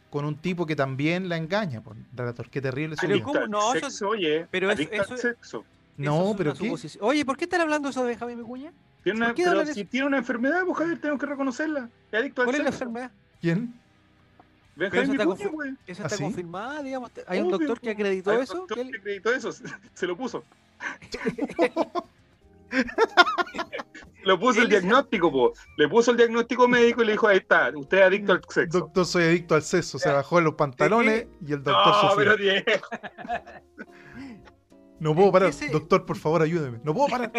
con 0.10 0.26
un 0.26 0.36
tipo 0.36 0.66
que 0.66 0.76
también 0.76 1.30
la 1.30 1.38
engaña. 1.38 1.82
Por, 1.82 1.96
relator, 2.16 2.50
qué 2.50 2.60
terrible 2.60 2.96
su 2.96 3.02
Pero 3.02 3.14
vida. 3.14 3.24
¿cómo? 3.24 3.48
No, 3.48 3.70
al 3.70 3.78
eso- 3.78 3.90
sexo, 3.92 4.10
oye, 4.10 4.48
pero 4.50 4.72
eso- 4.72 4.78
adicta 4.82 4.96
eso- 5.04 5.18
sexo. 5.18 5.60
Eso 5.60 5.66
No, 5.98 6.32
es 6.32 6.38
pero 6.38 6.54
¿qué? 6.56 6.74
Oye, 7.02 7.24
¿por 7.24 7.38
qué 7.38 7.44
están 7.44 7.62
hablando 7.62 7.90
eso 7.90 8.04
de 8.04 8.18
Javi 8.18 8.36
Micuña? 8.36 8.74
Tiene 9.04 9.20
¿Por 9.20 9.28
una, 9.28 9.36
pero 9.36 9.66
si 9.74 9.82
eso? 9.82 9.90
tiene 9.92 10.08
una 10.08 10.18
enfermedad, 10.18 10.64
pues 10.66 10.78
Javier, 10.80 11.00
tenemos 11.00 11.20
que 11.20 11.26
reconocerla. 11.28 11.88
Es 12.12 12.20
adicto 12.20 12.42
al 12.42 12.46
¿Cuál 12.48 12.56
es 12.56 12.64
la 12.64 12.72
sexo. 12.72 12.84
enfermedad? 12.86 13.12
¿Quién? 13.42 13.74
Jaime 14.76 15.14
eso 15.16 15.34
está 15.34 15.50
güey. 15.50 15.70
Eso 15.86 16.02
¿Ah, 16.02 16.06
está 16.08 16.18
sí? 16.18 16.24
confirmada, 16.24 16.82
digamos. 16.82 17.12
Hay 17.28 17.42
un 17.42 17.52
doctor 17.52 17.80
que 17.80 17.92
acreditó 17.92 18.32
Hay 18.32 18.38
un 18.38 18.44
eso. 18.44 18.56
doctor 18.56 18.76
que 18.78 18.82
él- 18.82 18.92
que 18.92 18.98
acreditó 18.98 19.32
eso, 19.36 19.52
se- 19.52 19.64
se 19.94 20.08
lo 20.08 20.18
puso. 20.18 20.44
lo 24.24 24.40
puso 24.40 24.62
el 24.62 24.70
diagnóstico, 24.70 25.32
po. 25.32 25.54
Le 25.78 25.88
puso 25.88 26.12
el 26.12 26.18
diagnóstico 26.18 26.68
médico 26.68 27.02
y 27.02 27.06
le 27.06 27.12
dijo, 27.14 27.28
ahí 27.28 27.38
está, 27.38 27.72
usted 27.76 28.00
es 28.00 28.04
adicto 28.04 28.34
al 28.34 28.42
sexo. 28.48 28.80
Doctor, 28.80 29.06
soy 29.06 29.24
adicto 29.24 29.56
al 29.56 29.64
sexo. 29.64 30.00
Se 30.00 30.12
bajó 30.12 30.42
los 30.42 30.56
pantalones 30.56 31.28
y 31.46 31.54
el 31.54 31.64
doctor 31.64 31.88
no, 31.88 32.10
sufrió. 32.10 32.16
pero 32.18 32.38
Diego. 32.38 32.64
No 35.00 35.16
puedo 35.16 35.32
parar. 35.32 35.54
Doctor, 35.72 36.06
por 36.06 36.18
favor, 36.18 36.42
ayúdeme. 36.42 36.82
No 36.84 36.94
puedo 36.94 37.08
parar. 37.08 37.32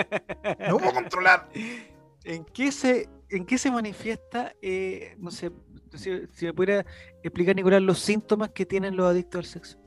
No 0.67 0.79
puedo 0.79 0.95
controlar. 0.95 1.47
¿En 2.25 2.45
qué 2.45 2.73
se, 2.73 3.09
en 3.29 3.47
qué 3.47 3.59
se 3.59 3.71
manifiesta, 3.71 4.55
eh, 4.61 5.15
no 5.19 5.31
sé, 5.31 5.51
si, 5.95 6.27
si 6.33 6.47
me 6.47 6.53
pudiera 6.53 6.85
explicar, 7.23 7.57
Nicolás, 7.57 7.83
los 7.83 7.99
síntomas 7.99 8.51
que 8.51 8.67
tienen 8.67 8.97
los 8.97 9.07
adictos 9.07 9.39
al 9.41 9.45
sexo? 9.45 9.80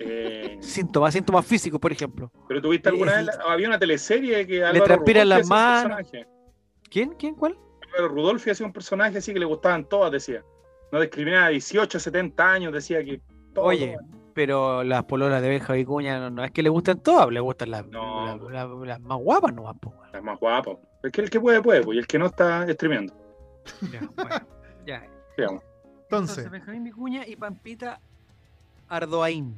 Eh, 0.00 0.58
Síntomas, 0.60 1.12
síntomas 1.14 1.44
físicos, 1.46 1.80
por 1.80 1.90
ejemplo. 1.92 2.30
pero 2.46 2.60
tuviste 2.62 2.88
alguna 2.88 3.20
Es- 3.20 3.26
vez, 3.26 3.38
había 3.46 3.68
una 3.68 3.78
teleserie 3.78 4.46
que 4.46 4.64
Álvaro 4.64 4.84
transpiran 4.84 5.28
las 5.28 5.46
manos. 5.48 5.96
personaje. 5.96 6.26
¿Quién? 6.90 7.14
¿Quién? 7.18 7.34
¿Cuál? 7.34 7.58
Álvaro 7.86 8.08
Rudolfi 8.14 8.50
hacía 8.50 8.66
un 8.66 8.72
personaje 8.72 9.18
así 9.18 9.32
que 9.32 9.38
le 9.40 9.44
gustaban 9.46 9.84
todas, 9.88 10.12
decía. 10.12 10.42
No 10.92 11.00
discriminaba 11.00 11.46
a 11.46 11.50
18, 11.50 11.98
70 12.00 12.50
años, 12.52 12.72
decía 12.72 13.04
que 13.04 13.20
todo, 13.54 13.64
Oye, 13.66 13.96
todo. 13.98 14.06
pero 14.34 14.84
las 14.84 15.04
pololas 15.04 15.42
de 15.42 15.48
Benja 15.48 15.72
Vicuña 15.74 16.18
no, 16.18 16.30
no 16.30 16.44
es 16.44 16.50
que 16.52 16.62
le 16.62 16.68
gusten 16.70 17.00
todas, 17.00 17.28
le 17.30 17.40
gustan 17.40 17.70
las, 17.72 17.86
No. 17.88 18.24
las, 18.38 18.40
las- 18.52 18.86
las 18.86 19.00
más 19.00 19.18
guapas 19.18 19.52
nomás. 19.54 19.76
po, 19.80 19.90
weón. 19.90 20.12
las 20.12 20.22
más 20.22 20.38
guapas. 20.38 20.76
Es 21.02 21.12
que 21.12 21.20
el 21.22 21.30
que 21.30 21.40
puede, 21.40 21.60
puede, 21.62 21.82
pues, 21.82 21.96
y 21.96 21.98
el 21.98 22.06
que 22.06 22.18
no 22.18 22.26
está 22.26 22.66
streameando. 22.72 23.14
Ya, 23.92 24.00
bueno, 24.16 24.46
ya. 24.86 25.02
Digamos. 25.36 25.62
Entonces, 26.04 26.50
Benjamín 26.50 26.84
Vicuña 26.84 27.26
y 27.26 27.36
Pampita 27.36 28.00
Ardoaín. 28.88 29.54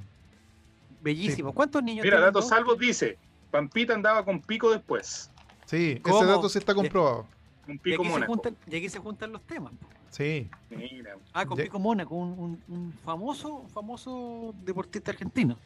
Bellísimo. 1.01 1.53
¿Cuántos 1.53 1.83
niños 1.83 2.05
Mira, 2.05 2.21
Datos? 2.21 2.49
Salvos 2.49 2.79
dice, 2.79 3.17
Pampita 3.51 3.95
andaba 3.95 4.25
con 4.25 4.41
pico 4.41 4.71
después. 4.71 5.31
sí, 5.65 6.01
ese 6.05 6.25
dato 6.27 6.49
sí 6.49 6.59
está 6.59 6.75
comprobado. 6.75 7.27
Un 7.69 7.75
Y 7.75 7.79
pico 7.79 8.03
aquí, 8.03 8.05
se 8.09 8.11
mónaco. 8.11 8.33
juntan, 8.33 8.57
y 8.67 8.77
aquí 8.77 8.89
se 8.89 8.99
juntan 8.99 9.33
los 9.33 9.43
temas. 9.43 9.73
Sí. 10.11 10.51
Mira, 10.71 11.17
Ah, 11.33 11.47
con 11.47 11.57
Ya. 11.57 11.65
Pico 11.65 11.79
Mónaco, 11.79 12.15
un, 12.17 12.31
un- 12.39 12.63
un 12.75 12.93
famoso, 13.05 13.55
un 13.55 13.71
famoso 13.71 14.53
deportista 14.65 15.13
argentino, 15.13 15.57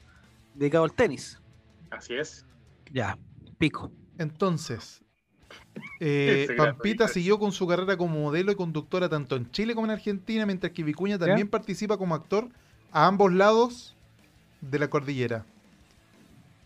dedicado 0.54 0.84
al 0.84 0.92
tenis. 0.92 1.40
así 1.90 2.14
es. 2.14 2.44
Ya, 2.92 3.16
Pico. 3.56 3.90
Entonces, 4.18 5.02
eh, 6.00 6.46
Pampita 6.56 7.08
siguió 7.08 7.38
con 7.38 7.52
su 7.52 7.66
carrera 7.66 7.96
como 7.96 8.20
modelo 8.20 8.52
y 8.52 8.54
conductora 8.54 9.08
tanto 9.08 9.36
en 9.36 9.50
Chile 9.50 9.74
como 9.74 9.86
en 9.86 9.92
Argentina, 9.92 10.44
mientras 10.44 10.72
que 10.72 10.82
Vicuña 10.82 11.18
también 11.18 11.48
participa 11.48 11.96
como 11.96 12.14
actor 12.14 12.48
a 12.92 13.06
ambos 13.06 13.32
lados 13.32 13.93
de 14.70 14.78
la 14.78 14.88
cordillera. 14.88 15.44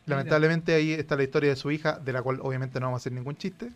Lamentablemente 0.06 0.74
ahí 0.74 0.92
está 0.92 1.16
la 1.16 1.24
historia 1.24 1.50
de 1.50 1.56
su 1.56 1.70
hija, 1.70 1.98
de 1.98 2.12
la 2.12 2.22
cual 2.22 2.38
obviamente 2.42 2.80
no 2.80 2.86
vamos 2.86 3.00
a 3.00 3.02
hacer 3.02 3.12
ningún 3.12 3.36
chiste. 3.36 3.70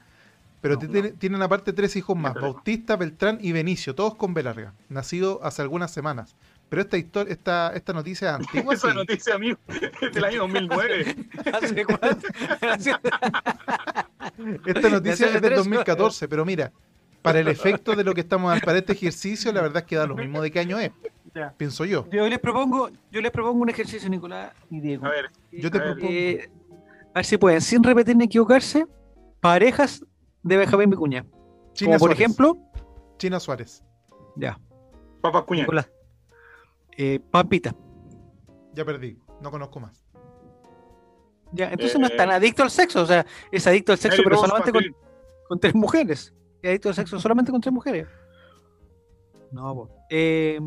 Pero 0.63 0.77
No, 0.77 0.89
no. 1.03 1.11
tienen 1.19 1.43
aparte 1.43 1.73
tres 1.73 1.95
hijos 1.97 2.17
más. 2.17 2.35
Bautista, 2.35 2.97
Beltrán 2.97 3.39
y 3.41 3.53
Benicio, 3.53 3.95
todos 3.95 4.15
con 4.15 4.33
B 4.33 4.43
larga, 4.43 4.73
nacido 4.89 5.41
hace 5.43 5.61
algunas 5.63 5.91
semanas. 5.91 6.35
Pero 6.69 6.81
esta 6.83 6.97
historia, 6.97 7.33
esta, 7.33 7.73
esta 7.75 7.93
noticia 7.93 8.31
es 8.31 8.35
antigua, 8.47 8.73
Esa 8.75 8.91
sí. 8.91 8.95
noticia, 8.95 9.35
amigo, 9.35 9.59
es 9.69 10.13
del 10.15 10.25
año 10.25 10.39
2009. 10.43 11.17
¿Hace 11.53 11.85
cuánto? 11.85 12.27
Esta 14.67 14.89
noticia 14.89 15.27
es 15.27 15.33
del 15.35 15.43
tres 15.43 15.57
2014, 15.59 16.29
pero 16.29 16.45
mira, 16.45 16.73
para 17.23 17.39
el 17.41 17.49
efecto 17.49 17.95
de 17.95 18.05
lo 18.05 18.15
que 18.15 18.21
estamos 18.21 18.61
para 18.61 18.79
este 18.79 18.93
ejercicio, 18.93 19.53
la 19.53 19.63
verdad 19.63 19.79
es 19.79 19.85
que 19.85 19.97
da 19.97 20.07
lo 20.07 20.17
mismo 20.17 20.43
de 20.43 20.51
qué 20.51 20.61
año 20.61 20.79
es, 20.79 20.91
Ya. 21.35 21.55
pienso 21.57 21.85
yo. 21.85 22.07
Yo 22.11 22.29
les 22.29 22.39
propongo, 22.39 22.91
yo 23.11 23.21
les 23.21 23.31
propongo 23.31 23.63
un 23.63 23.69
ejercicio, 23.71 24.09
Nicolás 24.11 24.53
y 24.71 24.81
Diego. 24.81 25.07
A 25.07 25.11
ver, 25.11 25.31
Yo 25.53 25.71
te 25.71 25.79
A 25.79 25.81
ver. 25.81 25.93
propongo. 25.93 26.13
Eh, 26.13 26.51
a 27.15 27.19
ver 27.19 27.25
si 27.25 27.37
pueden, 27.39 27.61
sin 27.61 27.83
repetir 27.83 28.17
ni 28.17 28.25
equivocarse, 28.25 28.87
parejas 29.41 30.05
de 30.43 30.57
Benjamín 30.57 30.91
Vicuña. 30.91 31.25
China 31.75 31.93
Como 31.97 31.99
por 32.01 32.09
Suárez. 32.11 32.21
ejemplo, 32.21 32.59
China 33.19 33.41
Suárez. 33.41 33.83
ya, 34.37 34.59
Papas 35.21 35.45
Cuña. 35.45 35.63
Nicolás. 35.63 35.89
Eh, 36.99 37.21
Pampita. 37.31 37.75
Ya 38.75 38.85
perdí, 38.85 39.19
no 39.41 39.51
conozco 39.51 39.81
más. 39.81 40.05
Ya, 41.53 41.71
entonces 41.71 41.99
no 41.99 42.07
es 42.07 42.17
tan 42.17 42.31
Eh, 42.31 42.35
adicto 42.35 42.63
al 42.63 42.71
sexo, 42.71 43.03
o 43.03 43.07
sea, 43.07 43.25
es 43.51 43.67
adicto 43.67 43.93
al 43.93 43.99
sexo, 43.99 44.23
pero 44.25 44.37
solamente 44.39 44.73
con, 44.73 44.83
con 45.49 45.61
tres 45.61 45.75
mujeres. 45.75 46.35
Es 46.63 46.71
adicto 46.71 46.89
al 46.91 46.95
sexo 46.95 47.19
solamente 47.19 47.51
con 47.51 47.61
tres 47.61 47.73
mujeres. 47.73 48.07
No, 49.51 49.75
po. 49.75 49.91
Eh, 50.09 50.59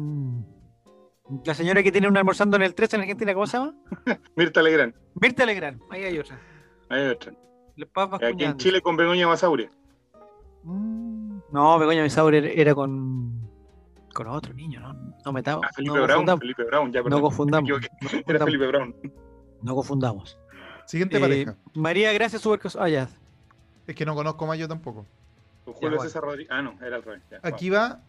la 1.45 1.53
señora 1.53 1.81
que 1.81 1.91
tiene 1.91 2.07
un 2.07 2.17
almorzando 2.17 2.57
en 2.57 2.63
el 2.63 2.75
3 2.75 2.93
en 2.95 3.01
Argentina, 3.01 3.33
¿cómo 3.33 3.47
se 3.47 3.57
llama? 3.57 3.73
Mirta 4.35 4.61
Legrand. 4.61 4.93
Mirta 5.15 5.45
Legrand, 5.45 5.81
ahí 5.89 6.03
hay 6.03 6.19
otra. 6.19 6.39
Ahí 6.89 7.01
hay 7.01 7.07
otra. 7.09 7.33
Papas 7.93 8.21
Aquí 8.23 8.43
en. 8.43 8.57
Chile 8.57 8.81
con 8.81 8.95
Begoña 8.95 9.27
Basauri. 9.27 9.67
Mm, 10.63 11.39
No, 11.51 11.77
Begoña 11.79 12.03
Misaur 12.03 12.33
era, 12.35 12.47
era 12.49 12.73
con 12.75 13.49
con 14.13 14.27
otro 14.27 14.53
niño, 14.53 14.79
¿no? 14.79 14.93
No 15.25 15.33
metamos. 15.33 15.65
Ah, 15.67 15.71
Felipe 15.75 15.93
no 15.97 16.03
Brown. 16.03 16.07
confundamos. 16.25 16.39
Felipe 16.39 16.63
Brown, 16.63 16.91
ya, 16.93 17.01
No 17.03 17.21
confundamos. 17.21 17.69
No 17.69 17.75
Era 17.75 17.89
confundamos. 17.89 18.45
Felipe 18.45 18.67
Brown. 18.67 18.95
No 19.61 19.75
confundamos. 19.75 20.39
Siguiente 20.85 21.17
Eh, 21.17 21.19
pareja. 21.19 21.57
María 21.73 22.13
Gracia 22.13 22.39
Supercos. 22.39 22.77
Ah, 22.79 22.87
ya. 22.87 23.09
Es 23.87 23.93
que 23.95 24.05
no 24.05 24.15
conozco 24.15 24.47
más 24.47 24.57
yo 24.57 24.67
tampoco. 24.69 25.05
Julio. 25.73 26.01
César 26.01 26.23
Rodríguez. 26.23 26.51
Ah, 26.51 26.61
no, 26.61 26.77
era 26.81 26.97
el 26.97 27.03
rey. 27.03 27.19
ya, 27.31 27.39
Aquí 27.43 27.69
va 27.69 28.01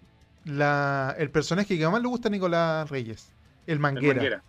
la, 0.45 1.15
el 1.19 1.31
personaje 1.31 1.77
que 1.79 1.89
más 1.89 2.01
le 2.01 2.09
gusta 2.09 2.29
a 2.29 2.31
Nicolás 2.31 2.89
Reyes, 2.91 3.33
el 3.67 3.79
Manguera. 3.79 4.43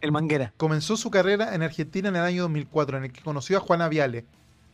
El 0.00 0.12
Manguera. 0.12 0.52
Comenzó 0.56 0.96
su 0.96 1.10
carrera 1.10 1.54
en 1.54 1.62
Argentina 1.62 2.08
en 2.08 2.16
el 2.16 2.22
año 2.22 2.42
2004, 2.42 2.98
en 2.98 3.04
el 3.04 3.12
que 3.12 3.20
conoció 3.20 3.58
a 3.58 3.60
Juana 3.60 3.88
Viale. 3.88 4.24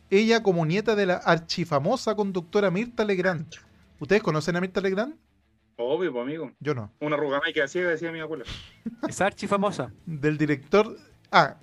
Ella 0.09 0.41
como 0.41 0.65
nieta 0.65 0.95
de 0.95 1.05
la 1.05 1.15
archifamosa 1.15 2.15
conductora 2.15 2.71
Mirta 2.71 3.03
Legrand. 3.03 3.45
¿Ustedes 3.99 4.23
conocen 4.23 4.55
a 4.55 4.61
Mirta 4.61 4.79
Legrand? 4.79 5.15
Obvio, 5.75 6.11
pues, 6.13 6.23
amigo. 6.23 6.51
Yo 6.59 6.73
no. 6.73 6.91
Una 7.01 7.17
rugamaica 7.17 7.67
ciega, 7.67 7.89
decía 7.89 8.11
mi 8.11 8.19
abuela. 8.19 8.45
Es 9.07 9.19
archi 9.21 9.47
famosa. 9.47 9.91
Del 10.05 10.37
director... 10.37 10.97
Ah, 11.31 11.57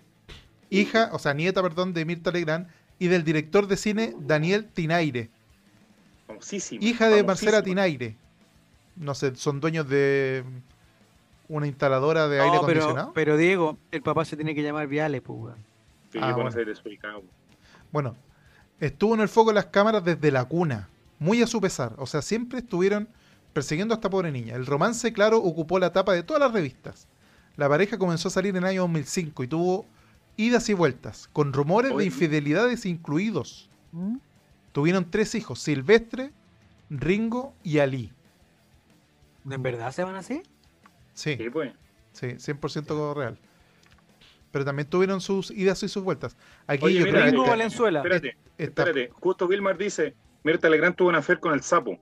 hija, 0.68 1.09
o 1.12 1.18
sea, 1.18 1.33
nieta, 1.33 1.62
perdón, 1.62 1.95
de 1.95 2.05
Mirta 2.05 2.31
Legrand 2.31 2.68
y 2.99 3.09
del 3.09 3.25
director 3.25 3.66
de 3.66 3.77
cine 3.77 4.14
Daniel 4.18 4.66
Tinaire. 4.66 5.31
Famosísima. 6.27 6.85
Hija 6.85 7.09
de 7.09 7.22
famosísima. 7.22 7.27
Marcela 7.53 7.62
Tinaire. 7.62 8.16
No 8.97 9.14
sé, 9.14 9.35
son 9.37 9.61
dueños 9.61 9.89
de 9.89 10.45
una 11.49 11.66
instaladora 11.66 12.29
de 12.29 12.41
aire 12.41 12.53
No, 12.57 12.62
acondicionado. 12.62 13.12
pero 13.14 13.37
Diego, 13.37 13.77
el 13.91 14.03
papá 14.03 14.25
se 14.25 14.37
tiene 14.37 14.55
que 14.55 14.62
llamar 14.62 14.87
Viale, 14.87 15.20
pues. 15.20 15.55
Sí, 16.12 16.18
Ah, 16.20 16.27
bueno, 16.27 16.35
bueno. 16.37 16.51
ser 16.53 16.66
desubicado. 16.66 17.22
Bueno, 17.93 18.16
estuvo 18.81 19.14
en 19.14 19.20
el 19.20 19.29
foco 19.29 19.51
de 19.51 19.55
las 19.57 19.66
cámaras 19.66 20.05
desde 20.05 20.31
la 20.31 20.45
cuna, 20.45 20.89
muy 21.18 21.43
a 21.43 21.47
su 21.47 21.61
pesar. 21.61 21.93
O 21.99 22.07
sea, 22.07 22.22
siempre 22.22 22.61
estuvieron 22.61 23.09
persiguiendo 23.53 23.95
a 23.95 23.97
esta 23.97 24.11
pobre 24.11 24.31
niña. 24.33 24.55
El 24.55 24.66
romance, 24.66 25.12
claro, 25.12 25.39
ocupó 25.39 25.79
la 25.79 25.93
tapa 25.93 26.12
de 26.12 26.22
todas 26.22 26.41
las 26.41 26.53
revistas. 26.53 27.07
La 27.57 27.68
pareja 27.68 27.99
comenzó 27.99 28.29
a 28.29 28.31
salir 28.31 28.51
en 28.57 28.62
el 28.64 28.68
año 28.70 28.81
2005 28.83 29.45
y 29.45 29.49
tuvo 29.49 29.87
idas 30.37 30.68
y 30.68 30.75
vueltas, 30.75 31.29
con 31.33 31.53
rumores 31.53 31.97
de 31.97 32.05
infidelidades 32.05 32.87
incluidos. 32.87 33.68
¿Mm? 33.93 34.16
Tuvieron 34.75 35.09
tres 35.09 35.37
hijos, 35.37 35.61
Silvestre, 35.61 36.33
Ringo 36.91 37.55
y 37.62 37.79
Ali. 37.79 38.12
¿En 39.49 39.62
verdad 39.62 39.93
se 39.93 40.03
van 40.03 40.16
así? 40.16 40.43
Sí, 41.12 41.37
Sí, 41.37 41.49
pues. 41.49 41.72
sí, 42.11 42.27
100% 42.27 43.14
real. 43.14 43.39
Pero 44.51 44.64
también 44.64 44.91
tuvieron 44.91 45.20
sus 45.20 45.53
idas 45.53 45.81
y 45.85 45.89
sus 45.89 46.03
vueltas. 46.03 46.37
Aquí 46.66 46.87
Oye, 46.87 46.99
yo 46.99 47.05
mira, 47.05 47.20
creo 47.20 47.31
Ringo 47.31 47.45
que 47.45 47.51
Valenzuela. 47.51 48.03
Espérate. 48.59 49.11
Justo 49.12 49.47
Vilmar 49.47 49.79
dice, 49.79 50.16
Mirta 50.43 50.68
Legrand 50.68 50.97
tuvo 50.97 51.09
una 51.11 51.18
afer 51.18 51.39
con 51.39 51.55
el 51.55 51.62
sapo. 51.62 51.97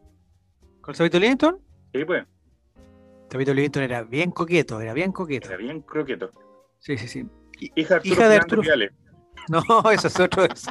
¿Con 0.80 0.94
Sabito 0.94 1.18
Livingston? 1.18 1.58
Sí, 1.92 2.06
pues. 2.06 2.24
Sabito 3.30 3.52
Livingston 3.52 3.82
era 3.82 4.02
bien 4.02 4.30
coqueto, 4.30 4.80
era 4.80 4.94
bien 4.94 5.12
coqueto. 5.12 5.46
Era 5.48 5.58
bien 5.58 5.82
croqueto. 5.82 6.32
Sí, 6.78 6.96
sí, 6.96 7.06
sí. 7.06 7.26
Hija 7.74 7.96
de 7.96 7.96
Arturo 7.96 8.14
Hija 8.14 8.28
de 8.28 8.36
Arturo-. 8.36 8.62
No, 9.48 9.90
eso 9.90 10.08
es 10.08 10.20
otro. 10.20 10.44
Eso, 10.44 10.70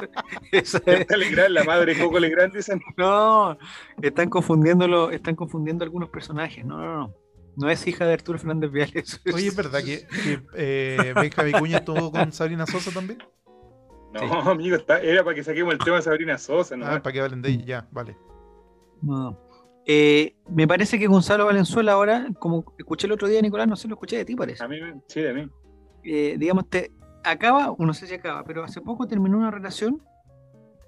eso 0.50 0.80
es- 0.86 1.06
Legrand, 1.16 1.50
la 1.50 1.64
madre 1.64 1.94
de 1.94 2.02
Coco 2.04 2.18
Legrand, 2.18 2.54
dicen. 2.54 2.80
no, 2.96 3.56
están 4.00 4.28
confundiéndolo, 4.30 5.10
están 5.10 5.34
confundiendo 5.36 5.84
algunos 5.84 6.08
personajes. 6.10 6.64
No, 6.64 6.78
no, 6.78 6.96
no. 6.98 7.14
No 7.54 7.68
es 7.68 7.86
hija 7.86 8.06
de 8.06 8.14
Arturo 8.14 8.38
Fernández 8.38 8.70
Vial. 8.70 8.90
eso 8.94 9.18
es- 9.24 9.34
Oye, 9.34 9.48
¿es 9.48 9.56
verdad 9.56 9.80
que, 9.84 10.06
que 10.06 10.40
eh, 10.56 11.12
Benja 11.14 11.42
Vicuña 11.42 11.78
estuvo 11.78 12.10
con 12.10 12.32
Sabrina 12.32 12.66
Sosa 12.66 12.90
también? 12.92 13.18
No, 14.14 14.20
Sí. 14.20 14.48
amigo, 14.50 14.76
está, 14.76 15.00
era 15.00 15.22
para 15.24 15.34
que 15.34 15.42
saquemos 15.44 15.72
el 15.74 15.78
tema 15.80 15.96
de 15.96 16.02
Sabrina 16.02 16.36
Sosa. 16.38 16.76
¿no? 16.76 16.86
Ah, 16.86 17.00
para 17.02 17.12
que 17.12 17.20
hablen 17.20 17.40
de 17.42 17.50
ella, 17.50 17.64
ya, 17.64 17.88
vale. 17.92 18.16
No. 19.00 19.38
Eh, 19.86 20.36
me 20.48 20.68
parece 20.68 20.98
que 20.98 21.06
Gonzalo 21.08 21.46
Valenzuela 21.46 21.92
ahora, 21.92 22.28
como 22.38 22.64
escuché 22.78 23.06
el 23.06 23.12
otro 23.12 23.26
día, 23.28 23.40
Nicolás, 23.42 23.66
no 23.68 23.74
sé, 23.76 23.88
lo 23.88 23.94
escuché 23.94 24.16
de 24.18 24.24
ti, 24.24 24.36
parece. 24.36 24.62
A 24.62 24.68
mí, 24.68 24.76
sí, 25.08 25.20
de 25.20 25.32
mí. 25.34 25.48
Eh, 26.04 26.36
digamos, 26.38 26.68
te 26.68 26.92
acaba, 27.24 27.70
o 27.70 27.84
no 27.86 27.94
sé 27.94 28.06
si 28.06 28.14
acaba, 28.14 28.44
pero 28.44 28.64
hace 28.64 28.80
poco 28.80 29.06
terminó 29.06 29.36
una 29.38 29.50
relación 29.50 30.02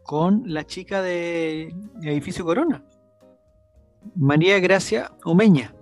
con 0.02 0.42
la 0.46 0.64
chica 0.64 1.02
de 1.02 1.74
Edificio 2.02 2.44
Corona, 2.44 2.84
María 4.16 4.58
Gracia 4.60 5.12
Omeña. 5.24 5.74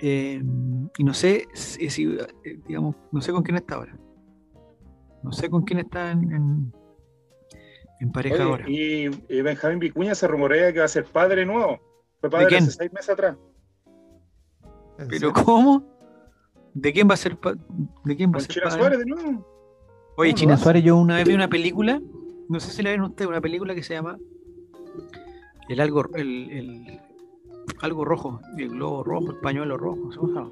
Eh, 0.00 0.40
y 0.96 1.04
no 1.04 1.12
sé 1.12 1.48
si, 1.54 1.90
si, 1.90 2.04
eh, 2.04 2.60
digamos, 2.68 2.94
no 3.10 3.20
sé 3.20 3.32
con 3.32 3.42
quién 3.42 3.56
está 3.56 3.74
ahora. 3.74 3.98
No 5.24 5.32
sé 5.32 5.50
con 5.50 5.62
quién 5.62 5.80
está 5.80 6.12
en, 6.12 6.32
en, 6.32 6.72
en 7.98 8.12
pareja 8.12 8.36
Oye, 8.36 8.44
ahora. 8.44 8.64
y, 8.68 9.10
y 9.28 9.42
Benjamín 9.42 9.80
Vicuña 9.80 10.14
se 10.14 10.28
rumorea 10.28 10.72
que 10.72 10.78
va 10.78 10.84
a 10.84 10.88
ser 10.88 11.04
padre 11.04 11.44
nuevo. 11.44 11.80
Fue 12.20 12.30
padre 12.30 12.46
quién? 12.46 12.62
hace 12.62 12.72
seis 12.72 12.92
meses 12.92 13.10
atrás. 13.10 13.36
¿En 14.98 15.08
¿Pero 15.08 15.32
cómo? 15.32 15.97
¿De 16.80 16.92
quién 16.92 17.08
va 17.08 17.14
a 17.14 17.16
ser 17.16 17.36
pa- 17.36 17.54
¿De 18.04 18.16
quién 18.16 18.30
va 18.30 18.38
a 18.38 18.40
Con 18.40 18.52
ser 18.52 18.62
padre? 18.62 18.78
Suárez 18.78 18.98
de 19.00 19.06
nuevo. 19.06 19.28
Oye, 19.30 19.40
¿Cómo 20.16 20.24
lo 20.30 20.32
China? 20.34 20.56
Suárez, 20.56 20.84
yo 20.84 20.96
una 20.96 21.16
vez 21.16 21.26
vi 21.28 21.34
una 21.34 21.48
película, 21.48 22.00
no 22.48 22.60
sé 22.60 22.70
si 22.70 22.82
la 22.82 22.90
ven 22.90 23.02
ustedes, 23.02 23.28
una 23.28 23.40
película 23.40 23.74
que 23.74 23.82
se 23.82 23.94
llama 23.94 24.18
El 25.68 25.80
algo, 25.80 26.04
el, 26.14 26.50
el- 26.50 27.00
algo 27.80 28.04
rojo, 28.04 28.40
el 28.56 28.70
globo 28.70 29.04
rojo, 29.04 29.30
el 29.32 29.36
pañuelo 29.38 29.76
rojo, 29.76 29.98
¿cómo 30.00 30.12
se 30.12 30.20
llama? 30.20 30.50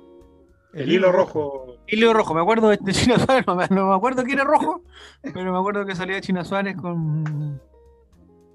El, 0.74 0.93
hilo 0.93 1.11
rojo. 1.11 1.77
Hilo 1.89 2.12
rojo, 2.12 2.35
me 2.35 2.41
acuerdo 2.43 2.68
de, 2.68 2.79
China 2.93 3.18
Suárez, 3.24 3.47
no 3.47 3.55
me, 3.57 3.66
no 3.70 3.89
me 3.89 3.95
acuerdo 3.95 4.22
que 4.24 4.33
era 4.33 4.45
rojo, 4.45 4.83
pero 5.22 5.53
me 5.53 5.59
acuerdo 5.59 5.87
que 5.87 5.95
salía 5.95 6.20
China 6.20 6.45
Suárez 6.45 6.77
con... 6.77 7.61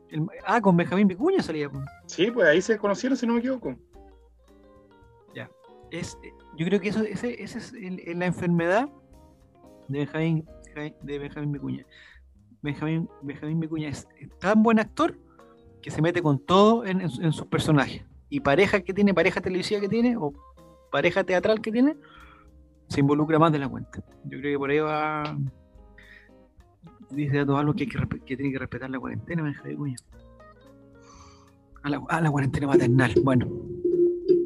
el- 0.10 0.28
ah, 0.46 0.62
con 0.62 0.78
Benjamín 0.78 1.08
Vicuña 1.08 1.42
salía. 1.42 1.70
Sí, 2.06 2.30
pues 2.32 2.48
ahí 2.48 2.62
se 2.62 2.78
conocieron, 2.78 3.18
si 3.18 3.26
no 3.26 3.34
me 3.34 3.40
equivoco. 3.40 3.76
Es, 5.90 6.18
yo 6.62 6.68
creo 6.68 6.80
que 6.80 6.90
eso, 6.90 7.02
ese, 7.02 7.42
esa 7.42 7.58
es 7.58 7.74
la 7.74 8.26
enfermedad 8.28 8.88
de 9.88 9.98
Benjamín, 10.00 10.46
de 11.02 11.18
Benjamín 11.18 11.52
Vicuña. 11.54 11.86
Benjamín, 12.62 13.10
Benjamín 13.24 13.60
Vicuña 13.60 13.90
es, 13.90 14.08
tan 14.40 14.62
buen 14.62 14.78
actor 14.78 15.18
que 15.82 15.90
se 15.90 16.04
mete 16.04 16.22
con 16.22 16.38
todo 16.38 16.86
en, 16.86 17.02
en 17.02 17.10
su- 17.10 17.24
en 17.24 17.34
sus 17.34 17.48
personajes. 17.48 18.06
Y 18.30 18.42
pareja 18.42 18.80
que 18.82 18.94
tiene, 18.94 19.12
pareja 19.12 19.42
televisiva 19.42 19.82
que 19.82 19.90
tiene, 19.90 20.16
o 20.18 20.34
pareja 20.92 21.24
teatral 21.24 21.62
que 21.62 21.72
tiene, 21.72 21.98
se 22.90 23.00
involucra 23.00 23.40
más 23.40 23.52
de 23.52 23.58
la 23.58 23.68
cuenta. 23.68 24.04
Yo 24.26 24.38
creo 24.40 24.54
que 24.54 24.60
por 24.60 24.70
ahí 24.70 24.80
va. 24.80 25.36
Dice 27.10 27.40
a 27.40 27.46
todos 27.46 27.60
algo 27.60 27.74
que, 27.74 27.88
que, 27.88 28.38
tiene 28.38 28.52
que 28.52 28.60
respetar 28.60 28.88
la 28.92 29.00
cuarentena, 29.00 29.42
Benjamín 29.42 29.72
Vicuña. 29.72 29.96
A 31.82 32.22
la 32.22 32.30
cuarentena 32.30 32.68
maternal. 32.68 33.14
Bueno, 33.24 33.48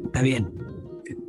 está 0.06 0.22
bien. 0.22 0.75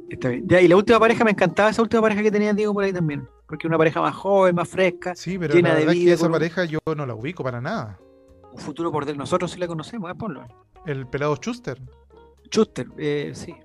Está 0.10 0.30
bien. 0.30 0.48
Ya, 0.48 0.62
y 0.62 0.68
la 0.68 0.76
última 0.76 1.00
pareja 1.00 1.24
me 1.24 1.32
encantaba 1.32 1.70
esa 1.70 1.82
última 1.82 2.02
pareja 2.02 2.22
que 2.24 2.32
tenía 2.32 2.54
Diego 2.54 2.74
por 2.74 2.84
ahí 2.84 2.94
también. 2.94 3.28
Porque 3.48 3.68
una 3.68 3.78
pareja 3.78 4.02
más 4.02 4.16
joven, 4.16 4.56
más 4.56 4.68
fresca, 4.68 5.16
Sí, 5.16 5.38
pero 5.38 5.54
Llena 5.54 5.70
la 5.70 5.76
de 5.76 5.82
es 5.84 5.92
vida, 5.92 6.06
que 6.06 6.14
esa 6.14 6.26
un- 6.28 6.32
pareja 6.34 6.66
yo 6.66 6.80
no 6.96 7.06
la 7.06 7.14
ubico 7.16 7.44
para 7.44 7.62
nada. 7.62 8.00
un 8.52 8.60
futuro 8.60 8.92
por 8.92 9.06
delante. 9.06 9.20
Nosotros 9.20 9.52
sí 9.52 9.60
la 9.60 9.68
conocemos, 9.68 10.10
¿eh? 10.12 10.16
Ponlo. 10.16 10.46
El 10.86 11.08
pelado 11.08 11.36
Schuster. 11.36 11.80
Schuster, 12.50 12.88
eh, 12.98 13.32
sí. 13.36 13.56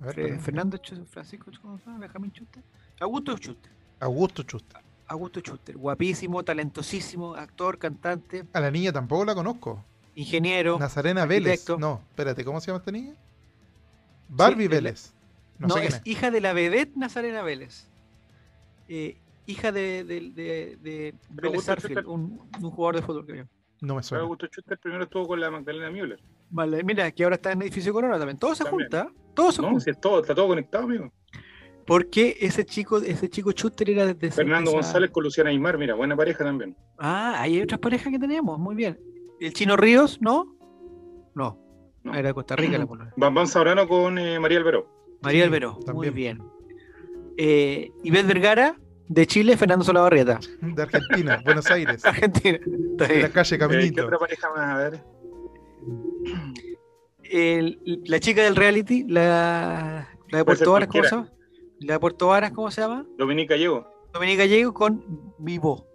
A 0.00 0.06
ver, 0.06 0.18
espera. 0.20 0.38
Fernando 0.40 0.76
Schuster, 0.78 1.06
Francisco 1.06 1.50
¿cómo 1.62 1.78
se 1.78 1.84
llama? 1.86 1.98
Benjamín 2.00 2.30
Schuster. 2.32 2.62
Augusto 3.00 3.36
Schuster. 3.36 3.72
Augusto 4.00 4.42
Schuster. 4.42 4.80
Augusto 5.08 5.40
Schuster. 5.40 5.76
Guapísimo, 5.76 6.42
talentosísimo, 6.42 7.34
actor, 7.34 7.78
cantante, 7.78 8.44
A 8.52 8.60
la 8.60 8.70
niña 8.70 8.92
tampoco 8.92 9.24
la 9.24 9.34
conozco. 9.34 9.84
ingeniero. 10.14 10.78
Nazarena 10.78 11.26
Vélez. 11.26 11.64
No, 11.78 12.00
espérate, 12.10 12.44
¿cómo 12.44 12.60
se 12.60 12.68
llama 12.68 12.78
esta 12.78 12.90
niña? 12.92 13.14
Barbie 14.28 14.68
Vélez. 14.68 15.12
No, 15.58 15.68
No, 15.68 15.74
sé 15.74 15.80
quién 15.80 15.92
es 15.92 15.94
es. 15.98 16.06
hija 16.06 16.30
de 16.30 16.40
la 16.40 16.52
vedette 16.52 16.96
Nazarena 16.96 17.42
Vélez. 17.42 17.88
Eh, 18.88 19.16
hija 19.46 19.72
de, 19.72 20.04
de, 20.04 20.20
de, 20.30 20.76
de 20.82 21.14
Vélez 21.30 21.62
Schuster. 21.64 22.06
un, 22.06 22.40
un 22.60 22.70
jugador 22.70 22.96
de 22.96 23.02
fútbol 23.02 23.26
que 23.26 23.32
había. 23.32 23.48
No 23.80 23.94
me 23.96 24.02
suena. 24.02 24.22
Augusto 24.22 24.46
Schuster 24.46 24.78
primero 24.78 25.04
estuvo 25.04 25.26
con 25.26 25.40
la 25.40 25.50
Magdalena 25.50 25.90
Müller. 25.90 26.20
Vale, 26.50 26.82
mira, 26.84 27.10
que 27.10 27.24
ahora 27.24 27.36
está 27.36 27.52
en 27.52 27.62
edificio 27.62 27.92
Corona 27.92 28.18
también. 28.18 28.38
Todo 28.38 28.54
se 28.54 28.64
También. 28.64 28.88
junta, 28.90 29.12
todo 29.34 29.52
se 29.52 29.60
No, 29.62 29.68
junta. 29.68 29.84
si 29.84 29.90
es 29.90 30.00
todo, 30.00 30.20
está 30.20 30.34
todo 30.34 30.48
conectado, 30.48 30.84
amigo. 30.84 31.12
Porque 31.86 32.36
ese 32.40 32.64
chico, 32.64 32.98
ese 32.98 33.28
chico 33.30 33.50
Schuster 33.52 33.88
era 33.90 34.06
desde 34.06 34.30
Fernando 34.32 34.70
esa- 34.70 34.76
González 34.78 35.10
con 35.10 35.22
Luciana 35.24 35.50
Aymar, 35.50 35.78
mira, 35.78 35.94
buena 35.94 36.16
pareja 36.16 36.42
también. 36.44 36.76
Ah, 36.98 37.34
hay 37.40 37.60
otras 37.62 37.78
parejas 37.80 38.12
que 38.12 38.18
tenemos, 38.18 38.58
muy 38.58 38.74
bien. 38.74 38.98
¿El 39.40 39.52
Chino 39.52 39.76
Ríos, 39.76 40.20
no? 40.20 40.56
No, 41.34 41.58
No. 42.02 42.14
era 42.14 42.28
de 42.28 42.34
Costa 42.34 42.56
Rica 42.56 42.78
la. 42.78 43.12
Bambán 43.16 43.46
Sabrano 43.46 43.86
con 43.86 44.18
eh, 44.18 44.40
María 44.40 44.58
Alberó. 44.58 44.88
María 45.26 45.42
Sí, 45.42 45.46
Alberó, 45.48 45.72
muy 45.74 45.84
también. 45.84 46.14
bien. 46.14 46.42
Eh, 47.36 47.90
Ivette 48.02 48.26
Vergara, 48.26 48.76
de 49.08 49.26
Chile, 49.26 49.56
Fernando 49.56 49.84
Solabarrieta, 49.84 50.40
De 50.62 50.82
Argentina, 50.82 51.42
Buenos 51.44 51.70
Aires. 51.70 52.04
Argentina. 52.04 52.58
Está 52.92 53.06
De 53.06 53.22
la 53.22 53.30
calle 53.30 53.54
Eh, 53.54 53.58
¿Qué 53.58 53.66
Caminito. 53.66 54.04
otra 54.06 54.18
pareja 54.18 54.48
más? 54.54 54.74
A 54.74 54.76
ver. 54.78 55.04
El- 57.24 57.78
la 58.06 58.20
chica 58.20 58.42
del 58.42 58.56
reality, 58.56 59.04
la, 59.08 60.08
la 60.30 60.38
de 60.38 60.44
Puerto 60.44 60.72
Varas, 60.72 60.88
¿cómo 60.88 61.04
se 61.04 61.10
llama? 61.10 61.32
La 61.80 61.92
de 61.94 62.00
Puerto 62.00 62.26
Varas, 62.28 62.52
¿cómo 62.52 62.70
se 62.70 62.80
llama? 62.80 63.04
Dominica 63.18 63.54
Gallego. 63.54 63.86
Dominica 64.12 64.44
Gallego 64.44 64.72
con 64.72 65.04
Vivo. 65.38 65.86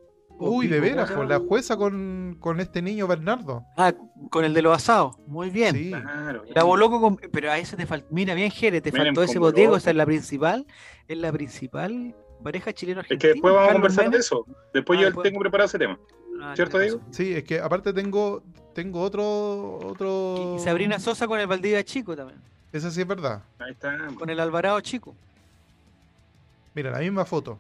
Uy, 0.49 0.67
de 0.67 0.79
veras, 0.79 1.09
¿cómo 1.11 1.21
por 1.21 1.27
se 1.27 1.33
la 1.33 1.39
jueza 1.47 1.77
con, 1.77 2.37
con 2.39 2.59
este 2.59 2.81
niño 2.81 3.07
Bernardo. 3.07 3.63
Ah, 3.77 3.93
con 4.29 4.45
el 4.45 4.53
de 4.53 4.61
los 4.61 4.75
asados. 4.75 5.15
Muy 5.27 5.49
bien. 5.49 5.75
Sí. 5.75 5.89
Claro. 5.91 6.43
La 6.53 6.63
Boloco 6.63 6.99
con. 7.01 7.17
Pero 7.17 7.51
a 7.51 7.57
ese 7.57 7.75
te 7.77 7.85
faltó. 7.85 8.07
Mira, 8.11 8.33
bien, 8.33 8.49
Jere, 8.51 8.81
te 8.81 8.91
Miren, 8.91 9.07
faltó 9.07 9.23
ese 9.23 9.33
con 9.35 9.43
botego. 9.43 9.75
Esa 9.77 9.89
es 9.91 9.95
la 9.95 10.05
principal. 10.05 10.65
Es 11.07 11.17
la 11.17 11.31
principal 11.31 12.15
pareja 12.43 12.73
chileno 12.73 13.01
Es 13.01 13.05
argentina. 13.05 13.19
que 13.29 13.33
después 13.33 13.53
vamos 13.53 13.69
a 13.69 13.73
conversar 13.73 14.09
de 14.09 14.17
eso. 14.17 14.45
Después 14.73 14.97
Ah, 14.97 15.01
yo 15.01 15.05
después. 15.07 15.23
tengo 15.29 15.39
preparado 15.39 15.67
ese 15.67 15.77
tema. 15.79 15.99
Ah, 16.41 16.53
¿Cierto, 16.55 16.79
Diego? 16.79 17.01
Sí, 17.11 17.33
es 17.35 17.43
que 17.43 17.59
aparte 17.59 17.93
tengo, 17.93 18.41
tengo 18.73 18.99
otro, 19.01 19.77
otro. 19.85 20.55
Y 20.57 20.59
Sabrina 20.59 20.99
Sosa 20.99 21.27
con 21.27 21.39
el 21.39 21.45
Valdivia 21.47 21.83
Chico 21.83 22.15
también. 22.15 22.39
Esa 22.73 22.89
sí 22.89 23.01
es 23.01 23.07
verdad. 23.07 23.43
Ahí 23.59 23.71
está. 23.73 23.95
Con 24.17 24.29
el 24.29 24.39
Alvarado 24.39 24.79
Chico. 24.81 25.15
Mira, 26.73 26.89
la 26.89 26.99
misma 26.99 27.25
foto. 27.25 27.59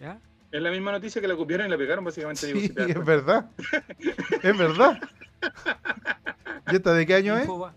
¿Ya? 0.00 0.18
Es 0.50 0.62
la 0.62 0.70
misma 0.70 0.92
noticia 0.92 1.20
que 1.20 1.28
la 1.28 1.36
copiaron 1.36 1.66
y 1.66 1.70
la 1.70 1.76
pegaron, 1.76 2.04
básicamente. 2.04 2.46
Sí, 2.46 2.58
si 2.60 2.68
te 2.70 2.80
das 2.80 2.90
es 2.90 3.04
verdad. 3.04 3.50
es 4.42 4.58
verdad. 4.58 4.98
¿Y 6.72 6.76
esta 6.76 6.92
de 6.94 7.06
qué 7.06 7.14
año 7.14 7.36
es? 7.36 7.42
Info 7.42 7.58
va- 7.58 7.74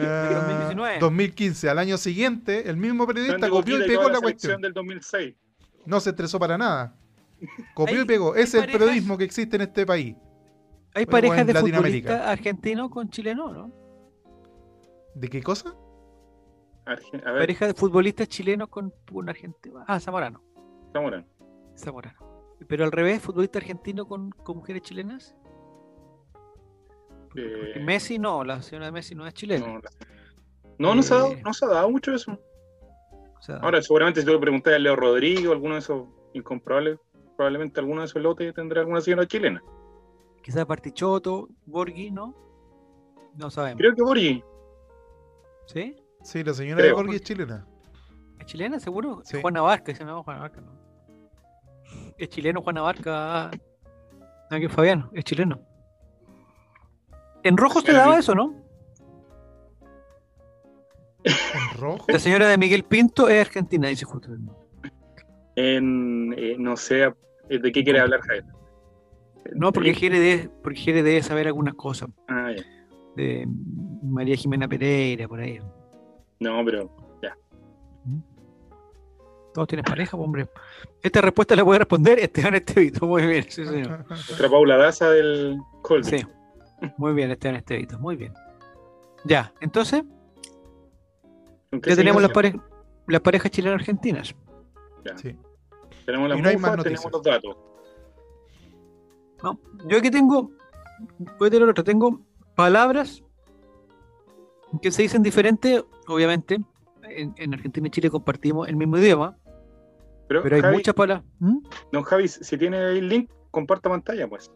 Ah, 0.00 0.30
2019. 0.46 0.98
2015. 1.00 1.68
Al 1.70 1.78
año 1.78 1.96
siguiente, 1.98 2.70
el 2.70 2.76
mismo 2.76 3.06
periodista 3.06 3.50
copió 3.50 3.84
y 3.84 3.86
pegó 3.88 4.08
la 4.08 4.20
cuestión. 4.20 4.60
del 4.60 4.72
2006. 4.72 5.34
No 5.86 5.98
se 6.00 6.10
estresó 6.10 6.38
para 6.38 6.56
nada. 6.56 6.94
Copió 7.74 8.02
y 8.02 8.04
pegó. 8.04 8.34
es 8.34 8.54
el 8.54 8.60
parejas- 8.60 8.78
periodismo 8.78 9.18
que 9.18 9.24
existe 9.24 9.56
en 9.56 9.62
este 9.62 9.84
país. 9.86 10.16
Hay 10.94 11.04
parejas 11.06 11.46
de 11.46 11.52
Latinoamérica. 11.52 12.08
futbolistas 12.10 12.30
argentinos 12.38 12.90
con 12.90 13.10
chilenos, 13.10 13.52
¿no? 13.52 13.72
¿De 15.14 15.28
qué 15.28 15.42
cosa? 15.42 15.74
Arge- 16.86 17.22
A 17.26 17.32
ver, 17.32 17.40
Pareja 17.42 17.66
de 17.66 17.74
futbolistas 17.74 18.28
chilenos 18.28 18.68
con 18.68 18.92
un 19.12 19.28
argentino. 19.28 19.84
Ah, 19.86 20.00
Zamorano. 20.00 20.42
Zamorano. 20.92 21.26
Zamorano. 21.78 22.18
Pero 22.66 22.84
al 22.84 22.92
revés, 22.92 23.22
futbolista 23.22 23.58
argentino 23.58 24.06
con, 24.06 24.30
con 24.30 24.56
mujeres 24.56 24.82
chilenas. 24.82 25.34
Porque- 27.24 27.72
Eh, 27.76 27.80
Messi 27.84 28.18
no, 28.18 28.42
la 28.44 28.60
señora 28.62 28.86
de 28.86 28.92
Messi 28.92 29.14
no 29.14 29.26
es 29.26 29.34
chilena. 29.34 29.66
No, 29.66 29.74
la- 29.78 29.90
no, 30.78 30.94
no 30.94 31.02
se, 31.02 31.14
ha 31.14 31.18
dado, 31.18 31.32
Eh. 31.32 31.42
no 31.44 31.52
se 31.54 31.64
ha 31.64 31.68
dado 31.68 31.90
mucho 31.90 32.12
eso. 32.14 32.32
O 33.38 33.42
sea, 33.42 33.56
Ahora, 33.58 33.80
seguramente 33.82 34.20
si 34.20 34.26
tú 34.26 34.32
le 34.32 34.38
preguntas 34.38 34.74
a 34.74 34.78
Leo 34.78 34.96
Rodrigo, 34.96 35.52
alguno 35.52 35.74
de 35.74 35.80
esos 35.80 36.08
incomprobables, 36.32 36.98
probablemente 37.36 37.78
alguno 37.80 38.00
de 38.00 38.06
esos 38.06 38.20
lotes 38.22 38.52
tendrá 38.54 38.80
alguna 38.80 39.00
señora 39.00 39.26
chilena. 39.26 39.62
quizás 40.42 40.64
Partichoto, 40.66 41.48
Borghi, 41.66 42.10
¿no? 42.10 42.34
No 43.34 43.50
sabemos. 43.50 43.78
Creo 43.78 43.94
que 43.94 44.02
Borgi. 44.02 44.42
¿Sí? 45.66 45.94
Sí, 46.22 46.42
la 46.42 46.54
señora 46.54 46.78
Creo. 46.80 46.88
de 46.96 47.02
Borghi 47.02 47.16
es 47.16 47.22
chilena. 47.22 47.66
¿Es 48.38 48.46
chilena, 48.46 48.80
seguro? 48.80 49.20
Sí. 49.24 49.40
Juana 49.42 49.60
Barca, 49.60 49.94
se 49.94 50.02
llama 50.04 50.22
Juana 50.22 50.40
Barca, 50.40 50.60
¿no? 50.62 50.72
Es 52.18 52.28
chileno 52.28 52.62
Juana 52.62 52.82
Barca. 52.82 53.50
Ah, 54.50 54.58
que 54.58 54.68
Fabián, 54.68 55.08
es 55.12 55.24
chileno. 55.24 55.60
En 57.44 57.56
rojo 57.56 57.80
se 57.80 57.92
daba 57.92 58.18
eso, 58.18 58.34
¿no? 58.34 58.54
¿En 61.24 61.78
rojo? 61.78 62.06
La 62.08 62.18
señora 62.18 62.48
de 62.48 62.58
Miguel 62.58 62.82
Pinto 62.82 63.28
es 63.28 63.40
argentina, 63.40 63.88
dice 63.88 64.04
justo. 64.04 64.30
En, 65.54 66.34
eh, 66.36 66.56
no 66.58 66.76
sé 66.76 67.04
eh, 67.48 67.58
de 67.58 67.72
qué 67.72 67.84
quiere 67.84 68.00
hablar 68.00 68.20
Javier. 68.20 68.44
No, 69.54 69.72
porque 69.72 69.92
debe, 69.92 70.50
porque 70.62 70.78
Jere 70.78 71.02
debe 71.02 71.22
saber 71.22 71.46
algunas 71.46 71.74
cosas. 71.74 72.10
ah, 72.28 72.52
ya. 72.54 72.62
De 73.16 73.48
María 74.02 74.36
Jimena 74.36 74.68
Pereira, 74.68 75.26
por 75.26 75.40
ahí. 75.40 75.58
No, 76.38 76.64
pero 76.64 76.88
Todos 79.58 79.66
tienen 79.70 79.84
pareja, 79.84 80.16
pues, 80.16 80.24
hombre. 80.24 80.48
Esta 81.02 81.20
respuesta 81.20 81.56
la 81.56 81.64
puede 81.64 81.80
responder 81.80 82.20
Esteban 82.20 82.54
Estevito. 82.54 83.04
Muy 83.08 83.26
bien, 83.26 83.42
sí, 83.48 83.66
señor. 83.66 84.06
nuestra 84.08 84.48
Paula 84.48 84.76
Daza 84.76 85.10
del 85.10 85.58
Colby. 85.82 86.04
Sí. 86.04 86.24
Muy 86.96 87.12
bien, 87.12 87.32
Esteban 87.32 87.56
Estevito. 87.56 87.98
Muy 87.98 88.14
bien. 88.14 88.32
Ya, 89.24 89.52
entonces, 89.60 90.04
¿Con 91.70 91.80
qué 91.80 91.90
ya 91.90 91.96
tenemos 91.96 92.22
las, 92.22 92.28
signo? 92.30 92.34
pare- 92.34 92.60
las 93.08 93.20
parejas 93.20 93.50
chilenas 93.50 93.80
argentinas. 93.80 94.32
Ya. 95.04 95.18
Sí. 95.18 95.36
Tenemos 96.06 96.28
las 96.28 96.38
no 96.38 96.82
tenemos 96.84 97.10
los 97.12 97.22
datos. 97.24 97.56
No, 99.42 99.58
yo 99.88 99.98
aquí 99.98 100.08
tengo, 100.12 100.52
voy 101.36 101.48
a 101.48 101.50
tener 101.50 101.68
otra, 101.68 101.82
tengo 101.82 102.20
palabras 102.54 103.24
que 104.80 104.92
se 104.92 105.02
dicen 105.02 105.20
diferentes, 105.24 105.82
obviamente. 106.06 106.60
En, 107.10 107.34
en 107.38 107.54
Argentina 107.54 107.88
y 107.88 107.90
Chile 107.90 108.10
compartimos 108.10 108.68
el 108.68 108.76
mismo 108.76 108.98
idioma, 108.98 109.36
Pero, 110.28 110.42
pero 110.42 110.56
hay 110.56 110.62
Javi, 110.62 110.76
muchas 110.76 110.94
palabras. 110.94 111.26
¿Mm? 111.40 111.58
don 111.92 112.02
Javi, 112.02 112.28
si 112.28 112.56
tiene 112.58 112.76
ahí 112.78 112.98
el 112.98 113.08
link, 113.08 113.30
comparta 113.50 113.88
pantalla, 113.88 114.28
pues. 114.28 114.50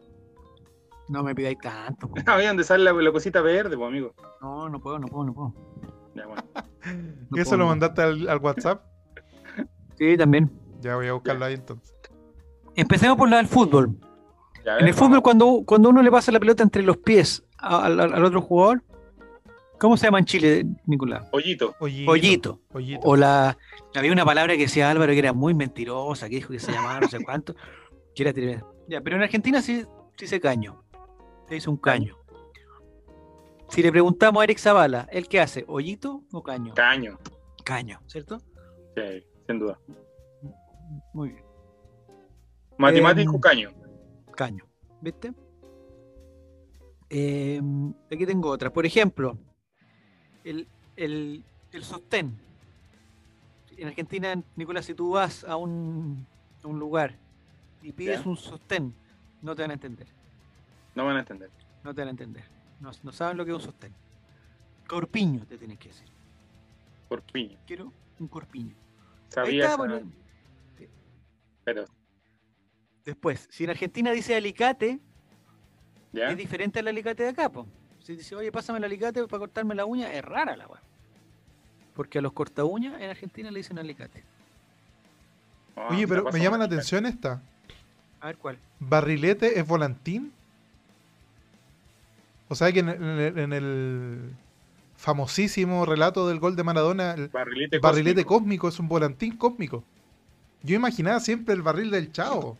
No 1.09 1.23
me 1.23 1.35
pidáis 1.35 1.57
tanto. 1.59 2.07
po. 2.09 2.15
Ah, 2.25 2.41
donde 2.41 2.63
sale 2.63 2.83
la, 2.83 2.93
la 2.93 3.11
cosita 3.11 3.41
verde, 3.41 3.75
pues, 3.75 3.87
amigo. 3.87 4.13
No, 4.41 4.69
no 4.69 4.79
puedo, 4.79 4.99
no 4.99 5.07
puedo, 5.07 5.25
no 5.25 5.33
puedo. 5.33 5.53
Ya, 6.15 6.25
bueno. 6.27 6.43
No 7.31 7.37
¿Y 7.37 7.41
eso 7.41 7.51
puedo, 7.51 7.57
lo 7.57 7.63
no. 7.65 7.69
mandaste 7.69 8.01
al, 8.01 8.29
al 8.29 8.37
WhatsApp? 8.39 8.83
Sí, 9.97 10.17
también. 10.17 10.51
Ya 10.81 10.95
voy 10.95 11.07
a 11.07 11.13
buscarlo 11.13 11.45
ahí 11.45 11.53
entonces. 11.53 11.95
Empecemos 12.75 13.15
por 13.17 13.29
la 13.29 13.37
del 13.37 13.47
fútbol. 13.47 13.95
Ya, 14.65 14.71
a 14.73 14.79
En 14.79 14.85
ver, 14.85 14.87
el 14.89 14.93
fútbol, 14.93 15.21
cuando, 15.21 15.61
cuando 15.65 15.89
uno 15.89 16.01
le 16.01 16.09
pasa 16.11 16.31
la 16.31 16.39
pelota 16.39 16.63
entre 16.63 16.81
los 16.83 16.97
pies 16.97 17.43
a- 17.59 17.85
al, 17.85 17.99
al- 17.99 18.13
al 18.13 18.25
otro 18.25 18.41
jugador, 18.41 18.81
¿cómo 19.83 19.97
se 19.97 20.07
llama 20.07 20.19
en 20.19 20.25
Chile, 20.25 20.65
Nicolás? 20.85 21.27
Hoyito. 21.33 21.75
Hoyito. 21.77 22.05
Pollito. 22.09 22.59
Hoyito. 22.71 23.01
O 23.03 23.17
la. 23.17 23.57
Había 23.93 24.13
una 24.13 24.23
palabra 24.23 24.53
que 24.53 24.61
decía 24.61 24.89
Álvaro 24.89 25.11
que 25.11 25.19
era 25.19 25.33
muy 25.33 25.53
mentirosa, 25.53 26.29
que 26.29 26.35
dijo 26.35 26.53
que 26.53 26.59
se 26.59 26.71
llamaba 26.71 27.01
no 27.01 27.09
sé 27.09 27.21
cuánto. 27.21 27.53
Que 28.15 28.23
era 28.23 28.31
tremenda. 28.31 28.65
Ya, 28.87 29.01
pero 29.01 29.17
en 29.17 29.23
Argentina 29.23 29.61
sí, 29.61 29.83
sí 30.15 30.25
se 30.25 30.39
caño. 30.39 30.81
Se 31.49 31.55
dice 31.55 31.69
un 31.69 31.75
caño. 31.75 32.15
Si 33.67 33.83
le 33.83 33.91
preguntamos 33.91 34.39
a 34.39 34.45
Eric 34.45 34.57
Zavala, 34.57 35.05
¿el 35.11 35.27
qué 35.27 35.41
hace? 35.41 35.65
¿Hoyito 35.67 36.23
o 36.31 36.41
caño? 36.41 36.73
Caño. 36.75 37.19
Caño, 37.65 37.99
¿cierto? 38.07 38.37
Sí, 38.95 39.25
sin 39.47 39.59
duda. 39.59 39.77
Muy 41.13 41.29
bien. 41.29 41.43
Matemático, 42.77 43.33
Em, 43.33 43.41
caño. 43.41 43.69
Caño. 44.33 44.65
¿Viste? 45.01 45.33
Eh, 47.09 47.61
aquí 48.09 48.25
tengo 48.25 48.49
otra. 48.49 48.71
Por 48.71 48.85
ejemplo, 48.85 49.37
el, 50.43 50.67
el, 50.95 51.43
el 51.71 51.83
sostén. 51.83 52.37
En 53.77 53.87
Argentina, 53.87 54.41
Nicolás, 54.55 54.85
si 54.85 54.93
tú 54.93 55.11
vas 55.11 55.43
a 55.43 55.55
un, 55.55 56.25
a 56.63 56.67
un 56.67 56.79
lugar 56.79 57.15
y 57.81 57.91
pides 57.91 58.23
Ya. 58.23 58.29
un 58.29 58.37
sostén, 58.37 58.93
no 59.41 59.55
te 59.55 59.61
van 59.63 59.71
a 59.71 59.73
entender. 59.73 60.07
No 60.95 61.05
van 61.05 61.17
a 61.17 61.19
entender. 61.19 61.49
No 61.83 61.93
te 61.93 62.01
van 62.01 62.09
a 62.09 62.11
entender. 62.11 62.43
No, 62.79 62.91
no 63.03 63.11
saben 63.11 63.37
lo 63.37 63.45
que 63.45 63.51
es 63.51 63.55
un 63.57 63.63
sostén. 63.63 63.93
Corpiño 64.87 65.45
te 65.47 65.57
tienes 65.57 65.79
que 65.79 65.87
decir. 65.89 66.07
Por 67.09 67.21
piña. 67.23 67.57
Quiero 67.65 67.91
un 68.19 68.27
corpiño. 68.27 68.75
Sabía 69.29 69.63
está, 69.63 69.67
esa- 69.69 69.77
bueno. 69.77 70.11
pero 71.63 71.85
Después, 73.05 73.47
si 73.51 73.65
en 73.65 73.69
Argentina 73.71 74.11
dice 74.11 74.33
alicate, 74.35 74.99
ya. 76.13 76.29
es 76.29 76.37
diferente 76.37 76.79
al 76.79 76.87
alicate 76.87 77.23
de 77.23 77.29
acá, 77.29 77.49
po. 77.49 77.67
Si 78.03 78.15
dice, 78.15 78.35
oye, 78.35 78.51
pásame 78.51 78.79
el 78.79 78.83
alicate 78.85 79.25
para 79.27 79.39
cortarme 79.39 79.75
la 79.75 79.85
uña, 79.85 80.11
es 80.13 80.23
rara 80.23 80.55
la 80.57 80.67
weá. 80.67 80.81
Porque 81.95 82.19
a 82.19 82.21
los 82.21 82.33
corta 82.33 82.63
uñas 82.65 82.99
en 83.01 83.09
Argentina 83.09 83.49
le 83.51 83.59
dicen 83.59 83.79
alicate. 83.79 84.23
No, 85.75 85.87
Oye, 85.87 86.07
pero 86.07 86.23
me 86.31 86.39
llama 86.39 86.57
la 86.57 86.65
atención 86.65 87.05
esta. 87.05 87.41
A 88.19 88.27
ver 88.27 88.37
cuál. 88.37 88.57
¿Barrilete 88.79 89.59
es 89.59 89.65
volantín? 89.67 90.31
O 92.49 92.55
sea 92.55 92.71
que 92.71 92.79
en 92.79 92.89
el, 92.89 93.37
en 93.39 93.53
el 93.53 94.31
famosísimo 94.97 95.85
relato 95.85 96.27
del 96.27 96.39
gol 96.39 96.55
de 96.55 96.63
Maradona, 96.63 97.13
el 97.13 97.29
Barrilete, 97.29 97.79
barrilete 97.79 98.25
cósmico. 98.25 98.39
cósmico 98.39 98.67
es 98.67 98.79
un 98.79 98.87
volantín 98.87 99.37
cósmico. 99.37 99.83
Yo 100.61 100.75
imaginaba 100.75 101.19
siempre 101.19 101.53
el 101.53 101.61
barril 101.61 101.89
del 101.91 102.11
chavo. 102.11 102.57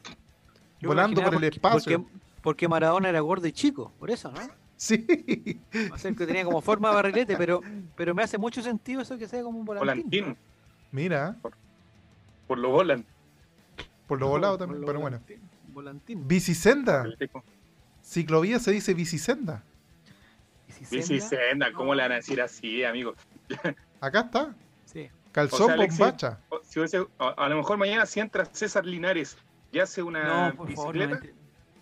Yo 0.80 0.90
volando 0.90 1.22
por 1.22 1.34
el 1.34 1.40
porque- 1.40 1.48
espacio. 1.48 2.02
Porque, 2.04 2.18
porque 2.42 2.68
Maradona 2.68 3.10
era 3.10 3.20
gordo 3.22 3.48
y 3.48 3.52
chico, 3.52 3.92
por 4.00 4.10
eso, 4.12 4.32
¿no? 4.32 4.42
Sí. 4.84 5.62
O 5.94 5.98
sea, 5.98 6.12
que 6.12 6.26
tenía 6.28 6.44
como 6.44 6.60
forma 6.62 6.90
de 6.90 6.96
barrilete, 6.96 7.38
pero, 7.38 7.62
pero 7.96 8.14
me 8.14 8.22
hace 8.22 8.38
mucho 8.38 8.62
sentido 8.62 9.02
eso 9.02 9.18
que 9.18 9.30
sea 9.30 9.42
como 9.42 9.60
un 9.60 9.64
volantín. 9.64 9.96
Volantín. 10.26 10.38
Mira, 10.92 11.38
Por 12.48 12.58
lo 12.58 12.70
volan. 12.70 13.06
por 14.08 14.20
lo 14.20 14.28
volado 14.28 14.58
Por 14.58 14.60
también, 14.68 14.82
lo 14.82 14.88
pero 14.88 15.00
bueno. 15.00 15.22
volantín, 15.70 16.28
cósmico. 16.28 17.44
Ciclovía 18.02 18.60
se 18.60 18.72
dice 18.72 18.94
bicisenda. 18.94 19.64
Bici 20.92 21.22
senda, 21.22 21.72
¿cómo 21.72 21.96
le 21.96 22.02
van 22.02 22.12
a 22.12 22.16
decir 22.16 22.42
así, 22.42 22.84
amigo? 22.84 23.14
Acá 24.02 24.20
está. 24.20 24.54
Sí. 24.86 25.10
Calzón 25.32 25.62
O 25.62 25.68
sea, 25.68 25.76
bombacha. 25.78 26.40
Si 26.64 26.80
a, 27.20 27.28
a 27.38 27.48
lo 27.50 27.56
mejor 27.56 27.78
mañana 27.78 28.06
si 28.06 28.20
entra 28.20 28.44
César 28.46 28.86
Linares 28.86 29.38
y 29.72 29.80
hace 29.80 30.04
una 30.04 30.50
No, 30.50 30.56
por 30.58 30.72
favor, 30.74 30.94
no 30.96 31.08
bicicleta, 31.08 31.34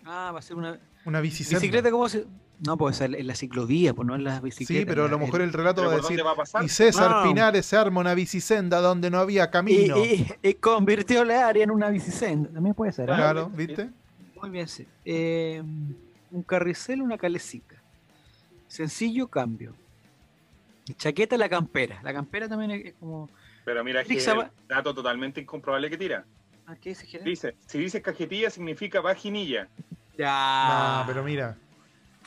Ah, 0.04 0.30
va 0.32 0.38
a 0.38 0.42
ser 0.42 0.56
una. 0.56 0.78
Una 1.04 1.20
bicisenda. 1.20 1.58
¿Bicicleta 1.58 1.90
cómo 1.90 2.08
se.? 2.08 2.26
No, 2.64 2.76
pues 2.76 3.00
en 3.00 3.14
en 3.14 3.26
la 3.26 3.34
ciclovía, 3.34 3.92
pues 3.92 4.06
no 4.06 4.14
en 4.14 4.22
las 4.22 4.40
bicicletas. 4.40 4.82
Sí, 4.82 4.86
pero 4.86 5.06
a 5.06 5.08
lo 5.08 5.18
mejor 5.18 5.40
el 5.42 5.52
relato 5.52 5.80
¿pero 5.82 5.88
va 5.90 5.94
a 5.94 5.96
decir. 6.00 6.24
va 6.24 6.30
a 6.30 6.36
pasar? 6.36 6.62
Y 6.64 6.68
César 6.68 7.10
No. 7.10 7.22
Pinares 7.24 7.66
se 7.66 7.76
arma 7.76 8.00
una 8.00 8.14
bicisenda 8.14 8.80
donde 8.80 9.10
no 9.10 9.18
había 9.18 9.50
camino. 9.50 9.96
y- 9.98 10.26
y 10.42 10.54
convirtió 10.54 11.24
la 11.24 11.48
área 11.48 11.64
en 11.64 11.72
una 11.72 11.90
bicicenda. 11.90 12.50
También 12.50 12.74
puede 12.74 12.92
ser. 12.92 13.10
¿ah? 13.10 13.16
Claro, 13.16 13.50
¿viste? 13.50 13.90
Muy 14.40 14.50
bien, 14.50 14.68
sí. 14.68 14.86
Eh, 15.04 15.60
un 16.30 16.42
carricel, 16.44 17.02
una 17.02 17.18
calecica. 17.18 17.76
Sencillo 18.68 19.26
cambio. 19.28 19.74
Chaqueta, 20.96 21.36
la 21.36 21.48
campera. 21.48 22.00
La 22.02 22.12
campera 22.12 22.48
también 22.48 22.70
es, 22.70 22.94
como. 23.00 23.28
Pero 23.64 23.82
mira, 23.84 24.02
que 24.04 24.14
el 24.14 24.50
dato 24.68 24.94
totalmente 24.94 25.40
incomprobable 25.40 25.88
que 25.90 25.96
tira. 25.96 26.24
¿Ah, 26.66 26.74
¿Qué 26.80 26.90
dice? 26.90 27.18
Dice, 27.24 27.56
si 27.66 27.78
dice 27.78 28.00
cajetilla 28.02 28.50
significa 28.50 29.00
vaginilla. 29.00 29.68
Ya. 30.16 31.00
No, 31.00 31.06
pero 31.12 31.24
mira. 31.24 31.56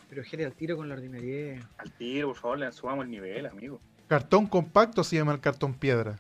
Pero 0.10 0.24
Gerard, 0.24 0.48
al 0.48 0.54
tiro 0.54 0.78
con 0.78 0.88
la 0.88 0.96
ordinariedad. 0.96 1.64
Al 1.78 1.92
tiro, 1.94 2.30
por 2.30 2.38
favor, 2.38 2.60
le 2.60 2.72
subamos 2.72 3.06
el 3.06 3.12
nivel, 3.12 3.46
amigo. 3.46 3.80
Cartón 4.08 4.46
compacto 4.48 5.04
se 5.04 5.16
llama 5.16 5.34
el 5.34 5.40
cartón 5.40 5.74
piedra. 5.74 6.18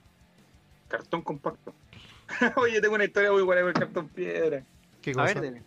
Cartón 0.88 1.22
compacto. 1.22 1.74
Oye, 2.58 2.82
tengo 2.82 2.96
una 2.96 3.06
historia 3.06 3.32
muy 3.32 3.44
buena 3.44 3.62
con 3.62 3.70
el 3.70 3.76
cartón 3.76 4.10
piedra. 4.10 4.64
¿Qué 5.02 5.12
A 5.12 5.14
cosa? 5.14 5.26
ver, 5.26 5.42
dele. 5.42 5.64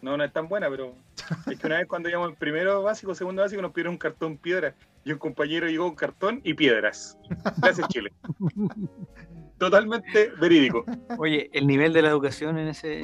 No, 0.00 0.16
no 0.16 0.22
es 0.22 0.32
tan 0.32 0.48
buena, 0.48 0.70
pero 0.70 0.94
es 1.50 1.58
que 1.58 1.66
una 1.66 1.78
vez 1.78 1.88
cuando 1.88 2.08
íbamos 2.08 2.30
en 2.30 2.36
primero 2.36 2.82
básico, 2.82 3.14
segundo 3.14 3.42
básico, 3.42 3.60
nos 3.60 3.72
pidieron 3.72 3.94
un 3.94 3.98
cartón 3.98 4.36
piedra. 4.36 4.74
Y 5.04 5.12
un 5.12 5.18
compañero 5.18 5.66
llegó 5.68 5.86
con 5.86 5.96
cartón 5.96 6.40
y 6.44 6.54
piedras. 6.54 7.18
Gracias, 7.60 7.88
Chile. 7.88 8.12
Totalmente 9.58 10.30
verídico. 10.40 10.84
Oye, 11.18 11.50
el 11.52 11.66
nivel 11.66 11.92
de 11.92 12.02
la 12.02 12.08
educación 12.10 12.58
en 12.58 12.68
ese. 12.68 13.02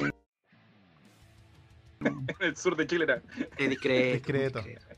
En 2.39 2.47
el 2.47 2.55
sur 2.55 2.75
de 2.75 2.87
Chile 2.87 3.03
era. 3.05 3.21
Es 3.57 3.69
discreto. 3.69 4.13
Discreto. 4.13 4.61
discreto. 4.61 4.95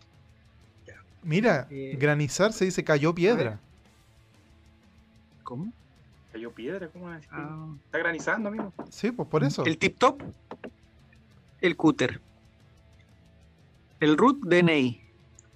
Mira, 1.24 1.68
Eh, 1.70 1.96
granizar 2.00 2.54
se 2.54 2.66
dice 2.66 2.84
cayó 2.84 3.14
piedra. 3.14 3.60
¿Cómo? 5.44 5.72
Cayó 6.32 6.52
piedra, 6.52 6.88
¿cómo? 6.90 7.10
Ah. 7.32 7.68
Está 7.86 7.98
granizando, 7.98 8.50
amigo. 8.50 8.74
Sí, 8.90 9.12
pues 9.12 9.28
por 9.28 9.44
eso. 9.44 9.66
El 9.66 9.78
tip 9.78 9.98
top, 9.98 10.22
el 11.62 11.76
cúter. 11.76 12.22
El 14.00 14.18
root 14.18 14.40
DNI. 14.46 15.02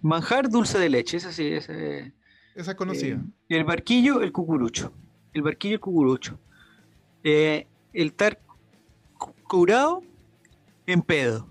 Manjar 0.02 0.50
dulce 0.50 0.80
de 0.80 0.90
leche, 0.90 1.18
ese 1.18 1.32
sí, 1.32 1.48
ese. 1.54 2.12
Esa 2.56 2.72
es 2.72 2.78
conocida. 2.78 3.16
Eh, 3.50 3.58
el 3.58 3.64
barquillo, 3.64 4.22
el 4.22 4.32
cucurucho. 4.32 4.92
El 5.34 5.44
barquillo, 5.44 5.76
el 5.76 5.80
cucurucho. 5.80 6.40
Eh, 7.24 7.68
el 7.94 8.14
cu- 9.18 9.34
curado 9.48 10.02
en 10.88 11.02
pedo. 11.02 11.48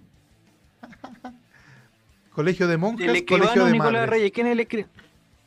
Colegio 2.34 2.68
de 2.68 2.76
monjas, 2.76 3.08
El 3.08 3.24
colegio 3.26 3.64
de 3.64 3.72
Nicolás 3.72 3.92
madres. 3.92 4.86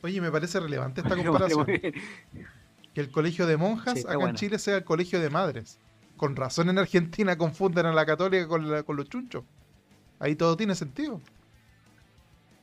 Oye, 0.03 0.19
me 0.21 0.31
parece 0.31 0.59
relevante 0.59 1.01
esta 1.01 1.15
comparación. 1.23 1.65
Que 1.65 3.01
el 3.01 3.09
colegio 3.09 3.47
de 3.47 3.57
monjas 3.57 3.99
Sí, 4.01 4.05
acá 4.07 4.29
en. 4.29 4.35
Chile 4.35 4.59
sea 4.59 4.77
el 4.77 4.83
colegio 4.83 5.19
de 5.19 5.29
madres. 5.29 5.79
Con 6.17 6.35
razón 6.35 6.69
en 6.69 6.77
Argentina 6.77 7.37
confunden 7.37 7.85
a 7.85 7.93
la 7.93 8.05
católica 8.05 8.47
con, 8.47 8.69
la- 8.69 8.83
con 8.83 8.95
los 8.97 9.09
chunchos. 9.09 9.43
Ahí 10.19 10.35
todo 10.35 10.55
tiene 10.57 10.75
sentido. 10.75 11.21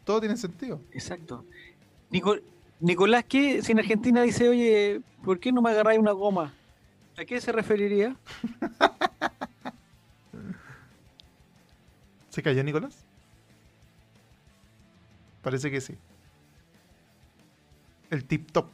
Todo 0.04 0.20
tiene 0.20 0.36
sentido. 0.36 0.80
Exacto. 0.92 1.44
Nico- 2.10 2.38
Nicolás, 2.78 3.24
¿qué? 3.28 3.62
Si 3.62 3.72
en 3.72 3.78
Argentina 3.78 4.22
dice, 4.22 4.48
oye, 4.48 5.00
¿por 5.24 5.38
qué 5.40 5.50
no 5.52 5.60
me 5.62 5.70
agarráis 5.70 5.98
una 5.98 6.12
goma? 6.12 6.52
¿A 7.18 7.24
qué 7.24 7.40
se 7.40 7.52
referiría? 7.52 8.16
¿Se 12.40 12.44
cayó 12.44 12.64
Nicolás? 12.64 13.04
Parece 15.42 15.70
que 15.70 15.78
sí. 15.78 15.94
El 18.08 18.24
tip 18.24 18.50
top. 18.50 18.68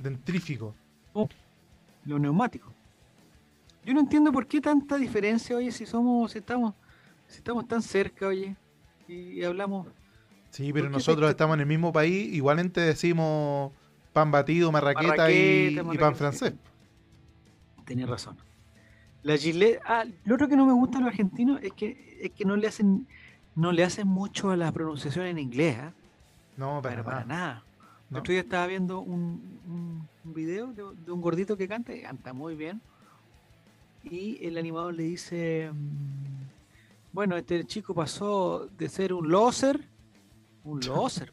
Dentrífico. 0.00 0.74
Los 2.06 2.20
neumáticos. 2.20 2.72
Yo 3.84 3.94
no 3.94 4.00
entiendo 4.00 4.32
por 4.32 4.48
qué 4.48 4.60
tanta 4.60 4.96
diferencia, 4.96 5.54
oye, 5.54 5.70
si 5.70 5.86
somos, 5.86 6.32
si 6.32 6.38
estamos, 6.38 6.74
si 7.28 7.36
estamos 7.36 7.68
tan 7.68 7.82
cerca, 7.82 8.26
oye, 8.26 8.56
y 9.06 9.44
hablamos. 9.44 9.86
Sí, 10.50 10.72
pero 10.72 10.86
¿Por 10.86 10.90
qué 10.90 10.96
nosotros 10.96 11.28
te- 11.28 11.30
estamos 11.30 11.54
en 11.54 11.60
el 11.60 11.66
mismo 11.66 11.92
país. 11.92 12.34
Igualmente 12.34 12.80
decimos 12.80 13.70
pan 14.12 14.32
batido, 14.32 14.72
marraqueta, 14.72 15.06
Marraqueta, 15.06 15.30
y, 15.30 15.78
y 15.94 15.98
pan 15.98 16.16
francés. 16.16 16.52
Tenía 17.84 18.06
razón. 18.06 18.36
La 19.22 19.36
Gillette, 19.36 19.80
ah, 19.86 20.04
lo 20.24 20.34
otro 20.34 20.48
que 20.48 20.56
no 20.56 20.64
me 20.66 20.72
gusta 20.72 20.98
de 20.98 21.04
los 21.04 21.10
argentinos 21.12 21.60
es 21.62 21.72
que, 21.72 22.18
es 22.22 22.30
que 22.32 22.44
no 22.44 22.56
le 22.56 22.66
hacen, 22.66 23.06
no 23.54 23.70
le 23.72 23.84
hacen 23.84 24.08
mucho 24.08 24.50
a 24.50 24.56
la 24.56 24.72
pronunciación 24.72 25.26
en 25.26 25.38
inglés, 25.38 25.76
¿ah? 25.78 25.92
No, 26.56 26.80
para 26.82 26.94
Pero 26.96 27.04
para 27.04 27.24
nada. 27.24 27.38
nada. 27.38 27.64
El 28.08 28.14
No. 28.14 28.18
otro 28.20 28.32
día 28.32 28.40
estaba 28.40 28.66
viendo 28.66 29.00
un, 29.00 30.08
video 30.24 30.68
de, 30.72 30.82
de 31.04 31.12
un 31.12 31.20
gordito 31.20 31.56
que 31.56 31.68
canta, 31.68 31.94
y 31.94 32.02
canta 32.02 32.32
muy 32.32 32.54
bien. 32.54 32.80
Y 34.02 34.44
el 34.46 34.56
animador 34.56 34.94
le 34.94 35.02
dice, 35.04 35.70
mm, 35.72 37.12
bueno, 37.12 37.36
este 37.36 37.62
chico 37.64 37.94
pasó 37.94 38.66
de 38.78 38.88
ser 38.88 39.12
un 39.12 39.28
loser, 39.28 39.80
un 40.64 40.80
loser. 40.86 41.32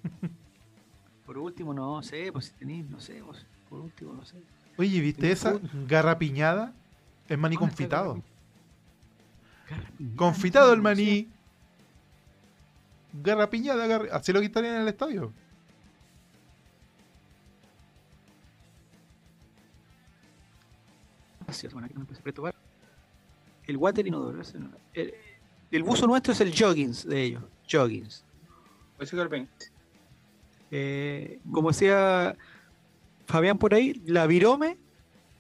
por 1.26 1.38
último, 1.38 1.73
no 1.73 2.01
sé, 2.03 2.31
pues 2.34 2.45
si 2.45 2.51
tenéis, 2.53 2.89
no 2.89 2.99
sé, 2.99 3.22
pues, 3.26 3.45
por 3.69 3.80
último, 3.81 4.14
no 4.14 4.26
sé. 4.26 4.35
Oye, 4.77 4.99
¿viste 5.01 5.31
esa? 5.31 5.59
Garrapiñada. 5.88 6.73
Es 7.28 7.38
maní 7.38 7.56
¿Dónde 7.56 7.70
está 7.72 7.99
confitado. 7.99 8.24
Garrapiñada, 9.70 10.16
Confitado 10.16 10.74
el 10.74 10.82
maní. 10.82 11.28
Garrapiñada, 13.14 13.88
garra- 13.88 14.16
así 14.16 14.32
lo 14.32 14.41
quitarían 14.41 14.76
en 14.76 14.82
el 14.84 14.88
estadio. 14.88 15.34
Gracias, 21.45 21.72
bueno, 21.74 21.86
aquí 21.86 21.94
no 21.94 22.02
me 22.02 22.04
empecé 22.04 22.20
a 22.20 22.24
preocupar. 22.24 22.56
El 23.66 23.78
water 23.78 24.06
inodoro. 24.08 24.41
El, 24.94 25.14
el 25.72 25.84
buzo 25.84 26.08
nuestro 26.08 26.34
es 26.34 26.41
el 26.41 26.54
joggings 26.58 27.06
de 27.08 27.24
ellos. 27.24 27.44
Joggings. 27.70 28.24
Eh, 30.72 31.40
como 31.52 31.70
decía 31.70 32.36
Fabián 33.26 33.58
por 33.58 33.74
ahí, 33.74 34.02
la 34.06 34.28
virome, 34.28 34.78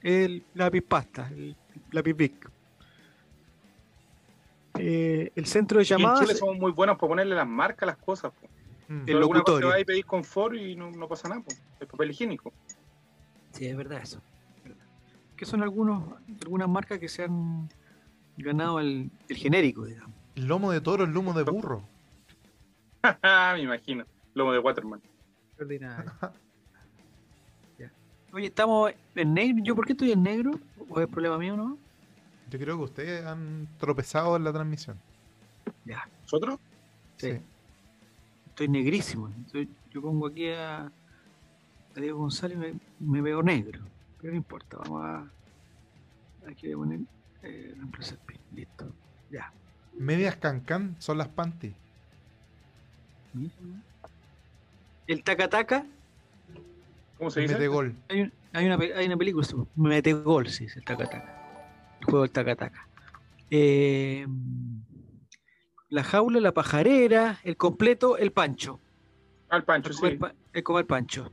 el 0.01 0.45
lápiz 0.53 0.81
pasta, 0.81 1.27
el 1.29 1.55
lápiz 1.91 2.13
Bic. 2.13 2.49
Eh, 4.79 5.31
el 5.35 5.45
centro 5.45 5.79
de 5.79 5.83
en 5.83 5.89
llamadas, 5.89 6.21
Chile 6.21 6.35
somos 6.35 6.57
muy 6.57 6.71
buenos 6.71 6.97
por 6.97 7.09
ponerle 7.09 7.35
las 7.35 7.47
marcas 7.47 7.83
a 7.83 7.85
las 7.87 7.97
cosas. 7.97 8.31
po. 8.31 8.47
Mm. 8.87 9.03
El 9.07 9.17
alguna 9.17 9.41
cosa 9.41 9.65
va 9.65 9.79
y 9.79 9.85
pedís 9.85 10.05
confort 10.05 10.55
y 10.55 10.75
no, 10.75 10.91
no 10.91 11.07
pasa 11.07 11.29
nada. 11.29 11.41
po. 11.41 11.53
El 11.79 11.87
papel 11.87 12.11
higiénico. 12.11 12.53
sí, 13.51 13.67
es 13.67 13.75
verdad 13.75 14.01
eso. 14.01 14.21
Que 15.35 15.45
son 15.45 15.61
algunos, 15.61 16.03
algunas 16.43 16.67
marcas 16.67 16.99
que 16.99 17.07
se 17.07 17.23
han 17.23 17.69
ganado 18.37 18.79
el, 18.79 19.11
el 19.29 19.37
genérico, 19.37 19.85
digamos. 19.85 20.15
El 20.35 20.47
lomo 20.47 20.71
de 20.71 20.81
toro, 20.81 21.03
el 21.03 21.11
lomo 21.11 21.33
de 21.33 21.43
burro. 21.43 21.83
Me 23.53 23.61
imagino. 23.61 24.05
Lomo 24.33 24.51
de 24.53 24.59
Waterman. 24.59 25.01
Ordinario. 25.59 26.11
Oye, 28.37 28.45
estamos 28.49 28.91
en 29.15 29.33
negro. 29.33 29.63
¿Yo 29.63 29.75
por 29.75 29.87
qué 29.87 29.93
estoy 29.93 30.11
en 30.11 30.21
negro? 30.21 30.51
¿O 30.89 31.01
es 31.01 31.07
problema 31.07 31.39
mío, 31.39 31.57
no? 31.57 31.75
Yo 32.51 32.59
creo 32.59 32.77
que 32.77 32.83
ustedes 32.83 33.25
han 33.25 33.67
tropezado 33.79 34.35
en 34.35 34.43
la 34.43 34.53
transmisión. 34.53 34.95
Ya. 35.85 36.07
¿Nosotros? 36.21 36.59
Sí. 37.17 37.31
Sí. 37.31 37.37
Estoy 38.49 38.67
negrísimo. 38.67 39.31
Estoy- 39.43 39.67
yo 39.89 40.03
pongo 40.03 40.27
aquí 40.27 40.49
a, 40.51 40.81
a 40.85 40.89
Diego 41.95 42.19
González 42.19 42.57
y 42.57 42.59
me, 42.59 42.73
me 42.99 43.21
veo 43.23 43.41
negro. 43.41 43.79
Pero 44.21 44.33
no 44.33 44.37
importa, 44.37 44.77
vamos 44.77 45.03
a. 45.03 45.27
Aquí 46.47 46.67
voy 46.67 46.73
a 46.73 46.77
poner. 46.77 46.99
Eh, 47.41 47.73
reemplazar 47.75 48.19
pin. 48.19 48.37
Listo. 48.53 48.85
Ya. 49.31 49.51
Medias 49.97 50.35
cancán 50.35 50.95
son 50.99 51.17
las 51.17 51.27
panties. 51.29 51.73
El 55.07 55.23
taca-taca. 55.23 55.87
¿Cómo 57.17 57.29
se 57.31 57.41
dice? 57.41 57.53
Mete 57.53 57.67
gol. 57.67 57.95
Hay, 58.09 58.21
un- 58.21 58.33
hay, 58.53 58.65
una, 58.65 58.75
hay 58.75 59.05
una 59.05 59.17
película, 59.17 59.45
se 59.45 59.53
llama 59.53 59.65
Mete 59.75 60.13
Gol, 60.13 60.47
sí, 60.49 60.65
es 60.65 60.75
el 60.77 60.83
taca-taca. 60.83 61.97
El 61.99 62.05
juego 62.05 62.21
del 62.21 62.31
taca-taca. 62.31 62.87
Eh, 63.49 64.27
la 65.89 66.03
jaula, 66.03 66.39
la 66.39 66.51
pajarera, 66.53 67.39
el 67.43 67.57
completo, 67.57 68.17
el 68.17 68.31
pancho. 68.31 68.79
Al 69.49 69.63
Pancho, 69.63 69.89
El 69.91 69.95
comer, 69.95 70.11
sí. 70.13 70.17
pa- 70.19 70.33
el 70.53 70.63
comer 70.63 70.85
pancho. 70.85 71.31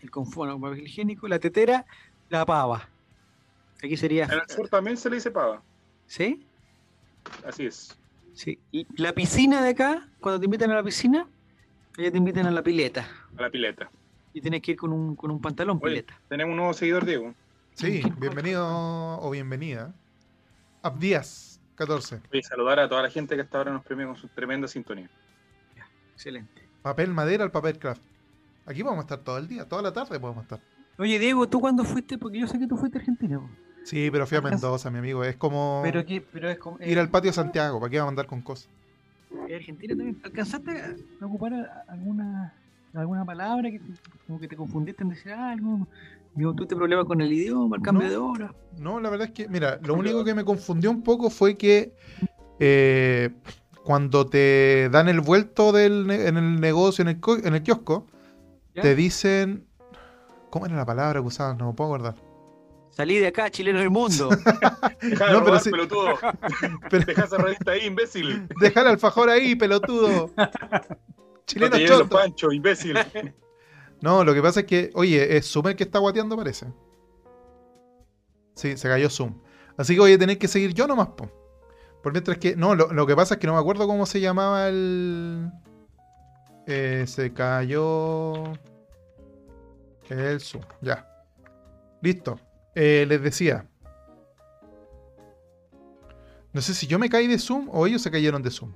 El 0.00 0.10
conforme 0.10 0.60
papel 0.60 0.86
higiénico, 0.86 1.26
la 1.26 1.38
tetera, 1.40 1.84
la 2.28 2.46
pava. 2.46 2.88
Aquí 3.82 3.96
sería. 3.96 4.24
En 4.26 4.32
el 4.32 4.48
sur 4.48 4.68
también 4.68 4.96
se 4.96 5.10
le 5.10 5.16
dice 5.16 5.30
pava. 5.32 5.60
¿Sí? 6.06 6.46
Así 7.46 7.66
es. 7.66 7.98
Sí. 8.34 8.58
Y 8.70 8.86
la 9.02 9.12
piscina 9.12 9.62
de 9.62 9.70
acá, 9.70 10.08
cuando 10.20 10.38
te 10.38 10.44
invitan 10.44 10.70
a 10.70 10.74
la 10.76 10.82
piscina, 10.84 11.26
ellos 11.98 12.12
te 12.12 12.18
invitan 12.18 12.46
a 12.46 12.50
la 12.52 12.62
pileta. 12.62 13.08
A 13.36 13.42
la 13.42 13.50
pileta. 13.50 13.90
Y 14.34 14.40
tienes 14.40 14.60
que 14.60 14.72
ir 14.72 14.76
con 14.76 14.92
un, 14.92 15.14
con 15.16 15.30
un 15.30 15.40
pantalón 15.40 15.78
Oye. 15.82 15.90
pileta. 15.94 16.20
Tenemos 16.28 16.50
un 16.50 16.56
nuevo 16.58 16.74
seguidor, 16.74 17.06
Diego. 17.06 17.34
Sí, 17.74 18.02
bienvenido 18.18 18.66
o 19.20 19.30
bienvenida. 19.30 19.94
Abdías, 20.82 21.60
14. 21.76 22.20
Voy 22.30 22.40
a 22.40 22.42
saludar 22.42 22.80
a 22.80 22.88
toda 22.88 23.02
la 23.02 23.10
gente 23.10 23.34
que 23.36 23.42
hasta 23.42 23.58
ahora 23.58 23.72
nos 23.72 23.84
premia 23.84 24.06
con 24.06 24.16
su 24.16 24.28
tremenda 24.28 24.68
sintonía. 24.68 25.08
Excelente. 26.14 26.62
Papel 26.82 27.10
madera 27.12 27.44
al 27.44 27.50
papel 27.50 27.78
craft. 27.78 28.02
Aquí 28.66 28.82
vamos 28.82 28.98
a 28.98 29.02
estar 29.02 29.18
todo 29.20 29.38
el 29.38 29.48
día, 29.48 29.68
toda 29.68 29.82
la 29.82 29.92
tarde 29.92 30.18
podemos 30.20 30.42
estar. 30.42 30.60
Oye, 30.98 31.18
Diego, 31.18 31.48
¿tú 31.48 31.60
cuándo 31.60 31.84
fuiste? 31.84 32.18
Porque 32.18 32.38
yo 32.38 32.46
sé 32.46 32.58
que 32.58 32.66
tú 32.66 32.76
fuiste 32.76 32.98
a 32.98 33.00
Argentina. 33.00 33.40
Sí, 33.84 34.08
pero 34.10 34.26
fui 34.26 34.38
a 34.38 34.40
Mendoza, 34.40 34.90
mi 34.90 34.98
amigo. 34.98 35.24
Es 35.24 35.36
como 35.36 35.80
Pero, 35.84 36.04
que, 36.06 36.20
pero 36.20 36.48
es 36.50 36.58
como. 36.58 36.78
ir 36.80 36.98
al 36.98 37.10
patio 37.10 37.32
Santiago. 37.32 37.78
¿Para 37.80 37.90
qué 37.90 37.98
vamos 37.98 38.10
a 38.10 38.12
andar 38.12 38.26
con 38.26 38.40
cosas? 38.42 38.68
¿Es 39.48 39.54
Argentina 39.56 39.94
también. 39.96 40.20
¿Alcanzaste 40.24 40.70
a 41.20 41.26
ocupar 41.26 41.84
alguna, 41.88 42.54
alguna 43.00 43.24
palabra 43.24 43.70
que 43.70 43.78
te- 43.78 43.92
como 44.26 44.38
que 44.40 44.48
te 44.48 44.56
confundiste 44.56 45.02
en 45.02 45.10
decir 45.10 45.32
algo? 45.32 45.86
Digo, 46.34 46.52
¿Tú 46.54 46.66
te 46.66 46.74
problemas 46.74 47.04
con 47.06 47.20
el 47.20 47.32
idioma, 47.32 47.76
el 47.76 47.82
cambio 47.82 48.04
No. 48.06 48.10
de 48.10 48.16
hora? 48.16 48.54
No, 48.78 48.98
la 49.00 49.08
verdad 49.10 49.28
es 49.28 49.32
que, 49.34 49.48
mira, 49.48 49.78
lo 49.82 49.94
único 49.94 50.24
que 50.24 50.34
me 50.34 50.44
confundió 50.44 50.90
un 50.90 51.02
poco 51.02 51.30
fue 51.30 51.56
que 51.56 51.92
eh, 52.58 53.30
cuando 53.84 54.26
te 54.26 54.88
dan 54.90 55.08
el 55.08 55.20
vuelto 55.20 55.70
del, 55.72 56.10
en 56.10 56.36
el 56.36 56.60
negocio, 56.60 57.02
en 57.02 57.08
el, 57.08 57.18
en 57.44 57.54
el 57.54 57.62
kiosco, 57.62 58.06
¿Ya? 58.74 58.82
te 58.82 58.94
dicen. 58.94 59.66
¿Cómo 60.50 60.66
era 60.66 60.76
la 60.76 60.86
palabra 60.86 61.20
que 61.20 61.26
usaban? 61.26 61.58
No 61.58 61.68
me 61.68 61.72
puedo 61.74 61.94
acordar. 61.94 62.14
Salí 62.90 63.18
de 63.18 63.26
acá, 63.26 63.50
chileno 63.50 63.80
del 63.80 63.90
mundo. 63.90 64.28
Deja 65.02 65.26
de 65.26 65.32
No, 65.32 65.44
pero 65.44 65.58
sí- 65.58 65.70
pelotudo. 65.70 66.14
Pero- 66.90 67.04
Deja 67.06 67.24
esa 67.24 67.38
revista 67.38 67.72
ahí, 67.72 67.86
imbécil. 67.86 68.46
Deja 68.60 68.82
el 68.82 68.86
alfajor 68.86 69.30
ahí, 69.30 69.54
pelotudo. 69.56 70.30
No 71.56 71.68
los 71.68 71.84
chonto. 71.84 72.16
panchos, 72.16 72.54
imbécil. 72.54 72.96
No, 74.00 74.22
lo 74.22 74.34
que 74.34 74.42
pasa 74.42 74.60
es 74.60 74.66
que, 74.66 74.90
oye, 74.94 75.34
es 75.38 75.50
Zoom 75.50 75.68
el 75.68 75.76
que 75.76 75.84
está 75.84 75.98
guateando, 75.98 76.36
parece. 76.36 76.66
Sí, 78.54 78.76
se 78.76 78.86
cayó 78.88 79.08
Zoom. 79.08 79.40
Así 79.78 79.94
que, 79.94 80.00
oye, 80.00 80.18
tenéis 80.18 80.38
que 80.38 80.48
seguir 80.48 80.74
yo 80.74 80.86
nomás, 80.86 81.08
po. 81.08 81.30
Por 82.02 82.12
mientras 82.12 82.36
que, 82.36 82.54
no, 82.54 82.74
lo, 82.74 82.92
lo 82.92 83.06
que 83.06 83.16
pasa 83.16 83.34
es 83.34 83.40
que 83.40 83.46
no 83.46 83.54
me 83.54 83.60
acuerdo 83.60 83.86
cómo 83.86 84.04
se 84.04 84.20
llamaba 84.20 84.68
el. 84.68 85.50
Eh, 86.66 87.04
se 87.06 87.32
cayó. 87.32 88.44
El 90.10 90.40
Zoom, 90.40 90.64
ya. 90.82 91.08
Listo. 92.02 92.38
Eh, 92.74 93.06
les 93.08 93.22
decía. 93.22 93.66
No 96.52 96.60
sé 96.60 96.74
si 96.74 96.86
yo 96.86 96.98
me 96.98 97.08
caí 97.08 97.26
de 97.26 97.38
Zoom 97.38 97.70
o 97.72 97.86
ellos 97.86 98.02
se 98.02 98.10
cayeron 98.10 98.42
de 98.42 98.50
Zoom. 98.50 98.74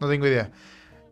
No 0.00 0.08
tengo 0.08 0.26
idea. 0.26 0.50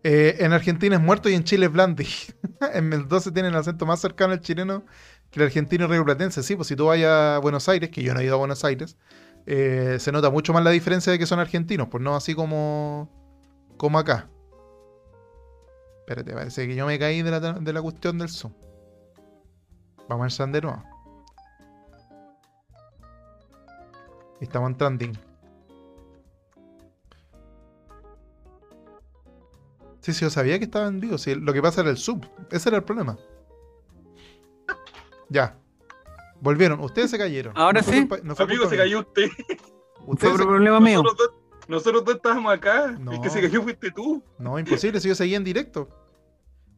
Eh, 0.06 0.44
en 0.44 0.52
Argentina 0.52 0.96
es 0.96 1.02
muerto 1.02 1.30
y 1.30 1.34
en 1.34 1.44
Chile 1.44 1.66
es 1.66 1.72
blandi. 1.72 2.06
en 2.74 2.88
Mendoza 2.90 3.32
tienen 3.32 3.52
el 3.52 3.58
acento 3.58 3.86
más 3.86 4.00
cercano 4.00 4.34
al 4.34 4.40
chileno 4.40 4.84
que 5.30 5.40
el 5.40 5.46
argentino 5.46 5.86
rioplatense. 5.86 6.42
Sí, 6.42 6.56
pues 6.56 6.68
si 6.68 6.76
tú 6.76 6.86
vayas 6.86 7.10
a 7.10 7.38
Buenos 7.38 7.68
Aires, 7.70 7.88
que 7.88 8.02
yo 8.02 8.12
no 8.12 8.20
he 8.20 8.24
ido 8.24 8.34
a 8.34 8.38
Buenos 8.38 8.64
Aires, 8.64 8.98
eh, 9.46 9.96
se 9.98 10.12
nota 10.12 10.28
mucho 10.28 10.52
más 10.52 10.62
la 10.62 10.70
diferencia 10.70 11.10
de 11.10 11.18
que 11.18 11.24
son 11.24 11.40
argentinos, 11.40 11.88
pues 11.88 12.02
no 12.02 12.14
así 12.14 12.34
como, 12.34 13.10
como 13.78 13.98
acá. 13.98 14.28
Espérate, 16.00 16.34
parece 16.34 16.68
que 16.68 16.74
yo 16.74 16.84
me 16.86 16.98
caí 16.98 17.22
de 17.22 17.30
la, 17.30 17.40
de 17.40 17.72
la 17.72 17.80
cuestión 17.80 18.18
del 18.18 18.28
Zoom. 18.28 18.52
Vamos 20.06 20.38
a 20.38 20.44
entrar 20.44 20.52
de 20.52 20.60
nuevo. 20.60 20.84
Estamos 24.38 24.70
en 24.70 24.76
trending. 24.76 25.33
Sí, 30.04 30.12
sí, 30.12 30.20
yo 30.20 30.28
sabía 30.28 30.58
que 30.58 30.66
estaba 30.66 30.86
en 30.86 31.00
vivo. 31.00 31.16
sí, 31.16 31.34
lo 31.34 31.52
que 31.54 31.62
pasa 31.62 31.80
era 31.80 31.88
el 31.88 31.96
sub. 31.96 32.26
Ese 32.50 32.68
era 32.68 32.76
el 32.76 32.84
problema. 32.84 33.16
Ya. 35.30 35.56
Volvieron. 36.40 36.80
Ustedes 36.80 37.10
se 37.10 37.16
cayeron. 37.18 37.54
Ahora 37.56 37.82
fue 37.82 37.94
sí. 37.94 38.08
no 38.22 38.34
fue 38.36 38.44
Amigo, 38.44 38.68
se 38.68 38.76
cayó 38.76 39.00
usted. 39.00 39.28
Fue 40.04 40.14
Ustedes 40.14 40.36
se- 40.36 40.42
problema 40.44 40.78
mío. 40.80 41.02
Nosotros 41.02 41.30
dos, 41.30 41.68
nosotros 41.68 42.04
dos 42.04 42.16
estábamos 42.16 42.52
acá. 42.52 42.92
No. 43.00 43.12
El 43.12 43.20
que 43.22 43.30
se 43.30 43.40
cayó 43.40 43.62
fuiste 43.62 43.90
tú. 43.90 44.22
No, 44.38 44.58
imposible. 44.58 45.00
Si 45.00 45.08
yo 45.08 45.14
seguía 45.14 45.38
en 45.38 45.44
directo. 45.44 45.88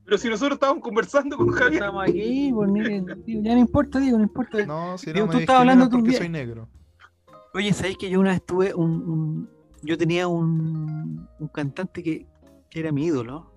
Pero 0.05 0.19
si 0.19 0.28
nosotros 0.28 0.55
estábamos 0.55 0.85
conversando 0.85 1.36
con 1.36 1.51
Javier. 1.51 1.82
Estamos 1.82 2.05
aquí, 2.05 2.53
pues, 2.55 2.70
ya 3.27 3.55
no 3.55 3.59
importa, 3.59 3.98
digo, 3.98 4.16
no 4.19 4.23
importa. 4.23 4.65
No, 4.65 4.97
si 4.98 5.12
Digo, 5.12 5.27
no 5.27 5.32
tú 5.32 5.39
me 5.39 5.43
estabas 5.43 5.61
hablando 5.62 5.90
porque 5.90 6.12
soy 6.12 6.28
negro. 6.28 6.69
Oye, 7.53 7.73
¿sabéis 7.73 7.98
que 7.98 8.09
yo 8.09 8.20
una 8.20 8.31
vez 8.31 8.47
tuve 8.47 8.73
un, 8.73 8.90
un- 8.93 9.51
yo 9.82 9.98
tenía 9.98 10.28
un, 10.28 11.28
un 11.40 11.48
cantante 11.48 12.05
que, 12.05 12.24
que 12.77 12.81
era 12.81 12.93
mi 12.93 13.07
ídolo? 13.07 13.51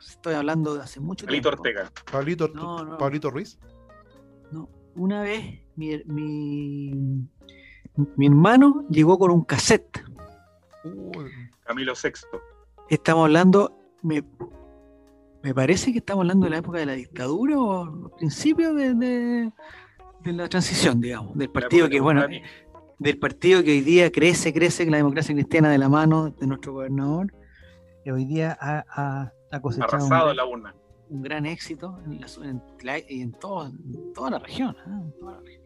Estoy 0.00 0.32
hablando 0.32 0.74
de 0.74 0.80
hace 0.80 0.98
mucho 0.98 1.26
Alito 1.28 1.50
tiempo. 1.50 1.62
Ortega. 1.62 1.92
Pablito, 2.10 2.48
No, 2.48 2.82
no. 2.82 2.96
Pablito 2.96 3.30
Ruiz. 3.30 3.58
No, 4.50 4.66
una 4.94 5.20
vez 5.20 5.60
mi, 5.76 6.00
mi, 6.06 7.28
mi 8.16 8.26
hermano 8.26 8.86
llegó 8.88 9.18
con 9.18 9.30
un 9.30 9.44
cassette. 9.44 10.02
Uh, 10.84 11.12
Camilo 11.66 11.92
VI. 12.02 12.12
Estamos 12.88 13.24
hablando, 13.26 13.78
me, 14.00 14.24
me 15.42 15.54
parece 15.54 15.92
que 15.92 15.98
estamos 15.98 16.22
hablando 16.22 16.44
de 16.46 16.50
la 16.50 16.56
época 16.58 16.78
de 16.78 16.86
la 16.86 16.94
dictadura 16.94 17.58
o 17.58 17.84
los 17.84 18.12
principios 18.12 18.74
de, 18.74 18.94
de- 18.94 19.52
de 20.20 20.32
la 20.32 20.48
transición, 20.48 20.98
digamos, 20.98 21.36
del 21.36 21.50
partido 21.50 21.90
que, 21.90 22.00
bueno, 22.00 22.24
del 22.98 23.18
partido 23.18 23.62
que 23.62 23.72
hoy 23.72 23.80
día 23.82 24.10
crece, 24.10 24.54
crece, 24.54 24.86
la 24.88 24.96
democracia 24.96 25.34
cristiana 25.34 25.68
de 25.68 25.76
la 25.78 25.90
mano 25.90 26.30
de 26.30 26.46
nuestro 26.46 26.72
gobernador, 26.72 27.34
que 28.04 28.12
hoy 28.12 28.24
día 28.24 28.56
ha, 28.60 28.84
ha- 28.88 29.32
ha 29.50 29.60
cosechado 29.60 30.04
un, 30.06 30.12
Arrasado 30.12 30.34
la 30.34 30.44
urna. 30.46 30.74
un 31.10 31.22
gran 31.22 31.46
éxito 31.46 31.98
en, 32.06 32.20
la, 32.20 32.26
en, 32.48 32.62
la- 32.82 32.98
y 32.98 33.20
en 33.20 33.32
todo- 33.32 33.66
en 33.66 34.12
toda 34.12 34.30
la 34.30 34.38
región. 34.38 34.76
En 34.86 35.12
toda 35.18 35.32
la 35.32 35.40
región. 35.40 35.62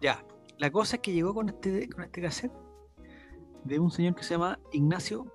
Ya, 0.00 0.24
la 0.58 0.70
cosa 0.70 0.96
es 0.96 1.02
que 1.02 1.12
llegó 1.12 1.34
con 1.34 1.48
este, 1.48 1.88
con 1.90 2.04
este 2.04 2.22
cassette 2.22 2.52
de 3.64 3.78
un 3.78 3.90
señor 3.90 4.14
que 4.14 4.22
se 4.22 4.34
llama 4.34 4.58
Ignacio 4.72 5.26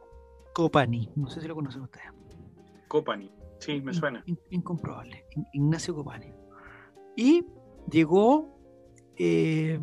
Copani. 0.54 1.12
No 1.16 1.30
sé 1.30 1.42
si 1.42 1.48
lo 1.48 1.56
conocen 1.56 1.82
ustedes. 1.84 2.08
Copani. 2.88 3.32
Sí, 3.60 3.80
me 3.82 3.94
suena. 3.94 4.24
In- 4.26 4.40
incomprobable. 4.50 5.26
In- 5.36 5.46
Ignacio 5.54 5.94
Copani. 5.96 6.34
Y 7.16 7.46
llegó 7.90 8.54
eh, 9.18 9.80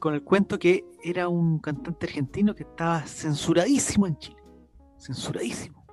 con 0.00 0.14
el 0.14 0.22
cuento 0.22 0.58
que 0.58 0.84
era 1.02 1.28
un 1.28 1.58
cantante 1.60 2.06
argentino 2.06 2.54
que 2.54 2.64
estaba 2.64 3.00
censuradísimo 3.06 4.06
en 4.06 4.18
Chile. 4.18 4.36
Censuradísimo. 4.98 5.85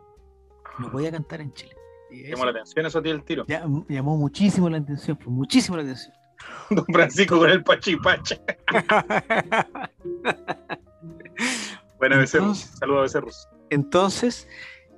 No 0.79 0.91
podía 0.91 1.11
cantar 1.11 1.41
en 1.41 1.53
Chile. 1.53 1.75
Llamó 2.11 2.45
la 2.45 2.51
atención 2.51 2.85
eso 2.85 2.99
a 2.99 3.01
ti 3.03 3.09
el 3.09 3.23
tiro. 3.23 3.43
ya- 3.47 3.65
llamó 3.89 4.17
muchísimo 4.17 4.69
la 4.69 4.77
atención, 4.77 5.17
fue 5.17 5.31
muchísimo 5.33 5.77
la 5.77 5.83
atención. 5.83 6.13
Don 6.69 6.85
Francisco 6.85 7.37
con 7.39 7.49
el 7.49 7.63
pachipacha. 7.63 8.37
Buena 11.97 12.17
Becerrus. 12.17 12.59
Entonces- 12.63 12.79
Saludos 12.79 12.99
a 12.99 13.03
Becerrus. 13.03 13.47
Entonces, 13.69 14.47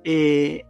eh, 0.04 0.62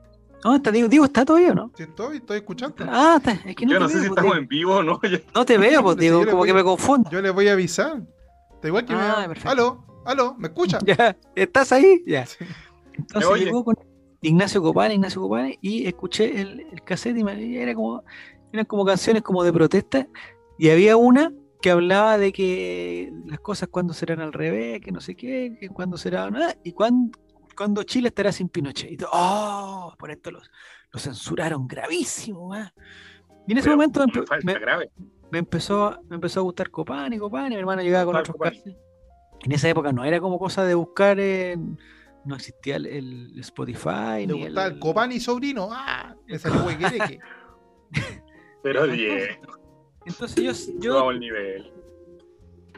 ¿dónde 0.42 0.58
está 0.58 0.70
Diego? 0.70 0.88
Diego 0.88 1.04
está 1.06 1.24
todavía, 1.24 1.50
o 1.52 1.54
¿no? 1.54 1.72
Sí, 1.76 1.82
estoy, 1.84 2.18
estoy 2.18 2.36
escuchando. 2.38 2.76
Ah, 2.88 3.16
está, 3.18 3.32
es 3.48 3.56
que 3.56 3.66
no 3.66 3.72
Yo 3.72 3.80
no 3.80 3.88
sé 3.88 3.94
veo, 3.94 4.02
si 4.04 4.08
pues, 4.10 4.18
estamos 4.18 4.32
Diego. 4.32 4.42
en 4.42 4.48
vivo 4.48 4.76
o 4.76 4.82
no. 4.82 5.00
No 5.34 5.44
te 5.44 5.58
veo, 5.58 5.82
pues 5.82 5.96
le 5.96 6.10
como 6.10 6.36
voy- 6.38 6.46
que 6.48 6.54
me 6.54 6.62
confundo. 6.62 7.10
Yo 7.10 7.20
les 7.22 7.32
voy 7.32 7.48
a 7.48 7.52
avisar. 7.54 8.02
Da 8.62 8.68
igual 8.68 8.84
que 8.84 8.92
Ah, 8.94 9.16
me. 9.22 9.28
perfecto. 9.28 9.50
Aló, 9.50 9.84
aló, 10.04 10.34
¿me 10.38 10.48
escuchan? 10.48 10.80
Ya, 10.84 11.16
¿estás 11.34 11.72
ahí? 11.72 12.02
Ya. 12.06 12.26
¿Me 12.40 12.46
Entonces 12.98 13.44
llegó 13.44 13.64
con, 13.64 13.76
Ignacio 14.22 14.62
Copani, 14.62 14.94
Ignacio 14.94 15.20
Copani, 15.20 15.58
y 15.60 15.86
escuché 15.86 16.40
el, 16.40 16.60
el 16.72 16.82
cassette 16.82 17.18
y 17.18 17.24
me- 17.24 17.40
y 17.42 17.56
era 17.56 17.74
como, 17.74 18.02
eran 18.52 18.64
como 18.66 18.84
canciones 18.84 19.22
como 19.22 19.44
de 19.44 19.52
protesta, 19.52 20.06
y 20.58 20.70
había 20.70 20.96
una 20.96 21.32
que 21.60 21.70
hablaba 21.70 22.18
de 22.18 22.32
que 22.32 23.12
las 23.26 23.40
cosas 23.40 23.68
cuando 23.70 23.92
serán 23.94 24.20
al 24.20 24.32
revés, 24.32 24.80
que 24.80 24.92
no 24.92 25.00
sé 25.00 25.14
qué, 25.16 25.56
que 25.60 25.68
cuando 25.68 25.96
será 25.96 26.30
nada, 26.30 26.54
y 26.64 26.72
cuando, 26.72 27.18
cuando 27.56 27.82
Chile 27.82 28.08
estará 28.08 28.30
sin 28.32 28.48
Pinochet. 28.48 28.92
Y 28.92 28.96
todo, 28.96 29.10
¡oh! 29.12 29.94
Por 29.98 30.10
esto 30.10 30.30
los, 30.30 30.50
los 30.92 31.02
censuraron 31.02 31.66
gravísimo, 31.66 32.52
¿ah? 32.52 32.72
Y 33.46 33.52
en 33.52 33.58
ese 33.58 33.66
Pero 33.66 33.76
momento 33.76 34.04
empe- 34.04 34.44
me, 34.44 34.54
me 35.30 35.38
empezó, 35.38 35.98
me 36.08 36.16
empezó 36.16 36.40
a 36.40 36.42
gustar 36.42 36.70
Copani, 36.70 37.18
Copani, 37.18 37.50
mi 37.54 37.60
hermano 37.60 37.82
llegaba 37.82 38.04
con 38.06 38.16
otros. 38.16 38.36
En 39.42 39.52
esa 39.52 39.68
época 39.68 39.92
no 39.92 40.04
era 40.04 40.20
como 40.20 40.38
cosa 40.38 40.64
de 40.64 40.74
buscar 40.74 41.18
en- 41.20 41.78
no 42.26 42.36
existía 42.36 42.76
el, 42.76 42.86
el 42.86 43.40
Spotify 43.40 44.26
Le 44.26 44.34
ni 44.34 44.44
gustaba 44.44 44.66
el 44.66 44.78
Copani 44.78 45.20
sobrino. 45.20 45.68
¡Ah! 45.70 46.14
Me 46.26 46.38
salió 46.38 46.64
huequereque. 46.64 47.18
Pero 48.62 48.86
bien, 48.88 49.38
Entonces 50.04 50.42
yo, 50.44 50.52
subamos 50.54 50.82
yo, 50.84 51.10
el 51.12 51.20
nivel. 51.20 51.72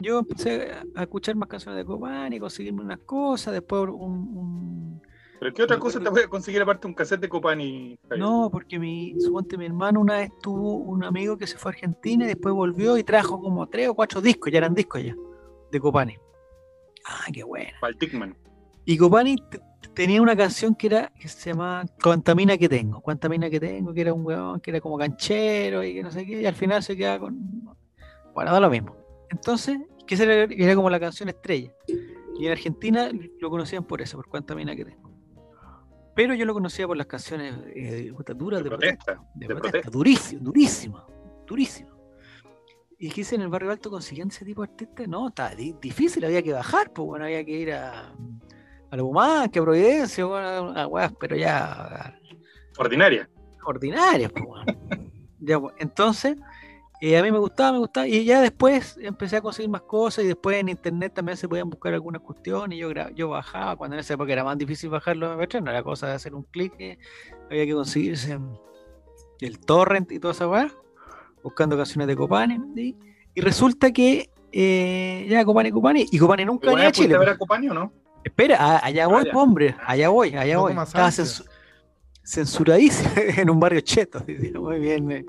yo 0.01 0.19
empecé 0.19 0.71
a 0.95 1.01
escuchar 1.01 1.35
más 1.35 1.49
canciones 1.49 1.79
de 1.79 1.85
Copani, 1.85 2.39
conseguirme 2.39 2.81
unas 2.83 2.99
cosas, 2.99 3.53
después 3.53 3.83
un, 3.83 3.91
un- 4.37 5.01
¿Pero 5.39 5.53
qué 5.53 5.63
otra 5.63 5.79
cosa 5.79 5.99
te 6.01 6.09
voy 6.09 6.21
a 6.23 6.27
conseguir 6.27 6.61
aparte 6.61 6.81
de 6.81 6.87
un 6.89 6.93
cassette 6.93 7.21
de 7.21 7.29
Copani? 7.29 7.97
Javier? 8.03 8.19
No, 8.19 8.49
porque 8.51 8.77
mi, 8.77 9.15
suponte 9.19 9.57
mi 9.57 9.65
hermano 9.65 10.01
una 10.01 10.17
vez 10.17 10.31
tuvo 10.41 10.75
un 10.75 11.03
amigo 11.03 11.37
que 11.37 11.47
se 11.47 11.57
fue 11.57 11.71
a 11.71 11.73
Argentina 11.73 12.25
y 12.25 12.27
después 12.27 12.53
volvió 12.53 12.97
y 12.97 13.03
trajo 13.05 13.39
como 13.39 13.67
tres 13.69 13.87
o 13.87 13.93
cuatro 13.95 14.19
discos, 14.21 14.51
ya 14.51 14.57
eran 14.59 14.73
discos 14.75 15.01
ya, 15.01 15.15
de 15.71 15.79
Copani. 15.79 16.17
Ah, 17.07 17.25
qué 17.33 17.43
bueno. 17.43 17.71
Para 17.79 17.91
el 17.91 17.97
Tickman. 17.97 18.35
Y 18.89 18.97
Copani 18.97 19.35
tenía 19.93 20.19
una 20.19 20.35
canción 20.35 20.73
que 20.73 20.87
era 20.87 21.11
que 21.19 21.27
se 21.27 21.51
llamaba 21.51 21.85
Cuánta 22.01 22.33
mina 22.33 22.57
que 22.57 22.67
tengo, 22.67 23.01
Cuánta 23.01 23.29
mina 23.29 23.47
que 23.47 23.59
tengo, 23.59 23.93
que 23.93 24.01
era 24.01 24.13
un 24.13 24.25
weón 24.25 24.59
que 24.61 24.71
era 24.71 24.81
como 24.81 24.97
canchero 24.97 25.83
y 25.83 25.93
que 25.93 26.01
no 26.01 26.09
sé 26.09 26.25
qué, 26.25 26.41
y 26.41 26.45
al 26.47 26.55
final 26.55 26.81
se 26.81 26.97
queda 26.97 27.19
con. 27.19 27.37
Bueno, 28.33 28.51
da 28.51 28.59
lo 28.59 28.67
mismo. 28.67 28.95
Entonces, 29.29 29.77
que 30.07 30.15
esa 30.15 30.23
era, 30.23 30.51
era 30.51 30.73
como 30.75 30.89
la 30.89 30.99
canción 30.99 31.29
estrella. 31.29 31.71
Y 32.39 32.47
en 32.47 32.51
Argentina 32.51 33.11
lo 33.39 33.49
conocían 33.51 33.83
por 33.83 34.01
eso, 34.01 34.17
por 34.17 34.27
Cuánta 34.27 34.55
mina 34.55 34.75
que 34.75 34.85
tengo. 34.85 35.07
Pero 36.15 36.33
yo 36.33 36.45
lo 36.45 36.55
conocía 36.55 36.87
por 36.87 36.97
las 36.97 37.05
canciones 37.05 37.53
eh, 37.75 38.11
duras 38.35 38.63
De 38.63 38.63
de, 38.63 38.69
protesta. 38.69 39.05
protesta. 39.05 39.31
De 39.35 39.39
de 39.39 39.45
protesta, 39.45 39.69
protesta. 39.71 39.91
durísimo, 39.91 40.41
durísimo, 40.41 41.05
durísimo. 41.45 41.91
Y 42.97 43.11
que 43.11 43.21
en 43.35 43.41
el 43.41 43.49
barrio 43.49 43.69
alto 43.69 43.91
conseguían 43.91 44.29
ese 44.29 44.43
tipo 44.45 44.63
de 44.63 44.71
artistas, 44.71 45.07
no, 45.07 45.27
estaba 45.27 45.53
di- 45.53 45.75
difícil, 45.79 46.25
había 46.25 46.41
que 46.41 46.53
bajar, 46.53 46.91
pues 46.91 47.05
bueno, 47.05 47.25
había 47.25 47.45
que 47.45 47.51
ir 47.51 47.71
a, 47.71 48.13
a 48.91 48.95
la 48.97 49.03
Bumanque, 49.03 49.59
a 49.59 49.63
Providencia, 49.63 50.25
bueno, 50.25 51.15
pero 51.19 51.35
ya 51.35 52.15
Ordinaria. 52.77 53.29
ordinarias, 53.65 54.31
pues 54.31 54.45
bueno. 54.45 54.65
Ya, 55.41 55.57
pues, 55.57 55.73
entonces, 55.79 56.35
eh, 56.99 57.17
a 57.17 57.23
mí 57.23 57.31
me 57.31 57.37
gustaba, 57.39 57.71
me 57.71 57.77
gustaba, 57.79 58.05
y 58.05 58.25
ya 58.25 58.41
después 58.41 58.97
empecé 59.01 59.37
a 59.37 59.41
conseguir 59.41 59.69
más 59.69 59.83
cosas, 59.83 60.25
y 60.25 60.27
después 60.27 60.57
en 60.57 60.67
internet 60.67 61.13
también 61.13 61.37
se 61.37 61.47
podían 61.47 61.69
buscar 61.69 61.93
algunas 61.93 62.21
cuestiones, 62.21 62.77
y 62.77 62.81
yo, 62.81 62.89
yo 63.15 63.29
bajaba, 63.29 63.77
cuando 63.77 63.95
en 63.95 64.01
esa 64.01 64.15
época 64.15 64.33
era 64.33 64.43
más 64.43 64.57
difícil 64.57 64.89
bajar 64.89 65.15
los 65.15 65.37
MP3, 65.37 65.63
no 65.63 65.71
era 65.71 65.81
cosa 65.81 66.07
de 66.07 66.13
hacer 66.13 66.35
un 66.35 66.43
clic, 66.43 66.73
eh, 66.79 66.97
había 67.49 67.65
que 67.65 67.73
conseguirse 67.73 68.37
el 69.39 69.59
torrent 69.61 70.11
y 70.11 70.19
toda 70.19 70.33
esa 70.33 70.45
weá, 70.49 70.69
buscando 71.41 71.77
canciones 71.77 72.05
de 72.07 72.17
Copani, 72.17 72.59
y, 72.75 72.97
y 73.33 73.39
resulta 73.41 73.91
que 73.93 74.29
eh, 74.51 75.25
ya 75.29 75.45
Copani, 75.45 75.71
Copani, 75.71 76.05
y 76.11 76.17
Copani 76.19 76.43
nunca 76.43 76.67
¿Alguna 76.67 76.81
venía 76.83 76.89
a 76.89 76.91
Chile. 76.91 77.15
pues. 77.15 77.29
a 77.29 77.37
Copani 77.37 77.69
o 77.69 77.73
no? 77.73 77.93
Espera, 78.23 78.79
allá 78.83 79.07
voy, 79.07 79.23
hombre, 79.33 79.75
allá 79.85 80.09
voy, 80.09 80.35
allá 80.35 80.57
voy. 80.59 80.73
Estaba 80.83 81.07
censu- 81.09 81.45
censuradísimo 82.23 83.09
en 83.37 83.49
un 83.49 83.59
barrio 83.59 83.81
cheto. 83.81 84.23
Muy 84.59 84.79
bien. 84.79 85.11
eh, 85.11 85.25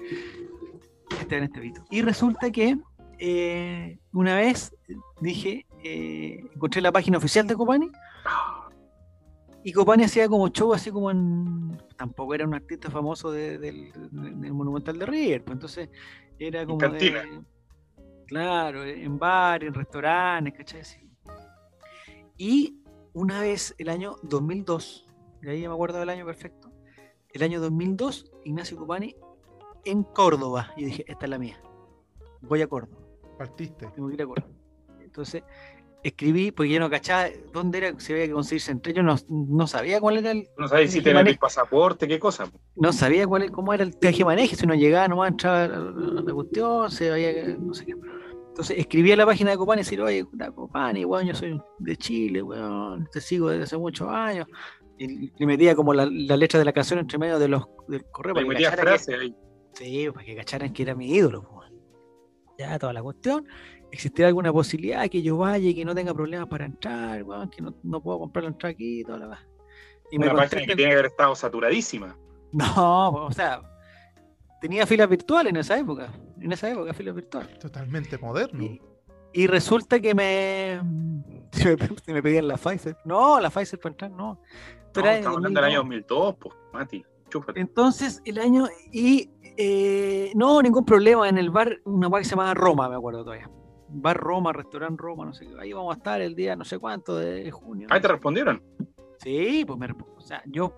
Este 1.20 1.36
en 1.38 1.44
este 1.44 1.60
vito. 1.60 1.84
Y 1.90 2.02
resulta 2.02 2.50
que 2.50 2.76
eh, 3.18 3.98
una 4.12 4.36
vez 4.36 4.74
dije, 5.20 5.66
eh, 5.84 6.40
encontré 6.54 6.80
la 6.80 6.92
página 6.92 7.18
oficial 7.18 7.46
de 7.46 7.54
Copani 7.54 7.90
y 9.62 9.72
Copani 9.72 10.04
hacía 10.04 10.28
como 10.28 10.48
show 10.48 10.72
así 10.72 10.90
como 10.90 11.10
en... 11.10 11.78
Tampoco 11.96 12.34
era 12.34 12.46
un 12.46 12.54
artista 12.54 12.90
famoso 12.90 13.30
de- 13.30 13.58
del, 13.58 13.92
del 14.10 14.52
Monumental 14.54 14.98
de 14.98 15.04
River, 15.06 15.44
pues 15.44 15.54
entonces 15.56 15.88
era 16.38 16.64
como 16.64 16.78
de... 16.88 17.42
Claro, 18.26 18.84
en 18.84 19.18
bares, 19.18 19.68
en 19.68 19.74
restaurantes, 19.74 20.54
¿cachai? 20.54 20.80
Y 22.38 22.80
una 23.15 23.41
vez, 23.41 23.74
el 23.78 23.89
año 23.89 24.16
2002, 24.23 25.07
de 25.43 25.51
ahí 25.51 25.61
ya 25.62 25.69
me 25.69 25.74
acuerdo 25.74 25.99
del 25.99 26.09
año 26.11 26.24
perfecto, 26.27 26.70
el 27.32 27.43
año 27.43 27.61
2002, 27.61 28.31
Ignacio 28.45 28.77
Copani 28.77 29.15
en 29.85 30.03
Córdoba. 30.03 30.73
Y 30.77 30.85
dije, 30.87 31.05
esta 31.07 31.27
es 31.27 31.31
la 31.31 31.39
mía. 31.39 31.61
Voy 32.43 32.62
a 32.62 32.66
Córdoba, 32.66 33.01
Partiste. 33.39 33.87
tengo 33.95 34.09
que 34.09 34.15
ir 34.15 34.23
a 34.23 34.27
Córdoba. 34.27 34.53
Entonces, 35.01 35.43
escribí, 36.03 36.51
porque 36.51 36.70
yo 36.73 36.81
no 36.81 36.89
cachaba 36.89 37.28
dónde 37.53 37.78
era, 37.78 37.99
si 38.01 38.12
había 38.12 38.27
que 38.27 38.32
conseguirse 38.32 38.73
entre 38.73 38.93
ellos, 38.93 39.05
no, 39.05 39.16
no 39.28 39.66
sabía 39.66 40.01
cuál 40.01 40.19
era 40.19 40.31
el, 40.31 40.49
No 40.57 40.66
sabes 40.69 40.93
si 40.93 41.01
manejo. 41.03 41.28
el 41.28 41.39
pasaporte, 41.39 42.09
qué 42.09 42.19
cosa. 42.19 42.51
no 42.77 42.93
sabía 42.93 43.27
cuál, 43.27 43.51
cómo 43.51 43.74
era 43.74 43.85
el 43.85 43.95
viaje 44.01 44.24
maneje, 44.24 44.57
si 44.57 44.65
uno 44.65 44.74
llegaba 44.74 45.09
nomás 45.09 45.31
entraba 45.32 45.66
la, 45.69 46.23
la 46.23 46.32
cuestión, 46.35 46.91
se 46.91 47.11
había 47.12 47.35
que- 47.35 47.57
no 47.59 47.74
sé 47.74 47.87
qué. 47.87 47.95
Entonces 48.61 48.77
escribí 48.77 49.11
a 49.11 49.16
la 49.16 49.24
página 49.24 49.53
de 49.53 49.57
Copani 49.57 49.81
y 49.81 49.85
decir, 49.85 50.03
oye, 50.03 50.27
Copani, 50.55 51.07
weón, 51.07 51.27
yo 51.27 51.35
soy 51.35 51.59
de 51.78 51.97
Chile, 51.97 52.43
weón, 52.43 53.09
te 53.11 53.19
sigo 53.19 53.49
desde 53.49 53.62
hace 53.62 53.78
muchos 53.78 54.07
años. 54.07 54.47
Y 54.99 55.31
le 55.35 55.47
metía 55.47 55.74
como 55.74 55.95
la, 55.95 56.07
la 56.11 56.37
letra 56.37 56.59
de 56.59 56.66
la 56.66 56.73
canción 56.74 56.99
entre 56.99 57.16
medio 57.16 57.39
de 57.39 57.49
los 57.49 57.65
del 57.89 58.05
correo 58.11 58.35
Le 58.35 58.45
metía 58.45 58.69
cacharan 58.69 58.85
que, 58.85 58.99
frase 58.99 59.15
ahí. 59.15 59.35
sí, 59.73 60.11
para 60.12 60.27
que 60.27 60.37
cacharan 60.37 60.74
que 60.74 60.82
era 60.82 60.95
mi 60.95 61.11
ídolo. 61.11 61.41
weón. 61.51 61.73
Ya, 62.59 62.78
toda 62.78 62.93
la 62.93 63.03
cuestión. 63.03 63.47
¿Existirá 63.91 64.28
alguna 64.28 64.53
posibilidad 64.53 65.09
que 65.09 65.23
yo 65.23 65.39
vaya 65.39 65.70
y 65.70 65.74
que 65.74 65.87
no 65.87 65.95
tenga 65.95 66.12
problemas 66.12 66.47
para 66.47 66.66
entrar, 66.66 67.23
weón, 67.23 67.49
que 67.49 67.62
no, 67.62 67.74
no 67.82 68.03
puedo 68.03 68.19
comprar 68.19 68.43
la 68.43 68.51
entrada 68.51 68.73
aquí 68.73 69.01
y 69.01 69.05
toda 69.05 69.20
la 69.20 69.41
Y 70.11 70.19
me 70.19 70.27
Una 70.27 70.37
página 70.37 70.66
que 70.66 70.77
tiene 70.77 70.91
que 70.91 70.99
haber 70.99 71.07
estado 71.07 71.35
saturadísima. 71.35 72.15
no, 72.53 73.09
o 73.24 73.32
sea, 73.32 73.62
tenía 74.61 74.87
filas 74.87 75.09
virtuales 75.09 75.51
en 75.51 75.57
esa 75.57 75.78
época. 75.78 76.12
En 76.41 76.53
esa 76.53 76.70
época, 76.70 76.93
filas 76.95 77.15
virtuales. 77.15 77.59
Totalmente 77.59 78.19
moderno. 78.19 78.62
Y, 78.65 78.81
y 79.32 79.47
resulta 79.47 80.01
que 80.01 80.15
me, 80.15 80.81
se 81.53 81.77
me. 81.77 81.89
se 82.05 82.12
me 82.12 82.23
pedían 82.23 82.49
la 82.49 82.57
Pfizer. 82.57 82.97
No, 83.05 83.41
la 83.41 83.51
Pfizer 83.51 83.78
para 83.78 83.93
entrar, 83.93 84.11
no. 84.11 84.41
Estamos 84.95 85.37
hablando 85.37 85.61
del 85.61 85.70
año 85.70 85.78
2002. 85.78 86.09
2002, 86.09 86.37
pues, 86.41 86.55
Mati. 86.73 87.05
Chúfate. 87.28 87.61
Entonces, 87.61 88.20
el 88.24 88.39
año. 88.39 88.66
Y. 88.93 89.31
eh, 89.57 90.32
no, 90.35 90.61
ningún 90.62 90.85
problema. 90.85 91.28
En 91.28 91.39
el 91.39 91.51
bar, 91.51 91.81
una 91.85 92.09
bar 92.09 92.23
que 92.23 92.24
se 92.24 92.31
llamaba 92.31 92.55
Roma, 92.55 92.89
me 92.89 92.97
acuerdo 92.97 93.23
todavía. 93.23 93.49
Bar 93.93 94.16
Roma, 94.16 94.53
restaurante 94.53 95.01
Roma, 95.03 95.24
no 95.27 95.32
sé 95.32 95.47
qué. 95.47 95.55
Ahí 95.61 95.73
vamos 95.73 95.95
a 95.95 95.99
estar 95.99 96.20
el 96.20 96.35
día 96.35 96.55
no 96.57 96.65
sé 96.65 96.78
cuánto 96.78 97.16
de 97.16 97.51
junio. 97.51 97.87
Ahí 97.91 98.01
te 98.01 98.09
respondieron. 98.09 98.62
Sí, 99.19 99.65
pues 99.66 99.78
me. 99.78 99.87
O 100.16 100.20
sea, 100.20 100.43
yo. 100.47 100.74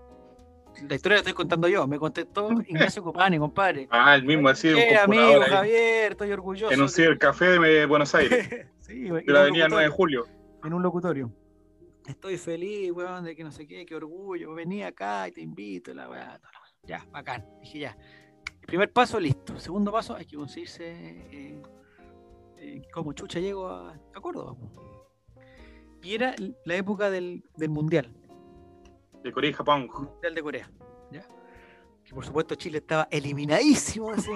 La 0.89 0.95
historia 0.95 1.17
la 1.17 1.21
estoy 1.21 1.33
contando 1.35 1.69
yo. 1.69 1.87
Me 1.87 1.99
contestó 1.99 2.51
Ignacio 2.67 3.03
Copani, 3.05 3.39
compadre. 3.39 3.87
Ah, 3.91 4.15
el 4.15 4.25
mismo 4.25 4.49
así, 4.49 4.69
Eh, 4.69 4.97
amigo 4.97 5.23
ahí, 5.43 5.51
Javier, 5.51 6.13
estoy 6.13 6.33
orgulloso. 6.33 6.73
en 6.73 6.81
un 6.81 6.87
de- 6.87 6.93
cibercafé 6.93 7.45
de 7.59 7.87
Buenos 7.87 8.15
Aires, 8.15 8.67
sí, 8.81 9.05
de 9.11 9.23
la 9.27 9.43
avenida 9.43 9.69
9 9.69 9.85
de 9.85 9.91
julio. 9.91 10.27
en 10.65 10.73
un 10.73 10.83
locutorio. 10.83 11.33
Estoy 12.07 12.37
feliz, 12.37 12.91
weón, 12.93 13.25
de 13.25 13.37
que 13.37 13.45
no 13.45 13.53
sé 13.53 13.67
qué, 13.67 13.87
qué 13.87 13.95
orgullo. 13.95 14.55
Vení 14.55 14.83
acá 14.83 15.29
y 15.29 15.33
te 15.33 15.41
invito, 15.41 15.95
la 15.95 16.09
weá. 16.09 16.39
toda 16.39 16.53
la 16.53 16.61
weá. 16.61 16.73
Ya, 16.85 17.07
bacán. 17.13 17.47
Dije 17.61 17.79
ya. 17.81 17.97
El 18.61 18.67
primer 18.67 18.93
paso, 18.93 19.21
listo. 19.21 19.59
Segundo 19.61 19.93
paso, 19.93 20.17
hay 20.17 20.25
que 20.25 20.37
conseguirse 20.37 20.85
eh, 20.91 21.63
eh, 22.59 22.83
cómo 22.93 23.13
chucha 23.13 23.39
llego 23.39 23.69
a, 23.69 23.93
a 23.93 24.21
Córdoba. 24.21 24.57
Y 26.03 26.15
era 26.15 26.35
la 26.65 26.75
época 26.75 27.09
del, 27.11 27.45
del 27.57 27.71
Mundial, 27.71 28.13
De 29.23 29.33
Corea 29.33 29.51
y 29.51 29.53
Japón. 29.53 29.89
Mundial 29.93 30.35
de 30.35 30.43
Corea. 30.43 30.71
¿ya? 31.11 31.27
Que 32.05 32.15
por 32.15 32.25
supuesto 32.25 32.55
Chile 32.55 32.79
estaba 32.79 33.07
eliminadísimo 33.11 34.11
de 34.13 34.19
ese, 34.19 34.31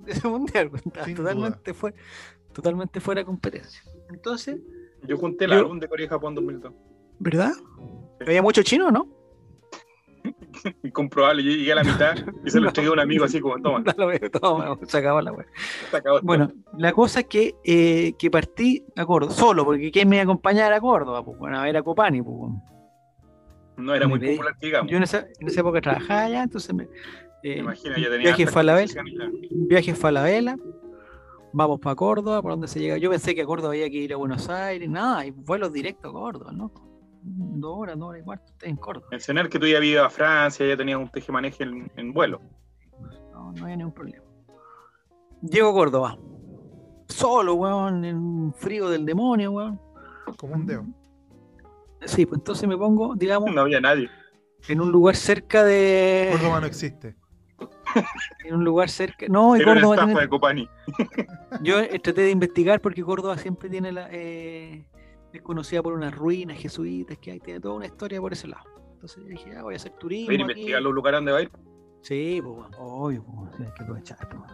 de 0.00 0.12
ese 0.12 0.28
Mundial. 0.28 0.70
Estaba 0.74 1.06
totalmente, 1.14 1.74
fuera, 1.74 1.96
totalmente 2.52 3.00
fuera 3.00 3.20
de 3.20 3.24
competencia. 3.26 3.82
Entonces, 4.10 4.58
Yo 5.06 5.16
junté 5.16 5.44
el 5.46 5.52
Yo- 5.52 5.58
álbum 5.58 5.78
de 5.78 5.88
Corea 5.88 6.06
y 6.06 6.08
Japón 6.08 6.34
2002. 6.34 6.72
¿verdad? 7.18 7.52
¿Había 8.20 8.42
mucho 8.42 8.62
chino, 8.62 8.90
no? 8.90 9.06
Incomprobable, 10.82 11.42
yo 11.42 11.50
llegué 11.50 11.72
a 11.72 11.76
la 11.76 11.84
mitad 11.84 12.14
y 12.44 12.50
se 12.50 12.60
lo 12.60 12.68
entregué 12.68 12.88
a 12.88 12.92
un 12.92 13.00
amigo 13.00 13.24
así 13.24 13.40
como, 13.40 13.60
toma, 13.60 13.82
toma, 14.40 14.78
se 14.86 14.98
acabó 14.98 15.20
la 15.20 15.32
wea. 15.32 15.46
Bueno, 16.22 16.52
la 16.78 16.92
cosa 16.92 17.20
es 17.20 17.26
que, 17.26 17.54
eh, 17.64 18.14
que 18.18 18.30
partí 18.30 18.84
a 18.96 19.04
Córdoba, 19.06 19.32
solo, 19.32 19.64
porque 19.64 19.90
¿quién 19.90 20.08
me 20.08 20.16
iba 20.16 20.22
a 20.22 20.24
acompañar 20.24 20.72
a 20.72 20.80
Córdoba? 20.80 21.24
Pues, 21.24 21.38
bueno, 21.38 21.58
a 21.58 21.62
ver 21.64 21.76
a 21.76 21.82
Copani. 21.82 22.22
Pues. 22.22 22.52
No 23.76 23.94
era 23.94 24.06
muy 24.06 24.18
me 24.18 24.32
popular 24.32 24.56
digamos. 24.60 24.90
Yo 24.90 24.96
en 24.96 25.02
esa, 25.02 25.26
en 25.40 25.48
esa 25.48 25.60
época 25.60 25.80
trabajaba 25.80 26.22
allá, 26.22 26.42
entonces 26.42 26.74
me. 26.74 26.84
Me 26.84 27.50
eh, 27.54 27.58
imagino, 27.58 27.96
ya 27.96 28.04
tenía 28.04 28.18
viaje 28.18 28.42
hartas 28.42 28.54
Falabella. 28.54 28.94
conversaciones 28.94 29.50
ya. 29.50 29.56
viaje 29.68 29.90
en 29.90 29.96
Falabella, 29.96 30.56
vamos 31.52 31.80
para 31.80 31.96
Córdoba, 31.96 32.40
por 32.40 32.52
donde 32.52 32.68
se 32.68 32.78
llega. 32.80 32.98
Yo 32.98 33.10
pensé 33.10 33.34
que 33.34 33.42
a 33.42 33.46
Córdoba 33.46 33.72
había 33.72 33.90
que 33.90 33.96
ir 33.96 34.12
a 34.12 34.16
Buenos 34.16 34.48
Aires, 34.48 34.88
nada, 34.88 35.26
y 35.26 35.30
vuelos 35.32 35.72
directos 35.72 36.10
a 36.10 36.12
Córdoba, 36.12 36.52
¿no? 36.52 36.72
dos 37.24 37.78
horas, 37.78 37.98
dos 37.98 38.08
horas 38.08 38.22
y 38.22 38.24
cuarto, 38.24 38.52
estoy 38.52 38.70
en 38.70 38.76
Córdoba. 38.76 39.06
Mencionar 39.10 39.48
que 39.48 39.58
tú 39.58 39.66
ya 39.66 39.76
habías 39.76 39.94
ido 39.94 40.04
a 40.04 40.10
Francia, 40.10 40.66
ya 40.66 40.76
tenías 40.76 40.98
un 40.98 41.08
tejemaneje 41.08 41.64
en, 41.64 41.90
en 41.96 42.12
vuelo. 42.12 42.40
No, 43.32 43.52
no 43.52 43.64
había 43.64 43.76
ningún 43.76 43.94
problema. 43.94 44.24
Llego 45.42 45.70
a 45.70 45.72
Córdoba. 45.72 46.18
Solo, 47.08 47.54
weón, 47.54 48.04
en 48.04 48.16
un 48.16 48.54
frío 48.54 48.88
del 48.88 49.04
demonio, 49.04 49.52
weón. 49.52 49.80
Como 50.36 50.54
un 50.54 50.66
dedo. 50.66 50.84
Sí, 52.06 52.26
pues 52.26 52.38
entonces 52.40 52.68
me 52.68 52.76
pongo, 52.76 53.14
digamos, 53.14 53.54
No 53.54 53.60
había 53.62 53.80
nadie. 53.80 54.08
en 54.68 54.80
un 54.80 54.90
lugar 54.92 55.16
cerca 55.16 55.64
de. 55.64 56.28
Córdoba 56.32 56.60
no 56.60 56.66
existe. 56.66 57.16
En 58.44 58.54
un 58.56 58.64
lugar 58.64 58.88
cerca. 58.88 59.26
No, 59.28 59.56
y 59.56 59.62
Córdoba 59.62 59.94
estafa 59.94 60.06
tiene- 60.06 60.20
de 60.22 60.28
Copani. 60.28 60.68
Yo 61.62 61.78
eh, 61.78 61.98
traté 62.02 62.22
de 62.22 62.30
investigar 62.30 62.80
porque 62.80 63.02
Córdoba 63.04 63.36
siempre 63.38 63.68
tiene 63.68 63.92
la. 63.92 64.08
eh, 64.10 64.86
es 65.32 65.42
conocida 65.42 65.82
por 65.82 65.92
unas 65.92 66.14
ruinas 66.14 66.58
jesuitas 66.58 67.18
que 67.18 67.32
hay, 67.32 67.40
tiene 67.40 67.60
toda 67.60 67.74
una 67.74 67.86
historia 67.86 68.20
por 68.20 68.32
ese 68.32 68.48
lado. 68.48 68.64
Entonces 68.94 69.22
yo 69.22 69.28
dije, 69.30 69.56
ah, 69.56 69.62
voy 69.62 69.74
a 69.74 69.76
hacer 69.76 69.92
turismo. 69.92 70.28
Ven 70.28 70.40
a 70.40 70.44
aquí. 70.44 70.52
investigar 70.52 70.82
los 70.82 70.92
lugares 70.92 71.18
donde 71.18 71.32
va 71.32 71.38
a 71.38 71.42
ir. 71.42 71.50
Sí, 72.02 72.40
pues, 72.42 72.66
obvio, 72.78 73.24
pues, 73.24 73.60
hay 73.60 73.74
que 73.74 73.82
aprovechar. 73.82 74.28
pues. 74.28 74.52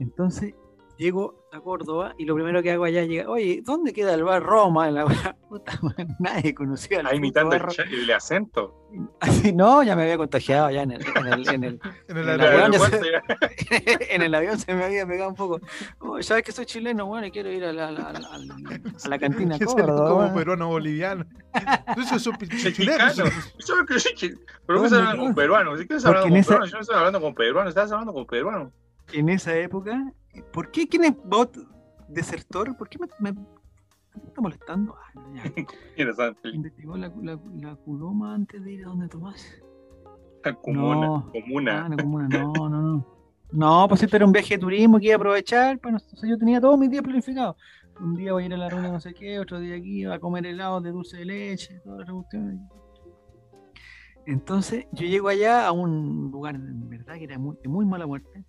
Entonces, 0.00 0.54
llego 0.98 1.46
a 1.52 1.60
Córdoba 1.60 2.14
y 2.18 2.26
lo 2.26 2.34
primero 2.34 2.62
que 2.62 2.72
hago 2.72 2.84
allá 2.84 3.02
es 3.02 3.08
llegar, 3.08 3.28
oye, 3.28 3.62
¿dónde 3.64 3.92
queda 3.94 4.12
el 4.14 4.24
bar 4.24 4.42
Roma? 4.42 4.88
En 4.88 4.94
la 4.96 5.04
puta, 5.48 5.78
weón, 5.80 6.16
nadie 6.18 6.54
conocía 6.54 7.00
el 7.00 7.06
Ah, 7.06 7.10
puto 7.10 7.16
imitando 7.16 7.56
el, 7.56 7.62
el 7.94 8.10
acento. 8.12 8.74
Así, 9.20 9.52
no, 9.52 9.82
ya 9.82 9.94
me 9.96 10.02
había 10.02 10.16
contagiado 10.18 10.70
ya 10.70 10.82
en 10.82 10.92
el, 10.92 11.02
en 11.06 11.26
el, 11.26 11.48
en 11.48 11.64
el, 11.64 11.80
En 12.08 12.16
ya 12.16 12.36
ya- 12.36 13.98
en 14.10 14.34
avión 14.34 14.58
se 14.58 14.74
me 14.74 14.84
había 14.84 15.06
pegado 15.06 15.30
un 15.30 15.36
poco. 15.36 15.60
Oh, 16.00 16.20
¿Sabes 16.22 16.42
que 16.42 16.52
soy 16.52 16.66
chileno? 16.66 17.06
Bueno, 17.06 17.26
y 17.26 17.30
quiero 17.30 17.50
ir 17.50 17.64
a 17.64 17.72
la, 17.72 17.88
a 17.88 17.92
la- 17.92 18.08
a 18.08 18.12
la- 18.12 18.28
a 19.04 19.08
la 19.08 19.18
cantina 19.18 19.58
Córdoba. 19.58 20.08
como 20.10 20.34
peruano 20.34 20.68
boliviano. 20.68 21.24
Yo 23.66 23.74
creo 23.74 23.86
que 23.86 24.00
sí, 24.00 24.10
chi- 24.14 24.34
Pero 24.66 24.80
¿Dónde, 24.80 24.80
qué 24.80 24.86
estás 24.86 24.92
hablando 25.00 25.22
weón? 25.22 25.26
con 25.28 25.34
peruanos. 25.34 25.78
¿Sí 25.80 25.86
que 25.86 25.94
estás 25.94 26.10
Porque 26.12 26.18
hablando 26.18 26.36
en 26.36 26.42
con 26.44 26.48
peruanos? 26.48 26.70
Yo 26.70 26.76
no 26.76 26.80
estoy 26.82 26.96
hablando 26.96 27.20
con 27.20 27.34
peruanos, 27.34 27.68
estás 27.70 27.92
hablando 27.92 28.12
con 28.12 28.26
peruanos. 28.26 28.72
En 29.12 29.28
esa 29.28 29.56
época, 29.56 30.12
¿por 30.52 30.70
qué 30.70 30.86
quién 30.88 31.04
es 31.04 31.14
bot 31.24 31.56
desertor? 32.08 32.76
¿Por 32.76 32.88
qué 32.88 32.98
me, 32.98 33.06
me- 33.20 33.32
me 33.40 34.28
está 34.28 34.40
molestando? 34.40 34.94
Ah. 34.96 35.12
Investigó 36.54 36.96
la, 36.96 37.12
la, 37.22 37.38
la 37.56 37.76
culoma 37.76 38.34
antes 38.34 38.62
de 38.62 38.72
ir 38.72 38.84
a 38.84 38.88
donde 38.88 39.08
Tomás. 39.08 39.44
La 40.44 40.54
comuna. 40.54 41.06
No. 41.06 41.32
Comuna. 41.32 41.84
Ah, 41.84 41.88
la 41.88 41.96
comuna, 41.96 42.28
no, 42.28 42.52
no, 42.52 42.68
no. 42.82 43.18
No, 43.50 43.86
pues 43.88 44.02
esto 44.02 44.16
era 44.16 44.26
un 44.26 44.32
viaje 44.32 44.54
de 44.54 44.58
turismo 44.60 44.98
que 44.98 45.06
iba 45.06 45.14
a 45.14 45.16
aprovechar. 45.16 45.78
Pues, 45.78 45.94
o 46.12 46.16
sea, 46.16 46.28
yo 46.28 46.36
tenía 46.38 46.60
todos 46.60 46.78
mis 46.78 46.90
días 46.90 47.02
planificados. 47.02 47.56
Un 48.00 48.14
día 48.14 48.32
voy 48.32 48.42
a 48.44 48.46
ir 48.46 48.54
a 48.54 48.58
la 48.58 48.68
reunión 48.68 48.92
no 48.92 49.00
sé 49.00 49.12
qué, 49.14 49.40
otro 49.40 49.58
día 49.58 49.74
aquí 49.76 50.04
a 50.04 50.20
comer 50.20 50.46
helado 50.46 50.80
de 50.80 50.90
dulce 50.92 51.16
de 51.16 51.24
leche, 51.24 51.80
toda 51.80 52.04
la 52.04 52.12
cuestión. 52.12 52.68
Entonces, 54.26 54.86
yo 54.92 55.06
llego 55.06 55.28
allá 55.28 55.66
a 55.66 55.72
un 55.72 56.30
lugar, 56.30 56.54
en 56.56 56.88
verdad, 56.88 57.14
que 57.14 57.24
era 57.24 57.38
muy, 57.38 57.56
de 57.62 57.68
muy 57.68 57.86
mala 57.86 58.06
muerte, 58.06 58.44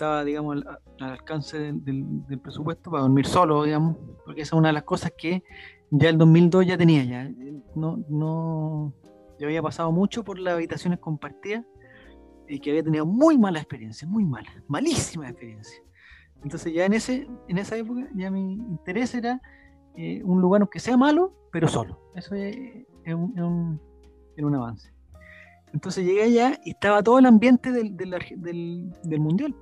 estaba, 0.00 0.24
digamos, 0.24 0.56
al, 0.56 0.78
al 1.00 1.10
alcance 1.10 1.58
del, 1.58 2.40
presupuesto 2.42 2.90
para 2.90 3.02
dormir 3.02 3.26
solo, 3.26 3.64
digamos, 3.64 3.98
porque 4.24 4.40
esa 4.40 4.56
es 4.56 4.58
una 4.58 4.68
de 4.68 4.72
las 4.72 4.84
cosas 4.84 5.12
que 5.16 5.42
ya 5.90 6.08
el 6.08 6.16
2002 6.16 6.66
ya 6.66 6.78
tenía, 6.78 7.04
ya. 7.04 7.30
No, 7.74 8.02
no, 8.08 8.94
yo 9.38 9.46
había 9.46 9.60
pasado 9.60 9.92
mucho 9.92 10.24
por 10.24 10.38
las 10.38 10.54
habitaciones 10.54 11.00
compartidas 11.00 11.66
y 12.48 12.60
que 12.60 12.70
había 12.70 12.82
tenido 12.82 13.04
muy 13.04 13.36
mala 13.36 13.58
experiencia, 13.58 14.08
muy 14.08 14.24
mala, 14.24 14.48
malísima 14.68 15.28
experiencia. 15.28 15.82
Entonces 16.42 16.72
ya 16.72 16.86
en 16.86 16.94
ese, 16.94 17.28
en 17.48 17.58
esa 17.58 17.76
época 17.76 18.08
ya 18.14 18.30
mi 18.30 18.54
interés 18.54 19.14
era 19.14 19.42
eh, 19.96 20.22
un 20.24 20.40
lugar 20.40 20.66
que 20.70 20.80
sea 20.80 20.96
malo, 20.96 21.34
pero 21.52 21.68
solo. 21.68 22.00
Eso 22.14 22.34
es, 22.34 22.56
un, 23.06 23.38
un- 23.38 23.80
un 24.38 24.54
avance. 24.54 24.94
Entonces 25.74 26.04
llegué 26.04 26.22
allá 26.22 26.58
y 26.64 26.70
estaba 26.70 27.02
todo 27.02 27.18
el 27.18 27.26
ambiente 27.26 27.70
del, 27.70 27.94
del, 27.96 29.20
mundial. 29.20 29.54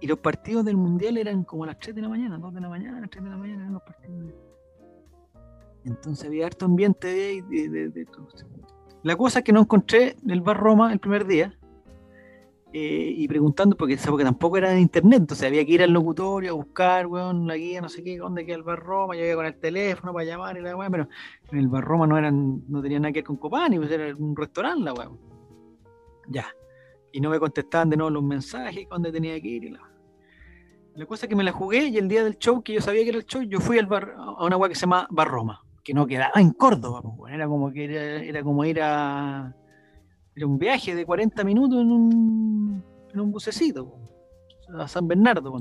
Y 0.00 0.06
los 0.06 0.18
partidos 0.18 0.64
del 0.64 0.76
mundial 0.76 1.18
eran 1.18 1.44
como 1.44 1.64
a 1.64 1.68
las 1.68 1.78
3 1.78 1.94
de 1.94 2.02
la 2.02 2.08
mañana, 2.08 2.38
2 2.38 2.54
de 2.54 2.60
la 2.60 2.68
mañana, 2.68 3.06
3 3.10 3.22
de 3.24 3.30
la 3.30 3.36
mañana 3.36 3.62
eran 3.62 3.72
los 3.74 3.82
partidos. 3.82 4.32
Entonces 5.84 6.26
había 6.26 6.46
harto 6.46 6.66
ambiente 6.66 7.08
de, 7.08 7.88
de- 7.90 8.06
todo. 8.06 8.28
La 9.02 9.16
cosa 9.16 9.38
es 9.38 9.44
que 9.44 9.52
no 9.52 9.60
encontré 9.60 10.16
el 10.28 10.40
bar 10.42 10.58
Roma 10.58 10.92
el 10.92 10.98
primer 11.00 11.26
día. 11.26 11.54
eh, 12.72 13.14
y 13.16 13.26
preguntando, 13.26 13.76
porque 13.76 13.94
época 13.94 14.22
tampoco 14.22 14.56
era 14.56 14.70
de 14.70 14.80
internet, 14.80 15.20
entonces 15.22 15.44
había 15.46 15.64
que 15.66 15.72
ir 15.72 15.82
al 15.82 15.90
locutorio 15.90 16.52
a 16.52 16.54
buscar, 16.54 17.06
weón, 17.08 17.46
la 17.48 17.56
guía, 17.56 17.80
no 17.80 17.88
sé 17.88 18.04
qué, 18.04 18.16
dónde 18.18 18.46
queda 18.46 18.56
el 18.56 18.62
bar 18.62 18.78
Roma, 18.78 19.16
yo 19.16 19.24
iba 19.24 19.34
con 19.34 19.46
el 19.46 19.56
teléfono 19.58 20.12
para 20.12 20.24
llamar 20.24 20.56
y 20.56 20.60
la 20.60 20.76
weón, 20.76 20.92
pero 20.92 21.08
en 21.50 21.58
el 21.58 21.66
bar 21.68 21.82
Roma 21.84 22.06
no 22.06 22.16
eran, 22.16 22.62
no 22.68 22.80
tenía 22.80 23.00
nada 23.00 23.12
que 23.12 23.20
ver 23.20 23.24
con 23.24 23.38
Copani, 23.38 23.76
pues 23.78 23.90
era 23.90 24.14
un 24.14 24.36
restaurante 24.36 24.84
la 24.84 24.92
weón. 24.94 25.18
Ya. 26.28 26.46
Y 27.10 27.20
no 27.20 27.30
me 27.30 27.40
contestaban 27.40 27.90
de 27.90 27.96
nuevo 27.96 28.10
los 28.10 28.22
mensajes, 28.22 28.86
dónde 28.88 29.10
tenía 29.10 29.40
que 29.40 29.48
ir 29.48 29.64
y 29.64 29.70
la 29.70 29.89
La 30.94 31.06
cosa 31.06 31.26
es 31.26 31.30
que 31.30 31.36
me 31.36 31.44
la 31.44 31.52
jugué 31.52 31.86
y 31.86 31.96
el 31.98 32.08
día 32.08 32.24
del 32.24 32.38
show, 32.38 32.62
que 32.62 32.72
yo 32.74 32.80
sabía 32.80 33.02
que 33.02 33.10
era 33.10 33.18
el 33.18 33.26
show, 33.26 33.42
yo 33.42 33.60
fui 33.60 33.78
al 33.78 33.86
bar, 33.86 34.14
a 34.16 34.44
una 34.44 34.56
weá 34.56 34.68
que 34.68 34.74
se 34.74 34.82
llama 34.82 35.06
Bar 35.10 35.28
Roma, 35.28 35.64
que 35.84 35.94
no 35.94 36.06
quedaba 36.06 36.40
en 36.40 36.50
Córdoba, 36.50 37.00
pues, 37.02 37.32
era 37.32 37.46
como 37.46 37.70
que 37.72 37.84
era, 37.84 38.22
era 38.22 38.42
como 38.42 38.64
ir 38.64 38.80
a 38.82 39.54
era 40.34 40.46
un 40.46 40.58
viaje 40.58 40.94
de 40.94 41.04
40 41.04 41.44
minutos 41.44 41.80
en 41.80 41.90
un, 41.90 42.84
en 43.12 43.20
un 43.20 43.30
bucecito, 43.32 43.88
po. 43.88 43.98
a 44.78 44.88
San 44.88 45.06
Bernardo. 45.06 45.54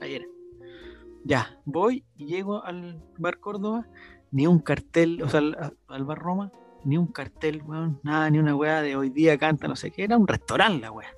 Ahí 0.00 0.14
era. 0.14 0.24
Ya, 1.24 1.58
voy 1.64 2.04
y 2.16 2.26
llego 2.26 2.62
al 2.64 3.02
bar 3.16 3.40
Córdoba, 3.40 3.88
ni 4.30 4.46
un 4.46 4.58
cartel, 4.58 5.22
o 5.22 5.28
sea, 5.28 5.40
al, 5.40 5.76
al 5.88 6.04
bar 6.04 6.18
Roma, 6.18 6.52
ni 6.84 6.98
un 6.98 7.06
cartel, 7.06 7.62
weón, 7.62 7.98
nada, 8.02 8.28
ni 8.28 8.38
una 8.38 8.54
weá 8.54 8.82
de 8.82 8.94
hoy 8.94 9.08
día 9.08 9.38
canta, 9.38 9.66
no 9.66 9.74
sé 9.74 9.90
qué, 9.90 10.04
era 10.04 10.18
un 10.18 10.28
restaurante 10.28 10.82
la 10.82 10.92
weá. 10.92 11.08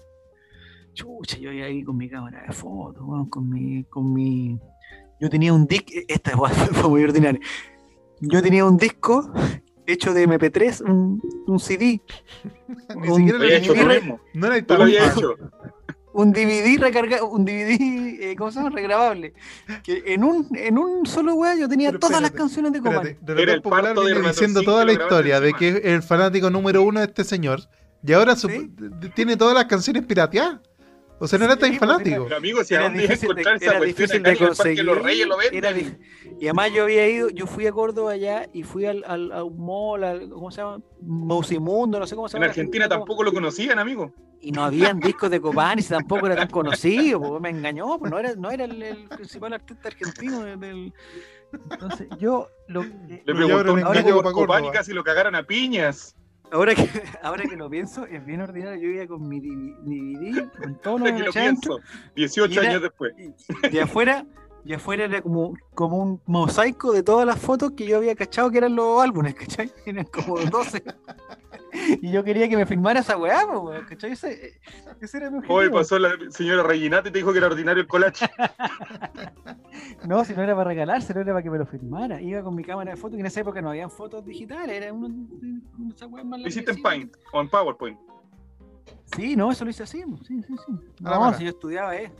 Chucha, 0.96 1.36
yo 1.38 1.52
iba 1.52 1.66
ahí 1.66 1.84
con 1.84 1.96
mi 1.96 2.08
cámara 2.08 2.42
de 2.46 2.52
fotos, 2.54 3.04
con 3.28 3.48
mi, 3.50 3.84
con 3.84 4.12
mi. 4.14 4.58
Yo 5.20 5.28
tenía 5.30 5.52
un 5.52 5.66
disco, 5.66 5.92
esta 6.08 6.34
weá 6.36 6.50
fue 6.72 6.88
muy 6.88 7.04
ordinaria. 7.04 7.40
Yo 8.20 8.42
tenía 8.42 8.64
un 8.64 8.78
disco 8.78 9.30
hecho 9.86 10.14
de 10.14 10.26
MP3, 10.26 10.80
un, 10.88 11.20
un 11.46 11.60
CD, 11.60 12.00
Ni 12.96 13.08
Un- 13.08 13.16
siquiera 13.18 13.38
Lo 13.38 13.44
había 13.44 13.58
hecho 13.58 13.74
mismo. 13.74 14.20
No 14.34 14.46
era 14.46 14.56
lo 14.56 14.86
hecho. 14.86 15.34
un 16.14 16.32
DVD 16.32 16.78
recargado, 16.80 17.28
un 17.28 17.44
DVD, 17.44 17.78
eh, 18.22 18.34
¿cómo 18.38 18.50
se 18.50 18.58
llama? 18.58 18.70
Regrabable. 18.70 19.34
Que 19.84 20.02
en 20.06 20.24
un, 20.24 20.48
en 20.56 20.78
un 20.78 21.04
solo 21.04 21.34
weá 21.34 21.54
yo 21.56 21.68
tenía 21.68 21.90
Pero 21.90 22.00
todas 22.00 22.22
las 22.22 22.30
canciones 22.30 22.72
de 22.72 22.80
de 22.80 23.42
Era 23.42 23.52
el 23.52 23.60
parto 23.60 24.02
de 24.02 24.14
diciendo 24.22 24.62
toda 24.62 24.84
la 24.86 24.92
historia 24.92 25.40
de 25.40 25.52
que 25.52 25.68
es 25.68 25.80
el 25.84 26.02
fanático 26.02 26.48
número 26.48 26.82
uno 26.82 27.00
de 27.00 27.06
este 27.06 27.22
señor 27.22 27.60
y 28.02 28.12
ahora 28.14 28.34
su- 28.34 28.48
¿Sí? 28.48 28.70
tiene 29.14 29.36
todas 29.36 29.54
las 29.54 29.66
canciones 29.66 30.04
pirateadas. 30.06 30.60
O 31.18 31.26
sea, 31.26 31.38
no 31.38 31.46
era 31.46 31.54
Sí, 31.54 31.60
tan 31.60 31.68
pues, 31.70 31.80
fanático. 31.80 32.24
Pero 32.24 32.36
amigo, 32.36 32.62
si 32.64 32.74
a 32.74 32.80
Era 32.80 32.90
difícil 32.90 33.34
de- 33.34 33.40
esa 33.42 33.54
era 33.56 33.80
difícil 33.80 34.22
de 34.22 34.30
en 34.32 34.36
conseguir. 34.38 34.84
los 34.84 35.02
Reyes 35.02 35.26
lo 35.26 35.40
era 35.40 35.70
y 36.38 36.44
además 36.44 36.70
yo 36.74 36.82
había 36.82 37.08
ido, 37.08 37.30
yo 37.30 37.46
fui 37.46 37.66
a 37.66 37.72
Córdoba 37.72 38.12
allá 38.12 38.48
y 38.52 38.62
fui 38.64 38.84
al, 38.84 39.02
al, 39.06 39.32
a 39.32 39.42
un 39.42 39.58
mall, 39.64 40.04
al- 40.04 40.28
¿cómo 40.28 40.50
se 40.50 40.60
llama? 40.60 40.80
Mousimundo, 41.00 41.98
no 41.98 42.06
sé 42.06 42.14
cómo 42.14 42.28
se 42.28 42.36
En 42.36 42.42
llama. 42.42 42.50
Argentina 42.50 42.88
tampoco 42.88 43.22
lo 43.24 43.32
conocían, 43.32 43.78
amigo. 43.78 44.12
Y 44.42 44.52
no 44.52 44.62
habían 44.64 45.00
discos 45.00 45.30
de 45.30 45.40
Copani, 45.40 45.80
si 45.80 45.88
tampoco 45.88 46.26
era 46.26 46.36
tan 46.36 46.48
conocido, 46.50 47.18
pues, 47.20 47.40
me 47.40 47.48
engañó, 47.48 47.98
pues 47.98 48.10
no 48.12 48.18
era, 48.18 48.34
no 48.34 48.50
era 48.50 48.64
el, 48.66 48.82
el 48.82 49.08
principal 49.08 49.54
artista 49.54 49.88
argentino 49.88 50.42
de- 50.42 50.56
del... 50.58 50.92
Entonces 51.70 52.08
yo 52.18 52.48
lo, 52.68 52.82
Le 52.82 53.22
preguntó 53.24 53.56
ahora 53.86 54.02
por 54.02 54.12
Copani 54.24 54.34
Córdoba. 54.34 54.72
casi 54.72 54.92
lo 54.92 55.02
cagaron 55.02 55.34
a 55.34 55.44
piñas. 55.44 56.14
Ahora 56.50 56.74
que 56.74 56.88
ahora 57.22 57.44
que 57.44 57.56
lo 57.56 57.68
pienso, 57.68 58.06
es 58.06 58.24
bien 58.24 58.40
ordinario, 58.40 58.80
yo 58.80 58.88
iba 58.88 59.06
con 59.06 59.28
mi 59.28 59.40
DVD, 59.40 60.48
con 60.58 60.80
todo 60.80 60.98
lo 60.98 61.04
que 61.04 61.12
lo 61.24 61.32
que 61.32 61.38
adentro, 61.38 61.76
pienso. 61.78 62.14
18 62.16 62.48
Mira, 62.50 62.62
años 62.70 62.82
después. 62.82 63.14
de 63.70 63.80
afuera, 63.80 64.26
y 64.66 64.74
afuera 64.74 65.04
era 65.04 65.22
como, 65.22 65.54
como 65.74 65.96
un 65.98 66.20
mosaico 66.26 66.92
de 66.92 67.04
todas 67.04 67.24
las 67.24 67.38
fotos 67.38 67.72
que 67.72 67.86
yo 67.86 67.98
había 67.98 68.16
cachado 68.16 68.50
que 68.50 68.58
eran 68.58 68.74
los 68.74 69.00
álbumes, 69.00 69.34
¿cachai? 69.34 69.70
Eran 69.86 70.06
como 70.06 70.38
12. 70.38 70.82
Y 72.00 72.10
yo 72.10 72.24
quería 72.24 72.48
que 72.48 72.56
me 72.56 72.64
firmara 72.64 73.00
esa 73.00 73.18
weá, 73.18 73.44
¿cachai? 73.86 74.12
Ese, 74.12 74.58
ese 75.00 75.16
era 75.18 75.30
mi 75.30 75.38
objetivo. 75.38 75.58
Hoy 75.58 75.68
pasó 75.68 75.98
la 75.98 76.10
señora 76.30 76.62
Reginata 76.62 77.10
y 77.10 77.12
te 77.12 77.18
dijo 77.18 77.32
que 77.32 77.38
era 77.38 77.48
ordinario 77.48 77.82
el 77.82 77.88
colache. 77.88 78.26
No, 80.06 80.24
si 80.24 80.34
no 80.34 80.42
era 80.42 80.54
para 80.54 80.68
regalarse, 80.68 81.12
no 81.12 81.20
era 81.20 81.32
para 81.32 81.42
que 81.42 81.50
me 81.50 81.58
lo 81.58 81.66
firmara. 81.66 82.20
Iba 82.20 82.42
con 82.42 82.54
mi 82.54 82.64
cámara 82.64 82.92
de 82.92 82.96
fotos, 82.96 83.16
que 83.16 83.20
en 83.20 83.26
esa 83.26 83.40
época 83.40 83.60
no 83.60 83.70
habían 83.70 83.90
fotos 83.90 84.24
digitales, 84.24 84.74
era 84.74 84.92
uno, 84.92 85.28
esa 85.94 86.06
weá 86.06 86.24
más 86.24 86.40
Lo 86.40 86.48
hiciste 86.48 86.70
en 86.70 86.82
Paint 86.82 87.16
o 87.32 87.40
en 87.40 87.48
PowerPoint. 87.48 87.98
Sí, 89.16 89.36
no, 89.36 89.50
eso 89.50 89.64
lo 89.64 89.70
hice 89.70 89.82
así, 89.82 90.02
sí, 90.26 90.42
sí, 90.42 90.54
sí. 90.66 90.72
A 91.04 91.10
la 91.10 91.18
No, 91.18 91.34
si 91.34 91.44
yo 91.44 91.50
estudiaba, 91.50 91.96
¿eh? 91.96 92.10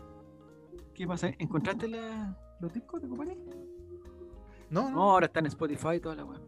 ¿Qué 0.97 1.07
pasa? 1.07 1.31
¿Encontraste 1.39 1.89
la, 1.89 2.37
los 2.61 2.73
discos 2.73 3.03
de 3.03 3.09
compañía? 3.09 3.37
No, 4.71 4.83
No, 4.83 4.91
no. 4.91 5.03
ahora 5.13 5.27
está 5.27 5.41
en 5.41 5.47
Spotify 5.47 5.97
y 5.97 6.01
toda 6.01 6.15
la 6.17 6.25
weá. 6.25 6.41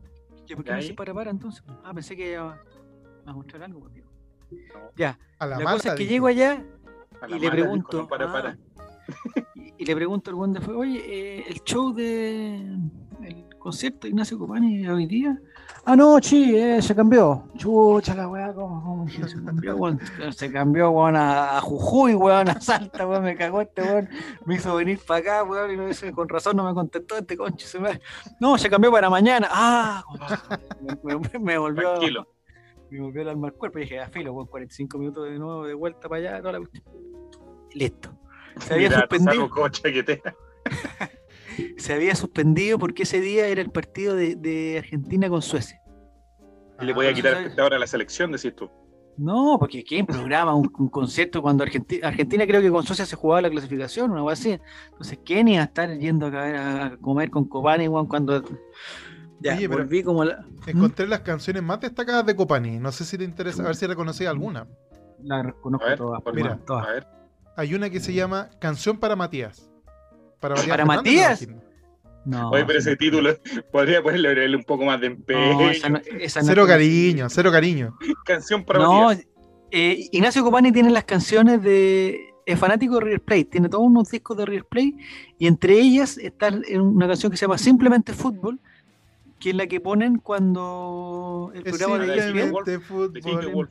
¿Y 0.46 0.54
por 0.54 0.64
qué 0.64 0.72
¿Y 0.72 0.74
no 0.76 0.82
se 0.82 0.94
para 0.94 1.12
para 1.14 1.30
entonces? 1.30 1.62
Ah, 1.84 1.92
pensé 1.94 2.16
que 2.16 2.32
iba 2.32 2.58
a 3.26 3.32
mostrar 3.32 3.62
algo, 3.64 3.80
pues, 3.80 3.92
tío. 3.92 4.04
No. 4.50 4.90
Ya, 4.96 5.18
A 5.38 5.46
la, 5.46 5.58
la, 5.58 5.64
mala. 5.64 5.76
cosa 5.76 5.90
es 5.90 5.94
que 5.96 6.06
llego 6.06 6.26
allá 6.26 6.64
A 7.20 7.28
y 7.28 7.32
le 7.32 7.38
mala, 7.40 7.50
pregunto. 7.50 7.88
dijo, 7.90 8.02
no, 8.04 8.08
para, 8.08 8.24
ah, 8.26 8.32
para. 8.32 8.58
y, 9.54 9.74
y 9.76 9.84
le 9.84 9.94
pregunto 9.94 10.30
al 10.30 10.36
buen 10.36 10.52
de 10.54 10.60
fue, 10.62 10.74
oye, 10.74 11.02
eh, 11.06 11.44
el 11.48 11.60
show 11.64 11.92
de. 11.92 12.56
el 13.22 13.46
concierto 13.58 14.00
de 14.06 14.08
Ignacio 14.08 14.38
Copani 14.38 14.88
hoy 14.88 15.06
día. 15.06 15.38
Ah, 15.84 15.96
no, 15.96 16.18
sí, 16.20 16.54
eh, 16.56 16.82
se 16.82 16.94
cambió. 16.94 17.44
Chucha 17.56 18.14
la 18.14 18.28
weá, 18.28 18.52
¿cómo, 18.52 18.82
cómo 18.82 19.04
dije? 19.06 19.26
Se 19.28 19.36
cambió, 19.44 19.76
weón. 19.76 20.00
Se 20.30 20.52
cambió, 20.52 20.90
weón, 20.90 21.16
a, 21.16 21.56
a 21.56 21.60
Jujuy, 21.62 22.14
weón, 22.14 22.48
a 22.50 22.60
Salta, 22.60 23.06
weón, 23.06 23.22
me 23.24 23.36
cagó 23.36 23.62
este 23.62 23.82
weón. 23.82 24.08
Me 24.44 24.56
hizo 24.56 24.74
venir 24.76 25.00
para 25.06 25.20
acá, 25.20 25.44
weón, 25.44 25.70
y 25.70 25.76
me 25.76 25.86
dice, 25.86 26.12
con 26.12 26.28
razón 26.28 26.56
no 26.56 26.64
me 26.64 26.74
contestó 26.74 27.16
este. 27.16 27.36
Se 27.58 27.78
me... 27.80 28.00
No, 28.40 28.58
se 28.58 28.68
cambió 28.68 28.92
para 28.92 29.08
mañana. 29.08 29.48
Ah, 29.50 30.04
me, 31.02 31.16
me- 31.16 31.38
me 31.38 31.58
volvió. 31.58 31.90
Tranquilo. 31.94 32.28
Me 32.90 33.00
volvió 33.00 33.22
el 33.22 33.28
alma 33.28 33.48
al 33.48 33.54
cuerpo 33.54 33.78
y 33.78 33.82
dije, 33.82 34.00
ah, 34.00 34.08
filo, 34.10 34.32
weón, 34.32 34.46
45 34.46 34.98
minutos 34.98 35.24
de 35.24 35.38
nuevo 35.38 35.64
de 35.66 35.74
vuelta 35.74 36.08
para 36.08 36.20
allá, 36.20 36.40
toda 36.40 36.52
la 36.52 36.58
cuestión. 36.58 36.84
Listo. 37.72 38.10
Se 38.60 38.74
había 38.74 38.88
Mira, 38.88 39.00
suspendido 39.00 39.32
salgo 39.32 39.50
con 39.50 39.70
chaquetera. 39.70 40.34
se 41.76 41.92
había 41.92 42.14
suspendido 42.14 42.78
porque 42.78 43.02
ese 43.04 43.20
día 43.20 43.46
era 43.48 43.60
el 43.60 43.70
partido 43.70 44.14
de, 44.16 44.36
de 44.36 44.78
Argentina 44.78 45.28
con 45.28 45.42
Suecia. 45.42 45.80
Y 46.80 46.84
le 46.84 46.92
voy 46.92 47.06
a 47.06 47.10
Ah, 47.10 47.14
quitar 47.14 47.52
ahora 47.58 47.76
a 47.76 47.78
la 47.80 47.86
selección, 47.86 48.30
decís 48.32 48.54
tú. 48.54 48.70
No, 49.16 49.56
porque 49.58 49.82
¿quién 49.82 50.06
programa 50.06 50.54
un, 50.54 50.70
un 50.78 50.88
concierto 50.88 51.42
cuando 51.42 51.64
Argentina, 51.64 52.06
Argentina 52.06 52.46
creo 52.46 52.60
que 52.62 52.70
con 52.70 52.84
Suecia 52.84 53.04
se 53.04 53.16
jugaba 53.16 53.42
la 53.42 53.50
clasificación, 53.50 54.12
una 54.12 54.20
cosa 54.20 54.32
así? 54.34 54.58
Entonces, 54.92 55.18
¿quién 55.24 55.48
iba 55.48 55.62
a 55.62 55.66
estar 55.66 55.98
yendo 55.98 56.26
a, 56.28 56.84
a 56.86 56.96
comer 56.98 57.28
con 57.30 57.46
Copani 57.48 57.88
cuando 58.06 58.40
ya 59.40 59.54
Oye, 59.56 59.68
pero- 59.68 59.82
volví 59.82 60.02
como 60.04 60.24
la, 60.24 60.44
Encontré 60.66 61.08
las 61.08 61.20
canciones 61.20 61.62
más 61.64 61.80
destacadas 61.80 62.24
de 62.26 62.36
Copani. 62.36 62.78
No 62.78 62.92
sé 62.92 63.04
si 63.04 63.18
te 63.18 63.24
interesa, 63.24 63.62
a 63.62 63.66
ver 63.66 63.74
si 63.76 63.86
reconocías 63.86 64.30
alguna. 64.30 64.68
la 65.22 65.42
reconozco 65.42 65.86
todas, 65.96 66.22
mira, 66.32 66.50
weón, 66.50 66.64
todas. 66.64 66.86
A 66.86 66.90
ver, 66.92 67.06
Hay 67.56 67.74
una 67.74 67.90
que 67.90 67.98
se 67.98 68.12
llama 68.14 68.50
Canción 68.60 68.98
para 68.98 69.16
Matías. 69.16 69.67
Para 70.40 70.54
Matías. 70.54 70.66
¿Para 70.68 70.86
Fernández, 70.86 70.96
Matías? 70.96 71.40
me 71.40 71.46
imagino. 71.54 71.68
No, 72.24 72.50
oye, 72.50 72.64
pero 72.66 72.78
ese 72.78 72.96
título 72.96 73.30
podría 73.72 74.02
ponerle 74.02 74.54
un 74.56 74.64
poco 74.64 74.84
más 74.84 75.00
de 75.00 75.06
empeño. 75.08 75.54
no, 75.54 75.70
esa 75.70 75.88
no- 75.88 76.00
esa 76.20 76.40
no 76.40 76.46
Cero 76.46 76.62
es 76.64 76.68
cariño, 76.68 77.26
cero 77.30 77.50
cariño. 77.50 77.96
Canción 78.24 78.64
para 78.64 78.80
No, 78.80 79.04
Matías. 79.04 79.26
eh, 79.70 80.08
Ignacio 80.12 80.42
Copani 80.44 80.70
tiene 80.72 80.90
las 80.90 81.04
canciones 81.04 81.62
de. 81.62 82.20
Es 82.44 82.58
fanático 82.58 82.94
de 82.94 83.00
River 83.02 83.20
Plate, 83.22 83.44
tiene 83.44 83.68
todos 83.68 83.84
unos 83.84 84.10
discos 84.10 84.36
de 84.38 84.46
River 84.46 84.64
Plate 84.64 84.94
y 85.38 85.46
entre 85.46 85.74
ellas 85.78 86.16
está 86.18 86.50
una 86.80 87.06
canción 87.06 87.30
que 87.30 87.36
se 87.36 87.42
llama 87.44 87.58
Simplemente 87.58 88.14
Fútbol, 88.14 88.58
que 89.38 89.50
es 89.50 89.56
la 89.56 89.66
que 89.66 89.80
ponen 89.80 90.16
cuando 90.18 91.50
el 91.54 91.66
Es 91.66 91.76
programa 91.76 91.98
de. 92.06 92.50
Wolf, 92.50 92.68
simplemente 92.68 93.46
de. 93.46 93.52
Wolf. 93.52 93.70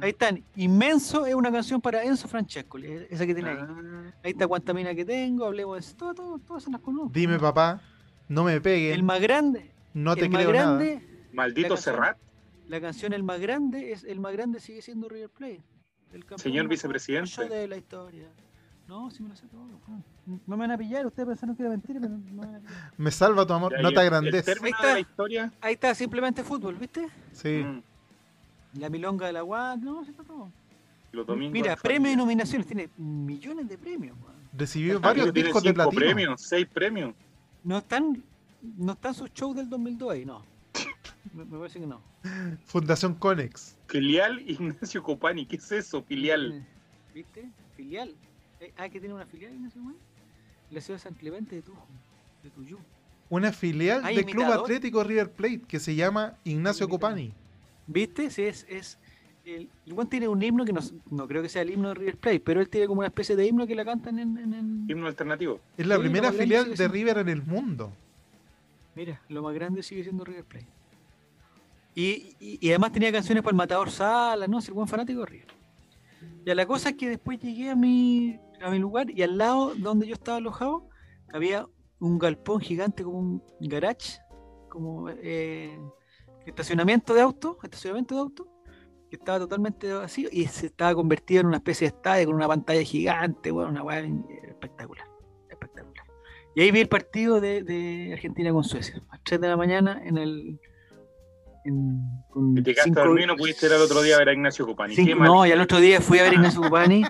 Ahí 0.00 0.10
están. 0.10 0.44
Inmenso 0.56 1.26
es 1.26 1.34
una 1.34 1.50
canción 1.50 1.80
para 1.80 2.02
Enzo 2.04 2.28
Francesco, 2.28 2.78
esa 2.78 3.26
que 3.26 3.34
tiene 3.34 3.50
ahí. 3.50 3.58
Ah, 3.60 4.12
Ahí 4.24 4.30
está 4.32 4.46
cuánta 4.46 4.72
mina 4.74 4.94
que 4.94 5.04
tengo, 5.04 5.44
hablemos 5.46 5.76
de 5.76 5.80
eso, 5.80 5.96
todo, 5.96 6.14
todo, 6.14 6.38
todas 6.38 6.62
esas 6.64 6.72
las 6.72 6.80
conozco. 6.80 7.10
Dime, 7.12 7.38
papá, 7.38 7.80
no 8.28 8.44
me 8.44 8.54
El 8.54 8.62
peguen, 8.62 9.04
más 9.04 9.20
grande, 9.20 9.70
no 9.94 10.14
te 10.16 10.24
el 10.24 10.30
más 10.30 10.42
creo 10.44 10.52
nada. 10.54 10.76
grande, 10.76 11.26
Maldito 11.32 11.68
La 11.68 11.74
canción- 11.74 11.94
Serrat, 11.94 12.18
La 12.68 12.80
canción 12.80 13.12
El 13.12 13.22
más 13.22 13.40
grande 13.40 13.92
es 13.92 14.04
el 14.04 14.18
más 14.20 14.32
grande 14.32 14.58
sigue 14.60 14.82
siendo 14.82 15.08
River 15.08 15.30
Plate. 15.30 15.62
El 16.12 16.20
campeón 16.20 16.38
Señor 16.40 16.64
más 16.64 16.70
vicepresidente. 16.70 17.48
de 17.48 17.68
la 17.68 17.76
historia. 17.76 18.28
No, 18.88 19.10
si 19.10 19.22
me 19.22 19.28
lo 19.30 19.36
sé 19.36 19.46
todo. 19.48 19.62
weón. 19.88 20.04
No 20.46 20.56
me 20.56 20.62
van 20.62 20.70
a 20.72 20.78
pillar, 20.78 21.06
ustedes 21.06 21.26
pensaron 21.28 21.56
que 21.56 21.62
era 21.62 21.70
mentira, 21.70 21.98
pero 22.00 22.12
no 22.14 22.18
me 22.18 22.46
van 22.46 22.54
a 22.56 22.58
pillar. 22.60 22.92
Me 22.96 23.10
salva 23.10 23.46
tu 23.46 23.52
amor, 23.52 23.74
no 23.82 23.90
te 23.92 24.00
agrandes. 24.00 24.46
Ahí 24.48 24.70
está. 24.70 24.92
la 24.94 25.00
historia. 25.00 25.52
Ahí 25.60 25.74
está, 25.74 25.94
simplemente 25.94 26.42
fútbol, 26.44 26.74
¿viste? 26.76 27.08
Sí. 27.32 27.62
mm, 27.64 27.82
La 28.80 28.88
milonga 28.90 29.26
de 29.26 29.32
la 29.32 29.42
UAC, 29.44 29.80
no, 29.80 30.04
se 30.04 30.10
está 30.12 30.22
todo. 30.22 30.50
los 31.12 31.26
domingos. 31.26 31.52
Mira, 31.52 31.70
de 31.70 31.76
premios 31.78 32.12
y 32.14 32.16
nominaciones, 32.16 32.66
tiene 32.66 32.88
millones 32.96 33.68
de 33.68 33.76
premios. 33.78 34.16
weón. 34.22 34.36
Recibió 34.56 35.00
varios 35.00 35.32
tiene 35.32 35.46
discos 35.46 35.62
de 35.62 35.74
platino. 35.74 35.98
premios, 36.00 36.40
seis 36.40 36.66
premios. 36.72 37.14
No 37.64 37.78
están, 37.78 38.22
no 38.76 38.92
están 38.92 39.14
sus 39.14 39.32
shows 39.34 39.56
del 39.56 39.68
2002 39.68 40.12
ahí, 40.12 40.24
no. 40.24 40.42
Me, 41.34 41.44
me 41.44 41.58
parece 41.58 41.80
que 41.80 41.86
no. 41.86 42.00
Fundación 42.64 43.14
Conex. 43.14 43.76
Filial 43.88 44.40
Ignacio 44.48 45.02
Copani, 45.02 45.44
¿qué 45.46 45.56
es 45.56 45.70
eso? 45.72 46.02
Filial. 46.02 46.64
¿Viste? 47.12 47.50
Filial. 47.76 48.14
Eh, 48.60 48.72
ah, 48.76 48.88
que 48.88 48.98
tiene 49.00 49.14
una 49.14 49.26
filial, 49.26 49.52
Ignacio 49.54 49.80
Copani? 49.80 49.98
La 50.70 50.80
ciudad 50.80 50.98
de 50.98 51.02
San 51.02 51.14
Clemente 51.14 51.54
de 51.56 51.62
Tujo, 51.62 51.86
de 52.42 52.50
Tuyú. 52.50 52.78
Una 53.28 53.52
filial 53.52 54.02
¿Hay 54.04 54.16
del 54.16 54.24
Club? 54.26 54.44
Atlético 54.46 55.02
River 55.04 55.30
Plate 55.30 55.60
que 55.68 55.80
se 55.80 55.94
llama 55.94 56.34
Ignacio. 56.44 56.88
Copani. 56.88 57.32
¿Viste? 57.86 58.30
Sí, 58.30 58.42
es, 58.42 58.66
es 58.68 58.98
el, 59.44 59.68
el 59.86 60.08
tiene 60.08 60.26
un 60.28 60.42
himno 60.42 60.64
que 60.64 60.72
no, 60.72 60.80
no 61.10 61.28
creo 61.28 61.42
que 61.42 61.48
sea 61.48 61.62
el 61.62 61.70
himno 61.70 61.88
de 61.88 61.94
River 61.94 62.16
Plate, 62.16 62.40
pero 62.40 62.60
él 62.60 62.68
tiene 62.68 62.86
como 62.86 62.98
una 63.00 63.08
especie 63.08 63.36
de 63.36 63.46
himno 63.46 63.66
que 63.66 63.74
la 63.74 63.84
cantan 63.84 64.18
en, 64.18 64.36
en, 64.38 64.54
en- 64.54 64.86
Himno 64.90 65.06
alternativo. 65.06 65.60
Es 65.76 65.86
la 65.86 65.96
Sí, 65.96 66.00
primera 66.02 66.32
filial 66.32 66.74
de 66.74 66.88
River 66.88 67.18
en 67.18 67.28
el 67.28 67.42
mundo. 67.42 67.92
Mira, 68.94 69.20
lo 69.28 69.42
más 69.42 69.54
grande 69.54 69.82
sigue 69.82 70.02
siendo 70.02 70.24
River 70.24 70.44
Plate. 70.44 70.66
Y, 71.94 72.34
y- 72.40 72.58
y 72.60 72.68
además 72.70 72.92
tenía 72.92 73.10
canciones 73.12 73.42
para 73.42 73.52
el 73.52 73.56
Matador 73.56 73.90
Sala, 73.90 74.46
¿no? 74.46 74.58
Es 74.58 74.68
el 74.68 74.74
buen 74.74 74.88
fanático 74.88 75.20
de 75.20 75.26
River. 75.26 75.48
Ya 76.44 76.54
la 76.54 76.66
cosa 76.66 76.90
es 76.90 76.96
que 76.96 77.08
después 77.08 77.40
llegué 77.40 77.70
a 77.70 77.74
mi, 77.76 78.38
a 78.62 78.70
mi 78.70 78.78
lugar 78.78 79.10
y 79.10 79.22
al 79.22 79.36
lado 79.38 79.74
donde 79.76 80.06
yo 80.06 80.14
estaba 80.14 80.38
alojado 80.38 80.88
había 81.32 81.66
un 81.98 82.18
galpón 82.18 82.60
gigante 82.60 83.02
como 83.04 83.18
un 83.18 83.42
garage, 83.60 84.18
como 84.68 85.08
eh, 85.10 85.78
estacionamiento 86.46 87.14
de 87.14 87.20
autos, 87.22 87.56
estacionamiento 87.62 88.14
de 88.14 88.20
autos, 88.20 88.46
que 89.10 89.16
estaba 89.16 89.38
totalmente 89.38 89.92
vacío 89.92 90.28
y 90.32 90.46
se 90.46 90.66
estaba 90.66 90.94
convertido 90.94 91.40
en 91.42 91.46
una 91.48 91.56
especie 91.58 91.88
de 91.90 91.96
estadio 91.96 92.26
con 92.26 92.34
una 92.36 92.48
pantalla 92.48 92.82
gigante, 92.82 93.50
bueno, 93.50 93.70
una 93.70 93.82
weá 93.82 94.00
espectacular, 94.48 95.06
espectacular. 95.48 96.06
Y 96.54 96.62
ahí 96.62 96.70
vi 96.70 96.80
el 96.80 96.88
partido 96.88 97.40
de, 97.40 97.62
de 97.62 98.12
Argentina 98.14 98.50
con 98.52 98.64
Suecia, 98.64 98.96
a 99.10 99.14
las 99.16 99.22
3 99.24 99.40
de 99.40 99.48
la 99.48 99.56
mañana 99.56 100.00
en 100.04 100.18
el... 100.18 100.60
En, 101.64 102.00
con 102.30 102.54
te 102.62 102.74
cinco- 102.74 103.00
dormido 103.00 103.24
y 103.24 103.26
no 103.26 103.36
pudiste 103.36 103.66
ir 103.66 103.72
al 103.72 103.82
otro 103.82 104.00
día 104.00 104.14
a 104.14 104.18
ver 104.20 104.28
a 104.28 104.32
Ignacio 104.32 104.64
Copani. 104.66 104.94
cinco- 104.94 105.16
no, 105.24 105.44
y 105.44 105.50
al 105.52 105.60
otro 105.60 105.80
día 105.80 106.00
fui 106.00 106.18
a 106.18 106.22
ver 106.22 106.30
a 106.32 106.34
Ignacio 106.34 106.60
Copani, 106.62 107.02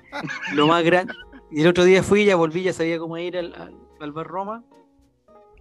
lo 0.54 0.66
más 0.66 0.82
grande. 0.82 1.12
Y 1.50 1.62
el 1.62 1.68
otro 1.68 1.84
día 1.84 2.02
fui, 2.02 2.24
ya 2.24 2.36
volví, 2.36 2.62
ya 2.62 2.72
sabía 2.72 2.98
cómo 2.98 3.16
ir 3.18 3.36
al, 3.36 3.54
al, 3.54 3.74
al 4.00 4.12
bar 4.12 4.26
Roma. 4.26 4.64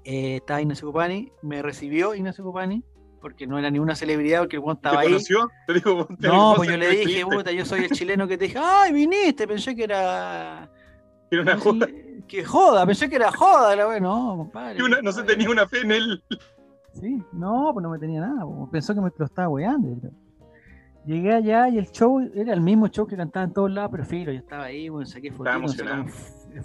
Eh, 0.03 0.37
estaba 0.37 0.61
Ignacio 0.61 0.87
Copani, 0.87 1.31
me 1.41 1.61
recibió 1.61 2.13
Ignacio 2.13 2.43
Copani, 2.43 2.83
porque 3.21 3.47
no 3.47 3.57
era 3.57 3.69
ni 3.71 3.79
una 3.79 3.95
celebridad, 3.95 4.41
porque 4.41 4.57
el 4.57 4.63
¿Te 4.63 4.71
estaba 4.71 4.99
ahí. 4.99 5.07
conoció? 5.07 5.49
Te 5.67 5.73
digo, 5.75 6.07
te 6.19 6.27
No, 6.27 6.53
pues 6.55 6.69
yo 6.69 6.77
le 6.77 6.89
te 6.89 6.95
dije, 6.97 7.25
puta, 7.25 7.51
yo 7.51 7.65
soy 7.65 7.85
el 7.85 7.91
chileno 7.91 8.27
que 8.27 8.37
te 8.37 8.45
dije, 8.45 8.59
ay, 8.61 8.93
viniste, 8.93 9.47
pensé 9.47 9.75
que 9.75 9.83
era. 9.83 10.69
Era 11.31 11.41
una 11.41 11.57
¿cómo 11.57 11.73
joda. 11.79 11.87
se- 11.87 12.05
Que 12.27 12.43
joda, 12.45 12.85
pensé 12.85 13.09
que 13.09 13.15
era 13.15 13.31
joda, 13.31 13.75
la 13.75 13.99
no, 13.99 14.35
compadre. 14.37 14.83
Una- 14.83 15.01
no 15.01 15.11
se 15.11 15.23
tenía 15.23 15.49
una 15.49 15.67
fe 15.67 15.81
en 15.81 15.91
él. 15.91 16.23
Sí, 16.93 17.21
no, 17.33 17.71
pues 17.73 17.83
no 17.83 17.89
me 17.89 17.99
tenía 17.99 18.21
nada, 18.21 18.45
pensó 18.71 18.93
que 18.93 19.01
me 19.01 19.11
lo 19.17 19.25
estaba 19.25 19.49
weando. 19.49 20.09
Llegué 21.06 21.34
allá 21.34 21.69
y 21.69 21.77
el 21.77 21.88
show 21.91 22.19
era 22.34 22.53
el 22.53 22.61
mismo 22.61 22.88
show 22.88 23.06
que 23.06 23.15
cantaba 23.15 23.45
en 23.45 23.53
todos 23.53 23.69
lados, 23.72 23.91
pero 23.91 24.06
filo, 24.06 24.32
yo 24.32 24.40
estaba 24.40 24.65
ahí, 24.65 24.90
bueno, 24.90 25.06
saqué 25.06 25.32
fotos, 25.32 25.76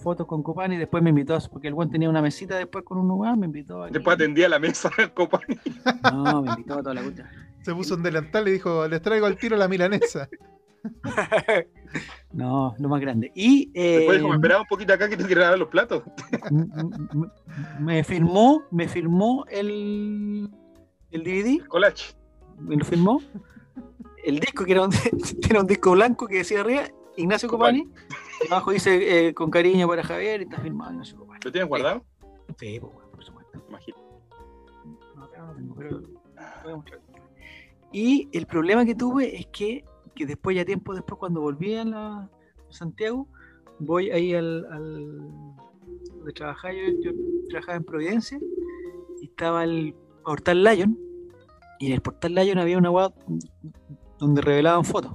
fotos 0.03 0.27
con 0.27 0.43
Copani 0.43 0.77
y 0.77 0.79
después 0.79 1.03
me 1.03 1.11
invitó, 1.11 1.35
a- 1.35 1.41
porque 1.51 1.69
el 1.69 1.75
buen 1.75 1.91
tenía 1.91 2.09
una 2.09 2.23
mesita 2.23 2.57
después 2.57 2.85
con 2.85 2.99
un 2.99 3.09
lugar, 3.09 3.37
me 3.37 3.47
invitó 3.47 3.83
a 3.83 3.91
Después 3.91 4.15
atendía 4.15 4.49
la 4.49 4.59
mesa 4.59 4.91
Copani. 5.15 5.57
No, 6.11 6.43
me 6.43 6.51
invitó 6.53 6.75
a 6.75 6.83
toda 6.83 6.95
la 6.95 7.03
cucha. 7.03 7.29
Se 7.62 7.75
puso 7.75 7.95
un 7.97 8.03
delantal 8.03 8.49
y 8.49 8.53
dijo, 8.53 8.89
les 8.89 9.03
traigo 9.03 9.27
al 9.27 9.37
tiro 9.37 9.57
la 9.57 9.69
milanesa. 9.69 10.29
No, 12.33 12.75
lo 12.79 12.89
más 12.89 13.01
grande. 13.01 13.33
Y 13.35 13.71
eh, 13.75 13.99
Después 13.99 14.19
dijo, 14.19 14.29
me 14.29 14.37
esperaba 14.37 14.61
un 14.62 14.67
poquito 14.69 14.93
acá 14.93 15.09
que 15.09 15.17
te 15.17 15.25
quiero 15.27 15.41
lavar 15.41 15.59
los 15.59 15.69
platos. 15.69 16.05
me 17.81 18.05
firmó, 18.05 18.62
me 18.71 18.87
firmó 18.89 19.45
el, 19.51 20.49
el 21.11 21.23
DVD, 21.25 21.67
Colache. 21.67 22.15
me 22.59 22.77
lo 22.77 22.85
firmó. 22.85 23.21
El 24.24 24.40
disco, 24.40 24.64
que 24.64 24.72
era 24.72 24.84
un, 24.84 24.92
era 25.51 25.60
un 25.60 25.66
disco 25.66 25.92
blanco 25.92 26.26
que 26.26 26.38
decía 26.38 26.60
arriba, 26.60 26.84
Ignacio 27.16 27.48
Copani. 27.48 27.88
Y 28.42 28.52
abajo 28.52 28.70
dice 28.72 29.28
eh, 29.28 29.34
con 29.34 29.51
cariño 29.51 29.86
para 29.88 30.02
Javier 30.02 30.40
y 30.40 30.44
está 30.44 30.59
firmado 30.59 30.92
Ignacio 30.92 31.18
Copani. 31.18 31.40
¿Lo 31.44 31.52
tienes 31.52 31.68
guardado? 31.68 32.05
Sí, 32.59 32.80
pues, 32.80 32.92
bueno, 32.92 33.10
por 33.10 33.24
supuesto. 33.24 33.62
Imagino. 33.68 33.97
No, 35.16 35.24
acá 35.24 35.42
no 35.42 35.55
tengo, 35.55 35.74
pero 35.74 36.01
voy 36.64 36.72
a 36.72 36.76
mostrar. 36.76 37.01
Y 37.92 38.28
el 38.32 38.47
problema 38.47 38.84
que 38.84 38.94
tuve 38.94 39.36
es 39.36 39.47
que, 39.47 39.84
que 40.14 40.26
después, 40.26 40.56
ya 40.56 40.64
tiempo 40.64 40.94
después, 40.94 41.18
cuando 41.18 41.40
volví 41.40 41.74
a, 41.74 41.84
la, 41.84 42.16
a 42.18 42.30
Santiago, 42.72 43.26
voy 43.80 44.10
ahí 44.10 44.34
al, 44.34 44.64
al 44.70 45.56
donde 46.20 46.32
trabajaba 46.32 46.74
yo, 46.74 46.80
yo 47.02 47.12
trabajaba 47.48 47.76
en 47.76 47.84
Providencia, 47.84 48.38
y 49.20 49.24
estaba 49.26 49.64
el 49.64 49.94
Portal 50.24 50.62
Lion, 50.62 50.98
y 51.78 51.86
en 51.86 51.92
el 51.92 52.02
Portal 52.02 52.34
Lion 52.34 52.59
había 52.59 52.78
una 52.78 52.90
web 52.90 53.12
donde 54.20 54.42
revelaban 54.42 54.84
fotos. 54.84 55.12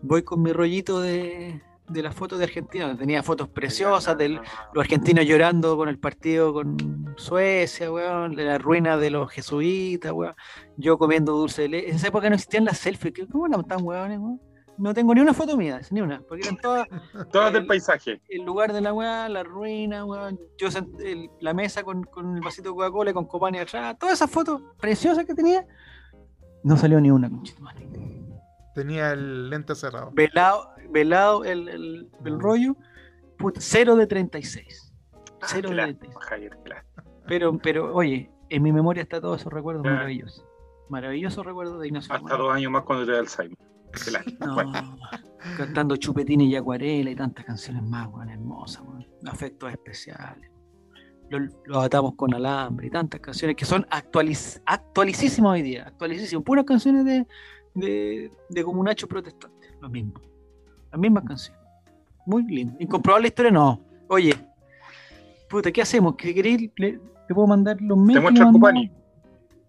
Voy 0.00 0.22
con 0.22 0.42
mi 0.42 0.52
rollito 0.52 1.00
de, 1.00 1.60
de 1.88 2.02
las 2.02 2.14
fotos 2.14 2.38
de 2.38 2.44
Argentina, 2.46 2.96
tenía 2.96 3.22
fotos 3.22 3.48
preciosas 3.48 4.16
del, 4.16 4.40
los 4.72 4.82
argentinos 4.84 5.24
llorando 5.26 5.76
con 5.76 5.88
el 5.88 5.98
partido 5.98 6.52
con 6.52 7.14
Suecia, 7.16 7.92
weón, 7.92 8.34
de 8.34 8.44
la 8.44 8.58
ruina 8.58 8.96
de 8.96 9.10
los 9.10 9.30
jesuitas, 9.30 10.10
weón. 10.12 10.34
Yo 10.76 10.98
comiendo 10.98 11.32
dulce 11.32 11.62
de 11.62 11.68
leche. 11.68 11.90
En 11.90 11.96
esa 11.96 12.08
época 12.08 12.28
no 12.30 12.34
existían 12.36 12.64
las 12.64 12.78
selfies. 12.78 13.12
¿qué- 13.14 13.26
¿Cómo 13.28 13.46
eran 13.46 13.64
tan 13.66 13.82
weones, 13.82 14.18
weón? 14.18 14.40
no 14.78 14.94
tengo 14.94 15.14
ni 15.14 15.20
una 15.20 15.34
foto 15.34 15.54
mía, 15.56 15.80
ni 15.90 16.00
una, 16.00 16.22
porque 16.22 16.44
eran 16.48 16.56
todas 16.56 16.88
Todas 17.30 17.52
del 17.52 17.62
El- 17.62 17.68
paisaje. 17.68 18.20
el 18.30 18.42
lugar 18.42 18.72
de 18.72 18.80
la 18.80 18.92
weá, 18.94 19.28
la 19.28 19.42
ruina, 19.44 20.04
weón. 20.04 20.40
Yo 20.58 20.68
el- 21.04 21.30
la 21.40 21.52
mesa 21.54 21.82
con, 21.84 22.02
con 22.04 22.34
el 22.36 22.40
vasito 22.42 22.70
de 22.70 22.74
Coca-Cola 22.76 23.10
y 23.10 23.14
con 23.14 23.26
Copani 23.26 23.58
atrás, 23.58 23.96
todas 24.00 24.14
esas 24.14 24.30
fotos 24.30 24.62
preciosas 24.80 25.26
que 25.26 25.34
tenía, 25.34 25.64
no 26.64 26.76
salió 26.76 27.00
ni 27.00 27.10
una, 27.10 27.28
conchetumare. 27.30 27.88
Tenía 28.74 29.12
el 29.12 29.50
lente 29.50 29.74
cerrado. 29.74 30.10
Velado, 30.14 30.70
velado 30.90 31.44
el, 31.44 31.68
el, 31.68 32.10
el 32.24 32.40
rollo, 32.40 32.76
puta, 33.38 33.60
0 33.60 33.96
de 33.96 34.06
36. 34.06 34.92
Ah, 35.42 35.46
0 35.46 35.68
qué 35.68 35.74
de 35.74 35.74
lástima, 35.74 35.98
36. 36.20 36.26
Javier, 36.28 36.58
qué 36.62 36.68
lástima. 36.70 37.04
Pero, 37.26 37.58
pero, 37.58 37.94
oye, 37.94 38.30
en 38.48 38.62
mi 38.62 38.72
memoria 38.72 39.02
está 39.02 39.20
todos 39.20 39.40
esos 39.40 39.52
recuerdos 39.52 39.84
Ah. 39.86 39.90
maravillosos. 39.90 40.44
Maravillosos 40.88 41.44
recuerdos 41.44 41.80
de 41.80 41.86
Ignacio. 41.88 42.14
Hasta 42.14 42.36
dos 42.36 42.52
años 42.54 42.70
más 42.72 42.82
cuando 42.84 43.04
te 43.06 43.12
da 43.12 43.18
Alzheimer. 43.20 43.58
No, 44.40 44.54
Bueno, 44.54 44.96
cantando 45.56 45.96
chupetines 45.96 46.46
y 46.48 46.56
acuarela 46.56 47.10
y 47.10 47.14
tantas 47.14 47.44
canciones 47.44 47.82
más, 47.82 48.08
weón, 48.08 48.30
hermosas, 48.30 48.82
weón. 48.86 49.06
Afectos 49.26 49.70
especiales. 49.70 50.50
Los 51.32 51.50
lo 51.64 51.80
atamos 51.80 52.14
con 52.14 52.34
alambre 52.34 52.88
y 52.88 52.90
tantas 52.90 53.18
canciones 53.18 53.56
que 53.56 53.64
son 53.64 53.86
actualiz 53.88 54.60
actualicísimas 54.66 55.52
hoy 55.52 55.62
día, 55.62 55.84
actualicísimas. 55.86 56.44
Puras 56.44 56.66
canciones 56.66 57.06
de, 57.06 57.26
de, 57.74 58.30
de 58.50 58.64
comunachos 58.64 59.08
protestantes, 59.08 59.70
lo 59.80 59.88
mismo. 59.88 60.20
Las 60.90 61.00
mismas 61.00 61.24
canciones. 61.24 61.62
Muy 62.26 62.42
lindo. 62.42 62.74
Incomprobable 62.78 63.28
historia, 63.28 63.50
no. 63.50 63.80
Oye, 64.08 64.34
puta, 65.48 65.72
¿qué 65.72 65.80
hacemos? 65.80 66.16
¿Qué 66.16 66.34
queréis? 66.34 66.70
¿Le, 66.76 66.92
le 66.92 67.34
puedo 67.34 67.46
mandar 67.46 67.80
los 67.80 67.96
mails? 67.96 68.22
¿Te 68.22 68.32
le 68.32 68.40
el? 68.40 68.52
Copani? 68.52 68.92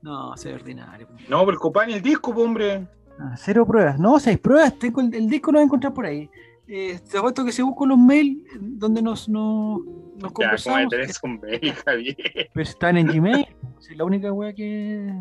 No, 0.02 0.36
se 0.36 0.50
ve 0.50 0.56
ordinario. 0.56 1.08
No, 1.30 1.40
pero 1.46 1.52
el 1.52 1.60
Copani, 1.60 1.94
el 1.94 2.02
disco, 2.02 2.34
po, 2.36 2.42
hombre. 2.42 2.86
Ah, 3.18 3.36
cero 3.38 3.66
pruebas. 3.66 3.98
No, 3.98 4.20
seis 4.20 4.38
pruebas. 4.38 4.78
Tengo 4.78 5.00
el, 5.00 5.16
el 5.16 5.30
disco 5.30 5.50
lo 5.50 5.60
voy 5.60 5.64
a 5.64 5.66
encontrar 5.66 5.94
por 5.94 6.06
ahí. 6.06 6.30
Eh, 6.68 7.00
te 7.10 7.18
apuesto 7.18 7.46
que 7.46 7.52
si 7.54 7.62
busco 7.62 7.86
los 7.86 7.98
mails 7.98 8.38
eh, 8.54 8.58
donde 8.60 9.02
nos, 9.02 9.30
nos, 9.30 9.80
nos 10.24 10.32
Ya, 10.32 10.36
como 10.36 10.48
conversamos, 10.48 10.90
tenés 10.90 11.20
un 11.24 11.40
mail, 11.40 11.74
Javier. 11.86 12.50
pues 12.54 12.70
están 12.70 12.98
en 12.98 13.08
Gmail. 13.08 13.46
Es 13.80 13.98
la 13.98 14.06
única 14.06 14.32
wea 14.32 14.54
que. 14.54 15.14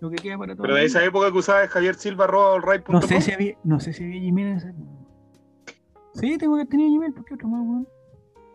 Lo 0.00 0.10
que 0.10 0.16
queda 0.16 0.38
para 0.38 0.54
todo. 0.54 0.62
Pero 0.62 0.74
de 0.76 0.84
esa 0.84 1.04
época 1.04 1.30
que 1.30 1.38
usaba 1.38 1.66
Javier 1.68 1.94
Silva, 1.94 2.26
No 2.88 3.02
sé 3.02 3.20
si 3.20 3.32
había, 3.32 3.56
no 3.62 3.78
sé 3.80 3.92
si 3.92 4.04
había 4.04 4.20
Gmail 4.20 4.46
en 4.48 4.56
esa 4.56 4.70
época. 4.70 4.90
Sí, 6.14 6.38
tengo 6.38 6.56
que 6.56 6.66
tener 6.66 6.88
Gmail, 6.90 7.12
¿por 7.12 7.24
qué 7.24 7.34
otro 7.34 7.48
más, 7.48 7.60
weón? 7.62 7.88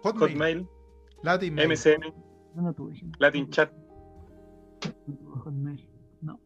Hotmail, 0.04 0.32
Hotmail, 0.32 0.68
Latin 1.24 1.54
Mail. 1.56 1.76
Yo 1.76 2.62
no 2.62 2.74
tuve 2.74 2.94
Gmail. 2.94 3.16
Latin 3.20 3.50
Chat. 3.50 3.72
No 5.08 5.16
tuve 5.16 5.40
Hotmail, 5.42 5.90
no. 6.22 6.40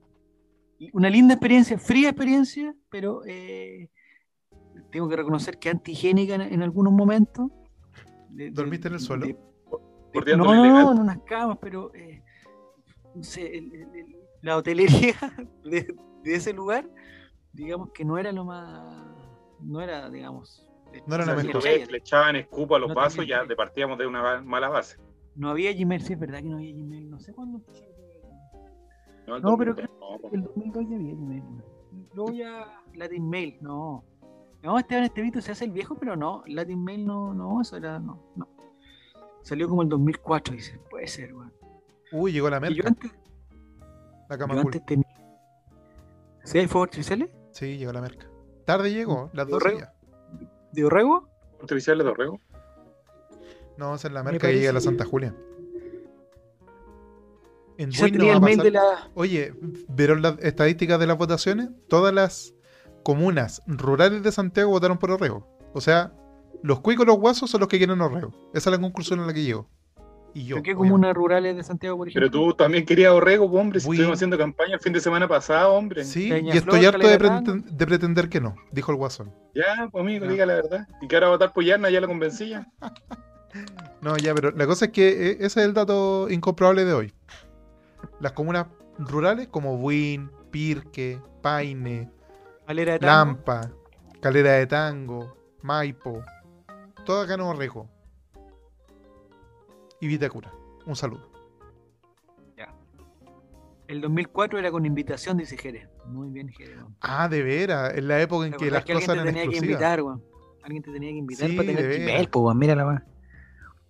Una 0.93 1.09
linda 1.09 1.33
experiencia, 1.33 1.77
fría 1.77 2.09
experiencia, 2.09 2.73
pero 2.89 3.21
eh, 3.25 3.89
tengo 4.91 5.09
que 5.09 5.15
reconocer 5.15 5.57
que 5.59 5.69
antihigiénica 5.69 6.35
en, 6.35 6.41
en 6.41 6.61
algunos 6.63 6.93
momentos. 6.93 7.51
De- 8.31 8.45
de- 8.45 8.51
¿Dormiste 8.51 8.87
en 8.87 8.93
el 8.95 8.99
suelo? 8.99 9.25
de- 9.25 9.37
no, 10.37 10.53
ilegal. 10.53 10.93
en 10.95 10.99
unas 11.01 11.19
camas, 11.23 11.57
pero 11.61 11.93
eh, 11.93 12.21
no 13.15 13.23
sé, 13.23 13.47
el- 13.57 13.73
el- 13.73 13.95
el- 13.95 14.15
la 14.41 14.57
hotelería 14.57 15.13
de, 15.63 15.95
de 16.23 16.35
ese 16.35 16.51
lugar, 16.53 16.89
digamos 17.53 17.91
que 17.91 18.03
no 18.03 18.17
era 18.17 18.31
lo 18.31 18.43
más, 18.43 19.05
no 19.61 19.81
era, 19.81 20.09
digamos, 20.09 20.67
No 21.07 21.15
era 21.15 21.23
O 21.23 21.27
la 21.27 21.35
sea, 21.35 21.35
mejor. 21.35 21.91
le 21.91 21.97
echaban 21.97 22.35
escupo 22.35 22.75
a 22.75 22.79
los 22.79 22.89
No 22.89 22.95
vasos, 22.95 23.19
tenía 23.19 23.41
ya 23.47 23.55
partíamos 23.55 23.97
de 23.97 24.07
una 24.07 24.41
mala 24.41 24.67
base. 24.69 24.97
no 25.35 25.49
había 25.49 25.71
Gmail, 25.73 26.01
sí 26.01 26.13
es 26.13 26.19
verdad 26.19 26.39
que 26.39 26.49
no 26.49 26.57
había 26.57 26.73
Gmail, 26.75 27.09
no 27.09 27.19
sé 27.19 27.33
cuándo. 27.33 27.61
No, 29.27 29.35
el 29.37 29.41
No, 29.43 29.57
pero 29.57 29.73
2002, 29.73 29.99
no, 29.99 30.19
po. 30.19 30.29
El 30.35 30.43
2002 30.43 30.85
ya 30.89 30.95
había 30.97 31.13
Gmail. 31.13 31.43
Luego 32.13 32.31
ya 32.33 32.81
Latin 32.95 33.29
Mail, 33.29 33.57
no. 33.61 34.03
No, 34.63 34.77
Esteban 34.77 35.03
Estevito 35.05 35.41
se 35.41 35.51
hace 35.51 35.65
el 35.65 35.71
viejo, 35.71 35.95
pero 35.95 36.15
no, 36.15 36.43
Latin 36.47 36.83
Mail 36.83 37.05
no, 37.05 37.33
no, 37.33 37.61
eso 37.61 37.77
era, 37.77 37.99
no, 37.99 38.21
no. 38.35 38.47
Salió 39.41 39.67
como 39.67 39.81
el 39.81 39.89
2004, 39.89 40.53
dice, 40.53 40.79
puede 40.89 41.07
ser, 41.07 41.33
weón. 41.33 41.51
Uy, 42.11 42.31
llegó 42.31 42.49
la 42.49 42.57
Y 42.57 42.75
yo 42.75 42.83
merca. 42.83 42.87
antes, 42.89 43.11
La 44.29 44.35
yo 44.35 44.39
cama 44.39 44.53
cool. 44.55 44.65
antes 44.65 44.85
tenía... 44.85 45.07
¿Sí 46.43 46.59
hay 46.59 46.67
fuegos 46.67 46.87
artificiales? 46.87 47.29
Sí, 47.51 47.77
llegó 47.77 47.91
la 47.93 48.01
merca. 48.01 48.27
Tarde 48.65 48.91
llegó, 48.93 49.29
las 49.33 49.47
12 49.47 49.51
Dorrego. 49.51 49.79
ya. 49.79 49.93
¿De 50.73 50.85
Orrego? 50.85 51.27
Artificiales 51.59 52.05
de 52.05 52.11
Orrego. 52.11 52.39
No, 53.77 53.95
es 53.95 54.03
la 54.11 54.23
Me 54.23 54.31
merca 54.33 54.47
que 54.47 54.53
llega 54.57 54.69
a 54.69 54.73
la 54.73 54.81
Santa 54.81 55.05
Julia. 55.05 55.35
En 57.77 57.89
Quizá 57.89 58.03
Buin 58.03 58.17
no 58.17 58.25
va 58.25 58.31
el 58.31 58.37
a 58.37 58.39
mail 58.41 58.57
pasar- 58.57 58.63
de 58.65 58.71
la... 58.71 59.09
Oye, 59.15 59.53
¿vieron 59.89 60.21
las 60.21 60.37
estadísticas 60.39 60.99
de 60.99 61.07
las 61.07 61.17
votaciones? 61.17 61.69
Todas 61.87 62.13
las 62.13 62.53
comunas 63.03 63.61
rurales 63.67 64.23
de 64.23 64.31
Santiago 64.31 64.71
votaron 64.71 64.97
por 64.97 65.11
Orrego. 65.11 65.47
O 65.73 65.81
sea, 65.81 66.11
los 66.63 66.79
cuicos 66.81 67.05
y 67.05 67.07
los 67.07 67.17
guasos 67.17 67.49
son 67.49 67.59
los 67.61 67.69
que 67.69 67.77
quieren 67.77 67.99
Orrego. 68.01 68.33
Esa 68.53 68.69
es 68.69 68.75
la 68.75 68.81
conclusión 68.81 69.19
a 69.19 69.25
la 69.25 69.33
que 69.33 69.43
llego. 69.43 69.67
Y 70.33 70.45
yo. 70.45 70.55
¿De 70.57 70.63
qué 70.63 70.73
comunas 70.75 71.13
rurales 71.13 71.57
de 71.57 71.63
Santiago, 71.63 71.97
por 71.97 72.07
ejemplo? 72.07 72.29
Pero 72.31 72.45
tú 72.45 72.53
también 72.55 72.85
querías 72.85 73.11
Orrego, 73.11 73.45
hombre. 73.47 73.81
Si 73.81 73.89
Uy. 73.89 73.95
estuvimos 73.97 74.17
haciendo 74.17 74.37
campaña 74.37 74.75
el 74.75 74.79
fin 74.79 74.93
de 74.93 75.01
semana 75.01 75.27
pasado, 75.27 75.73
hombre. 75.73 76.05
Sí, 76.05 76.29
Peñaflor, 76.29 76.55
y 76.55 76.57
estoy 76.57 76.85
harto 76.85 76.97
de, 77.07 77.17
Calera 77.17 77.41
preten- 77.41 77.63
de 77.65 77.85
pretender 77.87 78.29
que 78.29 78.39
no, 78.39 78.55
dijo 78.71 78.91
el 78.91 78.97
guasón. 78.97 79.33
Ya, 79.53 79.89
pues 79.91 80.01
amigo, 80.01 80.25
No. 80.25 80.31
diga 80.31 80.45
la 80.45 80.53
verdad. 80.53 80.87
Y 81.01 81.07
que 81.09 81.15
ahora 81.17 81.27
va 81.27 81.33
a 81.33 81.37
votar 81.37 81.53
por 81.53 81.63
Yarna, 81.65 81.89
ya 81.89 81.99
lo 82.01 82.07
convencí 82.07 82.49
ya. 82.49 82.65
No, 84.01 84.15
ya, 84.15 84.33
pero 84.33 84.51
la 84.51 84.65
cosa 84.65 84.85
es 84.85 84.91
que 84.91 85.09
eh, 85.09 85.37
ese 85.41 85.45
es 85.45 85.57
el 85.65 85.73
dato 85.73 86.29
incomprobable 86.29 86.85
de 86.85 86.93
hoy. 86.93 87.13
Las 88.21 88.31
comunas 88.31 88.67
rurales 88.97 89.49
como 89.49 89.75
Buin, 89.77 90.31
Pirque, 90.51 91.19
Paine, 91.41 92.09
Valera 92.71 92.93
de 92.93 92.99
Tango. 92.99 93.11
Lampa, 93.35 93.71
Calera 94.21 94.51
de 94.53 94.65
Tango, 94.67 95.35
Maipo, 95.61 96.23
todas 97.05 97.27
ganó 97.27 97.49
Orrego. 97.49 97.89
Y 99.99 100.07
Vitacura. 100.07 100.51
Un 100.85 100.95
saludo. 100.95 101.29
El 103.87 103.99
2004 103.99 104.57
era 104.57 104.71
con 104.71 104.85
invitación, 104.85 105.35
dice 105.35 105.57
Jerez. 105.57 105.89
Muy 106.05 106.29
bien, 106.29 106.47
Jerez. 106.47 106.77
Ah, 107.01 107.27
de 107.27 107.43
veras, 107.43 107.93
en 107.93 108.07
la 108.07 108.21
época 108.21 108.45
en 108.45 108.53
¿Te 108.53 108.57
que 108.59 108.71
las 108.71 108.85
que 108.85 108.93
cosas 108.93 109.09
alguien 109.09 109.25
te 109.25 109.29
eran 109.31 109.33
tenía 109.33 109.41
que 109.51 109.57
exclusivas. 109.57 109.81
invitar, 109.81 110.01
weón? 110.01 110.23
Alguien 110.63 110.83
te 110.83 110.91
tenía 110.93 111.09
que 111.09 111.17
invitar 111.17 111.49
Sí, 111.49 111.55
para 111.57 111.67
tener. 111.67 111.99
Gmail, 111.99 112.29
pues, 112.29 112.41
weón. 112.45 112.57
Mira 112.57 112.75
la 112.75 112.85
weón. 112.87 113.03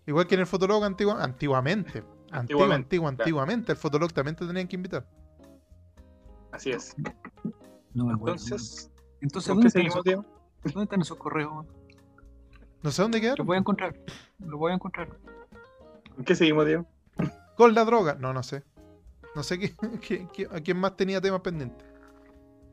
Igual 0.07 0.25
que 0.25 0.33
en 0.33 0.41
el 0.41 0.47
Fotolog 0.47 0.83
antigua- 0.83 1.23
antiguamente. 1.23 1.99
Antiguo, 1.99 2.39
Antiguamente, 2.39 2.75
antiguo, 2.85 3.07
claro. 3.09 3.21
antiguamente. 3.21 3.71
El 3.73 3.77
Fotolog 3.77 4.11
también 4.11 4.35
te 4.35 4.47
tenían 4.47 4.67
que 4.67 4.75
invitar. 4.75 5.05
Así 6.51 6.71
es. 6.71 6.95
No 7.93 8.05
me 8.05 8.13
acuerdo. 8.13 8.35
Entonces. 8.35 8.91
Entonces, 9.21 9.47
¿con 9.49 9.57
¿dónde 9.57 9.71
qué 9.71 9.79
están, 9.87 10.01
esos? 10.13 10.25
¿dónde 10.73 10.83
están 10.83 11.01
esos 11.01 11.17
correos? 11.17 11.65
No 12.83 12.91
sé 12.91 13.01
dónde 13.01 13.21
quedaron. 13.21 13.45
voy 13.45 13.55
a 13.57 13.59
encontrar. 13.59 13.95
Los 14.39 14.59
voy 14.59 14.71
a 14.71 14.75
encontrar. 14.75 15.09
¿Con 16.15 16.25
qué 16.25 16.35
seguimos, 16.35 16.65
Diego? 16.65 16.85
Con 17.55 17.73
la 17.75 17.85
droga. 17.85 18.15
No, 18.19 18.33
no 18.33 18.41
sé. 18.43 18.63
No 19.35 19.43
sé 19.43 19.59
qué, 19.59 19.75
qué- 20.01 20.27
qué- 20.33 20.47
a 20.51 20.59
quién 20.61 20.77
más 20.77 20.95
tenía 20.97 21.21
temas 21.21 21.41
pendientes. 21.41 21.87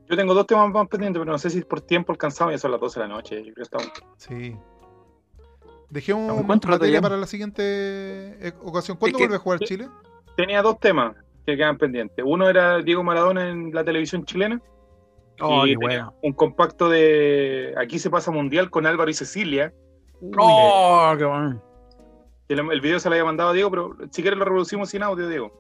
Yo 0.09 0.17
tengo 0.17 0.33
dos 0.33 0.47
temas 0.47 0.71
más 0.71 0.89
pendientes, 0.89 1.21
pero 1.21 1.31
no 1.31 1.39
sé 1.39 1.51
si 1.51 1.61
por 1.61 1.83
tiempo 1.83 2.13
alcanzamos, 2.13 2.53
ya 2.55 2.59
son 2.59 2.71
las 2.71 2.81
12 2.81 3.01
de 3.01 3.07
la 3.09 3.15
noche. 3.15 3.37
Yo 3.45 3.53
creo 3.53 3.55
que 3.57 3.63
estamos. 3.63 3.93
Sí. 4.17 4.57
Dejemos 5.91 6.45
¿Cuánto 6.47 6.69
rato 6.69 6.81
materia 6.81 7.01
para 7.01 7.17
la 7.17 7.27
siguiente 7.27 7.63
eh, 8.49 8.53
ocasión. 8.63 8.97
¿Cuándo 8.97 9.17
Es 9.19 9.21
que- 9.21 9.25
vuelve 9.29 9.37
a 9.37 9.39
jugar 9.39 9.59
Chile? 9.61 9.89
Tenía 10.37 10.63
dos 10.63 10.79
temas 10.81 11.17
que 11.47 11.57
quedan 11.57 11.77
pendientes. 11.79 12.25
Uno 12.27 12.49
era 12.49 12.79
Diego 12.79 13.03
Maradona 13.03 13.49
en 13.51 13.73
la 13.75 13.85
televisión 13.85 14.25
chilena. 14.25 14.61
Oh, 15.41 15.67
y 15.67 15.75
bueno. 15.77 16.15
un 16.23 16.33
compacto 16.33 16.89
de 16.89 17.75
Aquí 17.77 17.99
se 17.99 18.11
pasa 18.11 18.31
mundial 18.31 18.71
con 18.71 18.87
Álvaro 18.87 19.11
y 19.11 19.15
Cecilia. 19.15 19.73
Oh, 20.37 21.15
qué 21.17 21.25
bueno. 21.25 21.63
El, 22.49 22.59
el 22.73 22.81
video 22.81 22.99
se 22.99 23.09
lo 23.09 23.15
había 23.15 23.25
mandado 23.25 23.51
a 23.51 23.53
Diego, 23.53 23.71
pero 23.71 23.97
si 24.11 24.23
quieres 24.23 24.39
lo 24.39 24.45
reproducimos 24.45 24.89
sin 24.91 25.03
audio, 25.03 25.29
Diego. 25.29 25.53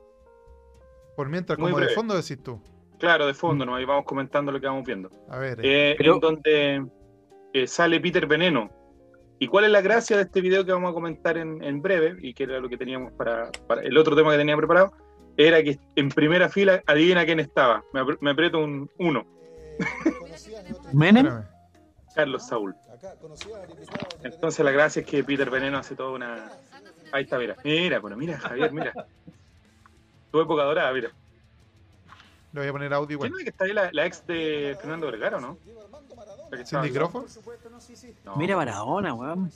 Por 1.16 1.28
mientras, 1.28 1.58
Muy 1.58 1.70
como 1.72 1.84
de 1.84 1.92
fondo 1.94 2.14
decís 2.14 2.42
tú. 2.42 2.60
Claro, 2.98 3.26
de 3.26 3.34
fondo, 3.34 3.64
¿no? 3.64 3.74
Ahí 3.76 3.84
vamos 3.84 4.04
comentando 4.04 4.50
lo 4.50 4.60
que 4.60 4.66
vamos 4.66 4.84
viendo. 4.84 5.10
A 5.28 5.38
ver. 5.38 5.58
eh, 5.60 5.90
Eh, 5.92 5.94
Pero- 5.98 6.14
En 6.14 6.20
donde 6.20 6.86
eh, 7.52 7.66
sale 7.66 8.00
Peter 8.00 8.26
Veneno. 8.26 8.70
¿Y 9.40 9.46
cuál 9.46 9.64
es 9.66 9.70
la 9.70 9.80
gracia 9.80 10.16
de 10.16 10.24
este 10.24 10.40
video 10.40 10.64
que 10.64 10.72
vamos 10.72 10.90
a 10.90 10.94
comentar 10.94 11.36
en, 11.38 11.62
en 11.62 11.80
breve? 11.80 12.16
Y 12.20 12.34
que 12.34 12.42
era 12.44 12.58
lo 12.58 12.68
que 12.68 12.76
teníamos 12.76 13.12
para, 13.12 13.50
para- 13.68 13.82
El 13.82 13.96
otro 13.96 14.16
tema 14.16 14.32
que 14.32 14.38
tenía 14.38 14.56
preparado 14.56 14.92
era 15.36 15.62
que 15.62 15.78
en 15.94 16.08
primera 16.08 16.48
fila, 16.48 16.82
adivina 16.86 17.24
quién 17.24 17.38
estaba. 17.38 17.84
Me, 17.92 18.00
apr- 18.00 18.18
me 18.20 18.30
aprieto 18.32 18.58
un 18.58 18.90
uno. 18.98 19.24
¿Menem? 20.92 21.42
Carlos 22.14 22.46
Saúl. 22.46 22.74
Entonces 24.22 24.64
la 24.64 24.70
gracia 24.72 25.00
es 25.00 25.06
que 25.06 25.22
Peter 25.22 25.48
Veneno 25.50 25.78
hace 25.78 25.94
toda 25.94 26.10
una. 26.10 26.50
Ahí 27.12 27.24
está, 27.24 27.38
mira. 27.38 27.56
Mira, 27.64 27.98
bueno, 28.00 28.16
mira, 28.16 28.38
Javier, 28.38 28.72
mira. 28.72 28.92
Tu 30.30 30.40
época 30.40 30.62
dorada, 30.64 30.92
mira. 30.92 31.10
Le 32.52 32.60
voy 32.60 32.68
a 32.68 32.72
poner 32.72 32.92
audio 32.94 33.18
¿Quién 33.18 33.28
igual. 33.28 33.40
es 33.40 33.44
que 33.44 33.50
está 33.50 33.64
ahí 33.64 33.72
la, 33.72 33.90
la 33.92 34.06
ex 34.06 34.26
de 34.26 34.76
Fernando 34.80 35.06
Vergara 35.06 35.36
o 35.36 35.40
no? 35.40 35.58
La 36.50 36.56
que 36.56 36.62
estaba- 36.64 36.82
Cindy 36.84 36.98
Crawford. 36.98 37.26
No. 38.24 38.36
Mira 38.36 38.56
Maradona, 38.56 39.14
weón. 39.14 39.50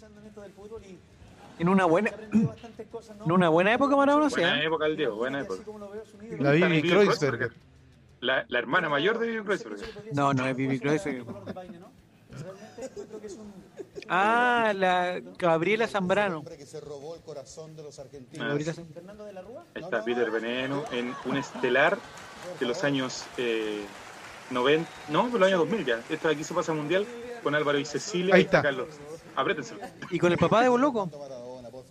En 1.58 1.68
una 1.68 1.84
buena, 1.84 2.10
en 2.32 3.32
una 3.32 3.48
buena 3.48 3.74
época 3.74 3.96
Maradona, 3.96 4.28
sí. 4.30 4.36
Buena 4.36 4.60
¿eh? 4.62 4.66
época 4.66 4.84
del 4.84 4.96
Diego, 4.96 5.16
buena 5.16 5.40
época. 5.40 5.62
La 6.38 6.52
Vivi 6.52 6.82
Kreuzberger. 6.88 7.52
La, 8.22 8.46
la 8.48 8.58
hermana 8.60 8.88
mayor 8.88 9.18
de 9.18 9.26
Vivi 9.26 9.44
Kreuzberger. 9.44 9.88
No, 10.12 10.32
no 10.32 10.46
es 10.46 10.54
Bibi 10.54 10.78
Cruyff. 10.78 11.04
Ah, 14.08 14.72
la 14.76 15.18
Gabriela 15.36 15.88
Zambrano. 15.88 16.44
Ah, 16.46 18.46
Gabriela 18.46 18.74
sí. 18.74 18.84
Zambrano. 18.94 19.24
Ahí 19.74 19.82
está 19.82 20.04
Peter 20.04 20.30
Veneno 20.30 20.84
en 20.92 21.12
un 21.24 21.36
estelar 21.36 21.98
de 22.60 22.66
los 22.66 22.84
años 22.84 23.24
eh, 23.38 23.84
90, 24.50 24.88
no, 25.08 25.28
de 25.28 25.38
los 25.40 25.48
años 25.48 25.58
2000 25.58 25.84
ya. 25.84 26.00
Esto 26.08 26.28
de 26.28 26.34
aquí 26.34 26.44
se 26.44 26.54
pasa 26.54 26.72
mundial 26.72 27.04
con 27.42 27.56
Álvaro 27.56 27.80
y 27.80 27.84
Cecilia. 27.84 28.36
Ahí 28.36 28.42
y 28.42 28.44
está. 28.44 28.62
Carlos. 28.62 28.86
Apriétense. 29.34 29.74
Y 30.12 30.20
con 30.20 30.30
el 30.30 30.38
papá 30.38 30.62
de 30.62 30.68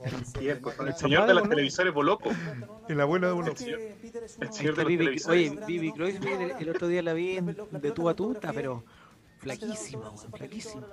Boloco. 0.01 0.75
Con 0.75 0.87
el 0.87 0.95
señor 0.95 1.27
de 1.27 1.33
los 1.33 1.49
televisores 1.49 1.93
Boloco. 1.93 2.29
El 2.87 3.01
abuelo 3.01 3.27
de 3.27 3.33
uno. 3.33 3.51
El 3.51 3.57
señor, 3.57 4.75
de 4.75 4.83
los 4.83 4.97
televisores. 4.97 5.27
oye, 5.27 5.65
Vivi 5.65 5.91
Kreuzberg, 5.91 6.57
el, 6.59 6.69
otro 6.69 6.87
día 6.87 7.01
la 7.01 7.13
vi 7.13 7.39
de 7.39 7.91
tú 7.91 8.09
a 8.09 8.15
tú, 8.15 8.37
pero 8.53 8.83
flaquísima, 9.39 10.11
flaquísima. 10.33 10.87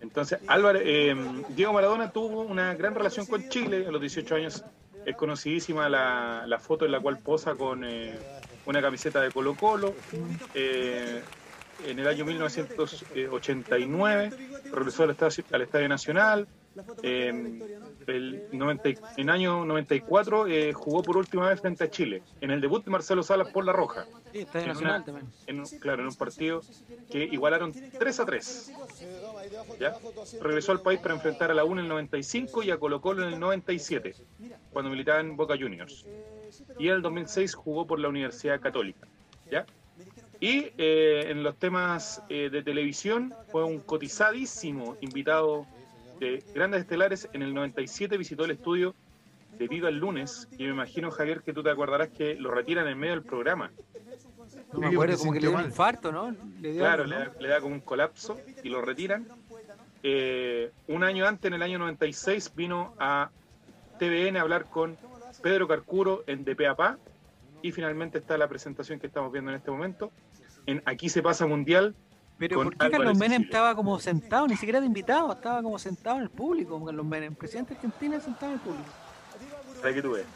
Entonces, 0.00 0.38
Álvaro, 0.46 0.78
eh, 0.82 1.14
Diego 1.50 1.72
Maradona 1.72 2.10
tuvo 2.10 2.42
una 2.42 2.74
gran 2.74 2.94
relación 2.94 3.26
con 3.26 3.48
Chile 3.48 3.86
a 3.86 3.90
los 3.90 4.00
18 4.00 4.34
años. 4.34 4.64
Es 5.04 5.16
conocidísima 5.16 5.88
la, 5.88 6.44
la 6.46 6.58
foto 6.58 6.84
en 6.84 6.92
la 6.92 7.00
cual 7.00 7.18
posa 7.18 7.54
con 7.54 7.84
eh, 7.84 8.18
una 8.66 8.82
camiseta 8.82 9.20
de 9.20 9.30
Colo 9.30 9.54
Colo. 9.54 9.94
Eh, 10.54 11.22
en 11.86 11.98
el 11.98 12.06
año 12.06 12.24
1989 12.24 14.30
regresó 14.72 15.04
al 15.04 15.10
Estadio, 15.10 15.44
al 15.52 15.62
Estadio 15.62 15.88
Nacional. 15.88 16.48
Eh, 17.02 17.28
el 18.06 18.48
90 18.52 18.88
y- 18.90 18.98
en 19.16 19.30
año 19.30 19.64
94 19.64 20.46
eh, 20.46 20.72
jugó 20.72 21.02
por 21.02 21.16
última 21.16 21.48
vez 21.48 21.60
frente 21.60 21.84
a 21.84 21.90
Chile, 21.90 22.22
en 22.40 22.50
el 22.50 22.60
debut 22.60 22.84
de 22.84 22.90
Marcelo 22.90 23.22
Salas 23.22 23.48
por 23.50 23.64
La 23.64 23.72
Roja. 23.72 24.06
Sí, 24.32 24.40
está 24.40 24.58
de 24.58 24.64
En 24.66 24.76
una- 24.76 25.04
también. 25.04 25.26
en 25.46 25.60
un- 25.60 25.66
claro, 25.80 26.02
en 26.02 26.08
un 26.08 26.14
partido 26.14 26.60
que 27.10 27.24
igualaron 27.24 27.72
3 27.98 28.20
a 28.20 28.26
3. 28.26 28.72
¿Ya? 29.80 29.96
Regresó 30.40 30.72
al 30.72 30.80
país 30.82 31.00
para 31.00 31.14
enfrentar 31.14 31.50
a 31.50 31.54
la 31.54 31.64
UNA 31.64 31.80
en 31.80 31.84
el 31.86 31.88
95 31.90 32.62
y 32.62 32.70
a 32.70 32.78
Colo 32.78 33.00
Colo 33.00 33.26
en 33.26 33.32
el 33.34 33.40
97, 33.40 34.14
cuando 34.72 34.90
militaba 34.90 35.20
en 35.20 35.36
Boca 35.36 35.54
Juniors. 35.58 36.04
Y 36.78 36.88
en 36.88 36.94
el 36.94 37.02
2006 37.02 37.54
jugó 37.54 37.86
por 37.86 37.98
la 37.98 38.08
Universidad 38.08 38.60
Católica. 38.60 39.06
¿ya? 39.50 39.64
Y 40.40 40.70
eh, 40.78 41.24
en 41.30 41.42
los 41.42 41.56
temas 41.56 42.22
eh, 42.28 42.48
de 42.50 42.62
televisión 42.62 43.34
fue 43.50 43.64
un 43.64 43.80
cotizadísimo 43.80 44.96
invitado 45.00 45.66
de 46.18 46.42
grandes 46.54 46.82
estelares. 46.82 47.28
En 47.32 47.42
el 47.42 47.54
97 47.54 48.16
visitó 48.16 48.44
el 48.44 48.52
estudio 48.52 48.94
de 49.58 49.68
Viva 49.68 49.88
el 49.88 49.98
Lunes 49.98 50.48
y 50.52 50.64
me 50.64 50.70
imagino, 50.70 51.10
Javier, 51.10 51.42
que 51.42 51.52
tú 51.52 51.62
te 51.62 51.70
acordarás 51.70 52.08
que 52.08 52.34
lo 52.34 52.50
retiran 52.50 52.86
en 52.88 52.98
medio 52.98 53.14
del 53.14 53.22
programa. 53.22 53.70
No 54.72 54.80
me 54.80 54.86
acuerdo, 54.88 55.18
como 55.18 55.32
que 55.32 55.40
le 55.40 55.48
dio 55.48 55.56
un 55.56 55.64
infarto, 55.64 56.12
¿no? 56.12 56.34
Le 56.60 56.72
dio 56.72 56.80
Claro, 56.80 57.04
algo, 57.04 57.16
le 57.16 57.24
da, 57.24 57.32
le 57.40 57.48
da 57.48 57.60
como 57.60 57.74
un 57.74 57.80
colapso 57.80 58.38
y 58.62 58.68
lo 58.68 58.82
retiran. 58.82 59.26
Eh, 60.02 60.70
un 60.88 61.04
año 61.04 61.26
antes, 61.26 61.48
en 61.48 61.54
el 61.54 61.62
año 61.62 61.78
96, 61.78 62.52
vino 62.54 62.94
a 62.98 63.30
TVN 63.98 64.36
a 64.36 64.42
hablar 64.42 64.66
con 64.70 64.96
Pedro 65.42 65.66
Carcuro 65.66 66.24
en 66.26 66.44
De 66.44 66.54
Pe 66.54 66.66
a 66.66 66.74
Pa. 66.76 66.98
Y 67.62 67.72
finalmente 67.72 68.18
está 68.18 68.38
la 68.38 68.48
presentación 68.48 69.00
que 69.00 69.08
estamos 69.08 69.32
viendo 69.32 69.50
en 69.50 69.56
este 69.56 69.70
momento. 69.70 70.12
En 70.66 70.82
Aquí 70.84 71.08
se 71.08 71.22
pasa 71.22 71.46
mundial. 71.46 71.94
Pero 72.38 72.62
¿por 72.62 72.76
qué 72.76 72.90
Carlos 72.90 73.18
Menem 73.18 73.42
estaba 73.42 73.74
como 73.74 73.98
sentado? 73.98 74.46
Ni 74.46 74.56
siquiera 74.56 74.80
de 74.80 74.86
invitado, 74.86 75.32
estaba 75.32 75.62
como 75.62 75.78
sentado 75.78 76.16
en 76.18 76.22
el 76.22 76.30
público, 76.30 76.70
como 76.70 76.86
Carlos 76.86 77.04
Menem, 77.06 77.34
presidente 77.34 77.70
de 77.74 77.76
Argentina 77.76 78.20
sentado 78.20 78.46
en 78.52 78.58
el 78.58 78.60
público. 78.60 78.88
Para 79.82 79.94
que 79.94 80.02
tú 80.02 80.12
veas. 80.12 80.26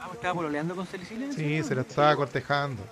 Ah, 0.00 0.10
¿Estaba 0.14 0.34
pololeando 0.34 0.74
con 0.74 0.86
Celicina? 0.86 1.30
Sí, 1.32 1.62
se 1.62 1.74
lo 1.74 1.82
estaba 1.82 2.16
cortejando. 2.16 2.82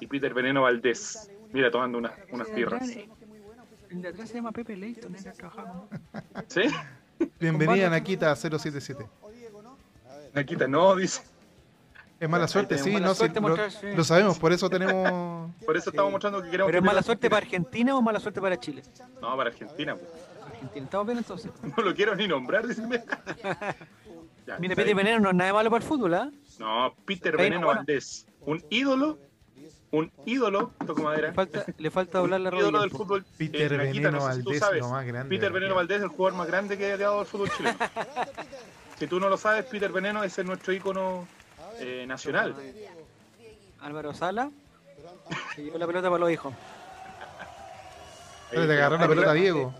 Y 0.00 0.06
Peter 0.06 0.32
Veneno 0.32 0.62
Valdés. 0.62 1.30
Mira, 1.52 1.70
tomando 1.70 1.98
unas, 1.98 2.12
unas 2.30 2.52
birras. 2.54 2.88
El 3.90 4.02
de 4.02 4.08
atrás 4.08 4.28
se 4.28 4.34
llama 4.36 4.52
Pepe 4.52 4.76
Leighton, 4.76 5.14
era 5.16 5.32
con- 5.32 5.88
¿Sí? 6.46 6.62
Bienvenida. 7.40 7.88
Nakita 7.90 8.36
077. 8.36 9.06
Naquita, 10.34 10.68
no, 10.68 10.94
dice. 10.94 11.22
Es 12.20 12.28
mala 12.28 12.48
suerte, 12.48 12.78
sí, 12.78 12.90
mala 12.90 13.06
no, 13.06 13.14
sí, 13.14 13.28
lo, 13.94 14.02
sabemos, 14.02 14.38
por 14.38 14.52
eso 14.52 14.68
tenemos. 14.68 15.52
Por 15.64 15.76
eso 15.76 15.90
estamos 15.90 16.10
mostrando 16.10 16.42
que 16.42 16.50
queremos. 16.50 16.66
¿Pero 16.68 16.78
es 16.78 16.84
mala 16.84 16.94
Peter- 17.00 17.04
suerte 17.06 17.30
para 17.30 17.44
Argentina 17.44 17.96
o 17.96 18.02
mala 18.02 18.18
suerte 18.20 18.40
para 18.40 18.58
Chile? 18.58 18.82
No, 19.20 19.36
para 19.36 19.50
Argentina. 19.50 19.94
pues. 19.94 20.10
Argentina, 20.52 20.84
¿estamos 20.84 21.06
bien 21.06 21.18
entonces? 21.18 21.52
No 21.76 21.82
lo 21.84 21.94
quiero 21.94 22.14
ni 22.16 22.26
nombrar, 22.26 22.66
dice. 22.66 22.82
Ya, 24.46 24.58
Mira, 24.58 24.74
bien. 24.74 24.96
Veneno 24.96 25.20
no 25.20 25.28
es 25.28 25.34
nada 25.34 25.52
malo 25.52 25.68
para 25.70 25.82
el 25.84 25.88
fútbol, 25.88 26.14
¿ah? 26.14 26.30
No, 26.58 26.94
Peter 27.04 27.34
Ahí 27.34 27.44
Veneno 27.44 27.66
bueno. 27.66 27.80
Valdés. 27.80 28.26
Un 28.40 28.64
ídolo. 28.70 29.18
Un 29.90 30.10
ídolo. 30.24 30.72
Toco 30.86 31.02
madera. 31.02 31.28
Le 31.28 31.34
falta, 31.34 31.64
le 31.76 31.90
falta 31.90 32.18
doblar 32.18 32.40
la 32.40 32.48
un 32.50 32.56
ídolo 32.56 32.78
rodilla. 32.78 32.80
del 32.80 32.90
fútbol. 32.90 33.24
Peter 33.36 33.72
eh, 33.74 33.76
Veneno 33.76 34.10
no 34.12 34.20
sé 34.20 34.32
si 34.36 34.42
tú 34.42 34.44
Valdés, 34.48 34.60
sabes. 34.60 34.80
lo 34.80 34.88
más 34.88 35.06
grande. 35.06 35.36
Peter 35.36 35.52
Veneno 35.52 35.74
Valdés 35.74 35.98
es 35.98 36.02
el 36.04 36.08
jugador 36.08 36.38
más 36.38 36.46
grande 36.46 36.78
que 36.78 36.92
ha 36.92 36.96
dado 36.96 37.20
el 37.20 37.26
fútbol 37.26 37.50
chileno. 37.56 37.76
si 38.98 39.06
tú 39.06 39.20
no 39.20 39.28
lo 39.28 39.36
sabes, 39.36 39.66
Peter 39.66 39.92
Veneno 39.92 40.24
es 40.24 40.42
nuestro 40.44 40.72
ícono 40.72 41.28
eh, 41.78 42.04
nacional. 42.06 42.54
Álvaro 43.80 44.14
Sala 44.14 44.50
se 45.54 45.62
llevó 45.62 45.78
la 45.78 45.86
pelota 45.86 46.08
para 46.08 46.20
los 46.20 46.30
hijos. 46.30 46.54
Pero 48.50 48.66
te 48.66 48.72
agarró 48.72 48.98
la 48.98 49.08
pelota 49.08 49.32
Diego. 49.32 49.74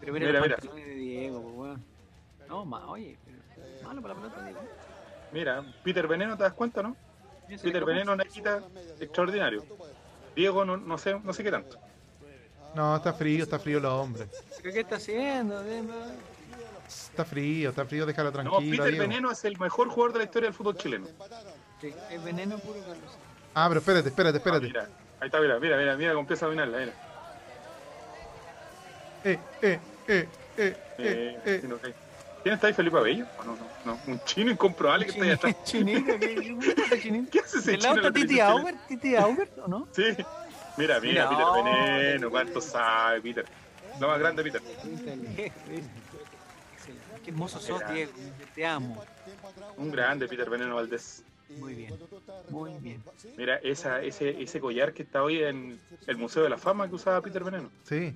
Pero 0.00 0.12
mira, 0.12 0.40
Mira, 0.40 0.56
de 0.56 0.94
Diego, 0.94 1.52
pues. 1.54 1.78
No, 2.48 2.64
ma, 2.64 2.86
oye, 2.90 3.16
malo 3.82 4.02
para 4.02 4.14
la 4.14 4.20
pelota, 4.20 4.44
Diego. 4.44 4.60
Mira, 5.32 5.64
Peter 5.82 6.06
Veneno, 6.06 6.36
¿te 6.36 6.42
das 6.42 6.52
cuenta, 6.52 6.82
no? 6.82 6.96
Peter 7.62 7.84
Veneno, 7.84 8.16
Naquita, 8.16 8.62
extraordinario. 9.00 9.64
Diego, 10.34 10.64
no, 10.64 10.76
no 10.76 10.98
sé, 10.98 11.18
no 11.18 11.32
sé 11.32 11.44
qué 11.44 11.50
tanto. 11.50 11.78
No, 12.74 12.96
está 12.96 13.12
frío, 13.12 13.44
está 13.44 13.58
frío 13.58 13.80
los 13.80 13.92
hombres. 13.92 14.28
¿Pero 14.62 14.72
¿Qué 14.72 14.80
está 14.80 14.96
haciendo? 14.96 15.62
Está 16.86 17.24
frío, 17.24 17.70
está 17.70 17.84
frío, 17.84 18.06
déjalo 18.06 18.30
No, 18.30 18.32
tranquilo. 18.32 18.60
Peter 18.70 18.90
Diego. 18.92 19.08
Veneno 19.08 19.30
es 19.30 19.44
el 19.44 19.58
mejor 19.58 19.88
jugador 19.88 20.12
de 20.12 20.18
la 20.20 20.24
historia 20.24 20.48
del 20.48 20.54
fútbol 20.54 20.76
chileno. 20.76 21.06
Sí, 21.80 21.92
es 22.10 22.24
veneno 22.24 22.58
puro, 22.58 22.78
Carlos. 22.80 23.18
Ah, 23.54 23.66
pero 23.68 23.80
espérate, 23.80 24.08
espérate, 24.08 24.36
Ah, 24.36 24.38
espérate. 24.38 24.66
mira, 24.66 24.88
ahí 25.20 25.26
está, 25.26 25.40
mira, 25.40 25.58
mira, 25.58 25.76
mira, 25.76 25.96
mira 25.96 26.10
cómo 26.10 26.20
empieza 26.20 26.44
a 26.46 26.48
dominarla, 26.48 26.78
mira. 26.78 26.92
Eh, 29.24 29.38
eh, 29.62 29.78
eh, 30.08 30.28
eh, 30.28 30.28
Eh, 30.56 30.76
eh, 30.98 31.40
eh. 31.44 31.60
no. 31.68 31.76
¿Quién 32.42 32.54
está 32.56 32.66
ahí, 32.66 32.72
Felipe 32.72 32.96
Abello? 32.96 33.24
No, 33.44 33.56
no, 33.56 33.66
no, 33.84 33.98
un 34.08 34.20
chino 34.24 34.50
incomprobable 34.50 35.04
que 35.06 35.12
está 35.12 35.24
ahí 35.24 35.30
atrás. 35.30 35.56
Chinito, 35.64 36.18
¿qué 36.18 37.38
hace 37.40 37.58
ese 37.58 37.70
¿Del 37.72 37.80
chino? 37.80 37.94
la 37.94 38.00
está 38.08 38.12
Titi 38.12 38.40
Aubert? 38.40 38.86
¿Titi 38.88 39.14
Aubert 39.16 39.58
o 39.58 39.68
no? 39.68 39.88
Sí. 39.92 40.02
Mira, 40.76 40.98
mira, 41.00 41.00
Mira, 41.00 41.28
Peter 41.28 41.44
oh. 41.46 41.54
Veneno, 41.62 42.30
cuánto 42.30 42.60
sabe, 42.60 43.20
Peter. 43.20 43.44
Lo 44.00 44.08
más 44.08 44.18
grande, 44.18 44.42
Peter. 44.42 44.60
Qué 47.22 47.30
hermoso 47.30 47.60
sos. 47.60 47.80
Diego. 47.92 48.12
Te 48.54 48.66
amo. 48.66 49.02
Un 49.76 49.90
grande, 49.90 50.26
Peter 50.28 50.48
Veneno 50.48 50.76
Valdés. 50.76 51.24
Muy 51.58 51.74
bien. 51.74 51.94
Muy 52.48 52.72
bien. 52.80 53.02
Mira, 53.36 53.56
esa, 53.56 54.02
ese, 54.02 54.42
ese 54.42 54.60
collar 54.60 54.92
que 54.92 55.02
está 55.02 55.22
hoy 55.22 55.42
en 55.42 55.80
el 56.06 56.16
Museo 56.16 56.42
de 56.42 56.48
la 56.48 56.58
Fama 56.58 56.88
que 56.88 56.94
usaba 56.94 57.20
Peter 57.20 57.44
Veneno. 57.44 57.70
Sí. 57.84 58.14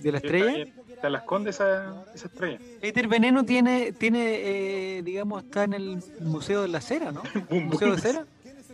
¿De 0.00 0.12
la 0.12 0.18
estrella? 0.18 0.64
está 0.88 1.06
en 1.08 1.12
las 1.12 1.22
condes 1.22 1.56
esa, 1.56 2.04
esa 2.14 2.28
estrella. 2.28 2.58
Peter 2.80 3.08
Veneno 3.08 3.44
tiene, 3.44 3.92
tiene 3.92 4.98
eh, 4.98 5.02
digamos, 5.02 5.42
está 5.44 5.64
en 5.64 5.72
el 5.72 6.02
Museo 6.20 6.62
de 6.62 6.68
la 6.68 6.80
Cera, 6.80 7.12
¿no? 7.12 7.22
¿Museo 7.50 7.94
de. 7.94 8.00
Cera? 8.00 8.26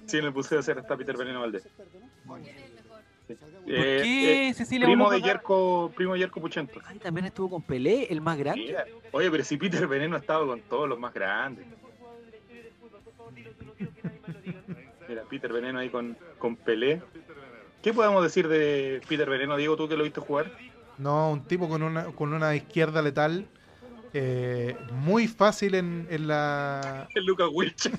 Sí, 0.07 0.19
en 0.19 0.25
el 0.27 0.33
Museo 0.33 0.59
de 0.59 0.65
Cera 0.65 0.81
está 0.81 0.97
Peter 0.97 1.17
Veneno 1.17 1.41
Valdés. 1.41 1.67
Muy 2.25 2.41
bien. 2.41 2.68
¿Por 3.37 3.37
Eh, 3.67 4.01
qué 4.03 4.49
eh, 4.49 4.55
Cecilia 4.55 4.87
primo 4.87 5.11
de? 5.11 5.21
Yerko, 5.21 5.93
primo 5.95 6.15
de 6.15 6.21
Yerko 6.21 6.41
Puchento. 6.41 6.81
Ay, 6.87 6.99
también 6.99 7.27
estuvo 7.27 7.51
con 7.51 7.63
Pelé, 7.63 8.05
el 8.11 8.21
más 8.21 8.39
grande. 8.39 8.63
Mira, 8.65 8.85
oye, 9.13 9.31
pero 9.31 9.45
si 9.45 9.57
Peter 9.57 9.87
Veneno 9.87 10.17
ha 10.17 10.19
estado 10.21 10.47
con 10.47 10.61
todos 10.63 10.89
los 10.89 10.99
más 10.99 11.13
grandes. 11.13 11.67
Mira, 15.09 15.23
Peter 15.29 15.53
Veneno 15.53 15.79
ahí 15.79 15.91
con, 15.91 16.17
con 16.39 16.57
Pelé. 16.57 17.03
¿Qué 17.83 17.93
podemos 17.95 18.23
decir 18.23 18.49
de 18.49 19.01
Peter 19.09 19.29
Veneno, 19.29 19.57
Diego, 19.57 19.77
tú 19.77 19.89
que 19.89 19.97
lo 19.97 20.05
viste 20.05 20.21
jugar? 20.21 20.51
No, 20.99 21.31
un 21.31 21.45
tipo 21.45 21.69
con 21.69 21.83
una, 21.83 22.07
con 22.07 22.33
una 22.33 22.55
izquierda 22.57 23.01
letal. 23.03 23.47
eh, 24.13 24.77
muy 24.93 25.29
fácil 25.29 25.75
en, 25.75 26.07
en 26.11 26.27
la. 26.29 27.09
El 27.15 27.25
Lucas 27.25 27.49
Wilche. 27.53 27.91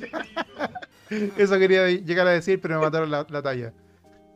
Eso 1.38 1.58
quería 1.58 1.88
llegar 1.88 2.28
a 2.28 2.32
decir, 2.32 2.60
pero 2.62 2.76
me 2.80 2.82
mataron 2.86 3.10
la, 3.10 3.26
la 3.30 3.42
talla. 3.42 3.74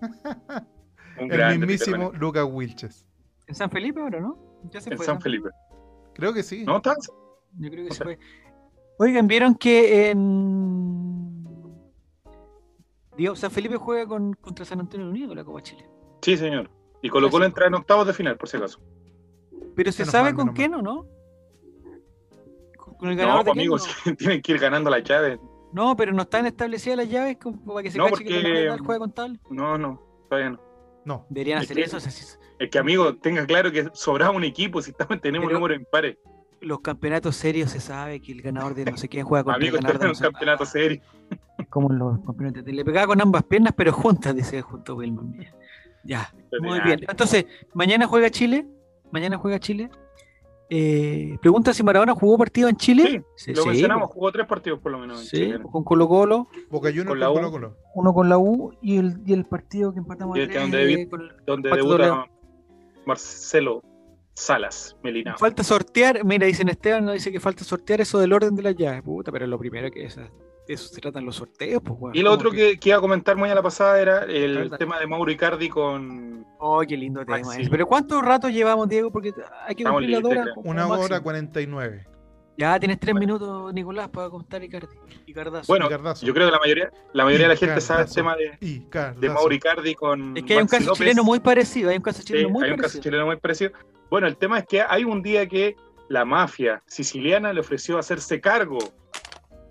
Un 1.19 1.31
El 1.31 1.60
mismísimo. 1.60 2.11
Lucas 2.14 2.45
Wilches. 2.49 3.06
En 3.48 3.56
San 3.56 3.69
Felipe 3.69 3.99
ahora, 4.02 4.19
¿no? 4.19 4.38
Ya 4.72 4.81
se 4.81 4.90
En 4.91 4.98
fue. 4.98 5.06
San 5.06 5.15
¿no? 5.15 5.22
Felipe. 5.22 5.49
Creo 6.15 6.34
que 6.34 6.44
sí. 6.44 6.64
¿No 6.65 6.77
está? 6.77 6.95
Yo 7.57 7.69
creo 7.69 7.85
que 7.85 7.91
O 7.91 7.94
se 7.94 8.03
fue. 8.03 8.19
Oigan, 8.99 9.27
¿vieron 9.27 9.56
que 9.56 10.10
en. 10.11 11.44
Digo, 13.18 13.35
San 13.35 13.52
Felipe 13.52 13.77
juega 13.77 14.07
con, 14.07 14.34
contra 14.34 14.65
San 14.65 14.80
Antonio 14.80 15.07
Unido 15.07 15.27
con 15.30 15.38
la 15.38 15.44
Copa 15.44 15.61
Chile. 15.61 15.88
Sí, 16.22 16.35
señor. 16.38 16.69
Y 17.02 17.10
Colo 17.10 17.30
Colo 17.30 17.45
entra 17.45 17.68
en 17.68 17.73
octavos 17.76 18.07
de 18.07 18.14
final, 18.14 18.38
por 18.38 18.48
si 18.49 18.57
acaso. 18.57 18.80
Pero 19.76 19.91
se 19.91 20.03
Menos 20.03 20.11
sabe 20.11 20.30
mal, 20.30 20.35
con 20.35 20.45
menos 20.45 20.56
quién 20.56 20.73
o 20.76 20.81
no? 20.81 21.06
¿Con 22.98 23.10
el 23.10 23.15
No, 23.18 23.22
ganador 23.22 23.44
de 23.45 23.52
pues, 23.52 23.57
amigos, 23.60 23.88
no? 24.06 24.15
tienen 24.15 24.41
que 24.41 24.52
ir 24.53 24.60
ganando 24.60 24.90
la 24.90 24.99
llave. 24.99 25.40
No, 25.73 25.95
pero 25.95 26.14
no 26.14 26.22
están 26.23 26.45
establecidas 26.45 26.98
las 26.98 27.10
llaves 27.10 27.38
como 27.38 27.64
para 27.73 27.84
que 27.84 27.91
se 27.91 27.98
No, 27.98 28.06
cache 28.06 28.23
que 28.23 28.34
porque- 28.35 28.61
el 28.64 28.68
tal 28.69 28.80
juega 28.80 28.99
con 28.99 29.11
tal. 29.11 29.40
No, 29.49 29.77
no, 29.77 30.02
todavía 30.30 30.52
no. 30.52 30.60
No. 31.05 31.25
Deberían 31.30 31.59
Es 31.59 31.65
hacer 31.65 31.77
que- 31.77 31.84
eso. 31.84 31.97
Es 31.97 32.69
que, 32.69 32.80
amigo, 32.80 33.15
tenga 33.15 33.45
claro 33.45 33.71
que 33.71 33.89
sobraba 33.93 34.31
un 34.31 34.43
equipo 34.43 34.81
si 34.81 34.91
estamos, 34.91 35.19
tenemos 35.21 35.47
Pero- 35.47 35.59
números 35.59 35.77
impares. 35.80 36.17
los 36.61 36.80
campeonatos 36.80 37.35
serios 37.35 37.71
se 37.71 37.81
sabe 37.81 38.21
que 38.21 38.31
el 38.31 38.41
ganador 38.41 38.73
de 38.73 38.85
no 38.85 38.95
sé 38.95 39.09
quién 39.09 39.25
juega 39.25 39.43
contra 39.43 39.57
Amigo, 39.57 39.75
el 39.75 39.81
ganador 39.84 39.99
de 39.99 40.05
es 40.05 40.07
no 40.07 40.11
un 40.11 40.15
sé- 40.15 40.23
campeonato 40.23 40.65
serio. 40.65 41.01
Como 41.69 41.89
los 41.89 42.19
campeonatos. 42.25 42.63
Le 42.65 42.85
pegaba 42.85 43.07
con 43.07 43.21
ambas 43.21 43.43
piernas, 43.43 43.73
pero 43.75 43.91
juntas, 43.91 44.34
dice 44.34 44.61
junto 44.61 44.95
Wilman. 44.95 45.35
Ya, 46.05 46.34
muy 46.61 46.80
bien. 46.81 47.01
Entonces, 47.07 47.45
mañana 47.73 48.07
juega 48.07 48.30
Chile. 48.30 48.65
Mañana 49.11 49.38
juega 49.38 49.59
Chile. 49.59 49.89
Eh, 50.75 51.37
pregunta 51.39 51.71
si 51.71 51.83
Maradona 51.83 52.15
jugó 52.15 52.35
partido 52.37 52.67
en 52.67 52.75
Chile. 52.77 53.23
Sí, 53.35 53.53
Lo 53.53 53.63
mencionamos, 53.65 54.09
jugó 54.09 54.31
tres 54.31 54.47
partidos 54.47 54.79
por 54.79 54.91
lo 54.91 54.97
menos 54.97 55.19
en 55.21 55.25
Sí, 55.27 55.37
Chile. 55.37 55.59
con 55.71 55.83
Colo 55.83 56.07
Colo, 56.07 56.47
Boca 56.71 56.87
Juniors 56.89 57.09
Con 57.09 57.19
con 57.19 57.19
la 57.19 57.29
U. 57.29 57.33
Colo 57.35 57.51
Colo. 57.51 57.77
uno 57.93 58.13
con 58.13 58.29
la 58.29 58.37
U 58.39 58.73
y 58.81 58.97
el, 58.97 59.21
y 59.25 59.33
el 59.33 59.45
partido 59.45 59.93
que 59.93 59.99
empatamos 59.99 60.35
Y 60.35 60.41
el 60.41 60.49
que 60.49 60.57
donde 60.59 60.77
David- 60.79 61.09
con 61.09 61.21
el- 61.21 61.31
Donde 61.45 61.69
Pato 61.69 61.83
debuta. 61.97 62.25
Marcelo 63.05 63.83
Salas 64.33 64.95
Melina. 65.03 65.37
Falta 65.37 65.63
sortear, 65.63 66.25
mira, 66.25 66.47
dicen 66.47 66.67
Esteban, 66.69 67.05
no 67.05 67.11
dice 67.11 67.31
que 67.31 67.39
falta 67.39 67.63
sortear 67.63 68.01
eso 68.01 68.17
del 68.19 68.33
orden 68.33 68.55
de 68.55 68.63
las 68.63 68.75
llaves, 68.75 69.03
puta, 69.03 69.31
pero 69.31 69.45
es 69.45 69.49
lo 69.51 69.59
primero 69.59 69.91
que 69.91 70.05
es, 70.05 70.17
eso 70.68 70.88
se 70.94 71.02
tratan 71.02 71.26
los 71.26 71.35
sorteos, 71.35 71.81
pues, 71.84 71.95
weón. 71.99 72.15
Y 72.15 72.22
lo 72.22 72.30
¿Cómo 72.30 72.35
otro 72.40 72.52
que, 72.52 72.80
que 72.80 72.90
iba 72.90 72.98
a 72.98 73.02
comentar 73.02 73.35
muy 73.35 73.49
a 73.49 73.56
la 73.56 73.61
pasada 73.61 73.99
era 74.02 74.23
el 74.23 74.72
tema 74.77 74.99
de 74.99 75.07
Mauro 75.07 75.31
Icardi 75.31 75.69
con. 75.69 76.45
Oh, 76.60 76.81
qué 76.88 76.95
lindo 76.95 77.26
tema. 77.26 77.40
Maxi. 77.40 77.69
Pero 77.69 77.85
¿cuánto 77.88 78.22
rato 78.22 78.48
llevamos, 78.49 78.88
Diego? 78.88 79.11
Porque 79.11 79.34
hay 79.68 79.76
que 79.76 79.84
cumplir 79.84 80.10
la 80.22 80.27
hora. 80.27 80.45
Una 80.57 80.88
hora 80.88 81.19
cuarenta 81.22 81.60
y 81.61 81.68
nueve. 81.68 82.07
Ya 82.56 82.80
tienes 82.80 82.99
tres 82.99 83.14
Bueno. 83.15 83.26
minutos, 83.26 83.73
Nicolás, 83.73 84.10
para 84.10 84.30
contar 84.30 84.64
Icardi. 84.64 84.95
Icardazo. 85.26 85.65
Bueno, 85.68 85.88
Ricardazo. 85.88 86.23
Yo 86.23 86.35
creo 86.35 86.45
que 86.48 86.52
la 86.52 86.60
mayoría, 86.60 86.91
la 87.11 87.26
mayoría 87.26 87.48
de 87.48 87.53
la 87.56 87.60
gente 87.60 87.81
sabe 87.81 88.03
el 88.03 88.14
tema 88.14 88.35
de, 88.35 88.57
de 89.18 89.30
Mauro 89.30 89.53
Icardi 89.56 89.95
con. 89.95 90.38
es 90.38 90.44
que 90.44 90.53
hay 90.53 90.57
un 90.60 90.64
Maxi 90.65 90.77
caso 90.77 90.85
López. 90.90 90.99
chileno 90.99 91.23
muy 91.23 91.40
parecido, 91.40 91.90
hay 91.90 91.98
un 91.98 92.03
caso 92.03 92.19
Sí, 92.19 92.27
chileno 92.27 92.49
muy 92.49 92.65
hay 92.65 92.69
un 92.72 92.77
caso 92.77 92.84
parecido. 92.90 93.02
chileno 93.03 93.26
muy 93.26 93.38
parecido. 93.38 93.72
Bueno, 94.11 94.27
el 94.27 94.38
tema 94.38 94.60
es 94.60 94.68
que 94.68 94.81
hay 94.88 95.03
un 95.03 95.23
día 95.23 95.48
que 95.48 95.76
la 96.10 96.26
mafia 96.26 96.84
siciliana 96.85 97.52
le 97.53 97.60
ofreció 97.61 97.98
hacerse 97.98 98.40
cargo 98.40 98.77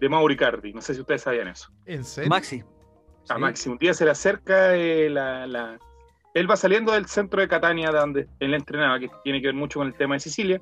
de 0.02 0.08
Mauro 0.08 0.34
Icardi. 0.34 0.72
No 0.72 0.80
sé 0.82 0.94
si 0.94 1.00
ustedes 1.00 1.22
sabían 1.22 1.46
eso. 1.48 1.70
¿En 1.86 2.04
serio? 2.04 2.28
Maxi. 2.28 2.62
A 3.28 3.34
Sí. 3.36 3.40
Maxi. 3.40 3.68
Un 3.70 3.78
día 3.78 3.94
se 3.94 4.04
le 4.04 4.10
acerca 4.10 4.74
eh, 4.74 5.08
la, 5.08 5.46
la- 5.46 5.78
Él 6.34 6.50
va 6.50 6.56
saliendo 6.56 6.90
del 6.92 7.06
centro 7.06 7.40
de 7.40 7.46
Catania, 7.46 7.92
de 7.92 7.98
donde 7.98 8.28
él 8.40 8.52
entrenaba, 8.52 8.98
que 8.98 9.08
tiene 9.22 9.40
que 9.40 9.46
ver 9.46 9.54
mucho 9.54 9.78
con 9.78 9.86
el 9.86 9.94
tema 9.94 10.14
de 10.14 10.20
Sicilia, 10.20 10.60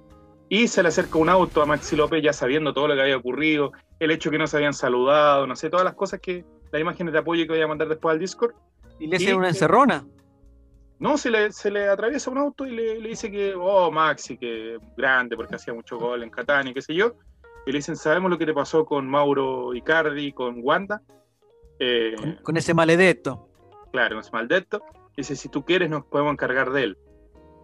y 0.51 0.69
se 0.69 0.83
le 0.83 0.89
acerca 0.91 1.17
un 1.19 1.31
auto 1.31 1.63
a 1.63 1.67
Maxi 1.67 1.97
López 1.97 2.23
ya 2.23 2.35
sabiendo 2.35 2.75
todo 2.75 2.89
lo 2.89 2.95
que 2.95 3.01
había 3.01 3.17
ocurrido, 3.17 3.73
el 3.99 4.11
hecho 4.11 4.31
que 4.31 4.37
no 4.37 4.47
se 4.47 4.59
habían 4.59 4.75
saludado, 4.75 5.47
no 5.47 5.57
sé, 5.57 5.71
todas 5.71 5.85
las 5.85 5.95
cosas 5.95 6.21
que, 6.21 6.45
las 6.71 6.81
imágenes 6.83 7.13
de 7.15 7.21
apoyo 7.21 7.45
que 7.45 7.53
voy 7.53 7.63
a 7.63 7.67
mandar 7.67 7.89
después 7.89 8.13
al 8.13 8.19
Discord. 8.19 8.53
Y 8.99 9.07
le 9.07 9.17
hacen 9.17 9.37
una 9.37 9.49
encerrona. 9.49 10.05
No, 10.99 11.17
se 11.17 11.31
le, 11.31 11.51
se 11.53 11.71
le 11.71 11.89
atraviesa 11.89 12.31
un 12.31 12.37
auto 12.37 12.67
y 12.67 12.73
le, 12.73 13.01
le 13.01 13.09
dice 13.09 13.31
que, 13.31 13.55
oh, 13.57 13.91
Maxi, 13.91 14.37
que 14.37 14.77
grande 14.99 15.35
porque 15.35 15.55
hacía 15.55 15.73
mucho 15.73 15.97
gol 15.99 16.23
en 16.23 16.29
Catania, 16.29 16.75
qué 16.75 16.83
sé 16.83 16.95
yo. 16.95 17.15
Y 17.67 17.73
le 17.73 17.79
dicen, 17.79 17.97
¿sabemos 17.97 18.31
lo 18.31 18.39
que 18.39 18.47
te 18.47 18.55
pasó 18.55 18.85
con 18.85 19.09
Mauro 19.09 19.75
Icardi, 19.75 20.33
con 20.33 20.61
Wanda? 20.63 21.03
Eh, 21.79 22.15
Con, 22.19 22.35
con 22.43 22.57
ese 22.57 22.75
maledetto. 22.75 23.49
claro, 23.93 24.15
no 24.17 24.21
es 24.21 24.33
maldito. 24.33 24.83
Dice, 25.17 25.35
si 25.37 25.49
tú 25.49 25.65
quieres, 25.65 25.89
nos 25.91 26.05
podemos 26.07 26.33
encargar 26.33 26.71
de 26.73 26.83
él. 26.85 26.99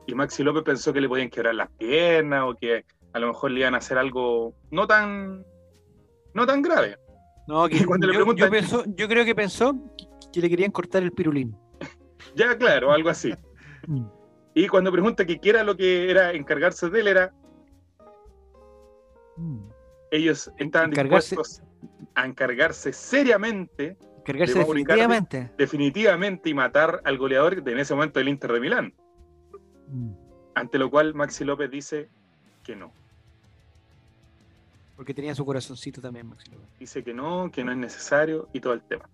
Y 0.07 0.15
Maxi 0.15 0.43
López 0.43 0.63
pensó 0.63 0.93
que 0.93 1.01
le 1.01 1.09
podían 1.09 1.31
quebrar 1.31 1.55
las 1.55 1.71
piernas 1.73 2.45
o 2.47 2.55
que 2.55 2.85
a 3.13 3.19
lo 3.19 3.29
mejor 3.29 3.51
le 3.51 3.61
iban 3.61 3.75
a 3.75 3.79
hacer 3.79 3.99
algo 3.99 4.55
no 4.71 4.87
tan, 4.87 5.45
no 6.35 6.47
tan 6.47 6.63
grave. 6.63 6.97
No, 7.49 7.67
que 7.69 7.85
cuando 7.87 8.07
le 8.07 8.13
yo, 8.15 8.21
preguntan- 8.21 8.47
yo 8.47 8.51
pensó- 8.51 8.85
yo 8.87 9.09
creo 9.09 9.25
que 9.25 9.35
pensó 9.35 9.75
que 10.33 10.41
le 10.41 10.49
querían 10.49 10.71
cortar 10.71 11.03
el 11.03 11.13
pirulín. 11.13 11.57
Ya, 12.35 12.57
claro, 12.59 12.93
algo 12.93 13.09
así. 13.09 13.33
Mm. 13.89 14.05
Y 14.55 14.67
cuando 14.67 14.91
pregunta 14.91 15.25
que 15.25 15.39
qué 15.39 15.51
era 15.51 15.63
lo 15.63 15.77
que 15.77 16.11
era 16.11 16.33
encargarse 16.33 16.89
de 16.91 17.01
él, 17.01 17.07
era 17.09 17.33
Mm. 19.37 19.69
Ellos 20.17 20.51
estaban 20.59 20.91
Encargarse- 20.93 21.31
dispuestos 21.37 21.63
a 22.15 22.27
encargarse 22.27 22.93
seriamente, 22.93 23.97
Cargarse 24.25 24.55
De 24.55 24.61
Mauro 24.61 24.79
Icardi. 24.79 25.01
definitivamente. 25.01 25.51
definitivamente, 25.57 26.49
y 26.51 26.55
matar 26.55 27.01
al 27.05 27.19
goleador 27.19 27.63
de 27.63 27.73
en 27.73 27.79
ese 27.79 27.95
momento 27.95 28.19
del 28.19 28.29
Inter 28.29 28.53
de 28.53 28.61
Milán. 28.61 28.95
Mm. 29.89 30.11
Ante 30.55 30.79
lo 30.79 30.91
cual 30.91 31.15
Maxi 31.15 31.45
López 31.45 31.71
dice 31.71 32.09
que 32.65 32.75
no. 32.75 32.91
Porque 34.97 35.13
tenía 35.13 35.35
su 35.35 35.45
corazoncito 35.45 36.01
también, 36.01 36.27
Maxi 36.29 36.51
López. 36.51 36.67
Dice 36.79 37.05
que 37.05 37.13
no, 37.13 37.51
que 37.53 37.63
no 37.63 37.71
es 37.73 37.79
necesario 37.79 38.49
y 38.53 38.61
todo 38.61 38.73
el 38.73 38.81
tema. 38.83 39.09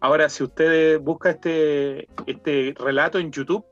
Ahora, 0.00 0.28
si 0.28 0.42
usted 0.44 0.98
busca 1.00 1.30
este, 1.30 2.08
este 2.26 2.74
relato 2.78 3.18
en 3.18 3.30
YouTube, 3.30 3.64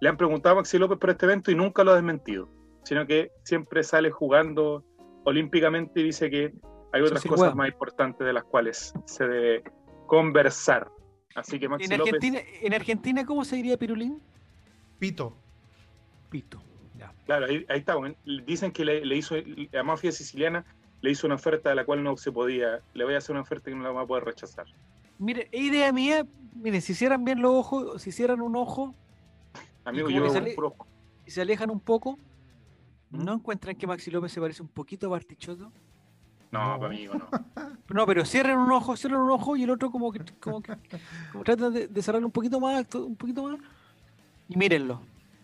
le 0.00 0.08
han 0.08 0.16
preguntado 0.16 0.54
a 0.54 0.56
Maxi 0.56 0.76
López 0.78 0.98
por 0.98 1.10
este 1.10 1.26
evento 1.26 1.50
y 1.50 1.54
nunca 1.54 1.84
lo 1.84 1.92
ha 1.92 1.94
desmentido, 1.94 2.48
sino 2.82 3.06
que 3.06 3.30
siempre 3.44 3.82
sale 3.84 4.10
jugando 4.10 4.84
olímpicamente 5.24 6.00
y 6.00 6.04
dice 6.04 6.30
que 6.30 6.52
hay 6.92 7.02
otras 7.02 7.22
sí, 7.22 7.28
cosas 7.28 7.54
más 7.54 7.68
importantes 7.68 8.26
de 8.26 8.32
las 8.32 8.44
cuales 8.44 8.92
se 9.04 9.26
debe 9.26 9.64
conversar. 10.06 10.88
Así 11.34 11.58
que 11.58 11.68
Maxi 11.68 11.92
En 11.92 11.98
López, 11.98 12.14
Argentina, 12.14 12.40
¿En 12.62 12.74
Argentina 12.74 13.24
cómo 13.26 13.44
se 13.44 13.56
diría 13.56 13.76
pirulín? 13.76 14.20
Pito. 14.98 15.36
Pito. 16.30 16.62
Ya. 16.96 17.12
claro, 17.26 17.46
ahí, 17.46 17.66
ahí 17.68 17.80
está. 17.80 17.96
bueno, 17.96 18.14
Dicen 18.46 18.70
que 18.70 18.84
le, 18.84 19.04
le 19.04 19.16
hizo, 19.16 19.34
la 19.72 19.82
mafia 19.82 20.12
siciliana 20.12 20.64
le 21.00 21.10
hizo 21.10 21.26
una 21.26 21.34
oferta 21.34 21.68
de 21.68 21.74
la 21.74 21.84
cual 21.84 22.02
no 22.02 22.16
se 22.16 22.30
podía, 22.30 22.80
le 22.94 23.04
voy 23.04 23.14
a 23.14 23.18
hacer 23.18 23.32
una 23.32 23.42
oferta 23.42 23.70
que 23.70 23.76
no 23.76 23.82
la 23.82 23.90
va 23.90 24.02
a 24.02 24.06
poder 24.06 24.24
rechazar. 24.24 24.66
Mire, 25.18 25.48
idea 25.52 25.92
mía, 25.92 26.26
mire, 26.54 26.80
si 26.80 26.94
cierran 26.94 27.24
bien 27.24 27.42
los 27.42 27.52
ojos, 27.52 28.00
si 28.00 28.12
cierran 28.12 28.40
un 28.40 28.56
ojo 28.56 28.94
Amigo, 29.84 30.06
como 30.08 30.32
yo 30.34 30.54
puro- 30.54 30.74
y 31.26 31.30
se 31.30 31.42
alejan 31.42 31.70
un 31.70 31.80
poco. 31.80 32.18
¿No 33.14 33.34
encuentran 33.34 33.76
que 33.76 33.86
Maxi 33.86 34.10
López 34.10 34.32
se 34.32 34.40
parece 34.40 34.62
un 34.62 34.68
poquito 34.68 35.06
a 35.06 35.10
Bartichotto? 35.10 35.72
No, 36.50 36.78
No. 36.78 36.84
amigo, 36.86 37.14
no. 37.14 37.28
No, 37.90 38.06
pero 38.06 38.24
cierren 38.24 38.56
un 38.58 38.72
ojo, 38.72 38.96
cierran 38.96 39.20
un 39.20 39.30
ojo 39.30 39.56
y 39.56 39.62
el 39.64 39.70
otro 39.70 39.90
como 39.90 40.10
que, 40.10 40.20
como 40.40 40.62
que 40.62 40.74
como 41.32 41.44
tratan 41.44 41.72
de, 41.74 41.86
de 41.86 42.02
cerrarlo 42.02 42.26
un 42.26 42.32
poquito 42.32 42.58
más, 42.58 42.86
un 42.94 43.14
poquito 43.16 43.42
más. 43.42 43.58
Y 44.48 44.56
mírenlo. 44.56 45.00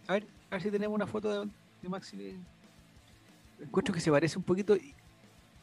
A 0.09 0.15
ver, 0.15 0.27
a 0.49 0.55
ver 0.55 0.63
si 0.63 0.71
tenemos 0.71 0.95
una 0.95 1.07
foto 1.07 1.45
de, 1.45 1.51
de 1.83 1.89
Maxi. 1.89 2.37
Encuentro 3.61 3.95
que 3.95 4.01
se 4.01 4.11
parece 4.11 4.39
un 4.39 4.45
poquito 4.45 4.75
y, 4.75 4.95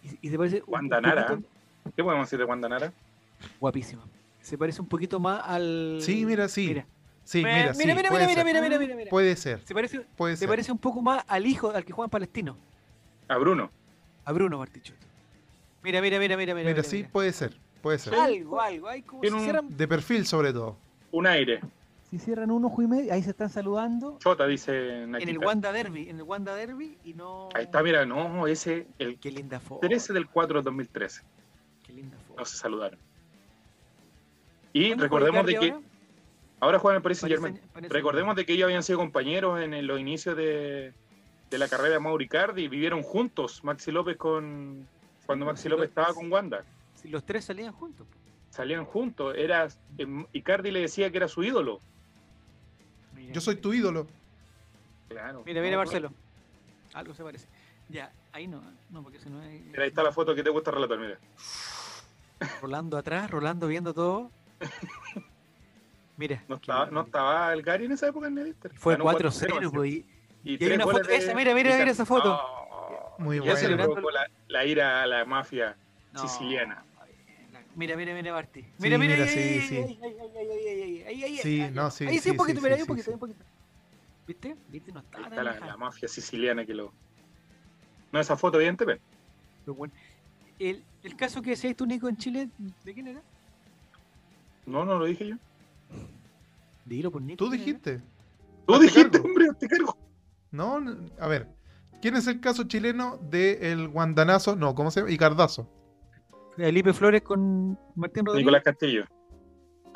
y- 0.03 0.19
y 0.21 0.29
se 0.29 0.38
parece 0.38 0.63
un- 0.67 0.73
Wanda 0.73 0.97
un 0.97 1.03
Nara. 1.03 1.27
poquito- 1.27 1.49
¿Qué 1.95 2.03
podemos 2.03 2.27
decir 2.27 2.39
de 2.39 2.45
Wanda 2.45 2.69
Nara? 2.69 2.93
guapísima. 3.59 4.03
Se 4.41 4.57
parece 4.57 4.81
un 4.81 4.88
poquito 4.88 5.19
más 5.19 5.41
al. 5.45 5.97
Sí, 6.01 6.25
mira, 6.25 6.47
sí. 6.47 6.67
Mira, 6.67 6.85
Sí, 7.28 7.40
mira, 7.40 7.56
mira, 7.58 7.74
sí. 7.74 7.80
mira, 7.80 7.95
mira, 7.95 8.10
puede 8.10 8.26
mira, 8.28 8.36
ser. 8.36 8.45
mira, 8.45 8.62
mira, 8.62 8.80
mira, 8.80 8.95
mira. 8.95 9.10
Puede 9.10 9.36
ser, 9.36 9.60
Se 9.66 9.74
parece, 9.74 9.99
puede 10.16 10.36
se 10.36 10.40
ser. 10.41 10.48
parece 10.49 10.72
un 10.72 10.78
poco 10.78 11.02
más 11.02 11.26
al 11.28 11.45
hijo, 11.45 11.72
al 11.72 11.84
que 11.84 11.91
juega 11.91 12.06
en 12.06 12.12
Palestino, 12.12 12.58
A 13.28 13.38
Bruno. 13.38 13.70
a 14.24 14.32
Bruno 14.32 14.58
Bartichotto. 14.60 15.06
Mira, 15.84 16.02
mira, 16.02 16.20
mira, 16.20 16.38
mira, 16.38 16.56
mira. 16.56 16.70
Mira, 16.70 16.84
sí, 16.84 16.98
mira. 16.98 17.10
puede 17.10 17.34
ser. 17.34 17.58
Puede 17.82 17.99
ser. 17.99 18.16
Algo, 18.16 18.62
algo. 18.62 18.88
Hay 18.88 19.02
como 19.02 19.24
si 19.24 19.30
un- 19.30 19.41
cierran, 19.41 19.76
De 19.76 19.88
perfil, 19.90 20.26
sobre 20.26 20.54
todo. 20.54 20.78
Un 21.12 21.28
aire. 21.28 21.60
si 22.10 22.18
cierran 22.18 22.49
un 22.52 22.64
ojo 22.64 22.82
y 22.82 22.88
medio, 22.88 23.14
ahí 23.14 23.22
se 23.22 23.32
están 23.32 23.49
saludando. 23.49 24.18
Chota, 24.20 24.48
dice 24.48 25.04
En 25.04 25.12
Nakita. 25.12 25.32
el 25.32 25.38
Wanda 25.40 25.72
Derby, 25.74 26.10
en 26.10 26.16
el 26.18 26.24
Wanda 26.24 26.56
Derby 26.56 26.98
y 27.04 27.14
no. 27.14 27.49
Ahí 27.54 27.66
está, 27.66 27.84
mira, 27.84 28.06
no, 28.06 28.48
ese, 28.48 28.88
el 28.99 29.20
Qué 29.20 29.32
linda 29.32 29.60
foto. 29.60 29.86
13 29.86 30.14
del 30.14 30.28
4 30.30 30.60
del 30.60 30.64
2013. 30.64 31.22
Qué 31.86 31.91
linda 31.91 32.18
foto. 32.26 32.40
No 32.40 32.45
se 32.45 32.56
saludaron. 32.56 32.98
Y 34.74 34.88
¿Cuándo 34.90 35.04
recordemos 35.04 35.45
de 35.45 35.56
que 35.56 35.66
Icardi 35.68 35.86
ahora 36.59 36.79
juegan 36.79 36.97
en 36.97 37.03
Paris 37.03 37.23
ahora? 37.23 37.35
Saint 37.38 37.45
Germain. 37.55 37.71
Parece- 37.73 37.93
Recordemos 37.93 38.35
de 38.35 38.45
que 38.45 38.53
ellos 38.53 38.65
habían 38.65 38.84
sido 38.84 38.99
compañeros 38.99 39.61
en, 39.61 39.73
en 39.73 39.88
los 39.88 39.99
inicios 39.99 40.35
de, 40.38 40.93
de 41.49 41.57
la 41.57 41.67
carrera 41.67 41.93
de 41.95 41.99
Mauri 41.99 42.27
Cardi 42.27 42.63
y 42.63 42.67
vivieron 42.67 43.03
juntos 43.03 43.63
Maxi 43.63 43.91
López 43.91 44.17
con 44.17 44.88
cuando 45.25 45.45
Sí, 45.45 45.51
Maxi 45.51 45.69
López 45.69 45.89
estaba 45.89 46.13
con 46.13 46.31
Wanda. 46.31 46.63
Si 46.95 47.09
los 47.09 47.25
tres 47.25 47.45
salían 47.45 47.73
juntos. 47.73 48.07
Salían 48.49 48.85
juntos. 48.85 49.35
Era, 49.38 49.67
em, 49.97 50.25
Icardi 50.34 50.71
le 50.71 50.79
decía 50.81 51.11
que 51.11 51.17
era 51.17 51.27
su 51.27 51.43
ídolo. 51.43 51.79
Mira, 53.13 53.34
Yo 53.34 53.41
soy 53.41 53.55
tu 53.57 53.73
ídolo. 53.73 54.07
Claro. 55.09 55.43
Mira, 55.45 55.61
mira, 55.61 55.77
Marcelo. 55.77 56.11
Algo 56.93 57.13
se 57.13 57.23
parece. 57.23 57.47
Ya, 57.89 58.11
ahí 58.31 58.47
no. 58.47 58.61
No, 58.89 59.03
porque 59.03 59.19
si 59.19 59.29
no 59.29 59.41
es. 59.43 59.61
Mira, 59.65 59.84
ahí 59.84 59.89
está 59.89 60.01
la 60.01 60.11
foto 60.11 60.34
que 60.34 60.43
te 60.43 60.49
gusta 60.49 60.71
relatar, 60.71 60.97
mira. 60.97 61.19
Rolando 62.61 62.97
atrás, 62.97 63.29
Rolando 63.29 63.67
viendo 63.67 63.93
todo. 63.93 64.31
Mira. 66.18 66.44
No 66.48 66.56
estaba, 66.56 66.88
no 66.88 67.02
estaba 67.02 67.53
el 67.53 67.61
Gary 67.61 67.85
en 67.85 67.91
esa 67.91 68.07
época 68.07 68.27
en 68.27 68.38
el 68.38 68.48
Inter. 68.48 68.72
Fue 68.76 68.98
4-0, 68.98 70.06
y, 70.44 70.57
mira, 70.57 71.53
mira, 71.53 71.53
mira 71.53 71.91
esa 71.91 72.06
foto. 72.06 72.39
Muy 73.19 73.39
buena. 73.39 74.27
La, 74.48 74.65
ira 74.65 75.03
a 75.03 75.07
la 75.07 75.26
mafia 75.26 75.76
siciliana. 76.15 76.84
Mira, 77.76 77.95
mira, 77.95 78.14
mira, 78.14 78.34
Martí. 78.34 78.65
Mira, 78.80 78.98
mira, 78.98 79.15
mira, 79.15 79.27
sí, 79.27 79.39
ahí, 79.39 79.61
sí. 81.41 81.72
Sí, 81.98 82.19
sí, 82.19 82.30
un 82.31 82.38
poquito, 82.38 82.61
¿Viste? 84.26 84.57
¿Viste? 84.69 84.91
No 84.91 84.99
está, 84.99 85.22
está 85.22 85.44
la, 85.44 85.77
mafia 85.77 86.07
siciliana 86.07 86.65
que 86.65 86.73
lo... 86.73 86.91
No, 88.11 88.19
esa 88.19 88.35
foto, 88.35 88.57
evidentemente. 88.57 89.03
Pero 89.64 89.76
bueno. 89.76 89.94
El, 90.60 90.84
el 91.03 91.15
caso 91.15 91.41
que 91.41 91.52
decías 91.52 91.76
tú, 91.76 91.85
Nico, 91.85 92.10
en 92.10 92.18
Chile, 92.18 92.49
¿de 92.84 92.94
quién 92.94 93.07
era? 93.07 93.22
No, 94.65 94.84
no 94.84 94.98
lo 94.98 95.06
dije 95.06 95.27
yo. 95.27 95.35
Dilo 96.88 97.11
por 97.11 97.22
Nico. 97.22 97.43
Tú 97.43 97.51
dijiste. 97.51 98.01
Tú 98.65 98.80
dijiste, 98.80 99.11
cargo. 99.11 99.27
hombre, 99.27 99.47
te 99.59 99.68
cargo. 99.68 99.97
No, 100.51 100.80
a 101.19 101.27
ver. 101.27 101.47
¿Quién 102.01 102.15
es 102.15 102.27
el 102.27 102.39
caso 102.39 102.64
chileno 102.64 103.18
del 103.18 103.88
guandanazo? 103.89 104.55
No, 104.55 104.73
¿cómo 104.76 104.91
se 104.91 105.01
llama? 105.01 105.11
Icardazo. 105.11 105.69
Felipe 106.55 106.93
Flores 106.93 107.22
con 107.22 107.77
Martín 107.95 108.26
Rodríguez. 108.26 108.45
Nicolás 108.45 108.64
Castillo. 108.64 109.05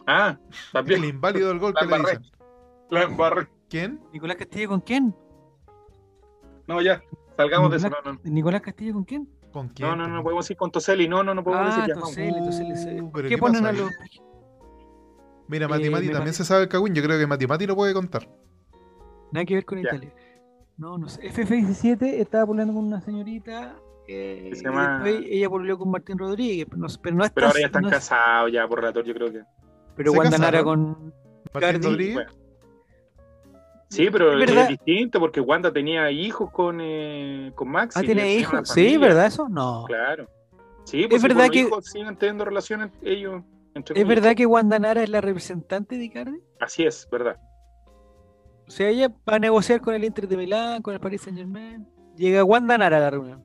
Ah, 0.08 0.38
El 0.50 0.72
también. 0.74 1.04
inválido 1.06 1.50
del 1.50 1.60
gol 1.60 1.74
La 1.76 1.82
que 1.82 1.88
le 1.88 1.96
embarré. 1.96 2.18
dicen. 2.20 2.36
La 2.90 3.04
embarré. 3.04 3.48
¿Quién? 3.70 4.02
Nicolás 4.14 4.38
Castillo 4.38 4.70
con 4.70 4.82
quién? 4.82 5.16
No, 6.68 6.82
ya. 6.82 7.02
Salgamos 7.38 7.72
de 7.72 7.78
eso. 7.78 7.90
No, 7.90 8.14
no. 8.14 8.20
Nicolás 8.24 8.62
Castillo 8.62 8.94
con 8.94 9.04
quién? 9.06 9.30
¿Con 9.52 9.70
quién? 9.70 9.90
No, 9.90 9.96
no, 9.96 10.08
no 10.08 10.24
podemos 10.24 10.50
ir 10.50 10.58
con 10.58 10.72
Toseli. 10.72 11.08
No, 11.08 11.24
no, 11.24 11.34
no 11.34 11.44
podemos 11.44 11.74
Ah, 11.74 11.82
decir 11.82 11.94
ya. 11.96 12.00
Toseli, 12.02 12.76
sí. 12.78 13.00
Uh, 13.00 13.12
¿Por 13.12 13.12
pero 13.14 13.30
¿Qué 13.30 13.36
¿qué 13.36 13.38
ponen 13.38 13.66
a 13.66 13.72
los.? 13.72 13.90
Mira, 15.48 15.66
Eh, 15.66 15.70
Mati 15.70 15.90
Mati 15.90 16.10
también 16.10 16.34
se 16.34 16.46
sabe 16.46 16.64
el 16.64 16.70
cagüín. 16.70 16.94
Yo 16.96 17.04
creo 17.04 17.20
que 17.20 17.28
Mati 17.28 17.48
Mati 17.48 17.66
lo 17.68 17.76
puede 17.76 17.94
contar. 17.94 18.28
Nada 19.32 19.46
que 19.46 19.56
ver 19.56 19.66
con 19.66 19.78
Ya. 19.82 19.90
Italia. 19.90 20.14
No, 20.78 20.98
no 20.98 21.08
sé. 21.10 21.22
FF17 21.24 22.20
estaba 22.20 22.48
peleando 22.48 22.74
con 22.74 22.86
una 22.86 23.02
señorita. 23.02 23.76
eh, 24.08 24.48
Que 24.50 24.56
se 24.56 24.62
y 24.62 24.66
llama- 24.66 25.02
después 25.04 25.26
ella 25.32 25.48
volvió 25.48 25.78
con 25.78 25.90
Martín 25.92 26.18
Rodríguez. 26.18 26.66
Pero 26.70 26.82
no, 26.82 26.88
pero 27.02 27.16
no 27.16 27.24
Pero 27.34 27.48
ahora 27.48 27.60
ya 27.60 27.66
están 27.68 27.82
no 27.84 27.88
es- 27.90 27.94
casados 27.94 28.52
ya 28.52 28.68
por 28.68 28.80
relator, 28.80 29.06
yo 29.06 29.14
creo 29.14 29.32
que. 29.32 29.42
Pero 29.96 30.12
¿Se 30.12 30.18
Wanda 30.18 30.64
con. 30.64 31.14
Martín 31.54 31.62
Cardi, 31.62 31.88
Rodríguez. 31.88 32.14
bueno. 32.16 32.32
Sí, 33.90 34.10
pero 34.10 34.38
Es 34.42 34.68
distinto 34.70 35.20
porque 35.20 35.40
Wanda 35.42 35.72
tenía 35.72 36.10
hijos 36.12 36.50
con, 36.52 36.80
eh, 36.82 37.52
con 37.56 37.70
Max. 37.70 37.96
Ah, 37.98 38.02
tiene 38.02 38.36
hijos. 38.36 38.70
Sí. 38.70 38.98
¿verdad 38.98 39.26
eso? 39.28 39.48
No. 39.50 39.84
Claro. 39.88 40.28
Sí, 40.86 41.06
pues 41.08 41.22
Es 41.24 41.28
verdad 41.28 41.50
que- 41.50 41.60
hijos 41.60 41.86
siguen 41.86 42.16
teniendo 42.16 42.44
relaciones 42.46 42.90
ellos. 43.02 43.44
Entre 43.74 44.00
¿Es 44.00 44.08
verdad 44.08 44.36
que 44.36 44.46
Wanda 44.46 44.78
Nara 44.80 45.02
es 45.04 45.10
la 45.10 45.22
representante 45.22 45.98
de 45.98 46.04
Icardi? 46.06 46.40
Así 46.60 46.84
es, 46.84 47.08
verdad. 47.12 47.38
O 48.68 48.72
sea, 48.72 48.90
ella 48.90 49.10
va 49.30 49.36
a 49.36 49.40
negociar 49.40 49.82
con 49.82 49.94
el 49.96 50.04
Inter 50.04 50.28
de 50.28 50.38
Milán, 50.38 50.82
con 50.82 50.94
el 50.94 51.00
Paris 51.00 51.22
Saint 51.22 51.38
Germain. 51.38 51.88
Llega 52.16 52.44
Wanda 52.44 52.78
Nara 52.78 52.98
a 52.98 53.00
la 53.02 53.10
reunión. 53.10 53.44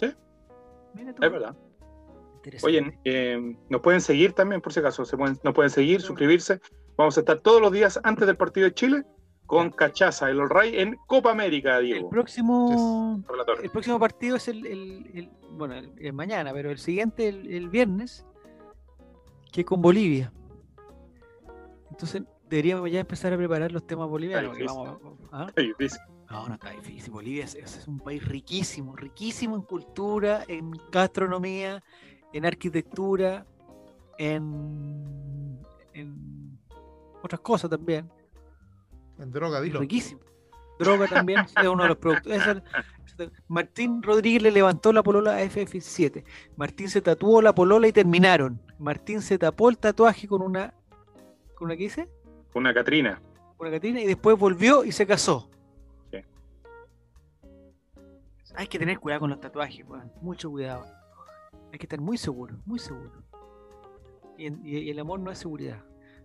Sí. 0.00 0.12
Mira 0.94 1.14
tú. 1.14 1.22
Es 1.24 1.30
verdad. 1.32 1.56
Interesante. 2.36 2.78
Oye, 2.78 2.98
eh, 3.04 3.56
nos 3.70 3.80
pueden 3.80 4.00
seguir 4.00 4.32
también, 4.32 4.60
por 4.60 4.72
si 4.72 4.80
acaso. 4.80 5.04
Se 5.04 5.16
pueden, 5.16 5.38
nos 5.44 5.54
pueden 5.54 5.70
seguir, 5.70 6.00
suscribirse. 6.00 6.60
Vamos 6.96 7.16
a 7.16 7.20
estar 7.20 7.38
todos 7.40 7.60
los 7.60 7.72
días 7.72 7.98
antes 8.04 8.26
del 8.26 8.36
partido 8.36 8.66
de 8.66 8.74
Chile 8.74 9.04
con 9.46 9.70
Cachaza, 9.70 10.30
el 10.30 10.40
All 10.40 10.48
Ray 10.50 10.78
en 10.78 10.96
Copa 11.06 11.30
América, 11.30 11.78
el 11.78 11.84
Diego. 11.86 12.08
próximo. 12.10 13.22
Relator. 13.28 13.62
El 13.62 13.70
próximo 13.70 13.98
partido 13.98 14.36
es 14.36 14.48
el, 14.48 14.66
el- 14.66 15.10
el- 15.14 15.30
bueno, 15.52 15.74
el, 15.74 15.92
el 15.98 16.12
mañana, 16.14 16.52
pero 16.52 16.70
el 16.70 16.78
siguiente, 16.78 17.28
el, 17.28 17.52
el 17.52 17.68
viernes, 17.68 18.26
que 19.54 19.64
con 19.64 19.80
Bolivia. 19.80 20.32
Entonces 21.88 22.24
deberíamos 22.50 22.90
ya 22.90 22.98
empezar 22.98 23.32
a 23.32 23.36
preparar 23.36 23.70
los 23.70 23.86
temas 23.86 24.08
bolivianos. 24.08 24.48
porque 24.48 24.64
difícil. 24.64 24.84
vamos 24.84 25.18
¿ah? 25.30 25.46
No, 26.28 26.48
no 26.48 26.54
está 26.54 26.70
difícil. 26.70 27.12
Bolivia 27.12 27.44
es, 27.44 27.54
es 27.54 27.86
un 27.86 28.00
país 28.00 28.26
riquísimo, 28.26 28.96
riquísimo 28.96 29.54
en 29.54 29.62
cultura, 29.62 30.42
en 30.48 30.72
gastronomía, 30.90 31.84
en 32.32 32.44
arquitectura, 32.44 33.46
en, 34.18 35.60
en 35.92 36.58
otras 37.22 37.40
cosas 37.40 37.70
también. 37.70 38.10
En 39.20 39.30
droga, 39.30 39.60
dilo. 39.60 39.78
Riquísimo. 39.78 40.20
Droga 40.80 41.06
también, 41.06 41.46
es 41.56 41.68
uno 41.68 41.84
de 41.84 41.90
los 41.90 41.98
productos. 41.98 42.32
Martín 43.48 44.02
Rodríguez 44.02 44.42
le 44.42 44.50
levantó 44.50 44.92
la 44.92 45.02
polola 45.02 45.36
a 45.36 45.42
FF7. 45.44 46.24
Martín 46.56 46.88
se 46.88 47.00
tatuó 47.00 47.40
la 47.42 47.54
polola 47.54 47.86
y 47.88 47.92
terminaron. 47.92 48.60
Martín 48.78 49.20
se 49.22 49.38
tapó 49.38 49.68
el 49.70 49.78
tatuaje 49.78 50.26
con 50.28 50.42
una. 50.42 50.74
¿Con 51.54 51.66
una 51.66 51.76
qué 51.76 51.84
dice? 51.84 52.08
una 52.54 52.72
Catrina. 52.74 53.20
Con 53.56 53.66
una 53.68 53.76
catina 53.76 54.00
y 54.00 54.06
después 54.06 54.38
volvió 54.38 54.84
y 54.84 54.92
se 54.92 55.06
casó. 55.06 55.48
Sí. 56.10 56.18
Hay 58.56 58.66
que 58.66 58.78
tener 58.78 58.98
cuidado 58.98 59.20
con 59.20 59.30
los 59.30 59.40
tatuajes. 59.40 59.84
Mucho 60.20 60.50
cuidado. 60.50 60.84
Hay 61.72 61.78
que 61.78 61.86
estar 61.86 62.00
muy 62.00 62.16
seguro, 62.18 62.56
muy 62.64 62.78
seguro. 62.78 63.10
Y, 64.38 64.46
en- 64.46 64.60
y- 64.64 64.78
y 64.78 64.90
el 64.90 64.98
amor 64.98 65.20
no 65.20 65.30
es 65.30 65.38
seguridad. 65.38 65.82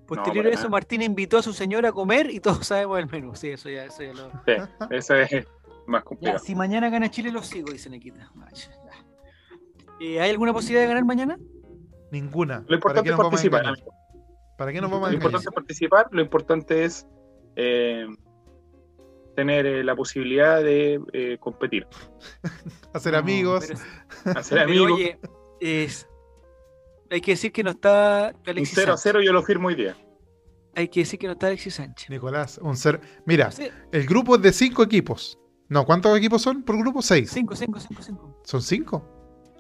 Posterior 0.07 0.45
a 0.48 0.49
eso, 0.49 0.57
nada. 0.61 0.70
Martín 0.70 1.02
invitó 1.03 1.38
a 1.38 1.44
su 1.44 1.53
señora 1.53 1.90
a 1.90 1.91
comer 1.91 2.30
y 2.32 2.40
todos 2.40 2.66
sabemos 2.66 2.98
el 2.99 3.07
menú. 3.07 3.36
Sí, 3.36 3.49
eso 3.49 3.70
ya, 3.70 3.86
eso 3.86 4.02
ya 4.03 4.14
lo. 4.14 4.32
Sí, 4.45 4.53
eso 4.91 5.16
es 5.16 5.48
más 5.90 6.02
Ya, 6.02 6.06
complicado. 6.06 6.40
si 6.40 6.56
mañana 6.56 6.90
gana 6.90 7.10
Chile, 7.11 7.32
lo 7.32 7.44
sigo, 7.44 7.72
dice 7.72 7.90
Nequita. 7.90 8.32
Ya. 8.53 8.66
Eh, 9.99 10.22
¿Hay 10.22 10.30
alguna 10.32 10.53
posibilidad 10.53 10.82
de 10.84 10.88
ganar 10.88 11.06
mañana? 11.06 11.38
Ninguna. 12.11 12.64
Lo 12.68 12.80
¿Para 12.80 13.02
qué 13.02 13.10
importante 13.10 13.10
es 13.10 13.11
nos 13.11 13.18
vamos 13.18 13.28
a 13.28 13.49
participar. 13.49 13.94
¿Para 14.57 14.72
qué 14.74 14.82
nos 14.82 14.91
vamos 14.91 15.07
a 15.07 15.11
Lo 15.11 15.16
importante 15.16 15.48
es 15.49 15.53
participar, 15.53 16.07
lo 16.11 16.22
importante 16.22 16.84
es 16.86 17.07
eh, 17.56 18.07
tener 19.36 19.66
eh, 19.66 19.84
la 19.84 19.95
posibilidad 19.95 20.61
de 20.64 21.02
eh, 21.14 21.38
competir, 21.40 21.88
Hacer 22.94 23.14
No, 23.14 23.20
amigos. 23.20 23.66
pero- 23.68 24.40
hacer 24.40 24.57
pero, 24.60 24.70
amigos. 24.70 24.91
oye, 24.94 25.20
es- 25.60 26.07
hay 27.11 27.22
que 27.22 27.32
decir 27.32 27.52
que 27.52 27.64
no 27.64 27.72
está 27.72 28.34
Un 28.36 28.49
Alexis 28.49 28.76
0 28.76 28.94
a 28.94 28.98
Sánchez. 28.98 29.03
0 29.14 29.22
yo 29.24 29.34
lo 29.34 29.41
firmo 29.44 29.68
hoy 29.70 29.76
día. 29.76 29.95
Hay 30.76 30.88
que 30.90 30.99
decir 31.02 31.18
que 31.20 31.26
no 31.28 31.34
está 31.34 31.48
Alexis 31.48 31.74
Sánchez. 31.76 32.10
Nicolás, 32.10 32.60
un 32.61 32.76
ser. 32.78 33.02
Mira, 33.26 33.49
el 33.91 34.06
grupo 34.06 34.36
es 34.36 34.41
de 34.44 34.52
cinco 34.53 34.84
equipos. 34.84 35.40
No, 35.70 35.86
¿cuántos 35.86 36.18
equipos 36.18 36.41
son 36.41 36.64
por 36.64 36.78
grupo? 36.78 37.02
Seis. 37.02 37.30
cinco, 37.32 37.56
cinco, 37.56 37.80
cinco, 37.80 38.02
cinco. 38.02 38.41
¿Son 38.44 38.62
cinco? 38.62 39.06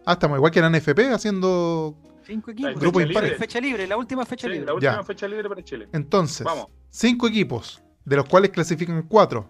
Ah, 0.05 0.13
estamos 0.13 0.37
igual 0.37 0.51
que 0.51 0.59
en 0.59 0.71
NFP 0.71 0.99
haciendo. 1.13 1.95
Cinco 2.25 2.51
equipos. 2.51 2.75
Grupo 2.79 2.99
fecha 2.99 3.09
impar. 3.09 3.23
libre. 3.23 3.37
Fecha 3.37 3.61
libre, 3.61 3.87
la 3.87 3.97
última 3.97 4.25
fecha 4.25 4.47
Sí, 4.47 4.53
libre. 4.53 4.65
la 4.65 4.73
última 4.73 4.93
Ya. 4.97 5.03
fecha 5.03 5.27
libre 5.27 5.47
para 5.49 5.63
Chile. 5.63 5.87
Entonces, 5.93 6.45
Vamos. 6.45 6.67
cinco 6.89 7.27
equipos, 7.27 7.83
de 8.05 8.15
los 8.15 8.25
cuales 8.25 8.51
clasifican 8.51 9.03
cuatro. 9.03 9.49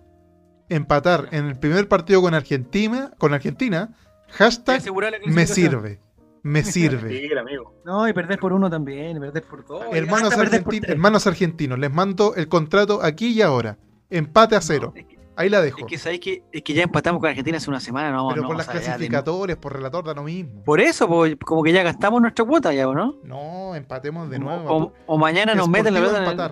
Empatar 0.70 1.30
en 1.32 1.46
el 1.48 1.58
primer 1.58 1.88
partido 1.88 2.22
con 2.22 2.34
Argentina, 2.36 3.12
con 3.18 3.34
Argentina, 3.34 3.96
hashtag 4.30 4.84
me 5.28 5.48
sirve. 5.48 6.00
Me 6.44 6.64
sirve. 6.64 7.10
Sí, 7.28 7.38
amigo. 7.38 7.74
No, 7.86 8.08
y 8.08 8.14
perder 8.14 8.38
por 8.40 8.54
uno 8.54 8.70
también, 8.70 9.18
y 9.18 9.20
perder 9.20 9.44
por 9.44 9.66
dos. 9.66 9.84
hermanos, 9.94 10.34
por 10.36 10.46
argentinos, 10.46 10.82
tres. 10.82 10.92
hermanos 10.92 11.26
argentinos, 11.28 11.80
les 11.80 11.92
mando 11.92 12.36
el 12.36 12.48
contrato 12.48 13.02
aquí 13.02 13.30
y 13.32 13.42
ahora. 13.42 13.78
Empate 14.12 14.56
a 14.56 14.62
cero. 14.62 14.92
No, 14.96 15.00
es 15.02 15.06
que, 15.08 15.19
Ahí 15.40 15.50
la 15.50 15.62
dejo. 15.62 15.80
es 15.80 15.86
que 15.86 15.98
sabéis 15.98 16.20
que, 16.20 16.44
es 16.52 16.62
que 16.64 16.74
ya 16.74 16.84
empatamos 16.84 17.22
con 17.22 17.30
Argentina 17.30 17.58
hace 17.58 17.70
una 17.70 17.80
semana, 17.80 18.12
no, 18.12 18.28
Pero 18.30 18.42
no, 18.42 18.48
por 18.50 18.58
las 18.58 18.68
de- 18.68 18.74
clasificatorias, 18.74 19.58
por 19.58 19.72
relator, 19.74 20.04
da 20.06 20.14
lo 20.14 20.24
mismo. 20.24 20.64
Por 20.66 20.82
eso, 20.82 21.08
como 21.46 21.64
que 21.64 21.72
ya 21.72 21.82
gastamos 21.82 22.22
nuestra 22.22 22.44
cuota 22.46 22.74
ya, 22.74 22.88
¿o 22.90 22.94
¿no? 22.94 23.16
No, 23.24 23.74
empatemos 23.76 24.30
de 24.30 24.38
nuevo. 24.40 24.70
O, 24.70 24.94
o 25.06 25.18
mañana 25.18 25.56
nos 25.56 25.70
meten 25.70 25.94
la 25.94 26.02
pelota 26.02 26.18
en 26.24 26.30
el, 26.40 26.52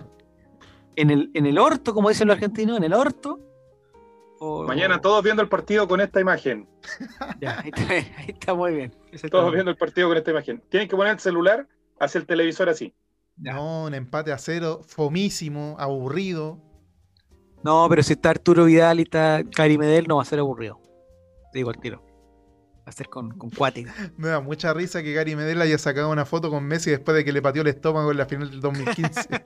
en 0.96 1.10
el, 1.12 1.32
en 1.34 1.46
el 1.48 1.58
orto, 1.60 1.94
como 1.94 2.08
dicen 2.10 2.28
los 2.30 2.36
argentinos, 2.36 2.78
en 2.78 2.84
el 2.86 2.94
orto. 2.94 3.40
O- 4.40 4.64
Mañana 4.64 5.02
todos 5.02 5.24
viendo 5.24 5.42
el 5.42 5.50
partido 5.50 5.88
con 5.88 6.00
esta 6.00 6.22
imagen. 6.22 6.68
Ya, 7.42 7.60
ahí, 7.60 7.72
está, 7.76 7.92
ahí 7.94 8.06
está 8.30 8.54
muy 8.54 8.74
bien. 8.74 8.96
Está 9.12 9.28
Todos 9.30 9.46
bien. 9.46 9.56
viendo 9.56 9.72
el 9.72 9.78
partido 9.78 10.08
con 10.08 10.18
esta 10.18 10.32
imagen. 10.32 10.64
Tienen 10.70 10.88
que 10.88 10.96
poner 10.96 11.14
el 11.14 11.20
celular 11.20 11.68
hacia 12.00 12.20
el 12.20 12.26
televisor 12.26 12.70
así. 12.70 12.94
Ya. 13.36 13.54
No, 13.54 13.84
un 13.86 13.94
empate 13.94 14.32
a 14.32 14.38
cero, 14.38 14.82
fomísimo, 14.88 15.76
aburrido. 15.80 16.60
No, 17.68 17.86
pero 17.90 18.02
si 18.02 18.14
está 18.14 18.30
Arturo 18.30 18.64
Vidal 18.64 19.02
y 19.02 19.04
está 19.04 19.44
Cari 19.54 19.78
Medel, 19.78 20.08
no 20.08 20.16
va 20.16 20.22
a 20.22 20.26
ser 20.26 20.40
aburrido. 20.40 20.80
Te 21.52 21.60
digo 21.60 21.70
al 21.70 21.78
tiro. 21.78 22.02
Va 22.78 22.86
a 22.86 22.92
ser 22.94 23.10
con, 23.10 23.38
con 23.38 23.50
cuática. 23.50 23.94
Me 24.16 24.30
da 24.30 24.40
mucha 24.40 24.74
risa 24.74 25.04
que 25.04 25.12
Gary 25.12 25.36
Medel 25.36 25.62
haya 25.62 25.78
sacado 25.78 26.10
una 26.10 26.24
foto 26.24 26.50
con 26.50 26.64
Messi 26.64 26.92
después 26.92 27.18
de 27.18 27.26
que 27.26 27.34
le 27.34 27.42
pateó 27.42 27.64
el 27.64 27.68
estómago 27.68 28.10
en 28.10 28.20
la 28.20 28.26
final 28.26 28.50
del 28.50 28.62
2015. 28.62 29.28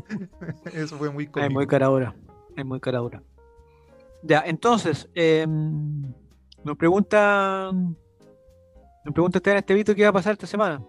Eso 0.72 0.96
fue 0.96 1.10
muy 1.10 1.24
Es 1.24 1.30
cómico. 1.30 1.52
muy 1.52 1.66
cara 1.66 1.88
dura. 1.88 2.16
Es 2.56 2.64
muy 2.64 2.80
cara 2.80 3.00
dura. 3.00 3.22
Ya, 4.22 4.42
entonces, 4.46 5.10
eh, 5.14 5.46
nos 5.46 6.76
pregunta. 6.78 7.70
Nos 9.04 9.12
pregunta 9.12 9.36
Esteban 9.36 9.58
Estevito 9.58 9.94
qué 9.94 10.04
va 10.04 10.08
a 10.08 10.14
pasar 10.14 10.32
esta 10.32 10.46
semana. 10.46 10.82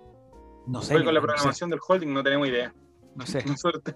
No 0.68 0.82
sé. 0.82 0.96
Hoy 0.96 1.04
con 1.04 1.14
la 1.14 1.20
no 1.20 1.28
sé, 1.28 1.34
programación 1.34 1.70
del 1.70 1.80
holding 1.86 2.14
no 2.14 2.24
tenemos 2.24 2.48
idea. 2.48 2.74
No 3.14 3.26
sé. 3.26 3.42
Suerte. 3.58 3.94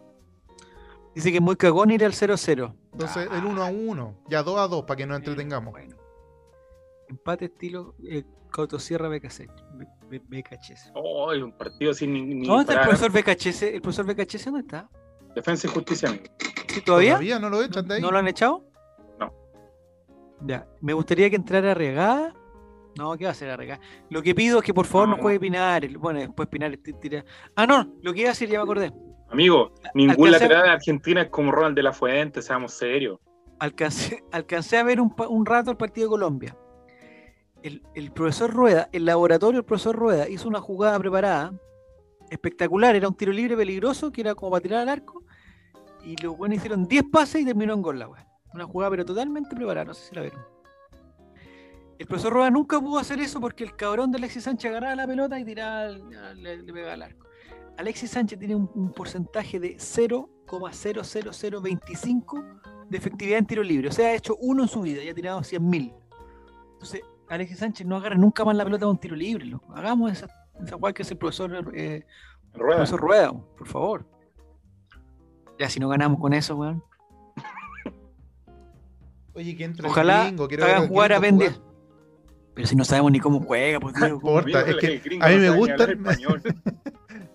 Dice 1.16 1.32
que 1.32 1.38
es 1.38 1.42
muy 1.44 1.56
cagón 1.56 1.92
ir 1.92 2.04
al 2.04 2.12
0-0. 2.12 2.76
Entonces, 2.92 3.30
el 3.32 3.46
1 3.46 3.64
a 3.64 3.68
1, 3.70 4.16
ya 4.30 4.44
2 4.44 4.60
a 4.60 4.68
2 4.68 4.84
para 4.84 4.98
que 4.98 5.06
nos 5.06 5.18
entretengamos. 5.18 5.72
Bueno. 5.72 5.96
Empate 7.08 7.46
estilo 7.46 7.96
eh, 8.04 8.24
Cautosierra 8.52 9.08
BKC. 9.10 9.48
BKHS. 10.10 10.92
Oh, 10.94 11.32
un 11.34 11.52
partido 11.58 11.94
sin 11.94 12.14
ni, 12.14 12.22
ni 12.24 12.46
¿Dónde 12.48 12.64
está 12.74 12.84
el 12.84 12.90
profesor 12.90 13.12
BKHS? 13.12 13.62
¿El 13.64 13.82
profesor 13.82 14.06
BKHS 14.06 14.46
dónde 14.46 14.60
está? 14.62 14.90
Defensa 15.36 15.68
y 15.68 15.70
justicia. 15.72 16.10
amigo. 16.10 16.26
¿Sí, 16.68 16.82
¿Todavía? 16.82 17.12
¿Todavía 17.14 17.40
no 17.40 17.50
lo 17.50 17.62
echan 17.64 17.88
de 17.88 17.96
ahí? 17.96 18.02
¿No 18.02 18.12
lo 18.12 18.18
han 18.18 18.28
echado? 18.28 18.64
No. 19.20 19.34
Ya, 20.42 20.68
me 20.82 20.94
gustaría 20.94 21.30
que 21.30 21.36
entrara 21.38 21.74
Regada. 21.74 22.34
No, 22.98 23.16
¿qué 23.18 23.26
va 23.26 23.30
a 23.30 23.32
hacer 23.32 23.56
Regada? 23.58 23.82
Lo 24.10 24.22
que 24.22 24.34
pido 24.36 24.60
es 24.60 24.66
que 24.66 24.74
por 24.74 24.86
favor 24.86 25.10
no, 25.10 25.16
No. 25.18 25.22
juegue 25.22 25.40
Pinar. 25.40 25.88
Bueno, 25.98 26.20
después 26.20 26.48
Pinar 26.50 26.76
t- 26.78 26.94
tira. 26.94 27.24
Ah, 27.56 27.66
no, 27.68 27.94
lo 28.02 28.14
que 28.14 28.22
iba 28.22 28.30
a 28.30 28.34
decir 28.34 28.50
ya 28.50 28.58
me 28.60 28.64
acordé. 28.64 28.92
Amigo, 29.30 29.72
ningún 29.94 30.30
Alcancé- 30.30 30.32
lateral 30.32 30.64
de 30.64 30.70
Argentina 30.70 31.22
es 31.24 31.30
como 31.30 31.52
Ronald 31.52 31.76
de 31.76 31.84
la 31.84 31.94
Fuente, 31.94 32.42
seamos 32.42 32.74
serios. 32.74 33.20
Alcancé, 33.60 34.24
alcancé 34.32 34.78
a 34.78 34.84
ver 34.84 35.00
un, 35.02 35.46
rato 35.46 35.72
el 35.72 35.78
partido 35.78 36.08
de 36.08 36.12
Colombia. 36.12 36.58
El, 37.64 37.82
el 37.96 38.12
profesor 38.12 38.54
Rueda, 38.54 38.90
el 38.92 39.06
laboratorio 39.06 39.60
del 39.60 39.66
profesor 39.66 39.96
Rueda, 39.96 40.30
hizo 40.30 40.48
una 40.48 40.62
jugada 40.62 41.00
preparada 41.00 41.52
espectacular. 42.30 42.96
Era 42.96 43.08
un 43.08 43.16
tiro 43.16 43.32
libre 43.32 43.58
peligroso 43.58 44.12
que 44.12 44.22
era 44.22 44.36
como 44.36 44.52
para 44.52 44.62
tirar 44.62 44.82
al 44.82 44.90
arco. 44.90 45.24
Y 46.04 46.16
los 46.22 46.38
buenos 46.38 46.58
hicieron 46.58 46.88
10 46.88 47.06
pases 47.12 47.42
y 47.42 47.46
terminó 47.46 47.74
en 47.74 47.82
gol 47.82 47.98
la. 47.98 48.08
Una 48.54 48.66
jugada 48.66 48.92
pero 48.92 49.06
totalmente 49.06 49.56
preparada, 49.56 49.86
no 49.86 49.94
sé 49.96 50.10
si 50.10 50.16
la 50.16 50.22
vieron. 50.22 50.42
El 51.98 52.06
profesor 52.08 52.34
Roa 52.34 52.50
nunca 52.52 52.80
pudo 52.80 53.00
hacer 53.00 53.20
eso 53.20 53.40
porque 53.42 53.64
el 53.64 53.76
cabrón 53.76 54.12
de 54.12 54.18
Alexis 54.20 54.44
Sánchez 54.44 54.70
agarraba 54.70 54.96
la 54.96 55.08
pelota 55.08 55.40
y 55.40 55.46
tiraba, 55.46 55.88
le, 55.88 56.58
le 56.58 56.74
pegaba 56.74 56.94
al 56.94 57.02
arco. 57.04 57.25
Alexis 57.78 58.12
Sánchez 58.12 58.40
tiene 58.40 58.56
un, 58.56 58.70
un 58.74 58.92
porcentaje 58.94 59.60
de 59.60 59.76
0,00025 59.78 62.62
de 62.90 62.98
efectividad 62.98 63.40
en 63.40 63.46
tiro 63.46 63.64
libre. 63.64 63.90
O 63.90 63.92
sea, 63.92 64.08
ha 64.10 64.16
hecho 64.16 64.36
uno 64.40 64.64
en 64.64 64.70
su 64.70 64.82
vida 64.82 65.04
y 65.04 65.10
ha 65.10 65.14
tirado 65.14 65.40
100.000. 65.42 65.94
Entonces, 66.74 67.02
Alexis 67.30 67.58
Sánchez 67.60 67.86
no 67.88 67.96
agarra 67.98 68.16
nunca 68.16 68.46
más 68.46 68.56
la 68.56 68.64
pelota 68.64 68.86
con 68.86 68.92
un 68.92 69.00
tiro 69.00 69.16
libre. 69.16 69.46
loco. 69.46 69.74
Hagamos 69.74 70.12
esa, 70.12 70.28
esa 70.64 70.76
weá 70.76 70.94
que 70.94 71.02
es 71.02 71.10
el 71.12 71.18
profesor, 71.18 71.72
eh, 71.76 72.06
Rueda. 72.54 72.76
profesor 72.78 73.00
Rueda, 73.00 73.32
por 73.32 73.68
favor. 73.68 74.06
Ya, 75.60 75.70
si 75.70 75.80
no 75.80 75.90
ganamos 75.90 76.20
con 76.20 76.34
eso, 76.34 76.56
weón. 76.56 76.84
Oye, 79.34 79.56
que 79.56 79.64
entra 79.64 79.90
Ojalá 79.90 80.28
el 80.28 80.36
gringo, 80.36 80.66
hagan 80.66 80.88
jugar 80.88 81.14
a 81.14 81.20
gringo 81.20 81.40
Ben 81.40 81.50
10. 81.50 81.62
Pero 82.54 82.68
si 82.68 82.76
no 82.76 82.86
sabemos 82.86 83.12
ni 83.12 83.20
cómo 83.20 83.42
juega, 83.42 83.80
pues 83.80 83.96
Diego, 83.96 84.22
¿cómo? 84.22 84.34
Porta, 84.34 84.62
es 84.62 84.76
que 84.78 85.02
a 85.20 85.30
mí 85.30 85.36
no 85.36 85.56
me 85.56 85.74
español. 85.92 86.42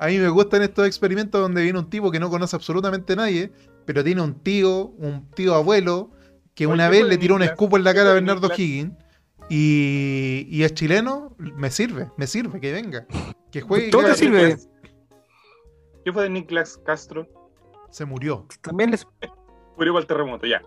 A 0.00 0.06
mí 0.06 0.16
me 0.18 0.28
gustan 0.30 0.62
estos 0.62 0.86
experimentos 0.86 1.38
donde 1.40 1.62
viene 1.62 1.78
un 1.78 1.90
tipo 1.90 2.10
que 2.10 2.18
no 2.18 2.30
conoce 2.30 2.56
absolutamente 2.56 3.12
a 3.12 3.16
nadie, 3.16 3.52
pero 3.84 4.02
tiene 4.02 4.22
un 4.22 4.34
tío, 4.42 4.86
un 4.96 5.30
tío 5.32 5.54
abuelo, 5.54 6.10
que 6.54 6.66
una 6.66 6.88
¿qué 6.90 6.96
vez 7.02 7.06
le 7.06 7.18
tiró 7.18 7.34
un 7.34 7.42
escupo 7.42 7.76
en 7.76 7.84
la 7.84 7.92
¿Qué 7.92 7.98
cara 7.98 8.10
a 8.12 8.14
Bernardo? 8.14 8.48
Higgins 8.56 8.94
y, 9.50 10.46
y 10.48 10.62
es 10.62 10.72
chileno, 10.72 11.36
me 11.38 11.70
sirve, 11.70 12.08
me 12.16 12.26
sirve, 12.26 12.60
que 12.60 12.72
venga, 12.72 13.06
que 13.52 13.60
juegue 13.60 13.90
Todo 13.90 14.04
te 14.06 14.14
sirve. 14.14 14.56
¿Qué 16.02 16.12
fue 16.12 16.22
de 16.22 16.30
Niklas 16.30 16.78
Castro? 16.78 17.26
Se 17.90 18.06
murió, 18.06 18.46
También 18.62 18.90
les. 18.92 19.06
Murió 19.76 19.92
para 19.92 20.00
el 20.00 20.06
terremoto, 20.06 20.46
ya. 20.46 20.62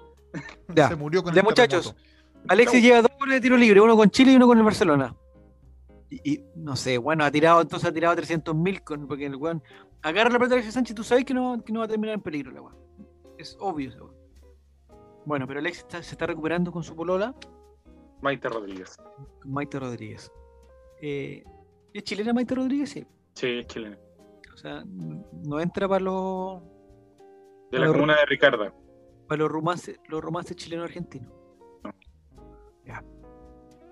Ya. 0.76 0.89
se 0.89 0.95
murió 0.95 1.23
con 1.23 1.34
Ya, 1.34 1.39
el 1.41 1.45
muchachos. 1.45 1.95
terremoto. 1.95 2.49
Alexis 2.49 2.84
lleva 2.84 3.01
dos 3.01 3.11
goles 3.19 3.35
de 3.35 3.41
tiro 3.41 3.57
libre, 3.57 3.80
uno 3.81 3.95
con 3.95 4.10
Chile 4.11 4.34
y 4.34 4.35
uno 4.35 4.45
con 4.47 4.57
el 4.60 4.64
Barcelona. 4.64 5.15
Y, 6.23 6.34
y, 6.34 6.45
no 6.56 6.76
sé, 6.76 6.98
bueno, 6.98 7.23
ha 7.23 7.31
tirado, 7.31 7.61
entonces 7.61 7.90
ha 7.90 7.94
tirado 7.94 8.15
300 8.15 8.53
mil, 8.56 8.81
porque 9.07 9.26
el 9.26 9.35
weón 9.35 9.64
agarra 10.02 10.30
la 10.30 10.38
pelota 10.38 10.49
de 10.49 10.56
Alexis 10.56 10.73
Sánchez, 10.73 10.95
tú 10.95 11.03
sabes 11.03 11.26
que 11.26 11.34
no, 11.34 11.64
que 11.64 11.72
no 11.73 11.80
va 11.80 11.85
a 11.85 11.88
terminar 11.88 12.15
en 12.15 12.22
peligro 12.22 12.52
la 12.52 12.61
weón. 12.61 12.77
Es 13.38 13.57
obvio 13.60 13.90
esa 13.90 14.03
weón. 14.03 14.15
Bueno, 15.26 15.48
pero 15.48 15.60
Alexis 15.60 15.84
está- 15.84 16.03
se 16.03 16.11
está 16.11 16.26
recuperando 16.27 16.72
con 16.72 16.84
su 16.84 16.95
polola, 16.95 17.34
Maite 18.22 18.48
Rodríguez. 18.49 18.98
Maite 19.45 19.80
Rodríguez. 19.80 20.31
Eh, 21.02 21.44
¿Es 21.94 22.03
chilena 22.03 22.34
Maite 22.34 22.56
Rodríguez? 22.56 22.90
Sí. 22.91 23.06
Sí, 23.34 23.48
es 23.60 23.68
chileno. 23.68 23.98
O 24.53 24.57
sea, 24.57 24.84
no 24.85 25.60
entra 25.60 25.88
para 25.88 26.02
los, 26.03 26.61
De 27.72 27.80
la 27.80 27.88
comuna 27.88 28.15
de 28.18 28.26
Ricarda. 28.27 28.73
para 29.27 29.40
los 29.40 29.52
romances, 29.52 29.99
los 30.07 30.22
romances 30.22 30.56
chilenos-argentinos. 30.56 31.31
Ya. 32.85 33.03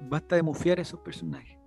Basta 0.02 0.36
de 0.36 0.44
mufiar 0.44 0.80
a 0.80 0.82
esos 0.84 1.00
personajes. 1.00 1.58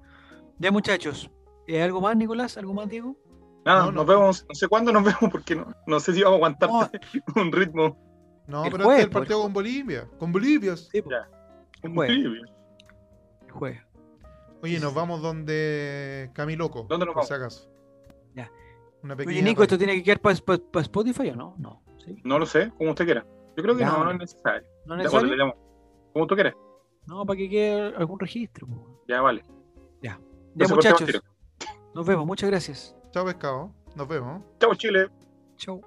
Ya, 0.59 0.71
muchachos. 0.71 1.31
¿eh, 1.67 1.83
¿Algo 1.83 2.01
más, 2.01 2.17
Nicolás? 2.17 2.57
¿Algo 2.59 2.75
más, 2.75 2.89
Diego? 2.89 3.17
Nada, 3.65 3.81
No, 3.81 3.87
no. 3.87 3.93
nos 3.93 4.07
vemos, 4.07 4.47
no 4.49 4.55
sé 4.55 4.69
cuándo 4.69 4.93
nos 4.93 5.05
vemos 5.05 5.31
porque 5.33 5.55
no, 5.57 5.67
no 5.87 6.01
sé 6.01 6.13
si 6.13 6.23
vamos 6.23 6.35
a 6.35 6.37
aguantar 6.37 6.71
No. 6.71 6.91
un 7.43 7.53
ritmo. 7.53 7.99
No, 8.47 8.65
El 8.67 8.73
pero 8.73 8.85
jueves, 8.85 9.01
este 9.01 9.01
es 9.01 9.05
el 9.07 9.11
pues, 9.11 9.21
partido 9.23 9.39
el 9.39 9.43
con 9.45 9.53
Bolivia, 9.55 10.09
con 10.19 10.33
Bolivia. 10.33 10.77
Sí, 10.77 11.01
po, 11.03 11.11
Ya. 11.11 11.29
Juegue. 11.95 12.13
trivia. 12.15 12.43
juega. 13.53 13.87
Oye, 14.63 14.81
nos 14.81 14.95
vamos 14.95 15.21
donde 15.23 16.31
Camiloco, 16.33 16.85
¿Dónde 16.89 17.05
nos 17.07 17.15
por 17.15 17.23
vamos? 17.25 17.29
si 17.29 17.35
acaso. 17.35 17.71
Ya. 18.35 18.51
Una 19.03 19.15
pequeña 19.17 19.35
Oye, 19.37 19.43
Nico, 19.43 19.63
¿esto 19.63 19.77
tiene 19.77 19.95
que 19.95 20.03
quedar 20.03 20.21
para 20.21 20.35
Spotify 20.35 21.29
o 21.31 21.37
no? 21.37 21.55
No. 21.59 21.83
¿sí? 22.05 22.17
No 22.25 22.39
lo 22.39 22.47
sé, 22.47 22.71
como 22.79 22.91
usted 22.91 23.05
quiera. 23.05 23.27
Yo 23.57 23.63
creo 23.63 23.75
que 23.77 23.81
Ya, 23.81 23.91
no, 23.93 24.05
no 24.05 24.11
es 24.13 24.19
necesario. 24.19 24.67
¿No 24.87 24.95
es 24.95 24.99
Ya, 24.99 25.05
necesario? 25.05 25.21
pues, 25.29 25.31
le 25.31 25.37
llamo. 25.37 25.55
Como 26.13 26.27
tú 26.27 26.35
quieras. 26.35 26.55
No, 27.07 27.25
para 27.27 27.37
que 27.37 27.49
quede 27.51 27.95
algún 27.97 28.19
registro. 28.19 28.67
po. 28.67 29.03
Ya, 29.09 29.21
vale. 29.21 29.43
Ya, 30.55 30.69
muchachos. 30.69 31.23
Nos 31.95 32.07
vemos. 32.07 32.27
Muchas 32.27 32.51
gracias. 32.51 32.97
Chao 33.13 33.25
pescado, 33.25 33.73
nos 33.95 34.09
vemos. 34.09 34.43
Chao, 34.61 34.75
Chile. 34.75 35.09
Chau. 35.57 35.81